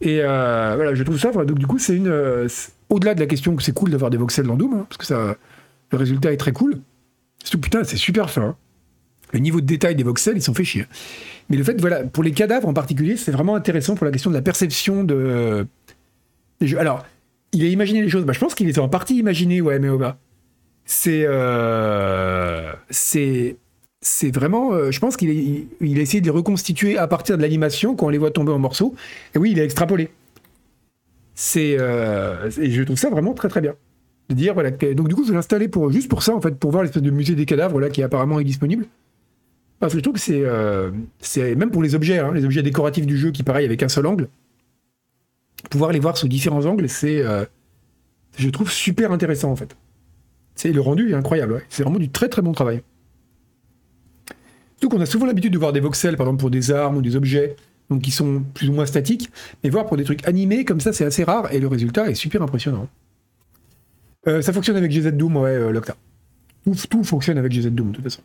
Et 0.00 0.20
voilà, 0.20 0.94
je 0.94 1.02
trouve 1.02 1.18
ça. 1.18 1.30
Donc 1.32 1.58
du 1.58 1.66
coup, 1.66 1.78
c'est 1.78 1.96
une. 1.96 2.48
Au-delà 2.88 3.14
de 3.14 3.20
la 3.20 3.26
question 3.26 3.56
que 3.56 3.62
c'est 3.62 3.72
cool 3.72 3.90
d'avoir 3.90 4.10
des 4.10 4.18
voxels 4.18 4.46
dans 4.46 4.56
Doom, 4.56 4.74
hein, 4.74 4.86
parce 4.88 4.98
que 4.98 5.06
ça, 5.06 5.36
le 5.90 5.98
résultat 5.98 6.32
est 6.32 6.36
très 6.36 6.52
cool. 6.52 6.80
Surtout, 7.42 7.60
putain, 7.60 7.84
c'est 7.84 7.96
super 7.96 8.28
fin. 8.30 8.42
Hein. 8.42 8.56
Le 9.32 9.38
niveau 9.38 9.62
de 9.62 9.66
détail 9.66 9.96
des 9.96 10.02
voxels, 10.02 10.36
ils 10.36 10.42
sont 10.42 10.52
fait 10.52 10.64
chier. 10.64 10.84
Mais 11.48 11.56
le 11.56 11.64
fait, 11.64 11.80
voilà, 11.80 12.04
pour 12.04 12.22
les 12.22 12.32
cadavres 12.32 12.68
en 12.68 12.74
particulier, 12.74 13.16
c'est 13.16 13.30
vraiment 13.30 13.54
intéressant 13.54 13.94
pour 13.94 14.04
la 14.04 14.12
question 14.12 14.30
de 14.30 14.34
la 14.36 14.42
perception 14.42 15.04
de. 15.04 15.66
Alors, 16.78 17.06
il 17.52 17.64
a 17.64 17.68
imaginé 17.68 18.02
les 18.02 18.10
choses. 18.10 18.24
Bah, 18.24 18.34
je 18.34 18.40
pense 18.40 18.54
qu'il 18.54 18.68
était 18.68 18.78
en 18.78 18.88
partie 18.88 19.16
imaginé, 19.16 19.62
ouais, 19.62 19.78
mais 19.78 19.88
va. 19.88 20.18
C'est. 20.84 21.24
Euh, 21.26 22.72
c'est. 22.90 23.56
Vraiment. 24.32 24.72
Euh, 24.72 24.90
je 24.90 25.00
pense 25.00 25.16
qu'il 25.16 25.30
a, 25.30 25.32
il 25.80 25.98
a 25.98 26.02
essayé 26.02 26.20
de 26.20 26.26
les 26.26 26.30
reconstituer 26.30 26.98
à 26.98 27.06
partir 27.06 27.36
de 27.36 27.42
l'animation 27.42 27.94
quand 27.94 28.06
on 28.06 28.08
les 28.10 28.18
voit 28.18 28.30
tomber 28.30 28.52
en 28.52 28.58
morceaux. 28.58 28.94
Et 29.34 29.38
oui, 29.38 29.52
il 29.52 29.60
a 29.60 29.64
extrapolé. 29.64 30.10
C'est. 31.34 31.76
Euh, 31.78 32.50
et 32.60 32.70
je 32.70 32.82
trouve 32.82 32.98
ça 32.98 33.10
vraiment 33.10 33.34
très 33.34 33.48
très 33.48 33.60
bien. 33.60 33.74
De 34.28 34.34
dire, 34.34 34.54
voilà. 34.54 34.70
Donc, 34.70 35.08
du 35.08 35.14
coup, 35.14 35.24
je 35.24 35.30
vais 35.30 35.34
l'installer 35.34 35.68
pour, 35.68 35.90
juste 35.90 36.08
pour 36.08 36.22
ça, 36.22 36.34
en 36.34 36.40
fait, 36.40 36.56
pour 36.56 36.70
voir 36.70 36.82
l'espèce 36.82 37.02
de 37.02 37.10
musée 37.10 37.34
des 37.34 37.46
cadavres, 37.46 37.80
là, 37.80 37.90
qui 37.90 38.02
apparemment 38.02 38.40
est 38.40 38.44
disponible. 38.44 38.86
Parce 39.80 39.92
que 39.92 39.98
je 39.98 40.02
trouve 40.02 40.14
que 40.14 40.20
c'est. 40.20 40.44
c'est 41.20 41.54
même 41.54 41.70
pour 41.70 41.82
les 41.82 41.94
objets, 41.94 42.18
hein, 42.18 42.32
les 42.34 42.44
objets 42.44 42.62
décoratifs 42.62 43.06
du 43.06 43.16
jeu 43.16 43.30
qui, 43.30 43.42
pareil, 43.42 43.66
avec 43.66 43.82
un 43.82 43.88
seul 43.88 44.06
angle 44.06 44.28
pouvoir 45.70 45.92
les 45.92 46.00
voir 46.00 46.16
sous 46.16 46.28
différents 46.28 46.66
angles, 46.66 46.88
c'est, 46.88 47.22
euh, 47.22 47.44
je 48.36 48.48
trouve, 48.50 48.70
super 48.70 49.12
intéressant 49.12 49.50
en 49.50 49.56
fait. 49.56 49.76
C'est 50.54 50.72
le 50.72 50.80
rendu 50.80 51.10
est 51.10 51.14
incroyable. 51.14 51.62
C'est 51.68 51.82
vraiment 51.82 51.98
du 51.98 52.10
très 52.10 52.28
très 52.28 52.42
bon 52.42 52.52
travail. 52.52 52.82
Surtout 54.78 54.96
qu'on 54.96 55.02
a 55.02 55.06
souvent 55.06 55.26
l'habitude 55.26 55.52
de 55.52 55.58
voir 55.58 55.72
des 55.72 55.80
voxels, 55.80 56.16
par 56.16 56.26
exemple 56.26 56.40
pour 56.40 56.50
des 56.50 56.70
armes 56.70 56.96
ou 56.96 57.02
des 57.02 57.16
objets, 57.16 57.56
donc 57.88 58.02
qui 58.02 58.10
sont 58.10 58.42
plus 58.54 58.68
ou 58.68 58.72
moins 58.72 58.86
statiques, 58.86 59.30
mais 59.62 59.70
voir 59.70 59.86
pour 59.86 59.96
des 59.96 60.04
trucs 60.04 60.26
animés 60.26 60.64
comme 60.64 60.80
ça, 60.80 60.92
c'est 60.92 61.04
assez 61.04 61.24
rare 61.24 61.52
et 61.52 61.60
le 61.60 61.68
résultat 61.68 62.10
est 62.10 62.14
super 62.14 62.42
impressionnant. 62.42 62.88
Euh, 64.28 64.42
ça 64.42 64.52
fonctionne 64.52 64.76
avec 64.76 64.90
GZ 64.90 65.12
Doom, 65.12 65.36
ouais, 65.36 65.50
euh, 65.50 65.70
Locta. 65.70 65.96
Tout, 66.90 67.02
fonctionne 67.02 67.38
avec 67.38 67.52
GZ 67.52 67.68
Doom, 67.68 67.90
de 67.90 67.96
toute 67.96 68.04
façon. 68.04 68.22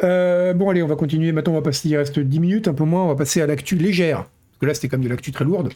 bon, 0.00 0.70
allez, 0.70 0.82
on 0.82 0.88
va 0.88 0.96
continuer. 0.96 1.32
Maintenant, 1.32 1.52
on 1.52 1.56
va 1.56 1.62
passer, 1.62 1.88
il 1.88 1.96
reste 1.96 2.18
10 2.18 2.40
minutes, 2.40 2.68
un 2.68 2.74
peu 2.74 2.84
moins, 2.84 3.04
on 3.04 3.08
va 3.08 3.14
passer 3.14 3.40
à 3.40 3.46
l'actu 3.46 3.76
légère. 3.76 4.24
Parce 4.58 4.58
que 4.60 4.66
là, 4.66 4.74
c'était 4.74 4.88
comme 4.88 5.02
de 5.02 5.08
l'actu 5.08 5.30
très 5.30 5.44
lourde. 5.44 5.70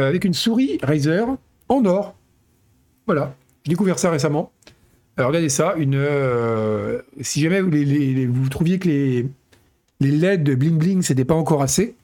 Euh, 0.00 0.08
avec 0.08 0.24
une 0.24 0.34
souris 0.34 0.78
Razer 0.82 1.24
en 1.68 1.84
or. 1.84 2.16
Voilà, 3.06 3.36
j'ai 3.64 3.70
découvert 3.70 3.98
ça 3.98 4.10
récemment. 4.10 4.52
Alors 5.16 5.28
regardez 5.28 5.48
ça, 5.48 5.74
une, 5.76 5.94
euh, 5.94 7.00
si 7.20 7.40
jamais 7.40 7.60
vous, 7.60 8.48
trouviez 8.48 8.78
que 8.78 8.88
les, 8.88 9.26
les 10.00 10.10
LED 10.10 10.58
bling 10.58 10.76
bling 10.78 11.02
c'était 11.02 11.24
pas 11.24 11.34
encore 11.34 11.62
assez, 11.62 11.94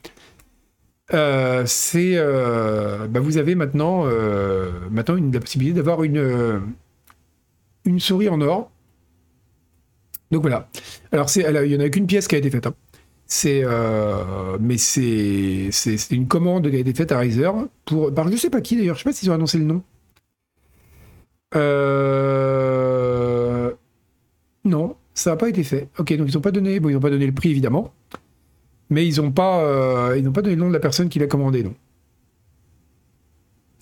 euh, 1.13 1.63
c'est 1.65 2.15
bah 2.15 3.19
vous 3.19 3.37
avez 3.37 3.55
maintenant, 3.55 4.05
maintenant 4.89 5.17
une, 5.17 5.31
la 5.31 5.39
possibilité 5.39 5.75
d'avoir 5.75 6.03
une, 6.03 6.61
une 7.85 7.99
souris 7.99 8.29
en 8.29 8.39
or. 8.41 8.71
Donc 10.31 10.41
voilà. 10.41 10.69
Alors 11.11 11.29
il 11.35 11.71
y 11.71 11.75
en 11.75 11.81
a 11.81 11.89
qu'une 11.89 12.07
pièce 12.07 12.27
qui 12.27 12.35
a 12.35 12.37
été 12.37 12.49
faite. 12.49 12.67
Hein. 12.67 12.73
C'est, 13.33 13.61
euh, 13.63 14.57
mais 14.59 14.77
c'est, 14.77 15.69
une 16.11 16.27
commande 16.27 16.69
qui 16.69 16.75
a 16.75 16.79
été 16.79 16.93
faite 16.93 17.13
à 17.13 17.17
Razer 17.17 17.53
pour, 17.85 18.13
par 18.13 18.29
je 18.29 18.35
sais 18.35 18.49
pas 18.49 18.59
qui 18.59 18.75
d'ailleurs, 18.75 18.95
je 18.97 19.03
sais 19.03 19.09
pas 19.09 19.13
s'ils 19.13 19.31
ont 19.31 19.33
annoncé 19.33 19.57
le 19.57 19.63
nom. 19.63 19.83
Euh, 21.55 22.91
non, 24.63 24.95
ça 25.13 25.31
n'a 25.31 25.35
pas 25.37 25.49
été 25.49 25.63
fait. 25.63 25.89
Ok, 25.97 26.15
donc 26.15 26.29
ils 26.29 26.35
n'ont 26.35 26.41
pas 26.41 26.51
donné, 26.51 26.79
bon, 26.79 26.89
ils 26.89 26.93
n'ont 26.93 26.99
pas 26.99 27.09
donné 27.09 27.25
le 27.25 27.33
prix 27.33 27.49
évidemment, 27.51 27.93
mais 28.89 29.07
ils 29.07 29.21
n'ont 29.21 29.31
pas, 29.31 29.63
euh, 29.63 30.21
n'ont 30.21 30.31
pas 30.31 30.41
donné 30.41 30.55
le 30.55 30.61
nom 30.61 30.69
de 30.69 30.73
la 30.73 30.79
personne 30.79 31.09
qui 31.09 31.19
l'a 31.19 31.27
commandé, 31.27 31.63
non. 31.63 31.73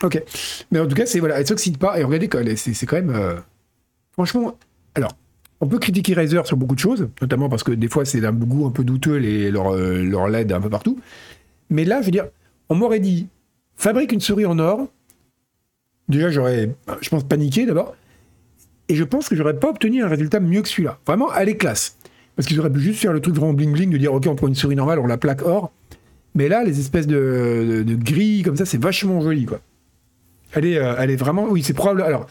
Ok, 0.01 0.23
mais 0.71 0.79
en 0.79 0.87
tout 0.87 0.95
cas, 0.95 1.05
c'est 1.05 1.19
voilà, 1.19 1.45
s'oxyde 1.45 1.77
pas 1.77 1.99
et 1.99 2.03
regardez, 2.03 2.55
c'est, 2.55 2.85
quand 2.85 2.95
même, 2.95 3.41
franchement, 4.13 4.57
alors 4.95 5.11
on 5.61 5.67
peut 5.67 5.79
critiquer 5.79 6.13
Razer 6.13 6.45
sur 6.45 6.57
beaucoup 6.57 6.75
de 6.75 6.79
choses, 6.79 7.09
notamment 7.21 7.49
parce 7.49 7.63
que 7.63 7.71
des 7.71 7.89
fois 7.89 8.05
c'est 8.05 8.21
d'un 8.21 8.31
goût 8.31 8.65
un 8.65 8.71
peu 8.71 8.83
douteux 8.83 9.17
les, 9.17 9.51
leur, 9.51 9.73
euh, 9.75 10.01
leur 10.03 10.27
LED 10.27 10.51
un 10.51 10.61
peu 10.61 10.69
partout. 10.69 10.99
Mais 11.69 11.85
là, 11.85 12.01
je 12.01 12.05
veux 12.05 12.11
dire, 12.11 12.27
on 12.69 12.75
m'aurait 12.75 12.99
dit 12.99 13.27
fabrique 13.75 14.11
une 14.11 14.21
souris 14.21 14.45
en 14.45 14.59
or. 14.59 14.87
Déjà, 16.09 16.31
j'aurais, 16.31 16.75
je 17.01 17.09
pense, 17.09 17.23
paniqué 17.23 17.65
d'abord. 17.65 17.95
Et 18.89 18.95
je 18.95 19.03
pense 19.03 19.29
que 19.29 19.35
j'aurais 19.35 19.57
pas 19.57 19.69
obtenu 19.69 20.03
un 20.03 20.07
résultat 20.07 20.39
mieux 20.39 20.63
que 20.63 20.67
celui-là. 20.67 20.99
Vraiment, 21.05 21.33
elle 21.33 21.49
est 21.49 21.57
classe. 21.57 21.95
Parce 22.35 22.47
qu'ils 22.47 22.59
auraient 22.59 22.71
pu 22.71 22.79
juste 22.79 22.99
faire 22.99 23.13
le 23.13 23.19
truc 23.19 23.35
vraiment 23.35 23.53
bling 23.53 23.71
bling 23.71 23.91
de 23.91 23.97
dire 23.97 24.13
ok, 24.13 24.25
on 24.27 24.35
prend 24.35 24.47
une 24.47 24.55
souris 24.55 24.75
normale, 24.75 24.99
on 24.99 25.05
la 25.05 25.17
plaque 25.17 25.43
or. 25.43 25.71
Mais 26.35 26.47
là, 26.47 26.63
les 26.63 26.79
espèces 26.79 27.05
de, 27.05 27.83
de, 27.85 27.95
grilles 27.95 28.43
comme 28.43 28.55
ça, 28.55 28.65
c'est 28.65 28.81
vachement 28.81 29.21
joli 29.21 29.45
quoi. 29.45 29.59
Elle 30.53 30.65
est, 30.65 30.77
euh, 30.77 30.95
elle 30.97 31.11
est 31.11 31.15
vraiment, 31.15 31.45
oui, 31.49 31.61
c'est 31.63 31.73
probable. 31.73 32.01
Alors, 32.01 32.27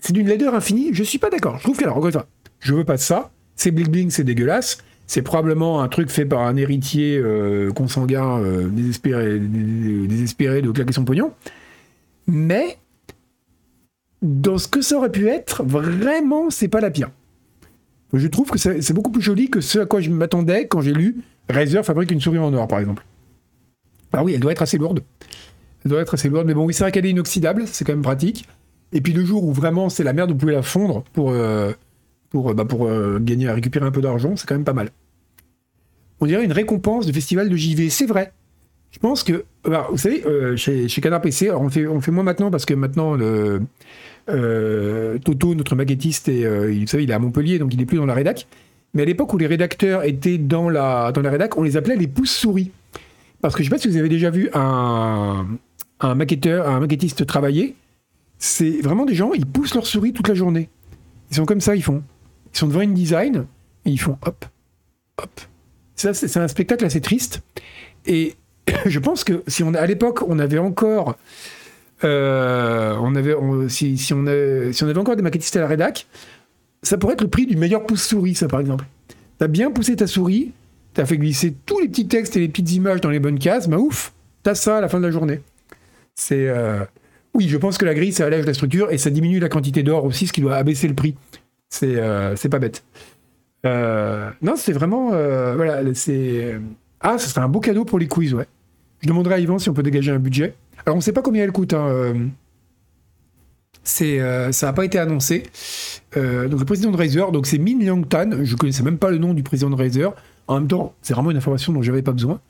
c'est 0.00 0.12
d'une 0.12 0.26
laideur 0.26 0.54
infinie. 0.54 0.90
Je 0.92 1.04
suis 1.04 1.18
pas 1.18 1.30
d'accord. 1.30 1.58
Je 1.58 1.62
trouve 1.62 1.76
qu'elle, 1.76 1.88
une 1.88 2.22
je 2.60 2.74
veux 2.74 2.84
pas 2.84 2.96
de 2.96 3.02
ça. 3.02 3.30
C'est 3.54 3.70
bling 3.70 3.88
bling, 3.88 4.10
c'est 4.10 4.24
dégueulasse. 4.24 4.78
C'est 5.06 5.22
probablement 5.22 5.80
un 5.82 5.88
truc 5.88 6.10
fait 6.10 6.24
par 6.24 6.40
un 6.40 6.56
héritier 6.56 7.18
euh, 7.18 7.70
consanguin 7.72 8.40
euh, 8.40 8.68
désespéré, 8.68 9.38
désespéré 9.38 10.62
de 10.62 10.70
claquer 10.70 10.92
son 10.92 11.04
pognon. 11.04 11.32
Mais 12.26 12.78
dans 14.22 14.58
ce 14.58 14.68
que 14.68 14.80
ça 14.80 14.96
aurait 14.96 15.12
pu 15.12 15.28
être, 15.28 15.62
vraiment, 15.64 16.50
c'est 16.50 16.68
pas 16.68 16.80
la 16.80 16.90
pire. 16.90 17.10
Je 18.12 18.26
trouve 18.26 18.50
que 18.50 18.58
c'est 18.58 18.92
beaucoup 18.92 19.10
plus 19.10 19.22
joli 19.22 19.50
que 19.50 19.60
ce 19.60 19.80
à 19.80 19.86
quoi 19.86 20.00
je 20.00 20.10
m'attendais 20.10 20.66
quand 20.66 20.80
j'ai 20.80 20.94
lu 20.94 21.22
Razer 21.50 21.84
fabrique 21.84 22.10
une 22.10 22.20
souris 22.20 22.38
en 22.38 22.52
or, 22.54 22.66
par 22.66 22.78
exemple. 22.78 23.04
Alors 24.12 24.24
oui, 24.24 24.34
elle 24.34 24.40
doit 24.40 24.52
être 24.52 24.62
assez 24.62 24.78
lourde. 24.78 25.02
Elle 25.84 25.90
doit 25.90 26.00
être 26.00 26.14
assez 26.14 26.28
lourde, 26.28 26.46
mais 26.46 26.54
bon, 26.54 26.64
oui, 26.64 26.74
c'est 26.74 26.84
vrai 26.84 26.92
qu'elle 26.92 27.06
est 27.06 27.10
inoxydable, 27.10 27.64
c'est 27.66 27.84
quand 27.84 27.92
même 27.92 28.02
pratique. 28.02 28.46
Et 28.92 29.00
puis 29.00 29.12
le 29.12 29.24
jour 29.24 29.44
où 29.44 29.52
vraiment 29.52 29.88
c'est 29.88 30.04
la 30.04 30.12
merde, 30.12 30.30
vous 30.30 30.36
pouvez 30.36 30.54
la 30.54 30.62
fondre 30.62 31.04
pour, 31.12 31.30
euh, 31.30 31.72
pour, 32.30 32.50
euh, 32.50 32.54
bah, 32.54 32.64
pour 32.64 32.86
euh, 32.86 33.18
gagner 33.20 33.48
à 33.48 33.54
récupérer 33.54 33.84
un 33.84 33.90
peu 33.90 34.00
d'argent, 34.00 34.36
c'est 34.36 34.46
quand 34.46 34.54
même 34.54 34.64
pas 34.64 34.72
mal. 34.72 34.90
On 36.20 36.26
dirait 36.26 36.44
une 36.44 36.52
récompense 36.52 37.06
de 37.06 37.12
festival 37.12 37.48
de 37.48 37.56
JV, 37.56 37.90
c'est 37.90 38.06
vrai. 38.06 38.32
Je 38.90 38.98
pense 38.98 39.22
que, 39.22 39.44
bah, 39.64 39.86
vous 39.90 39.98
savez, 39.98 40.24
euh, 40.24 40.56
chez, 40.56 40.88
chez 40.88 41.00
Canard 41.00 41.20
PC, 41.20 41.50
on, 41.50 41.68
fait, 41.68 42.10
moins 42.10 42.24
maintenant 42.24 42.50
parce 42.50 42.64
que 42.64 42.74
maintenant, 42.74 43.14
le, 43.14 43.60
Toto, 45.24 45.54
notre 45.54 45.76
maquettiste, 45.76 46.28
est, 46.28 46.40
il, 46.72 47.10
est 47.10 47.12
à 47.12 47.18
Montpellier, 47.18 47.58
donc 47.58 47.72
il 47.72 47.78
n'est 47.78 47.86
plus 47.86 47.98
dans 47.98 48.06
la 48.06 48.14
rédac. 48.14 48.46
Mais 48.94 49.02
à 49.02 49.04
l'époque 49.04 49.32
où 49.34 49.38
les 49.38 49.46
rédacteurs 49.46 50.04
étaient 50.04 50.38
dans 50.38 50.70
la, 50.70 51.12
rédac, 51.14 51.56
on 51.58 51.62
les 51.62 51.76
appelait 51.76 51.96
les 51.96 52.08
pouces-souris. 52.08 52.70
Parce 53.40 53.54
que 53.54 53.62
je 53.62 53.68
ne 53.68 53.70
sais 53.70 53.76
pas 53.76 53.82
si 53.82 53.88
vous 53.88 53.96
avez 53.96 54.08
déjà 54.08 54.30
vu 54.30 54.50
un, 54.54 55.46
un 56.00 56.08
un 56.10 56.80
maquettiste 56.80 57.26
travailler. 57.26 57.76
C'est 58.38 58.80
vraiment 58.82 59.04
des 59.04 59.14
gens, 59.14 59.32
ils 59.32 59.46
poussent 59.46 59.74
leur 59.74 59.86
souris 59.86 60.12
toute 60.12 60.28
la 60.28 60.34
journée. 60.34 60.68
Ils 61.30 61.36
sont 61.36 61.44
comme 61.44 61.60
ça, 61.60 61.76
ils 61.76 61.82
font. 61.82 62.02
Ils 62.54 62.58
sont 62.58 62.68
devant 62.68 62.80
une 62.80 62.94
design 62.94 63.46
et 63.84 63.90
ils 63.90 64.00
font 64.00 64.16
hop, 64.24 64.44
hop. 65.18 65.40
Ça, 65.94 66.14
c'est 66.14 66.36
un 66.38 66.48
spectacle 66.48 66.84
assez 66.84 67.00
triste. 67.00 67.42
Et 68.06 68.36
je 68.86 68.98
pense 68.98 69.24
que 69.24 69.42
si 69.46 69.62
on 69.62 69.74
à 69.74 69.86
l'époque 69.86 70.22
on 70.26 70.38
avait 70.38 70.58
encore 70.58 71.16
euh, 72.04 73.68
si, 73.68 74.12
on 74.12 74.26
avait 74.26 74.98
encore 74.98 75.16
des 75.16 75.22
maquettistes 75.22 75.56
à 75.56 75.60
la 75.60 75.66
rédac, 75.66 76.06
ça 76.82 76.96
pourrait 76.96 77.14
être 77.14 77.22
le 77.22 77.28
prix 77.28 77.46
du 77.46 77.56
meilleur 77.56 77.84
pouce 77.84 78.02
souris, 78.02 78.36
ça 78.36 78.46
par 78.46 78.60
exemple. 78.60 78.84
T'as 79.38 79.48
bien 79.48 79.70
poussé 79.70 79.96
ta 79.96 80.06
souris, 80.06 80.52
t'as 80.94 81.06
fait 81.06 81.18
glisser 81.18 81.54
tous 81.66 81.80
les 81.80 81.88
petits 81.88 82.06
textes 82.06 82.36
et 82.36 82.40
les 82.40 82.48
petites 82.48 82.72
images 82.72 83.00
dans 83.00 83.10
les 83.10 83.18
bonnes 83.18 83.38
cases, 83.38 83.68
bah 83.68 83.78
ouf, 83.78 84.12
t'as 84.42 84.54
ça 84.54 84.78
à 84.78 84.80
la 84.80 84.88
fin 84.88 84.98
de 84.98 85.06
la 85.06 85.10
journée. 85.10 85.40
C'est 86.14 86.48
euh, 86.48 86.84
oui, 87.34 87.48
je 87.48 87.56
pense 87.56 87.78
que 87.78 87.84
la 87.84 87.94
grille 87.94 88.12
ça 88.12 88.26
allège 88.26 88.46
la 88.46 88.54
structure 88.54 88.92
et 88.92 88.98
ça 88.98 89.10
diminue 89.10 89.40
la 89.40 89.48
quantité 89.48 89.82
d'or 89.82 90.04
aussi, 90.04 90.26
ce 90.26 90.32
qui 90.32 90.40
doit 90.40 90.56
abaisser 90.56 90.86
le 90.86 90.94
prix. 90.94 91.16
Euh, 91.82 92.34
c'est 92.36 92.48
pas 92.48 92.58
bête. 92.58 92.84
Euh, 93.66 94.30
non, 94.42 94.54
c'est 94.56 94.72
vraiment. 94.72 95.10
Euh, 95.12 95.54
voilà, 95.56 95.82
c'est. 95.94 96.58
Ah, 97.00 97.18
ce 97.18 97.28
serait 97.28 97.40
un 97.40 97.48
beau 97.48 97.60
cadeau 97.60 97.84
pour 97.84 97.98
les 97.98 98.08
quiz, 98.08 98.34
ouais. 98.34 98.46
Je 99.00 99.08
demanderai 99.08 99.34
à 99.34 99.38
Yvan 99.38 99.58
si 99.58 99.68
on 99.68 99.74
peut 99.74 99.82
dégager 99.82 100.10
un 100.10 100.18
budget. 100.18 100.54
Alors, 100.84 100.96
on 100.96 100.98
ne 100.98 101.02
sait 101.02 101.12
pas 101.12 101.22
combien 101.22 101.44
elle 101.44 101.52
coûte. 101.52 101.72
Hein, 101.72 102.30
c'est, 103.84 104.20
ça 104.52 104.66
n'a 104.66 104.72
pas 104.72 104.84
été 104.84 104.98
annoncé. 104.98 105.44
donc, 106.14 106.58
le 106.58 106.64
président 106.64 106.90
de 106.90 106.96
Razer, 106.96 107.30
donc 107.32 107.46
c'est 107.46 107.58
Min 107.58 107.78
Liang 107.78 108.02
Tan. 108.02 108.30
Je 108.42 108.52
ne 108.52 108.58
connaissais 108.58 108.82
même 108.82 108.98
pas 108.98 109.10
le 109.10 109.18
nom 109.18 109.34
du 109.34 109.42
président 109.42 109.70
de 109.70 109.76
Razer. 109.76 110.12
En 110.46 110.54
même 110.60 110.68
temps, 110.68 110.94
c'est 111.02 111.14
vraiment 111.14 111.30
une 111.30 111.36
information 111.36 111.72
dont 111.72 111.82
j'avais 111.82 112.02
pas 112.02 112.12
besoin. 112.12 112.40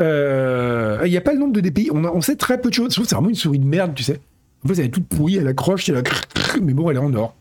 Il 0.00 1.10
n'y 1.10 1.16
a 1.16 1.20
pas 1.20 1.32
le 1.32 1.38
nombre 1.38 1.52
de 1.52 1.60
DPI. 1.60 1.90
On, 1.92 2.20
sait 2.20 2.36
très 2.36 2.60
peu 2.60 2.70
de 2.70 2.74
choses. 2.74 2.90
Je 2.90 2.94
trouve 2.94 3.06
c'est 3.06 3.14
vraiment 3.14 3.28
une 3.28 3.34
souris 3.34 3.58
de 3.58 3.66
merde, 3.66 3.94
tu 3.94 4.02
sais. 4.02 4.20
En 4.64 4.68
fait, 4.68 4.78
elle 4.80 4.86
est 4.86 4.90
toute 4.90 5.06
pourrie, 5.06 5.36
elle 5.36 5.48
accroche, 5.48 5.88
elle 5.88 5.98
a... 5.98 6.02
mais 6.62 6.72
bon, 6.72 6.90
elle 6.90 6.96
est 6.96 7.00
en 7.00 7.12
or. 7.14 7.34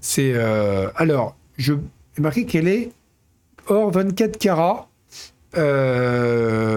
C'est. 0.00 0.32
Euh, 0.34 0.90
alors, 0.96 1.34
je 1.56 1.72
ai 1.72 2.20
marqué 2.20 2.44
qu'elle 2.44 2.68
est 2.68 2.92
hors 3.66 3.90
24 3.90 4.38
carats. 4.38 4.88
Euh, 5.56 6.72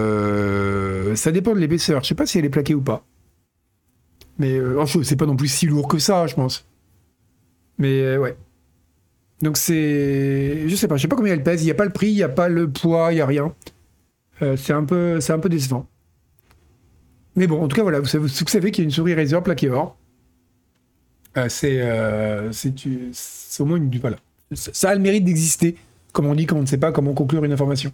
ça 1.16 1.32
dépend 1.32 1.54
de 1.54 1.60
l'épaisseur. 1.60 2.02
Je 2.02 2.08
sais 2.08 2.14
pas 2.14 2.26
si 2.26 2.38
elle 2.38 2.44
est 2.44 2.50
plaquée 2.50 2.74
ou 2.74 2.80
pas. 2.80 3.04
Mais 4.38 4.52
euh, 4.52 4.84
c'est 5.02 5.16
pas 5.16 5.26
non 5.26 5.36
plus 5.36 5.48
si 5.48 5.66
lourd 5.66 5.88
que 5.88 5.98
ça, 5.98 6.26
je 6.26 6.34
pense. 6.34 6.66
Mais 7.78 8.16
ouais. 8.16 8.36
Donc 9.42 9.56
c'est. 9.56 10.68
Je 10.68 10.74
sais 10.74 10.88
pas, 10.88 10.96
je 10.96 11.02
sais 11.02 11.08
pas 11.08 11.16
combien 11.16 11.32
elle 11.32 11.42
pèse. 11.42 11.62
Il 11.62 11.66
n'y 11.66 11.70
a 11.70 11.74
pas 11.74 11.84
le 11.84 11.92
prix, 11.92 12.08
il 12.08 12.14
n'y 12.14 12.22
a 12.22 12.28
pas 12.28 12.48
le 12.48 12.70
poids, 12.70 13.12
il 13.12 13.16
n'y 13.16 13.20
a 13.20 13.26
rien. 13.26 13.54
Euh, 14.42 14.56
c'est 14.56 14.72
un, 14.72 14.84
peu, 14.84 15.18
un 15.28 15.38
peu 15.38 15.48
décevant. 15.48 15.86
Mais 17.36 17.46
bon, 17.46 17.62
en 17.62 17.68
tout 17.68 17.76
cas, 17.76 17.82
voilà, 17.82 18.00
vous 18.00 18.06
savez, 18.06 18.26
vous 18.26 18.28
savez 18.28 18.70
qu'il 18.70 18.82
y 18.82 18.84
a 18.84 18.88
une 18.88 18.92
souris 18.92 19.14
Razer 19.14 19.42
plaquée 19.42 19.70
or. 19.70 19.96
Euh, 21.36 21.48
c'est 22.52 23.60
au 23.60 23.64
moins 23.64 23.76
une. 23.76 23.96
Voilà. 23.98 24.16
Ça 24.54 24.90
a 24.90 24.94
le 24.94 25.00
mérite 25.00 25.24
d'exister, 25.24 25.76
comme 26.12 26.26
on 26.26 26.34
dit 26.34 26.46
quand 26.46 26.56
on 26.56 26.62
ne 26.62 26.66
sait 26.66 26.78
pas 26.78 26.90
comment 26.90 27.14
conclure 27.14 27.44
une 27.44 27.52
information. 27.52 27.92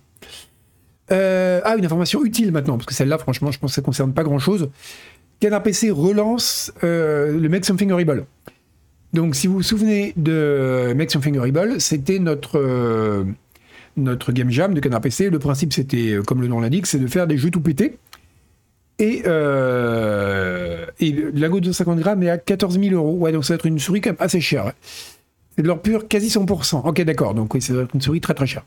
Ah, 1.11 1.77
une 1.77 1.85
information 1.85 2.25
utile 2.25 2.53
maintenant, 2.53 2.77
parce 2.77 2.87
que 2.87 2.95
celle-là, 2.95 3.19
franchement, 3.19 3.51
je 3.51 3.59
pense 3.59 3.71
que 3.71 3.75
ça 3.75 3.81
ne 3.81 3.87
concerne 3.87 4.13
pas 4.13 4.25
grand-chose. 4.25 4.71
Canard 5.41 5.63
PC 5.63 5.91
relance 5.91 6.73
le 6.83 7.49
Make 7.49 7.65
Something 7.65 7.91
Horrible. 7.91 8.27
Donc, 9.15 9.37
si 9.37 9.47
vous 9.47 9.55
vous 9.55 9.63
souvenez 9.63 10.13
de 10.17 10.93
Make 10.97 11.11
Something 11.11 11.39
Horrible, 11.39 11.81
c'était 11.81 12.19
notre, 12.19 12.59
euh, 12.59 13.23
notre 13.97 14.33
game 14.33 14.51
jam 14.51 14.75
de 14.75 14.81
Canard 14.81 15.01
PC. 15.01 15.31
Le 15.31 15.39
principe, 15.39 15.73
c'était, 15.73 16.15
euh, 16.15 16.23
comme 16.23 16.43
le 16.43 16.49
nom 16.49 16.61
l'indique, 16.61 16.87
c'est 16.87 16.99
de 16.99 17.07
faire 17.07 17.29
des 17.29 17.39
jeux 17.39 17.51
tout 17.51 17.61
pétés. 17.61 17.97
Et, 18.99 19.23
euh, 19.27 20.87
et 20.99 21.13
de 21.13 21.31
250 21.31 22.01
grammes 22.01 22.25
est 22.25 22.31
à 22.31 22.39
14 22.39 22.79
000 22.79 22.93
euros. 22.97 23.17
Ouais, 23.19 23.31
donc 23.31 23.45
ça 23.45 23.55
va 23.55 23.57
être 23.57 23.67
une 23.67 23.79
souris 23.79 24.01
quand 24.01 24.11
même 24.11 24.17
assez 24.19 24.41
chère. 24.41 24.73
C'est 25.55 25.63
de 25.63 25.69
l'or 25.69 25.81
pur, 25.81 26.09
quasi 26.09 26.29
100%. 26.29 26.83
Ok, 26.85 27.01
d'accord. 27.03 27.35
Donc, 27.35 27.55
oui, 27.55 27.63
ça 27.63 27.73
va 27.73 27.83
être 27.83 27.95
une 27.95 28.01
souris 28.01 28.21
très 28.21 28.35
très 28.35 28.49
chère. 28.49 28.65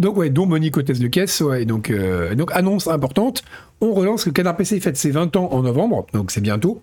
Donc, 0.00 0.16
ouais, 0.16 0.30
dont 0.30 0.46
Monique 0.46 0.78
Hôtesse 0.78 0.98
de 0.98 1.08
caisse. 1.08 1.42
Ouais, 1.42 1.66
donc, 1.66 1.90
euh, 1.90 2.34
donc, 2.34 2.50
annonce 2.54 2.88
importante. 2.88 3.44
On 3.82 3.92
relance 3.92 4.24
que 4.24 4.30
Canard 4.30 4.56
PC 4.56 4.80
fête 4.80 4.96
ses 4.96 5.10
20 5.10 5.36
ans 5.36 5.52
en 5.52 5.62
novembre. 5.62 6.06
Donc, 6.14 6.30
c'est 6.30 6.40
bientôt. 6.40 6.80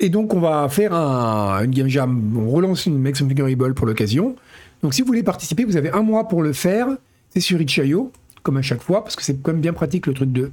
Et 0.00 0.08
donc, 0.08 0.34
on 0.34 0.40
va 0.40 0.68
faire 0.68 0.92
un, 0.92 1.62
une 1.64 1.70
game 1.70 1.86
jam. 1.86 2.36
On 2.36 2.50
relance 2.50 2.86
une 2.86 2.98
Make 2.98 3.16
Something 3.16 3.40
Horrible 3.42 3.74
pour 3.74 3.86
l'occasion. 3.86 4.34
Donc, 4.82 4.92
si 4.92 5.02
vous 5.02 5.06
voulez 5.06 5.22
participer, 5.22 5.64
vous 5.64 5.76
avez 5.76 5.92
un 5.92 6.02
mois 6.02 6.26
pour 6.26 6.42
le 6.42 6.52
faire. 6.52 6.88
C'est 7.30 7.38
sur 7.38 7.60
Itch.io, 7.60 8.10
comme 8.42 8.56
à 8.56 8.62
chaque 8.62 8.82
fois, 8.82 9.04
parce 9.04 9.14
que 9.14 9.22
c'est 9.22 9.40
quand 9.40 9.52
même 9.52 9.60
bien 9.60 9.72
pratique 9.72 10.08
le 10.08 10.14
truc 10.14 10.32
de. 10.32 10.50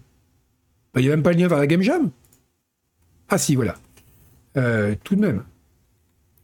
Bah, 0.93 1.01
il 1.01 1.05
n'y 1.05 1.07
a 1.07 1.11
même 1.15 1.23
pas 1.23 1.31
le 1.31 1.39
lien 1.39 1.47
vers 1.47 1.57
la 1.57 1.65
game 1.65 1.81
jam. 1.81 2.11
Ah, 3.29 3.39
si, 3.39 3.55
voilà. 3.55 3.75
Euh, 4.57 4.93
tout 5.03 5.15
de 5.15 5.21
même. 5.21 5.43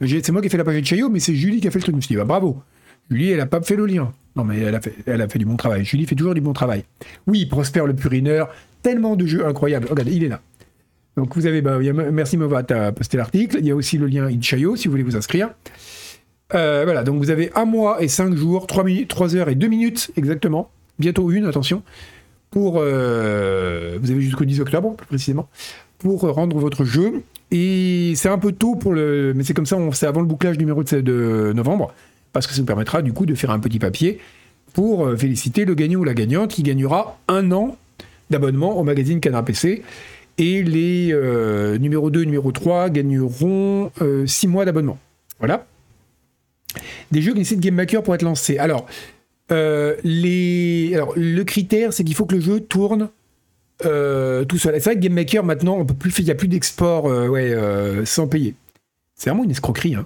C'est 0.02 0.32
moi 0.32 0.41
qui 0.41 0.48
ai 0.48 0.50
fait 0.50 0.58
la 0.58 0.64
page 0.64 0.78
Itch.io, 0.78 1.08
mais 1.10 1.20
c'est 1.20 1.36
Julie 1.36 1.62
qui 1.62 1.68
a 1.68 1.72
fait 1.72 1.78
le 1.78 1.84
truc. 1.84 1.93
Je 1.93 1.98
me 1.98 2.02
suis 2.02 2.16
bah, 2.16 2.24
bravo. 2.26 2.64
Julie, 3.12 3.30
elle 3.30 3.38
n'a 3.38 3.46
pas 3.46 3.62
fait 3.62 3.76
le 3.76 3.86
lien. 3.86 4.12
Non, 4.36 4.43
mais 4.43 4.59
elle 4.59 4.75
a, 4.75 5.27
fait, 5.27 5.39
du 5.39 5.45
bon 5.45 5.55
travail. 5.55 5.86
Julie 5.86 6.05
fait 6.05 6.15
toujours 6.15 6.33
du 6.33 6.41
bon 6.41 6.53
travail. 6.53 6.83
Oui, 7.25 7.45
Prosper 7.45 7.83
le 7.86 7.93
purineur, 7.93 8.49
tellement 8.81 9.15
de 9.15 9.25
jeux 9.25 9.45
incroyables. 9.45 9.88
Regardez, 9.89 10.13
il 10.13 10.23
est 10.23 10.29
là. 10.29 10.41
Donc 11.15 11.36
vous 11.36 11.45
avez, 11.45 11.61
bah, 11.61 11.79
merci 12.11 12.36
Movat 12.36 12.65
à 12.69 12.91
poster 12.91 13.17
l'article. 13.17 13.57
Il 13.59 13.65
y 13.65 13.71
a 13.71 13.75
aussi 13.75 13.97
le 13.97 14.07
lien 14.07 14.29
Itch.io 14.29 14.75
si 14.75 14.88
vous 14.88 14.91
voulez 14.91 15.03
vous 15.03 15.15
inscrire. 15.15 15.51
Euh, 16.53 16.83
voilà, 16.83 17.03
donc 17.03 17.17
vous 17.17 17.29
avez 17.29 17.51
un 17.55 17.65
mois 17.65 18.03
et 18.03 18.07
cinq 18.07 18.36
jours, 18.36 18.67
3, 18.67 18.83
minutes, 18.83 19.07
3 19.07 19.36
heures 19.36 19.49
et 19.49 19.55
2 19.55 19.67
minutes 19.67 20.11
exactement, 20.15 20.69
bientôt 20.99 21.31
une, 21.31 21.45
attention, 21.45 21.81
pour, 22.51 22.75
euh, 22.77 23.97
vous 23.99 24.11
avez 24.11 24.21
jusqu'au 24.21 24.45
10 24.45 24.61
octobre 24.61 24.95
plus 24.95 25.07
précisément, 25.07 25.49
pour 25.97 26.21
rendre 26.21 26.59
votre 26.59 26.86
jeu. 26.86 27.23
Et 27.49 28.13
c'est 28.15 28.29
un 28.29 28.38
peu 28.38 28.51
tôt 28.51 28.75
pour 28.75 28.93
le, 28.93 29.33
mais 29.36 29.43
c'est 29.43 29.53
comme 29.55 29.65
ça, 29.65 29.77
c'est 29.93 30.05
avant 30.05 30.21
le 30.21 30.27
bouclage 30.27 30.59
numéro 30.59 30.83
de 30.83 31.51
novembre, 31.55 31.93
parce 32.36 32.47
que 32.47 32.53
ça 32.53 32.59
vous 32.59 32.65
permettra 32.65 33.01
du 33.01 33.13
coup 33.13 33.25
de 33.25 33.33
faire 33.33 33.49
un 33.49 33.59
petit 33.59 33.79
papier 33.79 34.19
pour 34.73 35.07
euh, 35.07 35.15
féliciter 35.15 35.63
le 35.63 35.73
gagnant 35.73 36.01
ou 36.01 36.03
la 36.03 36.13
gagnante 36.13 36.51
qui 36.51 36.63
gagnera 36.63 37.17
un 37.29 37.49
an 37.53 37.77
d'abonnement 38.29 38.77
au 38.77 38.83
magazine 38.83 39.21
Canard 39.21 39.45
PC 39.45 39.83
et 40.38 40.61
les 40.61 41.13
euh, 41.13 41.77
numéro 41.77 42.09
2 42.09 42.23
numéro 42.25 42.51
3 42.51 42.89
gagneront 42.89 43.89
6 43.97 44.01
euh, 44.01 44.49
mois 44.49 44.65
d'abonnement. 44.65 44.97
Voilà. 45.39 45.65
Des 47.11 47.21
jeux 47.21 47.33
glissés 47.33 47.55
de 47.55 47.61
Game 47.61 47.75
Maker 47.75 48.03
pour 48.03 48.13
être 48.13 48.21
lancés. 48.21 48.57
Alors, 48.57 48.86
le 49.49 51.43
critère, 51.43 51.93
c'est 51.93 52.03
qu'il 52.03 52.15
faut 52.15 52.25
que 52.25 52.36
le 52.36 52.41
jeu 52.41 52.59
tourne 52.59 53.11
tout 53.79 54.57
seul. 54.57 54.73
C'est 54.73 54.83
vrai 54.83 54.95
que 54.95 54.99
Game 54.99 55.13
Maker, 55.13 55.45
maintenant, 55.45 55.88
il 56.17 56.23
n'y 56.25 56.31
a 56.31 56.36
plus 56.36 56.49
d'export 56.49 57.09
sans 58.03 58.27
payer. 58.27 58.55
C'est 59.15 59.29
vraiment 59.29 59.45
une 59.45 59.51
escroquerie. 59.51 59.95
Hein. 59.95 60.05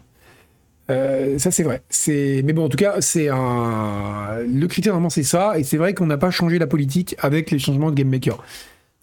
Ça 0.89 1.51
c'est 1.51 1.63
vrai. 1.63 1.81
Mais 2.07 2.53
bon 2.53 2.65
en 2.65 2.69
tout 2.69 2.77
cas 2.77 3.01
c'est 3.01 3.29
un 3.29 4.39
le 4.41 4.67
critère 4.67 4.93
vraiment 4.93 5.09
c'est 5.09 5.23
ça 5.23 5.57
et 5.57 5.63
c'est 5.63 5.77
vrai 5.77 5.93
qu'on 5.93 6.07
n'a 6.07 6.17
pas 6.17 6.31
changé 6.31 6.59
la 6.59 6.67
politique 6.67 7.15
avec 7.19 7.51
les 7.51 7.59
changements 7.59 7.91
de 7.91 7.95
Game 7.95 8.09
Maker. 8.09 8.43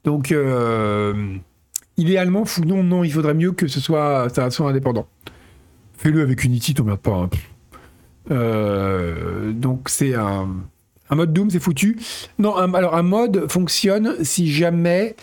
Donc, 0.06 0.30
euh, 0.30 1.34
idéalement, 1.96 2.44
non, 2.64 2.84
non, 2.84 3.02
il 3.02 3.12
faudrait 3.12 3.34
mieux 3.34 3.50
que 3.50 3.66
ce 3.66 3.80
soit, 3.80 4.28
ça 4.32 4.50
soit 4.50 4.70
indépendant. 4.70 5.08
Fais-le 5.98 6.22
avec 6.22 6.44
Unity, 6.44 6.74
t'emmerdes 6.74 7.00
pas. 7.00 7.10
Hein. 7.10 7.30
Euh, 8.30 9.50
donc, 9.50 9.88
c'est 9.88 10.14
un, 10.14 10.48
mode 11.10 11.32
Doom, 11.32 11.50
c'est 11.50 11.58
foutu. 11.58 11.98
Non, 12.38 12.54
alors 12.54 12.94
un 12.94 13.02
mode 13.02 13.50
fonctionne 13.50 14.14
si 14.22 14.52
jamais 14.52 15.16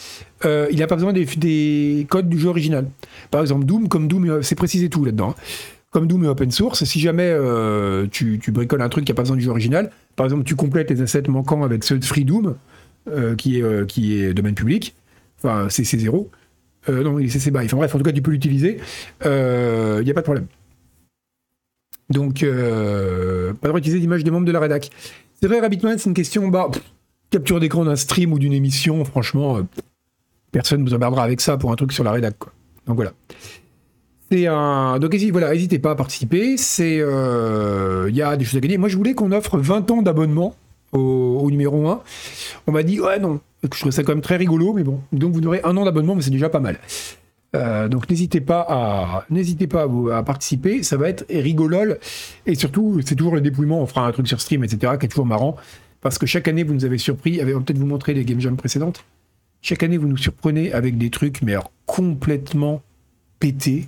euh, 0.44 0.68
il 0.70 0.80
n'a 0.80 0.88
pas 0.88 0.96
besoin 0.96 1.14
des, 1.14 2.06
codes 2.10 2.28
du 2.28 2.38
jeu 2.38 2.50
original. 2.50 2.90
Par 3.32 3.40
exemple, 3.40 3.64
Doom, 3.64 3.88
comme 3.88 4.10
Doom, 4.10 4.44
c'est 4.44 4.56
précisé 4.56 4.90
tout 4.90 5.06
là-dedans. 5.06 5.30
Hein. 5.30 5.42
Comme 5.94 6.08
Doom 6.08 6.26
est 6.26 6.28
open 6.28 6.52
source, 6.52 6.84
si 6.84 7.00
jamais 7.00 7.34
tu, 8.12 8.42
bricoles 8.50 8.82
un 8.82 8.90
truc 8.90 9.06
qui 9.06 9.12
n'a 9.12 9.16
pas 9.16 9.22
besoin 9.22 9.38
du 9.38 9.44
jeu 9.44 9.52
original, 9.52 9.92
par 10.16 10.26
exemple, 10.26 10.44
tu 10.44 10.56
complètes 10.56 10.90
les 10.90 11.02
assets 11.02 11.24
manquants 11.28 11.64
avec 11.64 11.84
ceux 11.84 11.98
de 11.98 12.06
Free 12.06 12.26
Doom, 12.26 12.56
euh, 13.10 13.36
qui, 13.36 13.60
est, 13.60 13.62
euh, 13.62 13.86
qui 13.86 14.18
est 14.18 14.34
domaine 14.34 14.56
public, 14.56 14.96
enfin 15.38 15.68
CC0. 15.68 16.30
Euh, 16.88 17.04
non, 17.04 17.20
il 17.20 17.26
est 17.26 17.30
CC 17.30 17.52
BY. 17.52 17.66
Enfin 17.66 17.76
bref, 17.76 17.94
en 17.94 17.98
tout 17.98 18.04
cas, 18.04 18.14
tu 18.14 18.22
peux 18.22 18.32
l'utiliser. 18.32 18.80
Il 19.26 20.04
n'y 20.04 20.10
a 20.10 20.14
pas 20.14 20.22
de 20.22 20.26
problème. 20.26 20.48
Donc, 22.10 22.42
pas 22.42 22.48
le 22.48 23.54
droit 23.62 23.80
d'utiliser 23.80 24.00
l'image 24.00 24.24
des 24.24 24.32
membres 24.32 24.46
de 24.46 24.52
la 24.52 24.60
rédac. 24.60 24.90
C'est 25.42 25.48
vrai, 25.48 25.60
Rabbitman, 25.60 25.98
c'est 25.98 26.10
une 26.10 26.14
question, 26.14 26.48
bah, 26.48 26.70
capture 27.30 27.60
d'écran 27.60 27.84
d'un 27.84 27.96
stream 27.98 28.32
ou 28.32 28.40
d'une 28.40 28.54
émission, 28.54 29.04
franchement, 29.04 29.60
personne 30.52 30.82
ne 30.82 30.88
vous 30.88 30.94
emmerdera 30.94 31.24
avec 31.24 31.42
ça 31.42 31.58
pour 31.58 31.72
un 31.72 31.76
truc 31.76 31.92
sur 31.92 32.04
la 32.06 32.12
rédac. 32.12 32.36
Donc 32.88 32.96
voilà. 32.96 33.12
Un... 34.34 35.00
Donc 35.00 35.16
voilà, 35.32 35.52
n'hésitez 35.52 35.80
pas 35.80 35.92
à 35.92 35.96
participer. 35.96 36.58
C'est, 36.58 36.98
il 36.98 38.16
y 38.16 38.22
a 38.22 38.38
des 38.38 38.46
choses 38.46 38.58
à 38.58 38.60
gagner. 38.60 38.78
Moi, 38.78 38.90
je 38.90 38.98
voulais 38.98 39.14
qu'on 39.14 39.32
offre 39.32 39.58
20 39.58 39.92
ans 39.92 40.02
d'abonnement 40.02 40.56
au, 40.94 41.50
numéro 41.50 41.88
1. 41.88 42.02
On 42.68 42.72
m'a 42.72 42.84
dit, 42.84 43.00
ouais, 43.00 43.20
non, 43.20 43.40
je 43.64 43.68
trouvais 43.70 43.92
ça 43.92 44.04
quand 44.04 44.14
même 44.14 44.22
très 44.22 44.38
rigolo, 44.38 44.74
mais 44.74 44.84
bon. 44.84 45.00
Donc 45.12 45.34
vous 45.34 45.46
aurez 45.46 45.62
un 45.64 45.76
an 45.78 45.86
d'abonnement, 45.86 46.16
mais 46.16 46.22
c'est 46.22 46.32
déjà 46.32 46.50
pas 46.50 46.60
mal. 46.60 46.80
Euh, 47.56 47.88
donc 47.88 48.10
n'hésitez 48.10 48.42
pas 48.42 48.66
à 48.68 49.26
n'hésitez 49.30 49.68
pas 49.68 49.88
à, 50.12 50.24
participer, 50.24 50.82
ça 50.82 50.98
va 50.98 51.08
être 51.08 51.24
rigolol 51.30 52.00
et 52.48 52.56
surtout 52.56 53.00
c'est 53.06 53.14
toujours 53.14 53.36
le 53.36 53.42
dépouillement, 53.42 53.80
on 53.80 53.86
fera 53.86 54.08
un 54.08 54.12
truc 54.12 54.28
sur 54.28 54.42
stream 54.42 54.64
etc 54.64 54.94
qui 55.00 55.06
est 55.06 55.10
toujours 55.10 55.28
marrant 55.28 55.56
parce 56.02 56.18
que 56.18 56.26
chaque 56.26 56.48
année 56.48 56.64
vous 56.64 56.74
nous 56.74 56.84
avez 56.84 56.98
surpris, 56.98 57.40
on 57.44 57.46
va 57.46 57.60
peut-être 57.60 57.78
vous 57.78 57.86
montrer 57.86 58.16
les 58.16 58.26
game 58.26 58.40
jams 58.40 58.58
précédentes. 58.58 59.06
Chaque 59.62 59.84
année 59.84 59.98
vous 59.98 60.08
nous 60.08 60.18
surprenez 60.18 60.74
avec 60.74 60.98
des 60.98 61.12
trucs 61.12 61.44
mais 61.44 61.52
alors 61.52 61.72
complètement 61.86 62.82
pétés. 63.40 63.88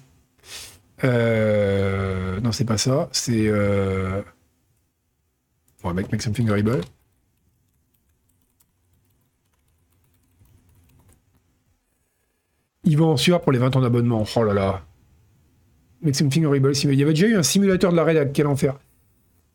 Euh, 1.03 2.39
non 2.39 2.51
c'est 2.51 2.65
pas 2.65 2.77
ça, 2.77 3.09
c'est 3.11 3.47
euh... 3.47 4.21
on 5.83 5.89
va 5.89 5.93
Make 5.93 6.21
Something 6.21 6.49
Horrible. 6.49 6.81
Yvan 12.85 13.11
en 13.11 13.17
sueur 13.17 13.41
pour 13.41 13.51
les 13.51 13.59
20 13.59 13.75
ans 13.75 13.81
d'abonnement. 13.81 14.23
Oh 14.35 14.43
là 14.43 14.53
là. 14.53 14.85
Make 16.01 16.15
something 16.15 16.45
horrible. 16.45 16.71
Il 16.75 16.93
y 16.93 17.03
avait 17.03 17.13
déjà 17.13 17.27
eu 17.27 17.35
un 17.35 17.43
simulateur 17.43 17.91
de 17.91 17.97
la 17.97 18.03
rédac. 18.03 18.31
Quel 18.31 18.47
enfer. 18.47 18.77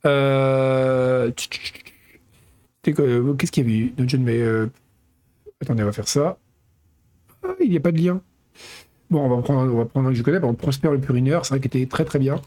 Euh... 0.04 1.30
Qu'est-ce 2.82 3.52
qu'il 3.52 3.66
y 3.66 3.70
avait 3.70 3.78
eu? 3.78 4.18
Mais 4.18 4.40
euh... 4.40 4.66
Attendez, 5.60 5.82
on 5.82 5.86
va 5.86 5.92
faire 5.92 6.08
ça. 6.08 6.38
Ah, 7.42 7.54
il 7.60 7.70
n'y 7.70 7.76
a 7.76 7.80
pas 7.80 7.92
de 7.92 7.98
lien. 7.98 8.20
Bon, 9.10 9.24
on 9.24 9.36
va 9.36 9.42
prendre, 9.42 9.88
un 9.94 10.08
que 10.10 10.14
je 10.14 10.22
connais. 10.22 10.42
On 10.42 10.54
Prosper 10.54 10.90
le 10.90 10.98
Purineur. 10.98 11.44
C'est 11.44 11.54
vrai 11.54 11.60
qu'il 11.60 11.80
était 11.80 11.88
très 11.90 12.04
très 12.04 12.18
bien. 12.18 12.40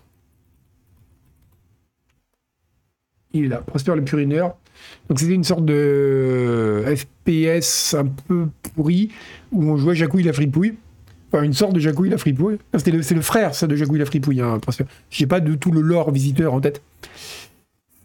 Il 3.33 3.45
est 3.45 3.47
là. 3.49 3.57
Prosper 3.57 3.95
le 3.95 4.03
Purineur. 4.03 4.55
Donc 5.09 5.19
c'était 5.19 5.33
une 5.33 5.43
sorte 5.43 5.65
de 5.65 6.83
FPS 6.95 7.93
un 7.93 8.05
peu 8.05 8.47
pourri 8.75 9.11
où 9.51 9.63
on 9.71 9.77
jouait 9.77 9.95
Jacouille 9.95 10.23
la 10.23 10.33
fripouille. 10.33 10.75
Enfin, 11.31 11.43
une 11.43 11.53
sorte 11.53 11.73
de 11.73 11.79
Jacouille 11.79 12.09
la 12.09 12.17
fripouille. 12.17 12.59
C'est 12.77 12.91
le, 12.91 13.21
frère, 13.21 13.55
ça, 13.55 13.67
de 13.67 13.75
Jacouille 13.75 13.99
la 13.99 14.05
fripouille. 14.05 14.41
Hein, 14.41 14.59
Je 15.09 15.23
n'ai 15.23 15.27
pas 15.27 15.39
de 15.39 15.55
tout 15.55 15.71
le 15.71 15.81
lore 15.81 16.11
visiteur 16.11 16.53
en 16.53 16.61
tête. 16.61 16.81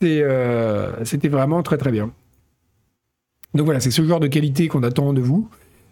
Euh, 0.02 0.92
c'était 1.04 1.28
vraiment 1.28 1.62
très 1.62 1.76
très 1.76 1.90
bien. 1.90 2.11
Donc 3.54 3.64
voilà, 3.64 3.80
c'est 3.80 3.90
ce 3.90 4.02
genre 4.02 4.20
de 4.20 4.28
qualité 4.28 4.68
qu'on 4.68 4.82
attend 4.82 5.12
de 5.12 5.20
vous. 5.20 5.48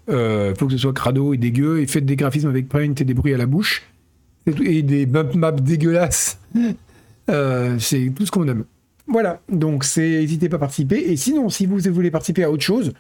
Il 0.08 0.14
euh, 0.14 0.54
faut 0.54 0.66
que 0.66 0.72
ce 0.72 0.78
soit 0.78 0.92
crado 0.92 1.34
et 1.34 1.36
dégueu, 1.36 1.80
et 1.80 1.86
faites 1.86 2.06
des 2.06 2.16
graphismes 2.16 2.48
avec 2.48 2.68
Paint 2.68 2.94
et 2.94 3.04
des 3.04 3.14
bruits 3.14 3.34
à 3.34 3.36
la 3.36 3.46
bouche, 3.46 3.82
et 4.64 4.82
des 4.82 5.06
bump 5.06 5.34
maps 5.34 5.52
dégueulasses. 5.52 6.38
Euh, 7.28 7.76
c'est 7.80 8.12
tout 8.14 8.24
ce 8.24 8.30
qu'on 8.30 8.46
aime. 8.46 8.62
Voilà, 9.08 9.40
donc 9.50 9.82
c'est 9.82 10.08
n'hésitez 10.20 10.48
pas 10.48 10.58
à 10.58 10.60
participer. 10.60 11.10
Et 11.10 11.16
sinon, 11.16 11.48
si 11.48 11.66
vous 11.66 11.78
voulez 11.92 12.12
participer 12.12 12.44
à 12.44 12.52
autre 12.52 12.62
chose, 12.62 12.92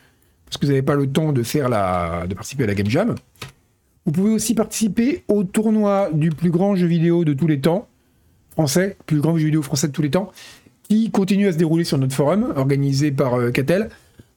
parce 0.44 0.56
que 0.56 0.66
vous 0.66 0.72
n'avez 0.72 0.82
pas 0.82 0.96
le 0.96 1.06
temps 1.06 1.32
de 1.32 1.44
faire 1.44 1.68
la, 1.68 2.26
de 2.28 2.34
participer 2.34 2.64
à 2.64 2.66
la 2.66 2.74
Game 2.74 2.88
Jam, 2.88 3.14
vous 4.04 4.12
pouvez 4.12 4.30
aussi 4.30 4.54
participer 4.54 5.24
au 5.28 5.44
tournoi 5.44 6.10
du 6.12 6.30
plus 6.30 6.50
grand 6.50 6.76
jeu 6.76 6.86
vidéo 6.86 7.24
de 7.24 7.34
tous 7.34 7.46
les 7.46 7.60
temps, 7.60 7.88
français, 8.50 8.96
plus 9.06 9.20
grand 9.20 9.36
jeu 9.36 9.44
vidéo 9.46 9.62
français 9.62 9.88
de 9.88 9.92
tous 9.92 10.02
les 10.02 10.10
temps, 10.10 10.32
qui 10.84 11.10
continue 11.10 11.48
à 11.48 11.52
se 11.52 11.58
dérouler 11.58 11.84
sur 11.84 11.98
notre 11.98 12.14
forum, 12.14 12.52
organisé 12.56 13.10
par 13.10 13.34
euh, 13.34 13.50
Catel. 13.50 13.90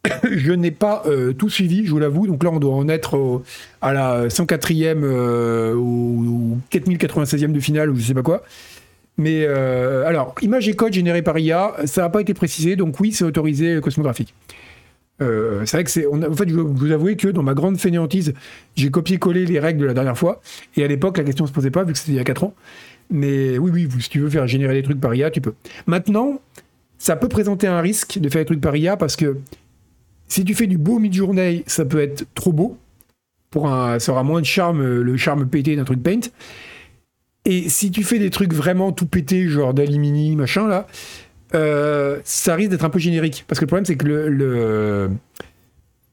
je 0.32 0.52
n'ai 0.54 0.72
pas 0.72 1.04
euh, 1.06 1.34
tout 1.34 1.50
suivi, 1.50 1.86
je 1.86 1.92
vous 1.92 2.00
l'avoue. 2.00 2.28
Donc 2.28 2.44
là, 2.44 2.52
on 2.52 2.60
doit 2.60 2.74
en 2.74 2.88
être 2.88 3.42
à 3.82 3.94
la 3.94 4.28
104e 4.28 5.04
ou 5.76 6.58
4096e 6.72 7.52
de 7.52 7.60
finale, 7.60 7.90
ou 7.90 7.96
je 7.96 8.02
sais 8.02 8.14
pas 8.14 8.24
quoi. 8.24 8.44
Mais 9.18 9.46
alors, 9.46 10.34
image 10.42 10.70
et 10.70 10.76
code 10.76 10.94
générés 10.94 11.22
par 11.22 11.38
IA, 11.38 11.76
ça 11.86 12.04
n'a 12.04 12.10
pas 12.10 12.22
été 12.22 12.34
précisé, 12.34 12.78
donc 12.78 13.00
oui, 13.02 13.12
c'est 13.12 13.26
autorisé 13.26 13.82
cosmographique. 13.82 14.34
Euh, 15.22 15.66
c'est 15.66 15.78
vrai 15.78 15.84
que 15.84 15.92
c'est. 15.92 16.06
En 16.06 16.34
fait, 16.34 16.50
je 16.50 16.56
vous 16.56 16.92
avouer 16.92 17.16
que 17.16 17.28
dans 17.28 17.44
ma 17.44 17.54
grande 17.54 17.78
fainéantise, 17.78 18.34
j'ai 18.76 18.90
copié-collé 18.90 19.46
les 19.46 19.60
règles 19.60 19.82
de 19.82 19.86
la 19.86 19.94
dernière 19.94 20.18
fois. 20.18 20.42
Et 20.78 20.84
à 20.84 20.88
l'époque, 20.88 21.18
la 21.18 21.24
question 21.24 21.46
ne 21.46 21.50
se 21.50 21.54
posait 21.54 21.72
pas, 21.72 21.84
vu 21.84 21.94
que 21.94 22.00
c'était 22.00 22.14
il 22.14 22.18
y 22.18 22.20
a 22.20 22.24
4 22.24 22.44
ans. 22.44 22.54
Mais 23.10 23.58
oui, 23.58 23.72
oui, 23.74 23.90
si 24.00 24.10
tu 24.10 24.20
veux 24.20 24.30
faire 24.30 24.48
générer 24.48 24.76
des 24.76 24.84
trucs 24.84 25.00
par 25.00 25.14
IA, 25.16 25.32
tu 25.32 25.42
peux. 25.42 25.54
Maintenant, 25.88 26.40
ça 26.98 27.16
peut 27.16 27.28
présenter 27.28 27.68
un 27.68 27.82
risque 27.82 28.20
de 28.20 28.30
faire 28.30 28.42
des 28.42 28.46
trucs 28.46 28.62
par 28.62 28.76
IA 28.76 28.98
parce 28.98 29.16
que 29.16 29.38
si 30.30 30.46
tu 30.46 30.54
fais 30.54 30.68
du 30.68 30.78
beau 30.78 31.00
mid-journée, 31.00 31.64
ça 31.68 31.84
peut 31.84 32.00
être 32.00 32.26
trop 32.34 32.54
beau. 32.54 32.78
Pour 33.50 33.68
un, 33.68 34.00
ça 34.00 34.14
aura 34.14 34.24
moins 34.24 34.40
de 34.40 34.46
charme, 34.46 35.02
le 35.02 35.18
charme 35.18 35.50
pété 35.50 35.76
d'un 35.76 35.84
truc 35.84 36.02
paint. 36.02 36.22
Et 37.46 37.68
si 37.68 37.90
tu 37.90 38.04
fais 38.04 38.20
des 38.20 38.30
trucs 38.30 38.54
vraiment 38.54 38.92
tout 38.92 39.08
pété, 39.08 39.48
genre 39.48 39.74
d'Alimini, 39.74 40.36
machin, 40.36 40.68
là, 40.68 40.88
euh, 41.56 42.20
ça 42.24 42.54
risque 42.56 42.72
d'être 42.72 42.86
un 42.86 42.90
peu 42.90 43.00
générique. 43.00 43.46
Parce 43.48 43.60
que 43.60 43.66
le 43.66 43.68
problème, 43.68 43.86
c'est 43.86 43.96
que 43.96 44.06
le, 44.06 44.30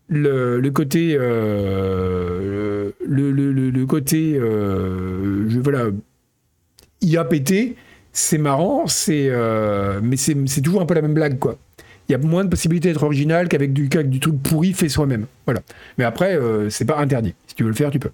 le, 0.09 0.61
le, 0.61 0.71
côté. 0.71 1.17
Euh, 1.19 2.91
le, 3.07 3.31
le, 3.31 3.87
côté. 3.87 4.35
Euh, 4.39 5.49
je, 5.49 5.59
voilà. 5.59 5.87
IAPT, 7.03 7.77
c'est 8.13 8.39
marrant, 8.39 8.87
c'est, 8.87 9.31
mais 10.03 10.17
c'est 10.17 10.63
toujours 10.63 10.81
un 10.81 10.87
peu 10.87 10.95
la 10.95 11.03
même 11.03 11.15
blague, 11.15 11.39
quoi. 11.39 11.59
Il 12.09 12.13
y 12.13 12.15
a 12.15 12.19
moins 12.19 12.45
de 12.45 12.49
possibilités 12.49 12.89
d'être 12.89 13.03
original 13.03 13.49
qu'avec 13.49 13.73
du, 13.73 13.89
du 13.89 14.21
truc 14.21 14.43
pourri 14.43 14.73
fait 14.73 14.89
soi-même. 14.89 15.27
Voilà. 15.45 15.61
Mais 15.99 16.05
après, 16.05 16.39
c'est 16.71 16.85
pas 16.85 16.99
interdit. 16.99 17.35
Si 17.47 17.55
tu 17.55 17.65
veux 17.65 17.69
le 17.69 17.75
faire, 17.75 17.91
tu 17.91 17.99
peux. 17.99 18.13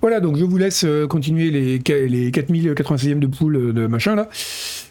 Voilà, 0.00 0.20
donc 0.20 0.36
je 0.36 0.44
vous 0.44 0.56
laisse 0.56 0.86
continuer 1.10 1.50
les, 1.50 1.78
les 1.78 2.30
4086e 2.30 3.18
de 3.18 3.26
poule 3.26 3.74
de 3.74 3.86
machin 3.86 4.14
là 4.14 4.28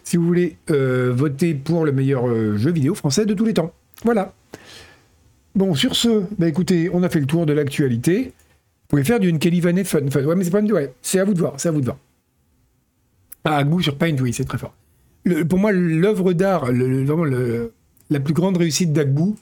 si 0.07 0.15
vous 0.15 0.25
voulez 0.25 0.55
euh, 0.71 1.11
voter 1.13 1.53
pour 1.53 1.83
le 1.83 1.91
meilleur 1.91 2.29
euh, 2.29 2.55
jeu 2.55 2.71
vidéo 2.71 2.95
français 2.95 3.25
de 3.25 3.33
tous 3.33 3.43
les 3.43 3.53
temps. 3.53 3.73
Voilà. 4.05 4.33
Bon, 5.53 5.75
sur 5.75 5.97
ce, 5.97 6.23
bah 6.39 6.47
écoutez, 6.47 6.89
on 6.93 7.03
a 7.03 7.09
fait 7.09 7.19
le 7.19 7.25
tour 7.25 7.45
de 7.45 7.51
l'actualité. 7.51 8.23
Vous 8.23 8.87
pouvez 8.87 9.03
faire 9.03 9.19
du 9.19 9.37
Kelly 9.37 9.59
Vanet 9.59 9.83
fun, 9.83 9.99
Ouais, 9.99 10.35
mais 10.35 10.45
c'est 10.45 10.51
pas 10.51 10.61
ouais, 10.61 10.93
c'est 11.01 11.19
à 11.19 11.25
vous 11.25 11.33
de 11.33 11.39
voir, 11.39 11.55
c'est 11.57 11.67
à 11.67 11.71
vous 11.73 11.81
de 11.81 11.85
voir. 11.85 11.97
Ah, 13.43 13.61
goût 13.65 13.81
sur 13.81 13.97
Paint, 13.97 14.15
oui, 14.21 14.31
c'est 14.31 14.45
très 14.45 14.57
fort. 14.57 14.73
Pour 15.49 15.59
moi, 15.59 15.71
l'œuvre 15.71 16.33
d'art, 16.33 16.65
vraiment 16.65 17.25
la 18.09 18.19
plus 18.19 18.33
grande 18.33 18.57
réussite 18.57 18.93
d'Agbou, 18.93 19.37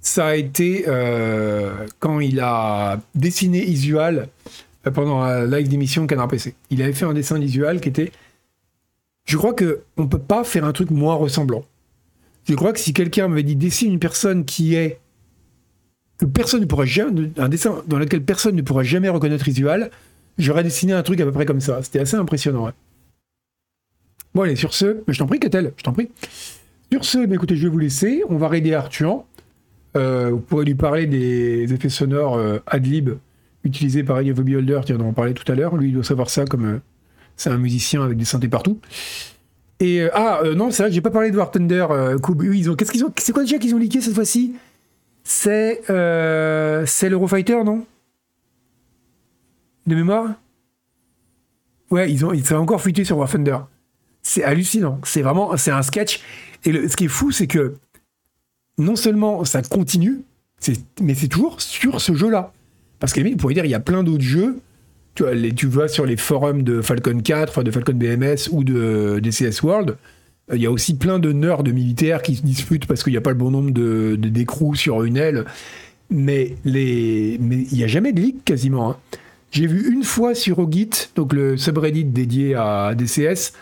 ça 0.00 0.26
a 0.26 0.34
été 0.34 0.84
euh, 0.88 1.86
quand 2.00 2.20
il 2.20 2.40
a 2.40 3.00
dessiné 3.14 3.64
Isual 3.64 4.28
pendant 4.94 5.20
un 5.20 5.46
live 5.46 5.68
d'émission 5.68 6.06
Canard 6.06 6.28
PC. 6.28 6.54
Il 6.70 6.82
avait 6.82 6.92
fait 6.92 7.04
un 7.04 7.14
dessin 7.14 7.38
d'Isual 7.38 7.80
qui 7.80 7.88
était 7.88 8.10
je 9.24 9.36
crois 9.36 9.54
que 9.54 9.82
on 9.96 10.08
peut 10.08 10.18
pas 10.18 10.42
faire 10.42 10.64
un 10.64 10.72
truc 10.72 10.90
moins 10.90 11.14
ressemblant. 11.14 11.64
Je 12.48 12.54
crois 12.54 12.72
que 12.72 12.80
si 12.80 12.92
quelqu'un 12.92 13.28
m'avait 13.28 13.44
dit 13.44 13.54
dessine 13.54 13.92
une 13.92 14.00
personne 14.00 14.44
qui 14.44 14.74
est 14.74 14.98
que 16.18 16.26
personne 16.26 16.60
ne 16.60 16.66
pourra 16.66 16.84
jamais 16.84 17.30
un 17.38 17.48
dessin 17.48 17.82
dans 17.86 17.98
lequel 17.98 18.22
personne 18.22 18.56
ne 18.56 18.62
pourra 18.62 18.82
jamais 18.82 19.08
reconnaître 19.08 19.44
visual, 19.44 19.90
j'aurais 20.38 20.64
dessiné 20.64 20.92
un 20.92 21.02
truc 21.04 21.20
à 21.20 21.24
peu 21.24 21.32
près 21.32 21.46
comme 21.46 21.60
ça. 21.60 21.80
C'était 21.82 22.00
assez 22.00 22.16
impressionnant. 22.16 22.72
Bon 24.34 24.42
allez, 24.42 24.56
sur 24.56 24.72
ce, 24.72 25.02
je 25.06 25.18
t'en 25.18 25.26
prie, 25.26 25.38
Catel, 25.38 25.72
je 25.76 25.82
t'en 25.82 25.92
prie. 25.92 26.08
Sur 26.90 27.04
ce, 27.04 27.26
bah, 27.26 27.34
écoutez, 27.34 27.56
je 27.56 27.62
vais 27.64 27.68
vous 27.68 27.78
laisser. 27.78 28.22
On 28.28 28.36
va 28.36 28.48
raider 28.48 28.74
Artuan. 28.74 29.26
Euh, 29.94 30.30
vous 30.30 30.40
pourrez 30.40 30.64
lui 30.64 30.74
parler 30.74 31.06
des 31.06 31.72
effets 31.72 31.90
sonores 31.90 32.36
euh, 32.36 32.58
ad-lib 32.66 33.10
utilisés 33.62 34.02
par 34.02 34.16
of 34.16 34.40
Beholder, 34.40 34.80
tiens, 34.84 34.96
on 34.98 35.08
en 35.08 35.12
parlait 35.12 35.34
tout 35.34 35.50
à 35.52 35.54
l'heure. 35.54 35.76
Lui, 35.76 35.92
doit 35.92 36.02
savoir 36.02 36.30
ça 36.30 36.46
comme, 36.46 36.64
euh, 36.64 36.78
c'est 37.36 37.50
un 37.50 37.58
musicien 37.58 38.02
avec 38.02 38.16
des 38.16 38.24
synthés 38.24 38.48
partout. 38.48 38.78
Et 39.80 40.08
ah 40.14 40.42
non, 40.56 40.70
c'est 40.70 40.84
vrai 40.84 40.92
j'ai 40.92 41.00
pas 41.00 41.10
parlé 41.10 41.32
de 41.32 41.36
War 41.36 41.50
Thunder. 41.50 41.86
Qu'est-ce 42.78 42.92
c'est 43.16 43.32
quoi 43.32 43.42
déjà 43.42 43.58
qu'ils 43.58 43.74
ont 43.74 43.78
leaké 43.78 44.00
cette 44.00 44.14
fois-ci? 44.14 44.54
C'est 45.24 45.82
c'est 46.86 47.08
l'Eurofighter, 47.08 47.64
non? 47.64 47.84
De 49.86 49.96
mémoire? 49.96 50.34
Ouais, 51.90 52.12
ils 52.12 52.24
ont, 52.24 52.32
ils 52.32 52.54
encore 52.54 52.80
fuité 52.80 53.02
sur 53.02 53.18
War 53.18 53.28
Thunder. 53.28 53.58
C'est 54.22 54.44
hallucinant. 54.44 55.00
C'est 55.04 55.22
vraiment, 55.22 55.56
c'est 55.56 55.70
un 55.70 55.82
sketch. 55.82 56.20
Et 56.64 56.88
ce 56.88 56.96
qui 56.96 57.04
est 57.04 57.08
fou, 57.08 57.32
c'est 57.32 57.46
que 57.46 57.74
non 58.78 58.96
seulement 58.96 59.44
ça 59.44 59.62
continue, 59.62 60.22
mais 61.00 61.14
c'est 61.14 61.28
toujours 61.28 61.60
sur 61.60 62.00
ce 62.00 62.14
jeu-là. 62.14 62.52
Parce 63.00 63.12
qu'à 63.12 63.22
pourrait 63.36 63.54
dire, 63.54 63.64
il 63.64 63.70
y 63.70 63.74
a 63.74 63.80
plein 63.80 64.02
d'autres 64.02 64.22
jeux 64.22 64.60
tu 65.14 65.66
vois, 65.66 65.88
sur 65.88 66.06
les 66.06 66.16
forums 66.16 66.62
de 66.62 66.80
Falcon 66.80 67.20
4, 67.20 67.62
de 67.62 67.70
Falcon 67.70 67.92
BMS 67.94 68.48
ou 68.50 68.64
de 68.64 69.20
DCS 69.22 69.62
World, 69.62 69.96
euh, 70.50 70.56
il 70.56 70.62
y 70.62 70.66
a 70.66 70.70
aussi 70.70 70.96
plein 70.96 71.18
de 71.18 71.32
nerds 71.32 71.62
de 71.62 71.72
militaires 71.72 72.22
qui 72.22 72.36
se 72.36 72.42
disputent 72.42 72.86
parce 72.86 73.02
qu'il 73.02 73.12
n'y 73.12 73.18
a 73.18 73.20
pas 73.20 73.30
le 73.30 73.36
bon 73.36 73.50
nombre 73.50 73.70
de, 73.70 74.16
d'écrous 74.16 74.74
sur 74.74 75.02
une 75.04 75.16
aile. 75.16 75.44
Mais 76.10 76.56
il 76.64 77.68
n'y 77.72 77.84
a 77.84 77.86
jamais 77.86 78.12
de 78.12 78.20
leak 78.20 78.44
quasiment. 78.44 78.90
Hein. 78.90 78.96
J'ai 79.50 79.66
vu 79.66 79.92
une 79.92 80.02
fois 80.02 80.34
sur 80.34 80.58
Ogit, 80.58 80.90
donc 81.14 81.32
le 81.32 81.56
subreddit 81.56 82.04
dédié 82.04 82.54
à 82.54 82.94
DCS, 82.94 83.52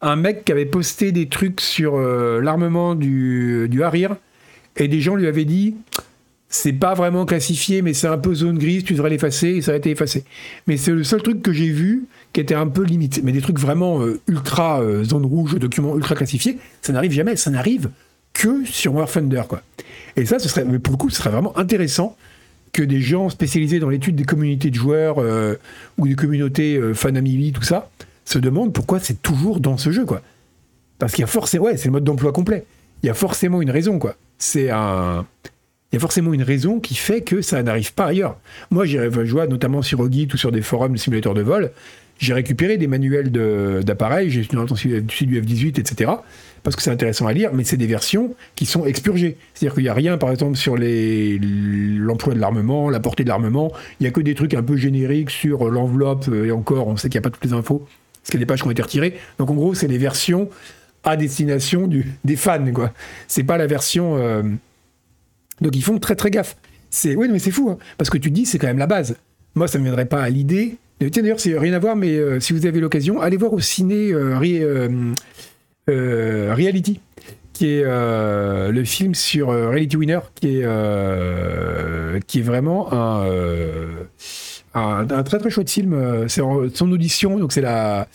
un 0.00 0.16
mec 0.16 0.44
qui 0.44 0.52
avait 0.52 0.66
posté 0.66 1.12
des 1.12 1.28
trucs 1.28 1.60
sur 1.60 1.96
euh, 1.96 2.40
l'armement 2.40 2.94
du, 2.94 3.68
du 3.68 3.82
Harir 3.82 4.16
et 4.76 4.88
des 4.88 5.00
gens 5.00 5.16
lui 5.16 5.26
avaient 5.26 5.44
dit 5.44 5.74
c'est 6.50 6.72
pas 6.72 6.94
vraiment 6.94 7.26
classifié, 7.26 7.82
mais 7.82 7.92
c'est 7.92 8.06
un 8.06 8.16
peu 8.16 8.34
zone 8.34 8.58
grise, 8.58 8.82
tu 8.82 8.94
devrais 8.94 9.10
l'effacer 9.10 9.48
et 9.48 9.62
ça 9.62 9.72
a 9.72 9.76
été 9.76 9.90
effacé. 9.90 10.24
Mais 10.66 10.78
c'est 10.78 10.92
le 10.92 11.04
seul 11.04 11.20
truc 11.20 11.42
que 11.42 11.52
j'ai 11.52 11.68
vu 11.68 12.06
qui 12.32 12.40
était 12.40 12.54
un 12.54 12.68
peu 12.68 12.84
limité. 12.84 13.20
Mais 13.22 13.32
des 13.32 13.42
trucs 13.42 13.58
vraiment 13.58 14.00
euh, 14.00 14.20
ultra 14.28 14.80
euh, 14.80 15.04
zone 15.04 15.26
rouge, 15.26 15.56
documents 15.56 15.94
ultra 15.94 16.14
classifiés, 16.14 16.58
ça 16.80 16.94
n'arrive 16.94 17.12
jamais, 17.12 17.36
ça 17.36 17.50
n'arrive 17.50 17.90
que 18.32 18.64
sur 18.64 18.94
War 18.94 19.10
Thunder, 19.10 19.42
quoi. 19.46 19.62
Et 20.16 20.24
ça, 20.24 20.38
ce 20.38 20.48
serait, 20.48 20.64
mais 20.64 20.78
pour 20.78 20.92
le 20.92 20.98
coup, 20.98 21.10
ce 21.10 21.16
serait 21.16 21.30
vraiment 21.30 21.56
intéressant 21.58 22.16
que 22.72 22.82
des 22.82 23.00
gens 23.00 23.28
spécialisés 23.28 23.78
dans 23.78 23.90
l'étude 23.90 24.16
des 24.16 24.24
communautés 24.24 24.70
de 24.70 24.74
joueurs 24.74 25.18
ou 25.96 26.06
des 26.06 26.14
communautés 26.14 26.80
fanamili, 26.92 27.52
tout 27.52 27.62
ça, 27.62 27.88
se 28.28 28.38
demandent 28.38 28.72
pourquoi 28.72 29.00
c'est 29.00 29.22
toujours 29.22 29.60
dans 29.60 29.76
ce 29.76 29.90
jeu, 29.90 30.04
quoi. 30.04 30.22
Parce 30.98 31.12
qu'il 31.12 31.22
y 31.22 31.24
a 31.24 31.28
forcément, 31.28 31.64
ouais, 31.64 31.76
c'est 31.76 31.86
le 31.86 31.92
mode 31.92 32.04
d'emploi 32.04 32.32
complet. 32.32 32.64
Il 33.02 33.06
y 33.06 33.10
a 33.10 33.14
forcément 33.14 33.62
une 33.62 33.70
raison, 33.70 33.98
quoi. 33.98 34.16
C'est 34.38 34.70
un 34.70 35.26
il 35.90 35.94
y 35.94 35.96
a 35.96 36.00
forcément 36.00 36.34
une 36.34 36.42
raison 36.42 36.80
qui 36.80 36.94
fait 36.94 37.22
que 37.22 37.40
ça 37.40 37.62
n'arrive 37.62 37.94
pas 37.94 38.06
ailleurs. 38.06 38.38
Moi, 38.70 38.84
j'ai 38.84 39.08
vois 39.08 39.46
notamment 39.46 39.80
sur 39.80 40.00
Ogit 40.00 40.28
ou 40.34 40.36
sur 40.36 40.52
des 40.52 40.60
forums 40.60 40.92
de 40.92 40.98
simulateurs 40.98 41.32
de 41.32 41.40
vol, 41.40 41.70
j'ai 42.18 42.34
récupéré 42.34 42.76
des 42.76 42.88
manuels 42.88 43.30
d'appareils, 43.30 44.28
j'ai 44.28 44.40
étudié 44.40 45.00
du 45.00 45.40
F-18, 45.40 45.80
etc. 45.80 46.10
Parce 46.64 46.74
que 46.74 46.82
c'est 46.82 46.90
intéressant 46.90 47.26
à 47.26 47.32
lire, 47.32 47.50
mais 47.54 47.62
c'est 47.62 47.76
des 47.76 47.86
versions 47.86 48.34
qui 48.56 48.66
sont 48.66 48.84
expurgées. 48.84 49.36
C'est-à-dire 49.54 49.74
qu'il 49.74 49.84
n'y 49.84 49.88
a 49.88 49.94
rien, 49.94 50.18
par 50.18 50.30
exemple, 50.30 50.56
sur 50.56 50.76
l'emploi 50.76 52.34
de 52.34 52.40
l'armement, 52.40 52.90
la 52.90 52.98
portée 52.98 53.22
de 53.22 53.28
l'armement. 53.28 53.72
Il 54.00 54.02
n'y 54.02 54.08
a 54.08 54.10
que 54.10 54.20
des 54.20 54.34
trucs 54.34 54.54
un 54.54 54.62
peu 54.64 54.76
génériques 54.76 55.30
sur 55.30 55.70
l'enveloppe, 55.70 56.26
euh, 56.28 56.46
et 56.46 56.50
encore, 56.50 56.88
on 56.88 56.96
sait 56.96 57.08
qu'il 57.08 57.20
n'y 57.20 57.24
a 57.24 57.30
pas 57.30 57.30
toutes 57.30 57.44
les 57.44 57.52
infos, 57.52 57.86
a 58.36 58.38
des 58.38 58.46
pages 58.46 58.60
qui 58.62 58.68
ont 58.68 58.70
été 58.70 58.82
retirées. 58.82 59.18
Donc 59.38 59.50
en 59.50 59.54
gros, 59.54 59.74
c'est 59.74 59.88
les 59.88 59.98
versions 59.98 60.48
à 61.04 61.16
destination 61.16 61.88
des 62.24 62.36
fans, 62.36 62.72
quoi. 62.72 62.92
C'est 63.26 63.44
pas 63.44 63.56
la 63.56 63.66
version. 63.66 64.16
Euh, 64.16 64.42
donc 65.60 65.74
ils 65.74 65.82
font 65.82 65.98
très 65.98 66.14
très 66.14 66.30
gaffe. 66.30 66.56
C'est 66.90 67.16
oui, 67.16 67.28
mais 67.30 67.38
c'est 67.38 67.50
fou 67.50 67.70
hein, 67.70 67.78
parce 67.98 68.10
que 68.10 68.18
tu 68.18 68.30
dis 68.30 68.46
c'est 68.46 68.58
quand 68.58 68.66
même 68.66 68.78
la 68.78 68.86
base. 68.86 69.16
Moi, 69.54 69.68
ça 69.68 69.78
ne 69.78 69.82
me 69.82 69.88
viendrait 69.88 70.06
pas 70.06 70.22
à 70.22 70.28
l'idée. 70.28 70.76
Tiens 70.98 71.22
d'ailleurs, 71.22 71.40
c'est 71.40 71.56
rien 71.58 71.72
à 71.74 71.78
voir, 71.78 71.96
mais 71.96 72.16
euh, 72.16 72.40
si 72.40 72.52
vous 72.52 72.66
avez 72.66 72.80
l'occasion, 72.80 73.20
allez 73.20 73.36
voir 73.36 73.52
au 73.52 73.60
ciné 73.60 74.12
euh, 74.12 74.42
Reality, 75.86 77.00
qui 77.52 77.68
est 77.68 77.84
le 77.84 78.84
film 78.84 79.14
sur 79.14 79.48
Reality 79.48 79.96
Winner, 79.96 80.20
qui 80.40 80.58
est 80.58 82.42
vraiment 82.42 82.92
un, 82.92 83.24
un, 84.78 85.22
très 85.22 85.38
très 85.38 85.50
chouette 85.50 85.70
film. 85.70 86.26
C'est 86.28 86.42
son 86.74 86.92
audition, 86.92 87.38
donc 87.38 87.52
c'est 87.52 87.60
la 87.60 88.08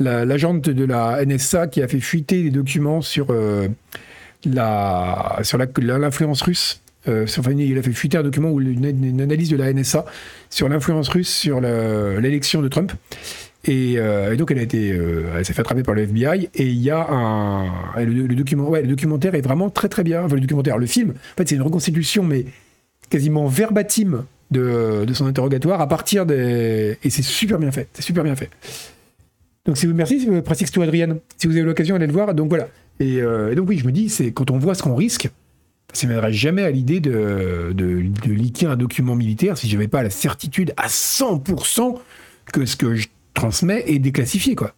l'agente 0.00 0.62
de 0.62 0.84
la 0.84 1.24
NSA 1.24 1.66
qui 1.66 1.82
a 1.82 1.88
fait 1.88 2.00
fuiter 2.00 2.42
des 2.42 2.50
documents 2.50 3.00
sur 3.00 3.34
la 4.44 5.38
sur 5.42 5.58
l'influence 5.58 6.42
russe 6.42 6.80
euh, 7.08 7.26
il 7.58 7.78
a 7.78 7.82
fait 7.82 7.92
fuiter 7.92 8.18
un 8.18 8.22
document 8.22 8.50
ou 8.50 8.60
une, 8.60 9.20
analyse 9.20 9.48
de 9.48 9.56
la 9.56 9.72
NSA 9.72 10.04
sur 10.50 10.68
l'influence 10.68 11.08
russe 11.08 11.28
sur 11.28 11.60
l'élection 11.60 12.62
de 12.62 12.68
Trump. 12.68 12.92
Euh, 13.68 14.32
et, 14.32 14.36
donc 14.36 14.50
elle 14.50 14.58
a 14.58 14.62
été, 14.62 14.92
euh, 14.92 15.34
elle 15.36 15.44
s'est 15.44 15.52
fait 15.52 15.60
attraper 15.60 15.82
par 15.82 15.94
le 15.94 16.02
FBI. 16.02 16.48
Et 16.54 16.66
il 16.66 16.80
y 16.80 16.90
a 16.90 17.06
un, 17.08 17.66
le, 18.04 18.34
document, 18.34 18.68
ouais, 18.68 18.82
le 18.82 18.88
documentaire 18.88 19.34
est 19.34 19.40
vraiment 19.40 19.70
très 19.70 19.88
très 19.88 20.02
bien. 20.02 20.22
Enfin, 20.24 20.34
le 20.34 20.40
documentaire, 20.40 20.78
le 20.78 20.86
film, 20.86 21.10
en 21.10 21.36
fait, 21.36 21.48
c'est 21.48 21.56
une 21.56 21.62
reconstitution, 21.62 22.24
mais 22.24 22.46
quasiment 23.10 23.46
verbatim 23.46 24.24
de, 24.50 25.06
son 25.12 25.26
interrogatoire 25.26 25.80
à 25.80 25.88
partir 25.88 26.26
des, 26.26 26.98
et 27.02 27.10
c'est 27.10 27.22
super 27.22 27.58
bien 27.58 27.70
fait. 27.70 27.88
C'est 27.92 28.02
super 28.02 28.24
bien 28.24 28.36
fait. 28.36 28.50
Donc 29.66 29.76
si 29.76 29.86
vous 29.86 29.94
merci, 29.94 30.26
pratique 30.44 30.70
to 30.70 30.82
Adrienne. 30.82 31.18
Si 31.36 31.46
vous 31.46 31.54
avez 31.54 31.64
l'occasion, 31.64 31.94
allez 31.94 32.06
le 32.06 32.12
voir. 32.12 32.34
Donc 32.34 32.48
voilà, 32.48 32.68
Et, 33.00 33.20
euh, 33.20 33.52
et 33.52 33.54
donc 33.54 33.68
oui, 33.68 33.78
je 33.78 33.86
me 33.86 33.92
dis, 33.92 34.08
c'est 34.08 34.32
quand 34.32 34.50
on 34.50 34.58
voit 34.58 34.74
ce 34.74 34.82
qu'on 34.82 34.94
risque, 34.94 35.28
ça 35.92 36.06
ne 36.06 36.12
m'aiderait 36.12 36.32
jamais 36.32 36.62
à 36.62 36.70
l'idée 36.70 37.00
de, 37.00 37.72
de, 37.74 38.02
de 38.02 38.32
liquer 38.32 38.66
un 38.66 38.76
document 38.76 39.14
militaire 39.14 39.56
si 39.56 39.68
je 39.68 39.74
n'avais 39.74 39.88
pas 39.88 40.02
la 40.02 40.10
certitude 40.10 40.72
à 40.76 40.88
100% 40.88 41.98
que 42.52 42.64
ce 42.66 42.76
que 42.76 42.94
je 42.94 43.08
transmets 43.34 43.84
est 43.86 43.98
déclassifié, 43.98 44.54
quoi. 44.54 44.74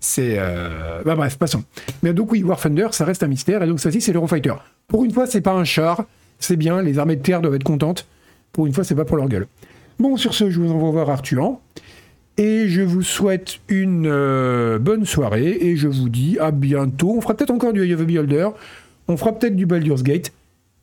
C'est... 0.00 0.36
Euh... 0.38 1.02
Bah 1.04 1.16
bref, 1.16 1.36
passons. 1.38 1.64
Mais 2.02 2.12
donc 2.12 2.30
oui, 2.30 2.42
War 2.42 2.60
Thunder, 2.60 2.88
ça 2.92 3.04
reste 3.04 3.22
un 3.22 3.28
mystère, 3.28 3.62
et 3.62 3.66
donc 3.66 3.80
ça 3.80 3.88
aussi, 3.88 4.00
c'est 4.00 4.12
l'Eurofighter. 4.12 4.54
Pour 4.86 5.04
une 5.04 5.12
fois, 5.12 5.26
c'est 5.26 5.40
pas 5.40 5.52
un 5.52 5.64
char, 5.64 6.04
c'est 6.38 6.56
bien, 6.56 6.82
les 6.82 6.98
armées 6.98 7.16
de 7.16 7.22
terre 7.22 7.40
doivent 7.40 7.56
être 7.56 7.64
contentes. 7.64 8.06
Pour 8.52 8.66
une 8.66 8.72
fois, 8.72 8.84
c'est 8.84 8.94
pas 8.94 9.04
pour 9.04 9.16
leur 9.16 9.28
gueule. 9.28 9.46
Bon, 9.98 10.16
sur 10.16 10.34
ce, 10.34 10.50
je 10.50 10.60
vous 10.60 10.70
envoie 10.70 10.90
voir 10.90 11.10
Arthur. 11.10 11.58
Et 12.36 12.68
je 12.68 12.82
vous 12.82 13.02
souhaite 13.02 13.58
une 13.68 14.06
euh, 14.06 14.78
bonne 14.78 15.04
soirée, 15.04 15.58
et 15.60 15.76
je 15.76 15.88
vous 15.88 16.08
dis 16.08 16.38
à 16.38 16.52
bientôt. 16.52 17.14
On 17.16 17.20
fera 17.20 17.34
peut-être 17.34 17.50
encore 17.50 17.72
du 17.72 17.82
Eye 17.82 17.94
of 17.94 18.06
Beholder, 18.06 18.50
on 19.08 19.16
fera 19.16 19.32
peut-être 19.32 19.56
du 19.56 19.66
Baldur's 19.66 20.04
Gate. 20.04 20.32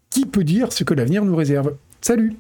Qui 0.10 0.26
peut 0.26 0.44
dire 0.44 0.74
ce 0.74 0.84
que 0.84 0.94
l'avenir 0.94 1.24
nous 1.24 1.36
réserve? 1.36 1.76
Salut 2.02 2.36